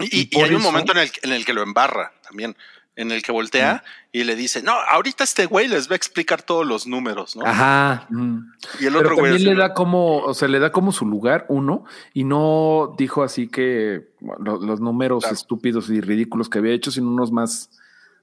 Y, 0.00 0.30
hay 0.40 0.54
un 0.54 0.62
momento 0.62 0.92
en 0.92 0.98
el, 0.98 1.10
en 1.22 1.32
el 1.32 1.44
que 1.44 1.52
lo 1.52 1.62
embarra 1.62 2.12
también, 2.26 2.56
en 2.96 3.12
el 3.12 3.22
que 3.22 3.30
voltea 3.30 3.84
y 4.10 4.24
le 4.24 4.34
dice, 4.36 4.62
no, 4.62 4.72
ahorita 4.72 5.22
este 5.24 5.44
güey 5.46 5.68
les 5.68 5.88
va 5.88 5.92
a 5.92 5.96
explicar 5.96 6.40
todos 6.42 6.66
los 6.66 6.86
números, 6.86 7.36
¿no? 7.36 7.44
Ajá. 7.46 8.06
Mm. 8.08 8.38
Y 8.80 8.86
el 8.86 8.94
Pero 8.94 8.98
otro 9.00 9.16
güey 9.16 9.38
le 9.38 9.54
da 9.54 9.74
como, 9.74 10.18
o 10.20 10.32
sea, 10.34 10.48
le 10.48 10.58
da 10.58 10.72
como 10.72 10.92
su 10.92 11.04
lugar 11.04 11.44
uno 11.50 11.84
y 12.14 12.24
no 12.24 12.94
dijo 12.96 13.22
así 13.22 13.48
que 13.48 14.08
lo- 14.38 14.58
los 14.58 14.80
números 14.80 15.24
Claro. 15.24 15.34
estúpidos 15.36 15.90
y 15.90 16.00
ridículos 16.00 16.48
que 16.48 16.58
había 16.58 16.72
hecho, 16.72 16.90
sino 16.90 17.08
unos 17.08 17.30
más, 17.30 17.70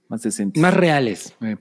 más 0.09 0.21
decentes. 0.23 0.61
Más 0.61 0.73
reales. 0.73 1.35
Eh. 1.41 1.57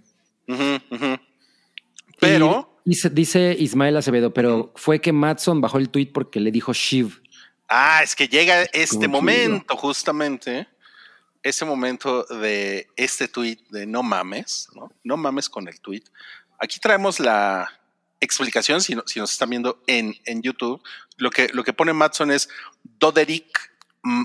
Pero, 2.20 2.80
Y 2.84 2.90
dice, 2.90 3.10
dice 3.10 3.56
Ismael 3.58 3.96
Acevedo, 3.96 4.32
pero 4.32 4.72
fue 4.76 5.00
que 5.00 5.12
Matson 5.12 5.60
bajó 5.60 5.78
el 5.78 5.88
tweet 5.90 6.10
porque 6.12 6.40
le 6.40 6.50
dijo 6.50 6.72
Shiv. 6.72 7.20
ah, 7.68 8.00
es 8.02 8.14
que 8.14 8.28
llega 8.28 8.62
este 8.72 9.08
momento, 9.08 9.76
justamente, 9.76 10.66
ese 11.43 11.64
momento 11.64 12.24
de 12.24 12.88
este 12.97 13.28
tweet 13.28 13.59
de 13.70 13.86
no 13.86 14.03
mames, 14.03 14.68
¿no? 14.74 14.93
No 15.05 15.16
mames 15.16 15.49
con 15.49 15.68
el 15.68 15.80
tweet. 15.80 16.05
Aquí 16.59 16.78
traemos 16.78 17.18
la 17.20 17.68
explicación, 18.20 18.80
si, 18.80 18.95
no- 18.95 19.03
si 19.07 19.18
nos 19.18 19.32
están 19.32 19.51
viendo 19.51 19.82
en, 19.86 20.14
en 20.24 20.43
YouTube, 20.43 20.80
lo 21.16 21.30
que, 21.30 21.49
lo 21.53 21.64
que 21.64 21.72
pone 21.72 21.93
Matson 21.93 22.30
es 22.30 22.49
Doderick, 22.84 23.72
mm, 24.03 24.22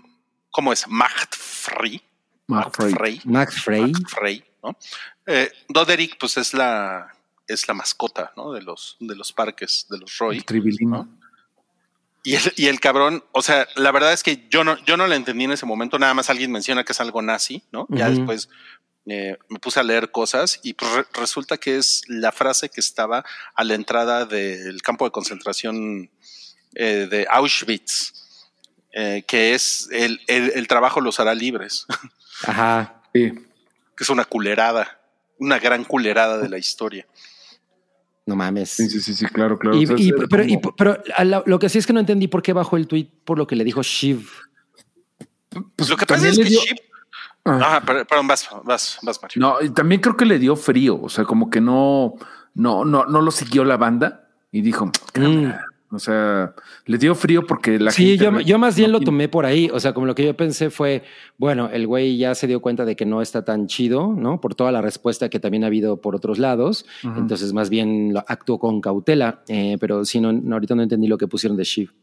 ¿cómo 0.52 0.72
es? 0.74 0.88
Machtfree. 0.88 2.02
McFrey. 2.48 3.22
Max 3.26 3.62
Frey. 3.64 3.92
Frey, 4.08 4.44
¿no? 4.64 4.78
Eh, 5.26 5.52
Doderick, 5.68 6.18
pues 6.20 6.38
es 6.38 6.54
la, 6.54 7.14
es 7.48 7.68
la 7.68 7.74
mascota, 7.74 8.32
¿no? 8.38 8.52
De 8.54 8.62
los, 8.62 8.96
de 9.00 9.16
los 9.16 9.34
parques, 9.34 9.86
de 9.90 9.98
los 9.98 10.18
Roy. 10.18 10.38
El 10.38 10.46
tribilín. 10.46 10.92
¿no? 10.92 11.10
Y 12.28 12.36
el, 12.36 12.54
y 12.58 12.68
el 12.68 12.80
cabrón, 12.80 13.24
o 13.32 13.42
sea, 13.42 13.68
la 13.76 13.92
verdad 13.92 14.12
es 14.12 14.22
que 14.22 14.48
yo 14.50 14.64
no, 14.64 14.76
yo 14.86 14.98
no 14.98 15.08
la 15.08 15.16
entendí 15.16 15.46
en 15.46 15.52
ese 15.52 15.66
momento, 15.66 15.98
nada 15.98 16.14
más 16.14 16.30
alguien 16.30 16.52
menciona 16.52 16.84
que 16.84 16.92
es 16.92 17.00
algo 17.00 17.22
nazi, 17.22 17.64
¿no? 17.72 17.88
Ya 17.90 18.10
después 18.10 18.50
eh, 19.06 19.38
me 19.48 19.60
puse 19.60 19.80
a 19.80 19.84
leer 19.84 20.12
cosas 20.12 20.60
y 20.62 20.74
pues, 20.74 20.92
re- 20.92 21.06
resulta 21.14 21.58
que 21.58 21.78
es 21.78 22.04
la 22.08 22.34
frase 22.34 22.68
que 22.70 22.82
estaba 22.82 23.24
a 23.56 23.64
la 23.64 23.76
entrada 23.76 24.26
del 24.26 24.82
campo 24.82 25.06
de 25.06 25.12
concentración 25.12 26.12
eh, 26.76 27.08
de 27.10 27.26
Auschwitz, 27.30 28.12
eh, 28.92 29.24
que 29.26 29.54
es 29.54 29.88
el, 29.92 30.20
el- 30.28 30.52
el 30.54 30.68
trabajo 30.68 31.00
los 31.00 31.20
hará 31.22 31.34
libres, 31.34 31.86
Ajá. 32.44 33.02
Sí. 33.14 33.32
que 33.96 34.04
es 34.04 34.10
una 34.10 34.26
culerada, 34.26 35.00
una 35.40 35.60
gran 35.60 35.86
culerada 35.86 36.40
de 36.40 36.50
la 36.50 36.58
historia. 36.58 37.08
No 38.28 38.36
mames. 38.36 38.70
Sí, 38.72 38.88
sí, 38.90 39.00
sí, 39.00 39.14
sí, 39.16 39.26
claro, 39.26 39.58
claro. 39.58 39.76
Y- 39.78 39.86
O 39.86 39.88
sea, 39.88 39.96
y- 39.98 40.10
era 40.10 40.28
pero, 40.30 40.44
y- 40.44 40.60
pero 40.78 41.02
la- 41.24 41.42
lo 41.46 41.58
que 41.58 41.70
sí 41.70 41.80
es 41.80 41.88
que 41.88 41.94
no 41.94 42.00
entendí 42.02 42.28
por 42.28 42.42
qué 42.44 42.54
bajó 42.54 42.78
el 42.78 42.86
tweet 42.86 43.10
por 43.26 43.38
lo 43.40 43.48
que 43.48 43.56
le 43.56 43.64
dijo 43.64 43.82
Shiv. 43.82 44.28
pues, 45.76 45.90
Lo 45.90 45.98
que 45.98 46.06
pasa 46.06 46.28
es 46.28 46.38
que 46.38 46.44
dio- 46.44 46.60
Chip- 46.62 46.78
Ah. 47.50 47.76
Ah, 47.78 47.82
per- 47.86 48.06
perdón, 48.06 48.28
vas, 48.28 48.48
vas, 48.66 49.00
vas, 49.02 49.22
Mario. 49.22 49.40
No, 49.40 49.56
y 49.62 49.70
también 49.70 50.02
creo 50.02 50.18
que 50.18 50.26
le 50.26 50.38
dio 50.38 50.58
frío, 50.58 51.00
o 51.02 51.08
sea, 51.08 51.24
como 51.24 51.50
que 51.50 51.62
no, 51.62 52.16
no, 52.54 52.84
no, 52.84 53.06
no 53.06 53.22
lo 53.22 53.32
siguió 53.32 53.64
la 53.64 53.78
banda 53.78 54.28
y 54.52 54.60
dijo, 54.62 54.92
"Cámara". 55.14 55.66
O 55.90 56.00
sea, 56.00 56.54
le 56.86 56.98
dio 56.98 57.16
frío 57.16 57.48
porque 57.48 57.80
la 57.80 57.92
sí, 57.92 58.18
gente. 58.18 58.26
yo, 58.26 58.40
yo 58.42 58.60
más 58.60 58.76
bien 58.76 58.92
lo 58.92 59.00
tomé 59.00 59.30
por 59.30 59.46
ahí. 59.46 59.70
O 59.74 59.80
sea, 59.80 59.94
como 59.94 60.06
lo 60.06 60.16
que 60.16 60.26
yo 60.26 60.36
pensé 60.36 60.70
fue, 60.70 61.04
bueno, 61.38 61.70
el 61.72 61.88
güey 61.88 62.18
ya 62.18 62.36
se 62.36 62.46
dio 62.48 62.60
cuenta 62.62 62.84
de 62.84 62.96
que 62.96 63.06
no 63.06 63.22
está 63.22 63.46
tan 63.46 63.68
chido, 63.68 64.08
¿no? 64.16 64.42
Por 64.42 64.54
toda 64.54 64.72
la 64.74 64.82
respuesta 64.82 65.30
que 65.30 65.40
también 65.40 65.64
ha 65.64 65.68
habido 65.68 66.02
por 66.02 66.16
otros 66.16 66.40
lados. 66.40 66.86
Entonces, 67.04 67.54
más 67.54 67.70
bien 67.70 68.14
lo 68.14 68.24
actuó 68.28 68.60
con 68.60 68.82
cautela. 68.82 69.44
Eh, 69.48 69.78
pero 69.80 70.04
sí, 70.04 70.20
no, 70.20 70.34
no, 70.34 70.56
ahorita 70.56 70.76
no 70.76 70.84
entendí 70.84 71.08
lo 71.08 71.18
que 71.18 71.28
pusieron 71.28 71.56
de 71.58 71.64
Shiv. 71.64 71.94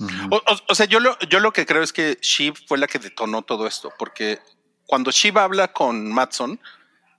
Ujú. 0.00 0.12
O, 0.30 0.36
o- 0.36 0.60
o 0.68 0.74
sea, 0.74 0.86
yo 0.86 1.00
lo, 1.00 1.16
yo 1.30 1.40
lo 1.40 1.52
que 1.52 1.64
creo 1.64 1.82
es 1.82 1.92
que 1.92 2.18
Shiv 2.20 2.54
fue 2.66 2.76
la 2.78 2.86
que 2.86 2.98
detonó 2.98 3.42
todo 3.42 3.66
esto, 3.66 3.90
porque 3.98 4.38
cuando 4.86 5.10
Shiv 5.10 5.38
habla 5.38 5.72
con 5.72 6.12
Matson, 6.12 6.60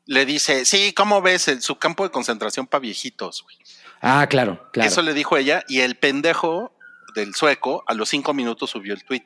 le 0.05 0.25
dice, 0.25 0.65
sí, 0.65 0.93
¿cómo 0.93 1.21
ves 1.21 1.47
el, 1.47 1.61
su 1.63 1.77
campo 1.77 2.03
de 2.03 2.11
concentración 2.11 2.67
para 2.67 2.81
viejitos? 2.81 3.41
güey?" 3.43 3.55
Ah, 4.01 4.27
claro, 4.27 4.67
claro. 4.71 4.87
Eso 4.89 5.01
le 5.01 5.13
dijo 5.13 5.37
ella 5.37 5.63
y 5.67 5.79
el 5.79 5.95
pendejo 5.95 6.71
del 7.15 7.33
sueco 7.33 7.83
a 7.87 7.93
los 7.93 8.09
cinco 8.09 8.33
minutos 8.33 8.69
subió 8.71 8.93
el 8.93 9.03
tweet. 9.03 9.23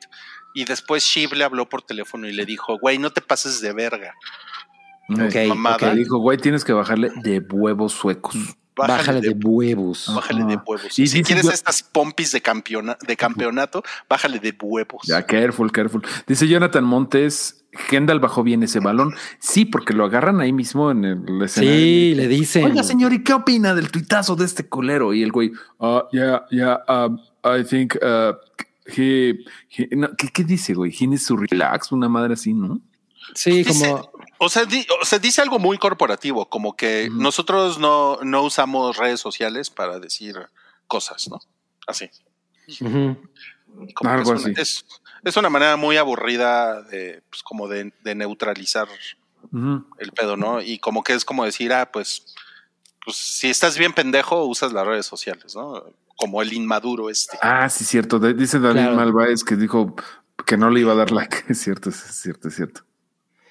Y 0.54 0.64
después 0.64 1.04
Shiv 1.04 1.32
le 1.34 1.44
habló 1.44 1.68
por 1.68 1.82
teléfono 1.82 2.26
y 2.28 2.32
le 2.32 2.44
dijo, 2.44 2.78
güey, 2.78 2.98
no 2.98 3.10
te 3.10 3.20
pases 3.20 3.60
de 3.60 3.72
verga. 3.72 4.14
Ok, 5.08 5.34
mamada. 5.48 5.92
Le 5.92 6.00
dijo, 6.00 6.18
güey, 6.18 6.38
tienes 6.38 6.64
que 6.64 6.72
bajarle 6.72 7.10
de 7.22 7.40
huevos 7.40 7.92
suecos. 7.92 8.36
Bájale, 8.76 9.20
de, 9.20 9.30
huevos. 9.44 10.10
Bájale 10.14 10.44
de 10.44 10.56
huevos. 10.56 10.98
Y 10.98 11.06
si 11.06 11.18
dice 11.18 11.22
quieres 11.22 11.44
yo- 11.44 11.50
estas 11.50 11.82
pompis 11.82 12.32
de, 12.32 12.40
campeona- 12.40 12.96
de 13.06 13.16
campeonato, 13.16 13.82
bájale 14.08 14.38
de 14.38 14.56
huevos. 14.58 15.02
Ya, 15.06 15.26
careful, 15.26 15.70
careful. 15.70 16.02
Dice 16.26 16.48
Jonathan 16.48 16.84
Montes, 16.84 17.59
Kendall 17.88 18.18
bajó 18.20 18.42
bien 18.42 18.62
ese 18.62 18.80
balón. 18.80 19.14
Sí, 19.38 19.64
porque 19.64 19.92
lo 19.94 20.04
agarran 20.04 20.40
ahí 20.40 20.52
mismo 20.52 20.90
en 20.90 21.04
el 21.04 21.42
escenario. 21.42 21.78
Sí, 21.78 22.14
le 22.16 22.28
dicen. 22.28 22.64
Oiga, 22.64 22.82
señor, 22.82 23.12
¿y 23.12 23.22
qué 23.22 23.32
opina 23.32 23.74
del 23.74 23.90
tuitazo 23.90 24.34
de 24.36 24.44
este 24.44 24.68
colero? 24.68 25.14
Y 25.14 25.22
el 25.22 25.30
güey, 25.32 25.52
ah, 25.78 26.06
yeah, 26.12 26.44
yeah, 26.50 26.80
um, 26.88 27.18
I 27.44 27.64
think 27.64 27.94
uh, 28.02 28.34
he, 28.86 29.44
he- 29.68 29.88
no, 29.96 30.08
¿qué, 30.16 30.28
¿qué 30.28 30.42
dice, 30.44 30.74
güey? 30.74 30.92
He 30.98 31.06
needs 31.06 31.26
to 31.26 31.36
relax, 31.36 31.92
una 31.92 32.08
madre 32.08 32.34
así, 32.34 32.52
¿no? 32.54 32.80
Sí, 33.34 33.62
Dice- 33.62 33.88
como. 33.90 34.10
O 34.42 34.48
sea, 34.48 34.64
di- 34.64 34.86
o 35.00 35.04
sea, 35.04 35.18
dice 35.18 35.42
algo 35.42 35.58
muy 35.58 35.76
corporativo, 35.78 36.48
como 36.48 36.74
que 36.74 37.08
nosotros 37.12 37.78
no, 37.78 38.18
no 38.22 38.42
usamos 38.42 38.96
redes 38.96 39.20
sociales 39.20 39.68
para 39.70 39.98
decir 40.00 40.34
cosas, 40.86 41.28
¿no? 41.28 41.38
Así. 41.86 42.08
ujú. 42.80 43.16
Como 43.94 44.10
que 44.10 44.16
Algo 44.18 44.34
es, 44.34 44.44
una, 44.44 44.52
así. 44.52 44.60
es, 44.62 44.86
es 45.24 45.36
una 45.36 45.50
manera 45.50 45.76
muy 45.76 45.96
aburrida 45.96 46.82
de, 46.82 47.22
pues, 47.30 47.42
como 47.42 47.68
de, 47.68 47.92
de 48.02 48.14
neutralizar 48.14 48.88
el 49.52 50.12
pedo, 50.12 50.36
¿no? 50.36 50.60
Y 50.60 50.78
como 50.78 51.02
que 51.02 51.14
es 51.14 51.24
como 51.24 51.44
decir, 51.44 51.72
ah, 51.72 51.90
pues, 51.92 52.34
pues 53.04 53.16
si 53.16 53.48
estás 53.50 53.78
bien 53.78 53.92
pendejo, 53.92 54.44
usas 54.44 54.72
las 54.72 54.86
redes 54.86 55.06
sociales, 55.06 55.54
¿no? 55.56 55.82
Como 56.16 56.42
el 56.42 56.52
inmaduro 56.52 57.08
este. 57.10 57.38
Ah, 57.42 57.68
sí, 57.68 57.84
cierto. 57.84 58.18
De- 58.18 58.34
dice 58.34 58.58
David 58.60 58.80
Claro. 58.82 58.96
Malváez 58.96 59.42
que 59.42 59.56
dijo 59.56 59.96
que 60.46 60.56
no 60.56 60.68
le 60.70 60.80
iba 60.80 60.92
a 60.92 60.96
dar 60.96 61.10
like. 61.10 61.44
Es 61.48 61.60
cierto, 61.60 61.88
es 61.90 61.96
cierto, 61.96 62.48
es 62.48 62.56
cierto. 62.56 62.82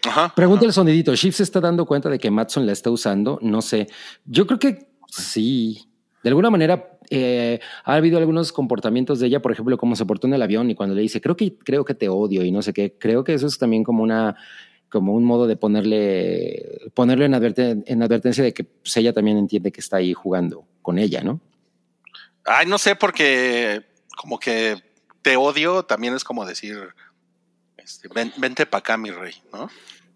Ajá. 0.07 0.33
Pregunta 0.33 0.65
el 0.65 0.71
sonidito. 0.71 1.13
¿Shift 1.15 1.37
se 1.37 1.43
está 1.43 1.59
dando 1.59 1.85
cuenta 1.85 2.09
de 2.09 2.19
que 2.19 2.31
Matson 2.31 2.65
la 2.65 2.71
está 2.71 2.89
usando? 2.91 3.39
No 3.41 3.61
sé. 3.61 3.87
Yo 4.25 4.45
creo 4.47 4.59
que 4.59 4.87
sí. 5.07 5.88
De 6.23 6.29
alguna 6.29 6.49
manera 6.49 6.97
eh, 7.09 7.59
ha 7.85 7.93
habido 7.95 8.17
algunos 8.17 8.51
comportamientos 8.51 9.19
de 9.19 9.27
ella, 9.27 9.41
por 9.41 9.51
ejemplo, 9.51 9.77
cómo 9.77 9.95
se 9.95 10.05
portó 10.05 10.27
en 10.27 10.33
el 10.33 10.41
avión 10.41 10.69
y 10.69 10.75
cuando 10.75 10.95
le 10.95 11.01
dice, 11.01 11.21
creo 11.21 11.35
que, 11.35 11.55
creo 11.57 11.85
que 11.85 11.93
te 11.95 12.09
odio 12.09 12.43
y 12.43 12.51
no 12.51 12.61
sé 12.61 12.73
qué. 12.73 12.93
Creo 12.99 13.23
que 13.23 13.33
eso 13.33 13.47
es 13.47 13.57
también 13.57 13.83
como 13.83 14.03
una 14.03 14.35
como 14.89 15.13
un 15.13 15.23
modo 15.23 15.45
de 15.45 15.55
ponerle 15.55 17.29
adverte- 17.29 17.83
en 17.85 18.01
advertencia 18.01 18.43
de 18.43 18.53
que 18.53 18.63
pues, 18.63 18.97
ella 18.97 19.13
también 19.13 19.37
entiende 19.37 19.71
que 19.71 19.81
está 19.81 19.97
ahí 19.97 20.13
jugando 20.13 20.65
con 20.81 20.97
ella, 20.97 21.21
¿no? 21.21 21.39
Ay, 22.43 22.65
no 22.65 22.79
sé, 22.79 22.95
porque 22.95 23.83
como 24.17 24.39
que 24.39 24.81
te 25.21 25.35
odio 25.37 25.83
también 25.83 26.15
es 26.15 26.23
como 26.23 26.43
decir, 26.45 26.75
este, 27.77 28.07
ven- 28.07 28.33
vente 28.37 28.65
para 28.65 28.79
acá, 28.79 28.97
mi 28.97 29.11
rey, 29.11 29.33
¿no? 29.53 29.69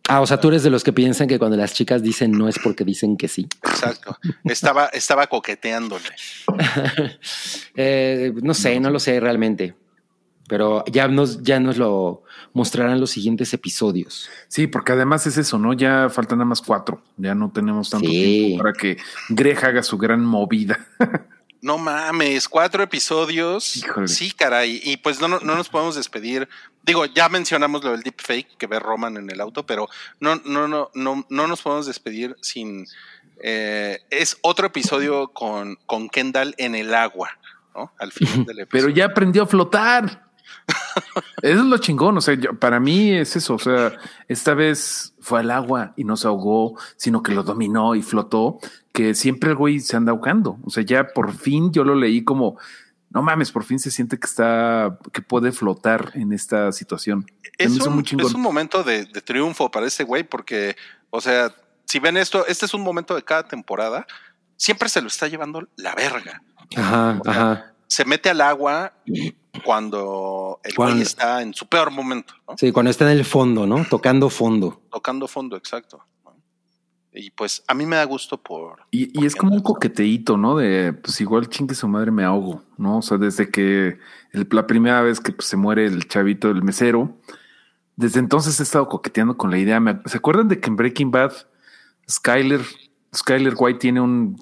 Ah, 0.10 0.20
o 0.20 0.28
sea, 0.28 0.40
tú 0.40 0.50
eres 0.50 0.64
de 0.64 0.70
los 0.70 0.84
que 0.84 0.92
piensan 0.92 1.28
que 1.28 1.40
cuando 1.40 1.56
las 1.56 1.74
chicas 1.74 2.04
dicen 2.04 2.32
no 2.32 2.50
es 2.50 2.60
porque 2.60 2.84
dicen 2.84 3.16
que 3.16 3.30
sí. 3.30 3.48
Exacto. 3.64 4.18
Estaba, 4.44 4.88
estaba 4.88 5.28
coqueteándole. 5.28 6.10
Eh, 7.76 8.32
no 8.42 8.54
sé, 8.54 8.80
no 8.80 8.90
lo 8.90 9.00
sé 9.00 9.20
realmente. 9.20 9.76
Pero 10.48 10.84
ya 10.92 11.08
nos, 11.08 11.42
ya 11.42 11.60
nos 11.60 11.78
lo 11.78 12.24
mostrarán 12.54 13.00
los 13.00 13.12
siguientes 13.12 13.54
episodios. 13.54 14.30
Sí, 14.50 14.68
porque 14.68 14.92
además 14.92 15.26
es 15.26 15.38
eso, 15.38 15.58
¿no? 15.58 15.74
Ya 15.74 16.10
faltan 16.10 16.38
nada 16.40 16.50
más 16.50 16.62
cuatro. 16.62 17.02
Ya 17.18 17.34
no 17.34 17.50
tenemos 17.52 17.90
tanto 17.90 18.08
Sí. 18.10 18.12
tiempo 18.14 18.64
para 18.64 18.74
que 18.74 18.98
Greg 19.30 19.64
haga 19.66 19.82
su 19.84 19.98
gran 19.98 20.24
movida. 20.24 20.86
No 21.62 21.78
mames, 21.78 22.50
cuatro 22.50 22.84
episodios. 22.84 23.78
Híjole. 23.78 24.08
Sí, 24.10 24.32
caray. 24.32 24.82
Y 24.84 24.98
pues 24.98 25.22
no, 25.22 25.30
no, 25.30 25.40
no 25.40 25.56
nos 25.56 25.70
podemos 25.70 25.96
despedir. 25.96 26.50
Digo, 26.84 27.06
ya 27.06 27.30
mencionamos 27.30 27.84
lo 27.84 27.92
del 27.92 28.02
deepfake 28.04 28.58
que 28.58 28.68
ve 28.68 28.78
Roman 28.80 29.18
en 29.18 29.30
el 29.30 29.40
auto, 29.42 29.66
pero 29.66 29.88
no, 30.20 30.36
no, 30.46 30.68
no, 30.68 30.90
no, 30.94 31.26
no 31.30 31.48
nos 31.48 31.62
podemos 31.62 31.86
despedir 31.88 32.36
sin. 32.42 32.86
eh, 33.42 34.00
es 34.10 34.38
otro 34.42 34.68
episodio 34.68 35.30
con, 35.30 35.78
con 35.86 36.10
Kendall 36.10 36.54
en 36.58 36.76
el 36.76 36.94
agua, 36.94 37.30
¿no? 37.76 37.92
Al 38.00 38.12
final 38.12 38.46
del 38.46 38.60
episodio. 38.60 38.68
Pero 38.70 38.90
ya 38.90 39.06
aprendió 39.06 39.44
a 39.44 39.48
flotar. 39.48 40.24
Eso 41.42 41.60
es 41.60 41.66
lo 41.66 41.78
chingón. 41.78 42.18
O 42.18 42.22
sea, 42.22 42.36
yo- 42.36 42.54
para 42.58 42.80
mí 42.80 43.12
es 43.12 43.36
eso. 43.36 43.56
O 43.56 43.60
sea, 43.60 43.94
esta 44.28 44.54
vez 44.54 45.14
fue 45.20 45.40
al 45.42 45.52
agua 45.52 45.94
y 45.98 46.04
no 46.06 46.16
se 46.16 46.28
ahogó, 46.28 46.78
sino 46.96 47.22
que 47.24 47.34
lo 47.34 47.44
dominó 47.44 47.96
y 47.96 48.02
flotó. 48.02 48.60
Que 48.94 49.14
siempre 49.16 49.50
el 49.52 49.56
güey 49.58 49.80
se 49.80 49.98
anda 49.98 50.12
ahogando. 50.12 50.58
O 50.64 50.70
sea, 50.70 50.84
ya 50.84 51.08
por 51.08 51.34
fin 51.34 51.72
yo 51.74 51.84
lo 51.84 51.96
leí 51.96 52.24
como 52.24 52.58
no 53.14 53.22
mames, 53.22 53.52
por 53.52 53.64
fin 53.64 53.80
se 53.80 53.92
siente 53.92 54.18
que 54.20 54.26
está, 54.26 54.98
que 55.12 55.22
puede 55.22 55.52
flotar 55.52 56.12
en 56.16 56.34
esta 56.34 56.72
situación. 56.72 57.26
Es 57.58 57.80
un, 57.80 57.94
muy 57.94 58.04
chingón. 58.04 58.26
es 58.28 58.34
un 58.34 58.42
momento 58.42 58.84
de, 58.84 59.06
de 59.06 59.22
triunfo 59.22 59.70
para 59.70 59.86
ese 59.86 60.04
güey, 60.04 60.24
porque, 60.24 60.76
o 61.12 61.22
sea, 61.22 61.54
si 61.86 62.00
ven 62.00 62.18
esto, 62.18 62.46
este 62.48 62.66
es 62.66 62.74
un 62.74 62.82
momento 62.82 63.14
de 63.16 63.24
cada 63.24 63.48
temporada, 63.48 64.08
siempre 64.58 64.90
se 64.90 65.02
lo 65.02 65.08
está 65.08 65.28
llevando 65.28 65.68
la 65.76 65.94
verga. 65.96 66.42
Ajá, 66.76 67.20
O 67.20 67.24
sea, 67.24 67.32
ajá. 67.34 67.74
Se 67.88 68.06
mete 68.06 68.30
al 68.32 68.42
agua 68.42 68.94
cuando 69.64 70.60
el 70.64 70.74
Cuando- 70.74 70.96
güey 70.96 71.04
está 71.04 71.42
en 71.42 71.54
su 71.54 71.68
peor 71.68 71.92
momento, 71.92 72.34
¿no? 72.48 72.56
Sí, 72.58 72.72
cuando 72.72 72.90
está 72.90 73.06
en 73.12 73.18
el 73.18 73.26
fondo, 73.26 73.68
¿no? 73.68 73.86
Tocando 73.90 74.30
fondo. 74.30 74.82
tocando 74.92 75.28
fondo, 75.28 75.56
exacto. 75.56 76.04
Y 77.16 77.30
pues 77.32 77.64
a 77.68 77.74
mí 77.76 77.86
me 77.86 77.96
da 77.98 78.04
gusto 78.06 78.42
por. 78.42 78.80
Y, 78.90 79.22
y 79.22 79.26
es 79.26 79.36
como 79.36 79.54
un 79.54 79.62
coqueteíto, 79.62 80.36
¿no? 80.38 80.58
De 80.58 80.94
pues 80.94 81.22
igual 81.22 81.48
chingue 81.48 81.76
su 81.76 81.88
madre 81.88 82.10
me 82.12 82.24
ahogo, 82.24 82.64
¿no? 82.78 82.98
O 82.98 83.02
sea, 83.04 83.18
desde 83.18 83.50
que 83.52 84.00
el- 84.32 84.48
la 84.52 84.66
primera 84.66 85.02
vez 85.02 85.20
que 85.20 85.32
pues, 85.32 85.48
se 85.48 85.56
muere 85.58 85.86
el 85.86 86.08
chavito, 86.08 86.50
el 86.50 86.64
mesero, 86.64 87.16
desde 87.96 88.20
entonces 88.20 88.60
he 88.60 88.64
estado 88.64 88.88
coqueteando 88.88 89.38
con 89.38 89.52
la 89.52 89.60
idea. 89.60 89.80
¿Se 90.06 90.18
acuerdan 90.18 90.48
de 90.48 90.60
que 90.60 90.70
en 90.70 90.76
Breaking 90.76 91.12
Bad, 91.12 91.34
Skyler, 92.10 92.62
Skyler 93.16 93.54
White 93.58 93.80
tiene 93.80 94.02
un. 94.02 94.36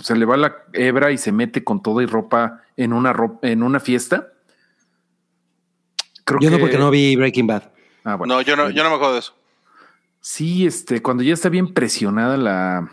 se 0.00 0.14
le 0.14 0.24
va 0.26 0.36
la 0.36 0.54
hebra 0.74 1.10
y 1.10 1.18
se 1.18 1.32
mete 1.32 1.64
con 1.64 1.82
todo 1.82 2.00
y 2.00 2.06
ropa 2.06 2.62
en 2.76 2.92
una 2.92 3.12
ropa, 3.12 3.48
en 3.48 3.64
una 3.64 3.80
fiesta? 3.80 4.28
Creo 6.24 6.40
Yo 6.40 6.50
no, 6.50 6.56
que- 6.56 6.60
porque 6.62 6.78
no 6.78 6.90
vi 6.90 7.16
Breaking 7.16 7.46
Bad. 7.46 7.64
Ah, 8.04 8.14
bueno. 8.16 8.34
no, 8.34 8.42
yo 8.42 8.54
no, 8.54 8.70
yo 8.70 8.82
no 8.84 8.90
me 8.90 8.94
acuerdo 8.96 9.14
de 9.14 9.20
eso. 9.20 9.34
Sí, 10.26 10.66
este, 10.66 11.02
cuando 11.02 11.22
ya 11.22 11.34
está 11.34 11.50
bien 11.50 11.74
presionada 11.74 12.38
la, 12.38 12.90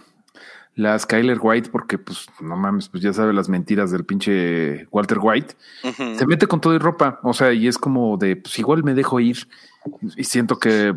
la 0.75 0.99
Skyler 0.99 1.37
White, 1.41 1.69
porque 1.71 1.97
pues 1.97 2.25
no 2.41 2.57
mames, 2.57 2.89
pues 2.89 3.01
ya 3.01 3.13
sabe 3.13 3.31
las 3.31 3.47
mentiras 3.47 3.89
del 3.89 4.03
pinche 4.03 4.85
Walter 4.91 5.17
White, 5.21 5.55
se 6.17 6.25
mete 6.27 6.45
con 6.47 6.59
todo 6.59 6.75
y 6.75 6.77
ropa, 6.77 7.21
o 7.23 7.33
sea, 7.33 7.53
y 7.53 7.69
es 7.69 7.77
como 7.77 8.17
de, 8.17 8.35
pues 8.35 8.59
igual 8.59 8.83
me 8.83 8.93
dejo 8.93 9.21
ir. 9.21 9.47
Y 10.17 10.25
siento 10.25 10.59
que 10.59 10.93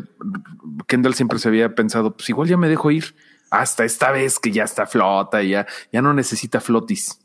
Kendall 0.87 1.13
siempre 1.15 1.39
se 1.39 1.47
había 1.47 1.73
pensado, 1.73 2.17
pues 2.17 2.27
igual 2.29 2.49
ya 2.49 2.57
me 2.57 2.67
dejo 2.67 2.91
ir. 2.91 3.15
Hasta 3.49 3.85
esta 3.85 4.11
vez 4.11 4.37
que 4.37 4.51
ya 4.51 4.65
está 4.65 4.85
flota 4.87 5.41
y 5.41 5.51
ya, 5.51 5.65
ya 5.93 6.01
no 6.01 6.13
necesita 6.13 6.59
flotis. 6.59 7.17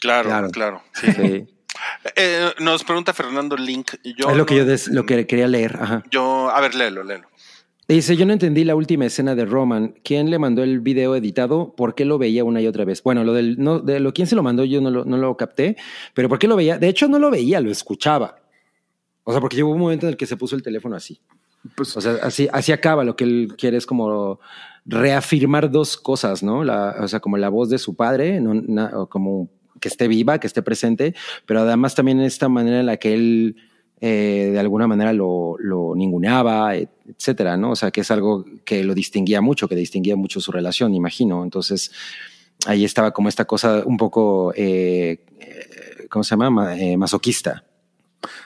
Claro, 0.00 0.30
Claro. 0.30 0.48
claro. 0.50 0.82
sí. 0.94 1.12
Sí. 1.12 1.46
Eh, 2.16 2.52
nos 2.60 2.84
pregunta 2.84 3.12
Fernando 3.12 3.54
Link. 3.54 3.96
Yo 4.02 4.30
es 4.30 4.36
lo 4.38 4.46
que 4.46 4.56
yo 4.56 4.64
des- 4.64 4.88
lo 4.88 5.04
que 5.04 5.26
quería 5.26 5.46
leer. 5.46 5.76
Ajá. 5.78 6.02
Yo, 6.10 6.48
a 6.48 6.58
ver, 6.62 6.74
léelo, 6.74 7.04
léelo. 7.04 7.28
Dice, 7.88 8.16
yo 8.16 8.26
no 8.26 8.32
entendí 8.32 8.64
la 8.64 8.74
última 8.74 9.06
escena 9.06 9.36
de 9.36 9.44
Roman. 9.44 9.94
¿Quién 10.02 10.28
le 10.28 10.40
mandó 10.40 10.64
el 10.64 10.80
video 10.80 11.14
editado? 11.14 11.72
¿Por 11.76 11.94
qué 11.94 12.04
lo 12.04 12.18
veía 12.18 12.42
una 12.42 12.60
y 12.60 12.66
otra 12.66 12.84
vez? 12.84 13.00
Bueno, 13.02 13.22
lo 13.22 13.32
del, 13.32 13.58
no, 13.62 13.78
de 13.78 14.00
lo 14.00 14.12
quién 14.12 14.26
se 14.26 14.34
lo 14.34 14.42
mandó 14.42 14.64
yo 14.64 14.80
no 14.80 14.90
lo, 14.90 15.04
no 15.04 15.16
lo 15.16 15.36
capté, 15.36 15.76
pero 16.12 16.28
¿por 16.28 16.38
qué 16.40 16.48
lo 16.48 16.56
veía? 16.56 16.78
De 16.78 16.88
hecho, 16.88 17.06
no 17.06 17.20
lo 17.20 17.30
veía, 17.30 17.60
lo 17.60 17.70
escuchaba. 17.70 18.38
O 19.22 19.30
sea, 19.30 19.40
porque 19.40 19.54
llegó 19.56 19.70
un 19.70 19.78
momento 19.78 20.06
en 20.06 20.10
el 20.10 20.16
que 20.16 20.26
se 20.26 20.36
puso 20.36 20.56
el 20.56 20.62
teléfono 20.64 20.96
así. 20.96 21.20
Pues 21.76 21.96
O 21.96 22.00
sea, 22.00 22.16
así, 22.22 22.48
así 22.52 22.72
acaba. 22.72 23.04
Lo 23.04 23.14
que 23.14 23.22
él 23.24 23.54
quiere 23.56 23.76
es 23.76 23.86
como 23.86 24.40
reafirmar 24.84 25.70
dos 25.70 25.96
cosas, 25.96 26.42
¿no? 26.42 26.64
La, 26.64 26.96
o 27.00 27.06
sea, 27.08 27.20
como 27.20 27.36
la 27.38 27.48
voz 27.48 27.68
de 27.70 27.78
su 27.78 27.94
padre, 27.94 28.40
no, 28.40 28.54
na- 28.54 28.92
como 29.08 29.48
que 29.80 29.88
esté 29.88 30.08
viva, 30.08 30.38
que 30.40 30.46
esté 30.46 30.62
presente, 30.62 31.14
pero 31.44 31.60
además 31.60 31.94
también 31.94 32.20
esta 32.20 32.48
manera 32.48 32.80
en 32.80 32.86
la 32.86 32.96
que 32.96 33.14
él 33.14 33.56
eh, 34.00 34.50
de 34.52 34.58
alguna 34.58 34.86
manera 34.86 35.12
lo, 35.12 35.56
lo 35.58 35.94
ninguneaba, 35.94 36.76
et- 36.76 36.90
etcétera, 37.08 37.56
¿no? 37.56 37.70
O 37.70 37.76
sea, 37.76 37.90
que 37.90 38.00
es 38.02 38.10
algo 38.10 38.44
que 38.64 38.84
lo 38.84 38.94
distinguía 38.94 39.40
mucho, 39.40 39.68
que 39.68 39.76
distinguía 39.76 40.16
mucho 40.16 40.40
su 40.40 40.52
relación, 40.52 40.94
imagino. 40.94 41.42
Entonces, 41.44 41.90
ahí 42.66 42.84
estaba 42.84 43.12
como 43.12 43.28
esta 43.28 43.44
cosa 43.44 43.82
un 43.86 43.96
poco, 43.96 44.52
eh, 44.54 45.24
eh, 45.40 46.06
¿cómo 46.10 46.22
se 46.24 46.30
llama? 46.30 46.50
Ma- 46.50 46.76
eh, 46.78 46.96
masoquista. 46.96 47.64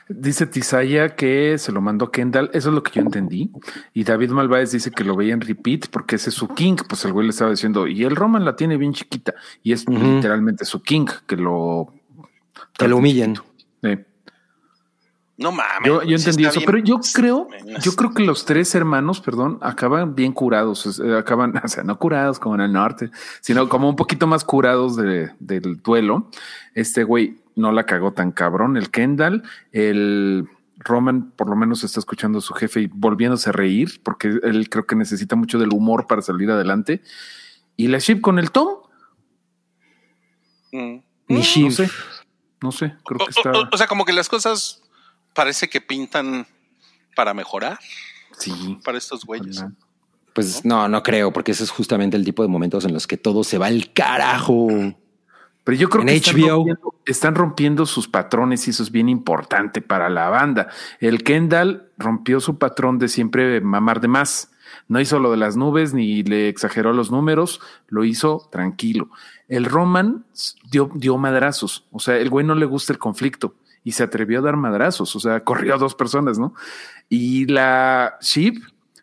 Dice 0.09 0.47
Tizaya 0.47 1.15
que 1.17 1.57
se 1.57 1.73
lo 1.73 1.81
mandó 1.81 2.11
Kendall. 2.11 2.51
Eso 2.53 2.69
es 2.69 2.75
lo 2.75 2.83
que 2.83 2.93
yo 2.97 3.03
entendí. 3.03 3.51
Y 3.95 4.05
David 4.05 4.31
Malváez 4.31 4.73
dice 4.73 4.91
que 4.91 5.05
lo 5.05 5.17
veía 5.17 5.33
en 5.33 5.41
repeat 5.41 5.87
porque 5.91 6.17
ese 6.17 6.29
es 6.31 6.37
su 6.37 6.49
king. 6.49 6.77
Pues 6.87 7.05
el 7.07 7.13
güey 7.13 7.27
le 7.27 7.31
estaba 7.31 7.51
diciendo, 7.51 7.87
y 7.87 8.05
el 8.05 8.15
Roman 8.15 8.45
la 8.45 8.57
tiene 8.57 8.77
bien 8.77 8.93
chiquita. 8.93 9.33
Y 9.63 9.73
es 9.73 9.89
literalmente 9.89 10.65
su 10.67 10.83
king 10.83 11.07
que 11.27 11.37
lo. 11.37 11.95
Que 12.77 12.89
lo 12.89 12.99
humillen. 12.99 13.37
Sí. 13.83 13.99
No 15.41 15.51
mames. 15.53 15.87
Yo, 15.89 16.03
yo 16.03 16.17
entendí 16.17 16.45
eso, 16.45 16.61
bien 16.61 16.67
pero 16.67 16.79
yo 16.79 17.01
creo, 17.15 17.49
yo 17.83 17.93
creo 17.93 18.13
que 18.13 18.23
los 18.25 18.45
tres 18.45 18.75
hermanos, 18.75 19.21
perdón, 19.23 19.59
acaban 19.63 20.15
bien 20.15 20.33
curados, 20.33 20.81
sea, 20.87 21.19
acaban, 21.19 21.55
o 21.65 21.69
sea, 21.69 21.83
no 21.83 21.99
curados 21.99 22.39
como 22.39 22.55
en 22.57 22.61
el 22.61 22.73
norte, 22.73 23.11
sino 23.41 23.69
como 23.69 23.89
un 23.89 23.97
poquito 23.97 24.27
más 24.27 24.45
curados 24.45 24.97
de- 24.97 25.31
del 25.39 25.81
duelo. 25.83 26.29
Este 26.75 27.05
güey 27.05 27.39
no 27.57 27.73
la 27.73 27.87
cagó 27.87 28.13
tan 28.13 28.33
cabrón, 28.33 28.77
el 28.77 28.91
Kendall, 28.91 29.43
el 29.73 30.47
Roman 30.79 31.31
por 31.33 31.49
lo 31.49 31.57
menos 31.57 31.85
está 31.85 32.01
escuchando 32.01 32.39
a 32.39 32.43
su 32.43 32.53
jefe 32.55 32.83
y 32.83 32.87
volviéndose 32.87 33.49
a 33.51 33.53
reír, 33.53 34.01
porque 34.03 34.39
él 34.43 34.69
creo 34.71 34.87
que 34.87 34.95
necesita 34.97 35.37
mucho 35.37 35.59
del 35.59 35.71
humor 35.73 36.07
para 36.07 36.23
salir 36.23 36.51
adelante. 36.51 37.03
Y 37.77 37.89
la 37.89 37.99
Ship 37.99 38.21
con 38.21 38.39
el 38.39 38.51
Tom, 38.51 38.69
Mm. 40.73 41.01
Ni 41.29 41.37
No 41.37 41.43
Shiv. 41.43 41.73
sé. 41.73 41.91
No 42.63 42.71
sé, 42.73 42.95
creo 43.05 43.19
O, 43.21 43.25
que 43.25 43.31
está. 43.31 43.51
o- 43.53 43.69
o 43.73 43.77
sea, 43.77 43.87
como 43.87 44.05
que 44.05 44.13
las 44.13 44.29
cosas 44.29 44.80
parece 45.35 45.69
que 45.69 45.81
pintan 45.81 46.47
para 47.15 47.35
mejorar 47.35 47.79
sí. 48.39 48.79
para 48.85 48.99
estos 48.99 49.25
güeyes. 49.25 49.65
Pues 50.33 50.65
no, 50.65 50.89
no 50.89 51.03
creo, 51.03 51.33
porque 51.33 51.53
ese 51.53 51.65
es 51.65 51.71
justamente 51.71 52.17
el 52.17 52.25
tipo 52.25 52.43
de 52.43 52.49
momentos 52.49 52.85
en 52.85 52.93
los 52.93 53.07
que 53.07 53.17
todo 53.17 53.45
se 53.45 53.59
va 53.59 53.67
al 53.67 53.93
carajo. 53.93 54.69
Pero 55.65 55.77
yo 55.77 55.89
creo 55.89 56.03
En 56.03 56.09
que 56.09 56.17
están 56.17 56.37
HBO. 56.37 56.49
rompiendo, 56.57 56.95
están 57.05 57.35
rompiendo 57.35 57.87
sus 57.87 58.09
patrones 58.09 58.67
y 58.67 58.71
eso 58.71 58.83
es 58.83 58.91
bien 58.91 59.09
importante 59.09 59.83
para 59.83 60.09
la 60.09 60.29
banda. 60.29 60.69
El 61.01 61.23
Kendall 61.23 61.91
rompió 61.99 62.41
su 62.41 62.59
patrón 62.59 62.99
de 62.99 63.09
siempre 63.09 63.61
mamar 63.61 64.01
de 64.01 64.09
más. 64.09 64.51
No 64.89 65.01
hizo 65.01 65.19
lo 65.19 65.31
de 65.31 65.37
las 65.37 65.57
nubes 65.57 65.95
ni 65.95 66.23
le 66.23 66.49
exageró 66.49 66.93
los 66.93 67.11
números, 67.11 67.61
lo 67.89 68.05
hizo 68.05 68.49
tranquilo. 68.51 69.11
El 69.49 69.65
Roman 69.65 70.25
dio, 70.71 70.91
dio 70.95 71.19
madrazos. 71.19 71.85
O 71.91 71.99
sea, 71.99 72.17
el 72.17 72.31
güey 72.31 72.47
no 72.47 72.55
le 72.55 72.67
gusta 72.67 72.93
el 72.93 72.99
conflicto 72.99 73.55
y 73.85 73.93
se 73.93 74.03
atrevió 74.03 74.39
a 74.41 74.43
dar 74.43 74.57
madrazos. 74.57 75.15
O 75.17 75.21
sea, 75.21 75.41
corrió 75.45 75.75
a 75.75 75.79
dos 75.79 75.95
personas, 75.95 76.39
¿no? 76.39 76.55
Y 77.09 77.47
la 77.47 78.17
Sheep, 78.21 78.57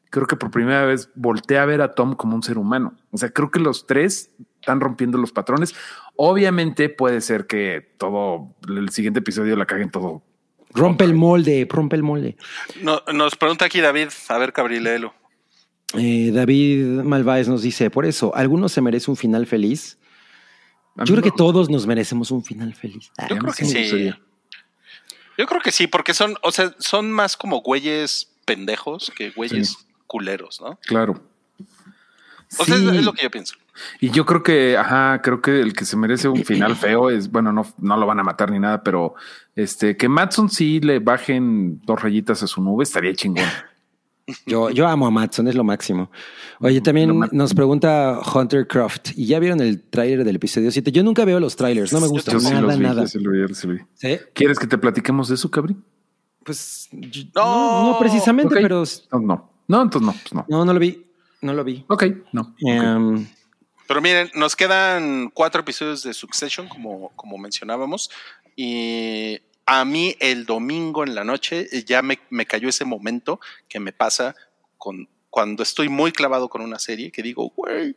creo 0.10 0.28
que 0.28 0.36
por 0.36 0.52
primera 0.52 0.86
vez 0.86 1.10
voltea 1.16 1.64
a 1.64 1.66
ver 1.66 1.82
a 1.82 1.94
Tom 1.94 2.16
como 2.16 2.36
un 2.36 2.44
ser 2.44 2.58
humano. 2.58 2.96
O 3.12 3.18
sea, 3.18 3.30
creo 3.30 3.52
que 3.52 3.60
los 3.60 3.86
tres 3.88 4.32
están 4.62 4.80
rompiendo 4.80 5.18
los 5.18 5.32
patrones. 5.32 5.76
Obviamente 6.16 6.90
puede 6.90 7.22
ser 7.22 7.48
que 7.48 7.94
todo 7.98 8.56
el 8.68 8.90
siguiente 8.90 9.20
episodio 9.20 9.56
la 9.56 9.66
caguen 9.66 9.92
todo. 9.92 10.24
Rompe 10.74 11.06
el 11.06 11.14
molde, 11.16 11.68
rompe 11.70 11.96
el 11.96 12.04
molde. 12.04 12.38
No- 12.82 13.02
nos 13.14 13.36
pregunta 13.36 13.66
aquí 13.66 13.80
David, 13.80 14.10
a 14.30 14.38
ver, 14.38 14.54
Cabrilelo. 14.54 15.14
Eh, 15.94 16.32
David 16.34 17.02
Malváez 17.04 17.48
nos 17.48 17.62
dice, 17.62 17.90
por 17.90 18.06
eso, 18.06 18.36
¿alguno 18.36 18.68
se 18.68 18.82
merece 18.82 19.10
un 19.10 19.16
final 19.16 19.46
feliz? 19.48 19.98
Yo 20.98 21.14
creo 21.14 21.22
que 21.24 21.32
todos 21.32 21.70
nos 21.70 21.86
merecemos 21.88 22.32
un 22.32 22.44
final 22.44 22.74
feliz. 22.74 23.12
Yo 23.30 23.38
creo 23.38 23.54
que 23.54 23.66
sí. 23.66 23.80
gustaría. 23.82 24.20
Yo 25.38 25.46
creo 25.46 25.62
que 25.62 25.72
sí, 25.72 25.88
porque 25.88 26.14
son, 26.14 26.36
o 26.42 26.52
sea, 26.52 26.74
son 26.80 27.12
más 27.12 27.38
como 27.38 27.62
güeyes 27.62 28.30
pendejos 28.46 29.12
que 29.16 29.30
güeyes 29.32 29.78
culeros, 30.08 30.60
¿no? 30.62 30.80
Claro. 30.82 31.22
O 32.60 32.66
sea, 32.66 32.76
es, 32.76 32.82
Sí. 32.82 32.98
es 32.98 33.06
lo 33.06 33.14
que 33.14 33.24
yo 33.24 33.32
pienso. 33.32 33.56
Y 34.00 34.10
yo 34.10 34.26
creo 34.26 34.42
que, 34.42 34.78
ajá, 34.78 35.22
creo 35.22 35.42
que 35.42 35.60
el 35.60 35.74
que 35.74 35.86
se 35.86 35.98
merece 35.98 36.28
un 36.28 36.44
final 36.46 36.76
feo 36.78 37.10
es, 37.10 37.30
bueno, 37.32 37.52
no, 37.52 37.72
no 37.78 37.98
lo 37.98 38.06
van 38.06 38.20
a 38.20 38.24
matar 38.24 38.52
ni 38.52 38.60
nada, 38.60 38.84
pero 38.84 39.16
este, 39.56 39.98
que 39.98 40.08
Matson 40.10 40.50
sí 40.50 40.80
le 40.80 41.00
bajen 41.00 41.82
dos 41.86 42.02
rayitas 42.02 42.42
a 42.44 42.48
su 42.48 42.62
nube 42.62 42.84
estaría 42.84 43.14
chingón. 43.14 43.46
Yo, 44.46 44.70
yo 44.72 44.88
amo 44.88 45.08
a 45.08 45.12
Matson, 45.12 45.48
es 45.48 45.56
lo 45.56 45.64
máximo. 45.64 46.12
Oye, 46.60 46.82
también 46.82 47.18
nos 47.32 47.54
pregunta 47.54 48.20
Hunter 48.34 48.68
Croft, 48.68 49.12
¿y 49.16 49.26
ya 49.26 49.40
vieron 49.40 49.62
el 49.62 49.82
tráiler 49.84 50.26
del 50.26 50.36
episodio 50.36 50.70
7? 50.70 50.92
Yo 50.92 51.02
nunca 51.02 51.24
veo 51.24 51.40
los 51.40 51.56
trailers, 51.56 51.94
no 51.94 52.02
me 52.02 52.08
gusta 52.08 52.34
Yo 52.34 52.40
sí 52.42 52.50
nada, 52.50 52.62
los 52.62 52.78
vi, 52.78 52.84
nada. 52.84 53.02
yo 53.04 53.08
sí 53.08 53.20
lo 53.20 53.32
vi, 53.32 53.40
yo 53.40 53.48
sí 53.56 53.68
lo 53.68 53.74
vi. 53.76 53.80
¿Sí? 53.94 54.20
¿Quieres 54.34 54.60
que 54.60 54.68
te 54.68 54.78
platiquemos 54.78 55.30
de 55.30 55.36
eso, 55.36 55.50
Cabri? 55.50 55.78
Pues 56.44 56.90
yo- 56.92 57.24
No. 57.36 57.84
no, 57.84 57.92
no 57.94 58.00
precisamente, 58.00 58.56
pero 58.62 58.84
No, 59.14 59.20
no. 59.20 59.52
No, 59.70 59.82
entonces 59.82 60.06
no, 60.08 60.14
pues 60.14 60.34
no. 60.34 60.46
no, 60.50 60.66
no 60.66 60.74
lo 60.74 60.80
vi. 60.80 61.06
No 61.42 61.54
lo 61.54 61.64
vi. 61.64 61.86
Ok, 61.88 62.04
no. 62.34 62.54
Em, 62.60 63.28
Pero 63.88 64.02
miren, 64.02 64.30
nos 64.36 64.56
quedan 64.58 65.30
cuatro 65.34 65.62
episodios 65.62 66.04
de 66.04 66.14
Succession, 66.14 66.68
como, 66.68 67.12
como 67.16 67.38
mencionábamos, 67.38 68.10
y 68.58 69.40
a 69.68 69.86
mí 69.86 70.16
el 70.20 70.46
domingo 70.46 71.04
en 71.04 71.14
la 71.14 71.24
noche 71.24 71.68
eh, 71.72 71.84
ya 71.86 72.02
me, 72.02 72.18
me 72.30 72.46
cayó 72.48 72.70
ese 72.70 72.86
momento 72.86 73.40
que 73.70 73.80
me 73.80 73.92
pasa 73.92 74.36
con 74.78 75.08
cuando 75.30 75.62
estoy 75.62 75.90
muy 75.90 76.12
clavado 76.12 76.50
con 76.50 76.62
una 76.62 76.80
serie, 76.80 77.12
que 77.12 77.22
digo, 77.22 77.52
güey, 77.56 77.96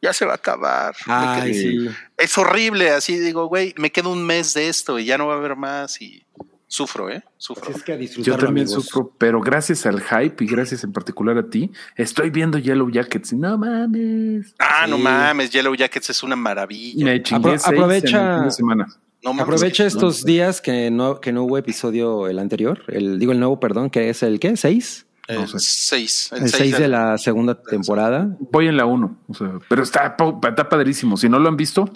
ya 0.00 0.12
se 0.12 0.24
va 0.26 0.32
a 0.32 0.36
acabar. 0.36 0.94
Ay, 1.06 1.54
sí. 1.54 1.88
Es 2.16 2.36
horrible, 2.38 2.90
así 2.90 3.18
digo, 3.18 3.46
güey, 3.46 3.74
me 3.78 3.90
queda 3.90 4.08
un 4.10 4.24
mes 4.24 4.54
de 4.54 4.68
esto 4.68 4.98
y 4.98 5.04
ya 5.06 5.18
no 5.18 5.26
va 5.26 5.34
a 5.34 5.38
haber 5.38 5.56
más 5.56 6.00
y 6.02 6.24
sufro, 6.68 7.10
¿eh? 7.10 7.22
Sufro. 7.36 7.70
Es 7.74 7.82
que 7.82 7.92
a 7.92 7.96
Yo 7.98 8.36
también 8.36 8.66
amigos. 8.66 8.84
sufro, 8.86 9.12
pero 9.18 9.40
gracias 9.40 9.84
al 9.86 10.00
hype 10.02 10.44
y 10.44 10.46
gracias 10.46 10.84
en 10.84 10.92
particular 10.92 11.36
a 11.38 11.48
ti, 11.48 11.70
estoy 11.96 12.30
viendo 12.30 12.58
Yellow 12.58 12.90
Jackets 12.90 13.32
y 13.32 13.36
no 13.36 13.58
mames. 13.58 14.54
Ah, 14.58 14.86
no 14.88 14.98
mames, 14.98 15.50
Yellow 15.50 15.74
Jackets 15.74 16.10
es 16.10 16.22
una 16.22 16.36
maravilla. 16.36 17.04
Me 17.04 17.22
chingué 17.22 17.50
Apro- 17.54 17.58
seis 17.58 17.66
aprovecha- 17.78 18.20
en 18.20 18.26
el 18.30 18.36
fin 18.38 18.44
de 18.44 18.50
semana. 18.50 18.86
No 19.24 19.32
mames, 19.32 19.42
Aprovecha 19.42 19.86
estos 19.86 20.24
días 20.24 20.60
que 20.60 20.90
no, 20.90 21.20
que 21.20 21.32
no 21.32 21.44
hubo 21.44 21.56
episodio 21.56 22.26
el 22.26 22.38
anterior, 22.38 22.82
el, 22.88 23.18
digo 23.18 23.32
el 23.32 23.38
nuevo, 23.38 23.60
perdón, 23.60 23.88
que 23.90 24.08
es 24.08 24.22
el 24.22 24.40
¿qué? 24.40 24.56
¿Seis? 24.56 25.06
El 25.28 25.40
No 25.40 25.46
sé. 25.46 25.58
seis. 25.60 26.30
El 26.32 26.48
seis 26.50 26.76
de 26.76 26.88
la 26.88 27.16
segunda 27.18 27.62
temporada. 27.62 28.36
Voy 28.50 28.66
en 28.66 28.76
la 28.76 28.84
uno, 28.84 29.18
o 29.28 29.34
sea, 29.34 29.58
pero 29.68 29.82
está, 29.82 30.16
está 30.48 30.68
padrísimo. 30.68 31.16
Si 31.16 31.28
no 31.28 31.38
lo 31.38 31.48
han 31.48 31.56
visto, 31.56 31.88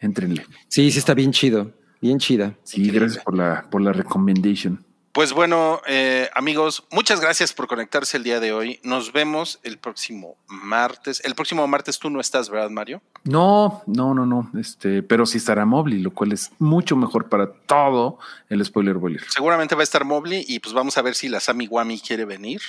entrenle. 0.00 0.46
Sí, 0.68 0.90
sí 0.90 0.98
está 0.98 1.14
bien 1.14 1.32
chido, 1.32 1.72
bien 2.00 2.18
chida. 2.18 2.54
Sí, 2.62 2.90
gracias 2.90 3.24
por 3.24 3.36
la, 3.36 3.66
por 3.70 3.80
la 3.80 3.92
recommendation. 3.92 4.84
Pues 5.14 5.32
bueno, 5.32 5.80
eh, 5.86 6.28
amigos, 6.34 6.82
muchas 6.90 7.20
gracias 7.20 7.52
por 7.52 7.68
conectarse 7.68 8.16
el 8.16 8.24
día 8.24 8.40
de 8.40 8.52
hoy. 8.52 8.80
Nos 8.82 9.12
vemos 9.12 9.60
el 9.62 9.78
próximo 9.78 10.36
martes. 10.48 11.22
El 11.24 11.36
próximo 11.36 11.64
martes 11.68 12.00
tú 12.00 12.10
no 12.10 12.20
estás, 12.20 12.50
¿verdad, 12.50 12.68
Mario? 12.68 13.00
No, 13.22 13.84
no, 13.86 14.12
no, 14.12 14.26
no. 14.26 14.50
Este, 14.58 15.04
pero 15.04 15.24
sí 15.24 15.38
estará 15.38 15.64
Mobley, 15.64 16.00
lo 16.00 16.12
cual 16.12 16.32
es 16.32 16.50
mucho 16.58 16.96
mejor 16.96 17.28
para 17.28 17.52
todo 17.52 18.18
el 18.48 18.64
spoiler 18.64 18.96
boiler. 18.96 19.22
Seguramente 19.30 19.76
va 19.76 19.82
a 19.82 19.84
estar 19.84 20.04
Mobley 20.04 20.44
y 20.48 20.58
pues 20.58 20.74
vamos 20.74 20.98
a 20.98 21.02
ver 21.02 21.14
si 21.14 21.28
la 21.28 21.38
Sami 21.38 21.68
Wami 21.68 22.00
quiere 22.00 22.24
venir. 22.24 22.60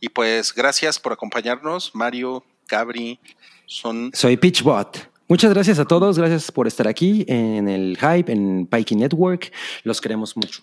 Y 0.00 0.08
pues 0.08 0.52
gracias 0.52 0.98
por 0.98 1.12
acompañarnos, 1.12 1.94
Mario, 1.94 2.44
Gabri, 2.66 3.20
son 3.66 4.10
Soy 4.12 4.36
Pitchbot. 4.36 5.10
Muchas 5.28 5.54
gracias 5.54 5.78
a 5.78 5.84
todos, 5.84 6.18
gracias 6.18 6.50
por 6.50 6.66
estar 6.66 6.88
aquí 6.88 7.24
en 7.28 7.68
el 7.68 7.96
Hype, 7.98 8.32
en 8.32 8.66
Pikey 8.66 8.98
Network. 8.98 9.52
Los 9.84 10.00
queremos 10.00 10.36
mucho. 10.36 10.62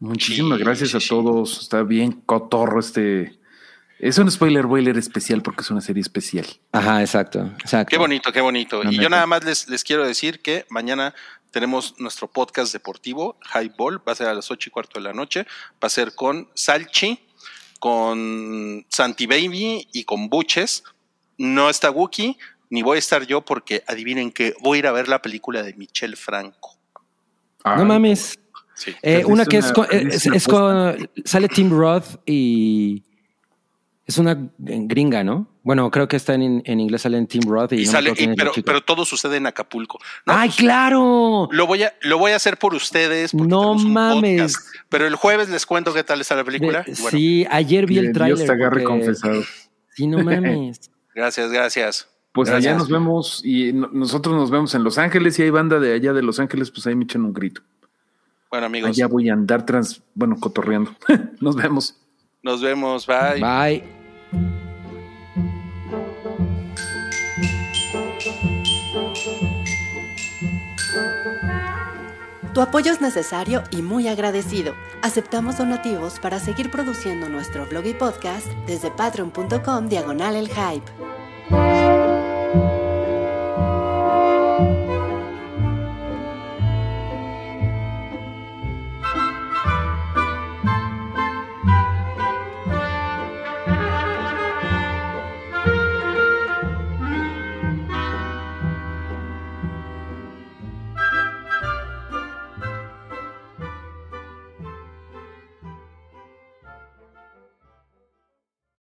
Muchísimas 0.00 0.58
Sí, 0.58 0.64
gracias 0.64 0.90
sí, 0.90 0.96
a 0.96 1.00
sí. 1.00 1.08
todos. 1.08 1.60
Está 1.60 1.82
bien 1.82 2.12
cotorro 2.12 2.80
este. 2.80 3.38
Es 3.98 4.16
un 4.16 4.30
spoiler 4.30 4.66
boiler 4.66 4.96
especial 4.96 5.42
porque 5.42 5.60
es 5.60 5.70
una 5.70 5.82
serie 5.82 6.00
especial. 6.00 6.46
Ajá, 6.72 7.02
exacto, 7.02 7.40
exacto. 7.60 7.90
Qué 7.90 7.98
bonito, 7.98 8.32
qué 8.32 8.40
bonito. 8.40 8.82
Y 8.82 8.98
yo 8.98 9.10
nada 9.10 9.26
más 9.26 9.44
les, 9.44 9.68
les 9.68 9.84
quiero 9.84 10.06
decir 10.06 10.40
que 10.40 10.64
mañana 10.70 11.14
tenemos 11.50 11.94
nuestro 11.98 12.28
podcast 12.28 12.72
deportivo, 12.72 13.36
Highball, 13.54 13.98
va 14.06 14.12
a 14.12 14.14
ser 14.14 14.28
a 14.28 14.34
las 14.34 14.50
ocho 14.50 14.70
y 14.70 14.72
cuarto 14.72 14.98
de 14.98 15.04
la 15.04 15.12
noche, 15.12 15.44
va 15.72 15.86
a 15.86 15.90
ser 15.90 16.14
con 16.14 16.48
Salchi, 16.54 17.20
con 17.78 18.86
Santi 18.88 19.26
Baby 19.26 19.86
y 19.92 20.04
con 20.04 20.30
Buches. 20.30 20.82
No 21.36 21.68
está 21.68 21.90
Wookie, 21.90 22.38
ni 22.70 22.82
voy 22.82 22.96
a 22.96 22.98
estar 23.00 23.26
yo 23.26 23.42
porque 23.42 23.82
adivinen 23.86 24.30
que 24.30 24.54
voy 24.60 24.76
a 24.76 24.78
ir 24.78 24.86
a 24.86 24.92
ver 24.92 25.08
la 25.08 25.20
película 25.20 25.62
de 25.62 25.74
Michelle 25.74 26.16
Franco. 26.16 26.78
No 27.64 27.84
mames. 27.84 28.38
Sí. 28.80 28.94
Eh, 29.02 29.24
una 29.26 29.44
que 29.44 29.58
es, 29.58 29.66
una- 29.66 29.72
con, 29.74 29.86
es, 29.90 30.24
es 30.26 30.48
con- 30.48 31.10
sale 31.24 31.48
Tim 31.48 31.70
Roth 31.70 32.16
y 32.24 33.04
es 34.06 34.16
una 34.16 34.50
gringa, 34.58 35.22
¿no? 35.22 35.48
Bueno, 35.62 35.90
creo 35.90 36.08
que 36.08 36.16
está 36.16 36.32
en, 36.34 36.62
en 36.64 36.80
inglés 36.80 37.02
sale 37.02 37.18
en 37.18 37.26
Tim 37.26 37.42
Roth 37.46 37.72
y, 37.74 37.82
Y 37.82 37.84
no 37.84 37.92
sale, 37.92 38.12
y- 38.16 38.34
pero, 38.34 38.52
pero 38.64 38.80
todo 38.80 39.04
sucede 39.04 39.36
en 39.36 39.46
Acapulco. 39.46 39.98
No, 40.24 40.32
¡Ay, 40.32 40.48
pues, 40.48 40.56
claro! 40.56 41.48
Lo 41.52 41.66
voy 41.66 41.82
a, 41.82 41.92
lo 42.00 42.16
voy 42.18 42.32
a 42.32 42.36
hacer 42.36 42.56
por 42.56 42.74
ustedes. 42.74 43.34
No 43.34 43.74
mames. 43.74 44.54
podcast. 44.54 44.74
Pero 44.88 45.06
el 45.06 45.14
jueves 45.16 45.50
les 45.50 45.66
cuento 45.66 45.92
qué 45.92 46.02
tal 46.02 46.22
está 46.22 46.34
la 46.36 46.44
película. 46.44 46.82
De- 46.82 46.92
Y 46.92 46.94
bueno, 47.02 47.10
sí, 47.18 47.46
ayer 47.50 47.84
vi 47.84 47.98
el 47.98 48.04
Dios 48.06 48.14
tráiler. 48.14 48.46
te 48.46 48.52
agarre 48.52 48.70
porque- 48.70 48.84
confesado. 48.84 49.42
Sí, 49.94 50.06
no 50.06 50.18
mames. 50.24 50.90
Gracias, 51.14 51.50
gracias. 51.52 52.08
Pues 52.32 52.48
Gracias. 52.48 52.70
allá 52.70 52.78
nos 52.78 52.88
vemos 52.88 53.42
y 53.44 53.72
no- 53.72 53.90
nosotros 53.92 54.34
nos 54.36 54.50
vemos 54.50 54.72
en 54.76 54.84
Los 54.84 54.96
Ángeles 54.98 55.36
y 55.38 55.42
hay 55.42 55.50
banda 55.50 55.78
de 55.80 55.92
allá 55.92 56.12
de 56.12 56.22
Los 56.22 56.38
Ángeles, 56.38 56.70
pues 56.70 56.86
ahí 56.86 56.94
me 56.94 57.02
echan 57.04 57.24
un 57.24 57.32
grito. 57.34 57.60
Bueno, 58.50 58.66
amigos, 58.66 58.90
Allá 58.90 59.06
voy 59.06 59.28
a 59.28 59.32
andar 59.32 59.64
trans, 59.64 60.02
bueno, 60.14 60.36
cotorreando. 60.38 60.90
nos 61.40 61.54
vemos. 61.54 61.96
nos 62.42 62.60
vemos. 62.60 63.06
Bye. 63.06 63.40
Bye. 63.40 64.00
Tu 72.52 72.60
apoyo 72.60 72.90
es 72.90 73.00
necesario 73.00 73.62
y 73.70 73.80
muy 73.80 74.08
agradecido. 74.08 74.74
Aceptamos 75.02 75.56
donativos 75.56 76.18
para 76.18 76.40
seguir 76.40 76.70
produciendo 76.70 77.28
nuestro 77.28 77.64
blog 77.66 77.86
y 77.86 77.94
podcast 77.94 78.48
desde 78.66 78.90
patreon.com 78.90 79.88
diagonal 79.88 80.34
el 80.34 80.48
hype. 80.48 80.90